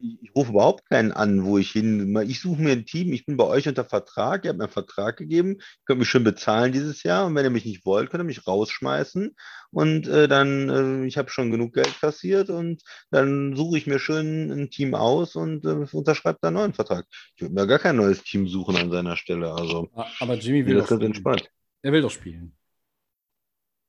ich, 0.00 0.22
ich 0.22 0.34
rufe 0.34 0.50
überhaupt 0.50 0.88
keinen 0.88 1.12
an, 1.12 1.44
wo 1.44 1.58
ich 1.58 1.70
hin. 1.70 2.16
Ich 2.28 2.40
suche 2.40 2.60
mir 2.60 2.72
ein 2.72 2.86
Team, 2.86 3.12
ich 3.12 3.26
bin 3.26 3.36
bei 3.36 3.44
euch 3.44 3.68
unter 3.68 3.84
Vertrag, 3.84 4.44
ihr 4.44 4.50
habt 4.50 4.58
mir 4.58 4.64
einen 4.64 4.72
Vertrag 4.72 5.16
gegeben, 5.16 5.58
könnt 5.84 6.00
mich 6.00 6.08
schön 6.08 6.24
bezahlen 6.24 6.72
dieses 6.72 7.02
Jahr. 7.02 7.26
Und 7.26 7.34
wenn 7.34 7.44
ihr 7.44 7.50
mich 7.50 7.64
nicht 7.64 7.84
wollt, 7.86 8.10
könnt 8.10 8.22
ihr 8.22 8.26
mich 8.26 8.46
rausschmeißen. 8.46 9.34
Und 9.70 10.08
äh, 10.08 10.28
dann, 10.28 10.68
äh, 10.68 11.06
ich 11.06 11.18
habe 11.18 11.30
schon 11.30 11.50
genug 11.50 11.74
Geld 11.74 12.00
kassiert 12.00 12.50
und 12.50 12.82
dann 13.10 13.56
suche 13.56 13.78
ich 13.78 13.86
mir 13.86 13.98
schön 13.98 14.50
ein 14.50 14.70
Team 14.70 14.94
aus 14.94 15.36
und 15.36 15.64
äh, 15.64 15.86
unterschreibe 15.92 16.38
da 16.40 16.48
einen 16.48 16.56
neuen 16.56 16.74
Vertrag. 16.74 17.06
Ich 17.34 17.42
würde 17.42 17.54
mir 17.54 17.66
gar 17.66 17.78
kein 17.78 17.96
neues 17.96 18.22
Team 18.22 18.48
suchen 18.48 18.76
an 18.76 18.90
seiner 18.90 19.16
Stelle. 19.16 19.52
Also, 19.52 19.90
Aber 20.20 20.34
Jimmy 20.34 20.64
will 20.66 20.76
das 20.76 20.88
doch 20.88 21.00
entspannt. 21.00 21.50
Er 21.82 21.92
will 21.92 22.02
doch 22.02 22.10
spielen. 22.10 22.56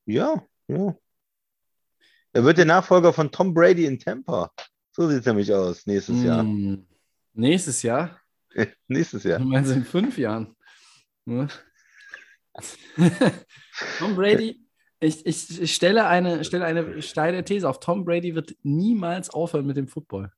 Ja, 0.06 0.46
ja. 0.68 0.96
Er 2.34 2.44
wird 2.44 2.58
der 2.58 2.66
Nachfolger 2.66 3.14
von 3.14 3.32
Tom 3.32 3.54
Brady 3.54 3.86
in 3.86 4.00
Tampa. 4.00 4.52
So 4.98 5.08
sieht 5.08 5.20
es 5.20 5.26
nämlich 5.28 5.54
aus, 5.54 5.86
nächstes 5.86 6.24
Jahr. 6.24 6.42
Hm. 6.42 6.88
Nächstes 7.34 7.84
Jahr? 7.84 8.20
Nächstes 8.88 9.24
Jahr. 9.24 9.38
Du 9.38 9.46
meinst 9.46 9.72
in 9.72 9.86
fünf 9.86 10.18
Jahren? 10.18 10.56
Ne? 11.26 11.48
Tom 14.00 14.16
Brady, 14.16 14.60
ich, 15.00 15.24
ich, 15.24 15.62
ich 15.62 15.76
stelle, 15.76 16.08
eine, 16.08 16.44
stelle 16.44 16.66
eine 16.66 17.02
steile 17.04 17.44
These 17.44 17.70
auf. 17.70 17.80
Tom 17.80 18.06
Brady 18.06 18.34
wird 18.34 18.56
niemals 18.64 19.30
aufhören 19.30 19.68
mit 19.68 19.78
dem 19.78 19.88
Football. 19.88 20.32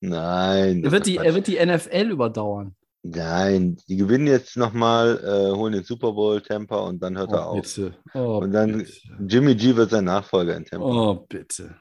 Nein, 0.00 0.84
Er 0.84 0.90
wird, 0.92 1.06
die, 1.06 1.16
er 1.16 1.34
wird 1.34 1.46
die 1.46 1.64
NFL 1.64 2.10
überdauern. 2.10 2.74
Nein, 3.04 3.78
die 3.88 3.96
gewinnen 3.96 4.26
jetzt 4.26 4.56
nochmal, 4.58 5.18
äh, 5.24 5.56
holen 5.56 5.72
den 5.72 5.84
Super 5.84 6.12
Bowl 6.12 6.42
Tampa 6.42 6.76
und 6.80 7.02
dann 7.02 7.16
hört 7.16 7.32
er 7.32 7.46
auf. 7.46 7.62
bitte. 7.62 7.94
Oh, 8.12 8.40
Und 8.42 8.52
dann- 8.52 8.78
bitte. 8.78 8.92
Jimmy 9.26 9.54
G 9.54 9.74
wird 9.74 9.90
sein 9.90 10.04
Nachfolger 10.04 10.56
in 10.56 10.66
Tampa. 10.66 10.84
Oh, 10.86 11.14
bitte. 11.28 11.76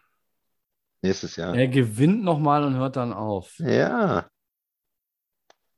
Nächstes 1.01 1.35
Jahr. 1.35 1.55
Er 1.55 1.67
gewinnt 1.67 2.23
nochmal 2.23 2.63
und 2.63 2.75
hört 2.75 2.95
dann 2.95 3.13
auf. 3.13 3.57
Ja, 3.59 4.27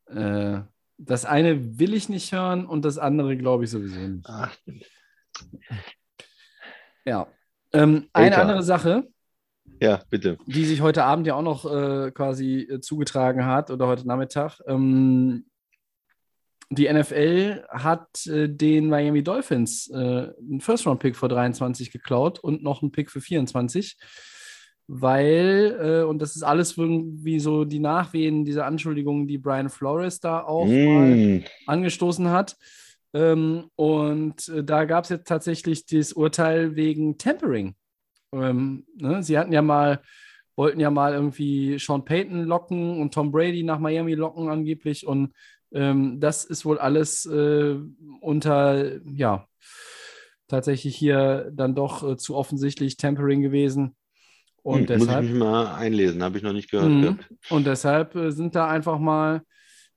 Äh, 0.08 0.62
das 0.98 1.26
eine 1.26 1.80
will 1.80 1.94
ich 1.94 2.10
nicht 2.10 2.32
hören 2.32 2.66
und 2.66 2.86
das 2.86 2.98
andere 2.98 3.36
glaube 3.38 3.64
ich 3.64 3.72
sowieso 3.72 4.00
nicht. 4.00 4.26
Ach, 4.30 4.56
Ja. 7.06 7.28
Ähm, 7.74 8.08
eine 8.14 8.38
andere 8.38 8.64
Sache, 8.64 9.08
ja, 9.82 10.02
bitte. 10.10 10.38
die 10.46 10.66
sich 10.66 10.82
heute 10.82 11.04
Abend 11.04 11.26
ja 11.26 11.36
auch 11.36 11.42
noch 11.42 11.66
äh, 11.66 12.12
quasi 12.12 12.60
äh, 12.60 12.80
zugetragen 12.82 13.46
hat 13.46 13.72
oder 13.72 13.88
heute 13.88 14.08
Nachmittag. 14.08 14.60
Ähm, 14.68 15.46
die 16.70 16.92
NFL 16.92 17.66
hat 17.70 18.26
äh, 18.28 18.48
den 18.48 18.90
Miami 18.90 19.24
Dolphins 19.24 19.90
äh, 19.90 19.96
einen 20.38 20.62
First-Round-Pick 20.62 21.16
vor 21.16 21.30
23 21.30 21.92
geklaut 21.92 22.40
und 22.40 22.64
noch 22.64 22.82
einen 22.82 22.92
Pick 22.92 23.10
für 23.12 23.22
24, 23.22 23.98
weil, 24.88 25.78
äh, 25.82 26.04
und 26.04 26.22
das 26.22 26.36
ist 26.36 26.44
alles 26.44 26.78
irgendwie 26.78 27.40
so 27.40 27.66
die 27.66 27.80
Nachwehen 27.80 28.46
dieser 28.46 28.66
Anschuldigungen, 28.66 29.28
die 29.28 29.38
Brian 29.38 29.70
Flores 29.70 30.20
da 30.20 30.42
auch 30.42 30.68
mal 30.68 31.40
Mm, 31.40 31.44
angestoßen 31.66 32.30
hat. 32.30 32.58
Ähm, 33.14 33.70
und 33.76 34.48
äh, 34.50 34.64
da 34.64 34.86
gab 34.86 35.06
es 35.06 35.10
jetzt 35.12 35.28
tatsächlich 35.28 35.86
das 35.86 36.14
Urteil 36.14 36.76
wegen 36.76 37.18
Tempering. 37.18 37.76
Ähm, 38.34 38.86
ne? 38.96 39.24
Sie 39.24 39.38
hatten 39.38 39.54
ja 39.54 39.62
mal, 39.62 40.02
wollten 40.56 40.80
ja 40.80 40.90
mal 40.90 41.14
irgendwie 41.14 41.78
Sean 41.80 42.06
Payton 42.06 42.44
locken 42.44 43.00
und 43.00 43.14
Tom 43.14 43.32
Brady 43.32 43.64
nach 43.64 43.80
Miami 43.80 44.16
locken 44.16 44.50
angeblich. 44.50 45.06
Und 45.06 45.34
ähm, 45.72 46.20
das 46.20 46.44
ist 46.44 46.66
wohl 46.66 46.80
alles 46.80 47.26
äh, 47.26 47.78
unter, 48.20 49.00
ja, 49.06 49.48
tatsächlich 50.48 50.96
hier 50.96 51.52
dann 51.54 51.76
doch 51.76 52.08
äh, 52.08 52.18
zu 52.18 52.36
offensichtlich 52.36 52.98
Tempering 52.98 53.42
gewesen. 53.42 53.96
Und 54.64 54.90
hm, 54.90 54.98
muss 54.98 55.08
ich 55.08 55.08
deshalb. 55.08 55.26
mich 55.26 55.34
mal 55.34 55.76
einlesen, 55.76 56.24
habe 56.24 56.38
ich 56.38 56.44
noch 56.44 56.54
nicht 56.54 56.72
gehört. 56.72 56.90
Mhm. 56.90 57.02
gehabt. 57.02 57.30
Und 57.50 57.68
deshalb 57.68 58.16
äh, 58.16 58.32
sind 58.32 58.56
da 58.56 58.68
einfach 58.68 58.98
mal 58.98 59.42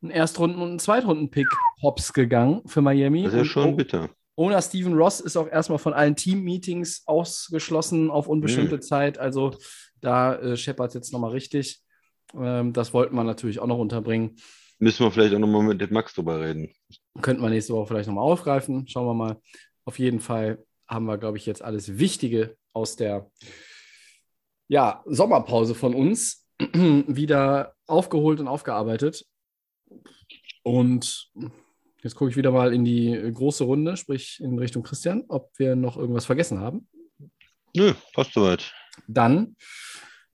ein 0.02 0.10
Erstrunden- 0.10 0.60
und 0.60 0.74
ein 0.74 0.78
Zweitrunden-Pick 0.78 1.46
hops 1.82 2.12
gegangen 2.12 2.62
für 2.66 2.82
Miami. 2.82 3.22
Das 3.22 3.32
ist 3.32 3.38
ja 3.38 3.44
schon 3.44 3.72
O- 3.74 3.76
bitter. 3.76 4.10
Owner 4.38 4.60
Steven 4.60 4.92
Ross 4.92 5.20
ist 5.20 5.36
auch 5.36 5.48
erstmal 5.48 5.78
von 5.78 5.94
allen 5.94 6.14
Team-Meetings 6.14 7.04
ausgeschlossen 7.06 8.10
auf 8.10 8.28
unbestimmte 8.28 8.80
Zeit. 8.80 9.18
Also 9.18 9.56
da 10.02 10.34
äh, 10.36 10.56
scheppert 10.58 10.88
es 10.88 10.94
jetzt 10.94 11.12
nochmal 11.12 11.30
richtig. 11.30 11.80
Ähm, 12.38 12.74
das 12.74 12.92
wollten 12.92 13.14
wir 13.14 13.24
natürlich 13.24 13.60
auch 13.60 13.66
noch 13.66 13.78
unterbringen. 13.78 14.36
Müssen 14.78 15.06
wir 15.06 15.10
vielleicht 15.10 15.34
auch 15.34 15.38
nochmal 15.38 15.62
mit 15.62 15.80
dem 15.80 15.90
Max 15.92 16.12
drüber 16.12 16.38
reden. 16.40 16.70
Könnten 17.22 17.42
wir 17.42 17.48
nächste 17.48 17.72
Woche 17.72 17.86
vielleicht 17.86 18.08
nochmal 18.08 18.24
aufgreifen. 18.30 18.86
Schauen 18.88 19.06
wir 19.06 19.14
mal. 19.14 19.40
Auf 19.86 19.98
jeden 19.98 20.20
Fall 20.20 20.62
haben 20.86 21.06
wir, 21.06 21.16
glaube 21.16 21.38
ich, 21.38 21.46
jetzt 21.46 21.62
alles 21.62 21.98
Wichtige 21.98 22.56
aus 22.74 22.96
der 22.96 23.30
ja, 24.68 25.02
Sommerpause 25.06 25.74
von 25.74 25.94
uns 25.94 26.46
wieder 26.58 27.74
aufgeholt 27.86 28.40
und 28.40 28.48
aufgearbeitet. 28.48 29.24
Und 30.62 31.30
jetzt 32.02 32.16
gucke 32.16 32.30
ich 32.30 32.36
wieder 32.36 32.50
mal 32.50 32.72
in 32.72 32.84
die 32.84 33.30
große 33.32 33.64
Runde, 33.64 33.96
sprich 33.96 34.40
in 34.40 34.58
Richtung 34.58 34.82
Christian, 34.82 35.24
ob 35.28 35.50
wir 35.58 35.76
noch 35.76 35.96
irgendwas 35.96 36.26
vergessen 36.26 36.60
haben. 36.60 36.88
Nö, 37.76 37.92
passt 38.14 38.32
soweit. 38.32 38.72
Dann 39.06 39.56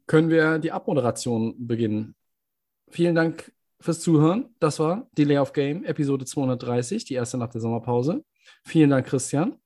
können 0.07 0.31
wir 0.31 0.59
die 0.59 0.73
Abmoderation 0.73 1.55
beginnen. 1.67 2.15
Vielen 2.91 3.15
Dank 3.15 3.53
fürs 3.81 4.01
Zuhören. 4.01 4.55
Das 4.61 4.79
war 4.79 5.09
Delay 5.19 5.39
of 5.39 5.53
Game, 5.53 5.85
Episode 5.85 6.25
230, 6.25 7.05
die 7.05 7.15
erste 7.15 7.39
nach 7.39 7.49
der 7.49 7.61
Sommerpause. 7.61 8.25
Vielen 8.65 8.91
Dank, 8.91 9.07
Christian. 9.07 9.57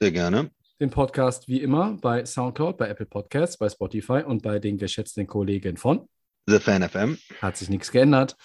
Sehr 0.00 0.12
gerne. 0.12 0.50
Den 0.80 0.90
Podcast 0.90 1.48
wie 1.48 1.60
immer 1.60 1.96
bei 2.00 2.24
Soundcloud, 2.24 2.76
bei 2.76 2.88
Apple 2.88 3.06
Podcasts, 3.06 3.56
bei 3.56 3.68
Spotify 3.68 4.22
und 4.24 4.42
bei 4.42 4.60
den 4.60 4.78
geschätzten 4.78 5.26
Kollegen 5.26 5.76
von 5.76 6.08
The 6.46 6.60
Fan 6.60 6.88
FM. 6.88 7.18
Hat 7.42 7.56
sich 7.56 7.68
nichts 7.68 7.90
geändert. 7.90 8.36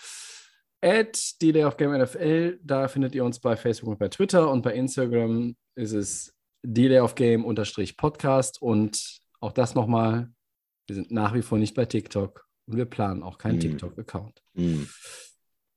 At 0.82 1.42
Delay 1.42 1.64
of 1.64 1.78
Game 1.78 1.96
NFL, 1.96 2.60
da 2.64 2.88
findet 2.88 3.14
ihr 3.14 3.24
uns 3.24 3.40
bei 3.40 3.56
Facebook 3.56 3.90
und 3.90 4.00
bei 4.00 4.10
Twitter 4.10 4.50
und 4.50 4.64
bei 4.64 4.74
Instagram 4.74 5.56
ist 5.76 5.94
es 5.94 6.34
Delay 6.64 7.00
of 7.00 7.16
Game 7.16 7.46
unterstrich 7.46 7.98
Podcast 7.98 8.62
und 8.62 9.22
auch 9.40 9.52
das 9.52 9.76
nochmal, 9.76 10.30
wir 10.88 10.96
sind 10.96 11.12
nach 11.12 11.34
wie 11.34 11.42
vor 11.42 11.60
nicht 11.60 11.76
bei 11.76 11.86
TikTok 11.86 12.46
und 12.66 12.78
wir 12.78 12.86
planen 12.86 13.22
auch 13.22 13.38
keinen 13.38 13.62
Hm. 13.62 13.78
TikTok-Account. 13.78 14.42
Hm. 14.56 14.90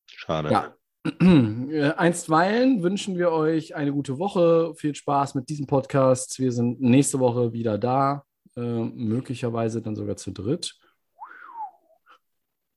Schade. 0.07 0.51
Ja. 0.51 0.75
Äh, 1.21 1.93
Einstweilen 1.93 2.83
wünschen 2.83 3.19
wir 3.19 3.31
euch 3.31 3.75
eine 3.75 3.93
gute 3.93 4.19
Woche. 4.19 4.75
Viel 4.77 4.95
Spaß 4.95 5.35
mit 5.35 5.49
diesem 5.49 5.67
Podcast. 5.67 6.39
Wir 6.39 6.53
sind 6.53 6.81
nächste 6.81 7.19
Woche 7.19 7.53
wieder 7.53 7.77
da. 7.77 8.25
Äh, 8.57 8.61
möglicherweise 8.61 9.83
dann 9.83 9.97
sogar 9.97 10.17
zu 10.17 10.31
dritt. 10.31 10.75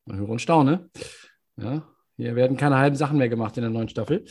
Man 0.05 0.17
höre 0.17 0.29
und 0.29 0.41
staune. 0.41 0.89
Ja, 1.55 1.87
hier 2.17 2.35
werden 2.35 2.57
keine 2.57 2.77
halben 2.77 2.95
Sachen 2.95 3.17
mehr 3.17 3.29
gemacht 3.29 3.55
in 3.57 3.61
der 3.61 3.71
neuen 3.71 3.89
Staffel. 3.89 4.25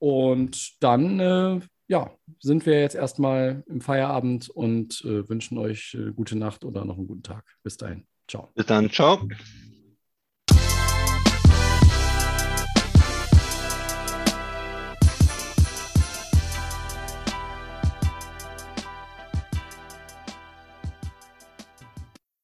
Und 0.00 0.82
dann, 0.82 1.20
äh, 1.20 1.60
ja, 1.86 2.10
sind 2.40 2.66
wir 2.66 2.80
jetzt 2.80 2.96
erstmal 2.96 3.62
im 3.66 3.80
Feierabend 3.80 4.48
und 4.50 5.02
äh, 5.04 5.28
wünschen 5.28 5.58
euch 5.58 5.94
äh, 5.94 6.12
gute 6.12 6.36
Nacht 6.36 6.64
oder 6.64 6.84
noch 6.84 6.96
einen 6.96 7.06
guten 7.06 7.22
Tag. 7.22 7.44
Bis 7.62 7.76
dahin. 7.76 8.06
Ciao. 8.28 8.50
Bis 8.54 8.66
dann. 8.66 8.90
Ciao. 8.90 9.28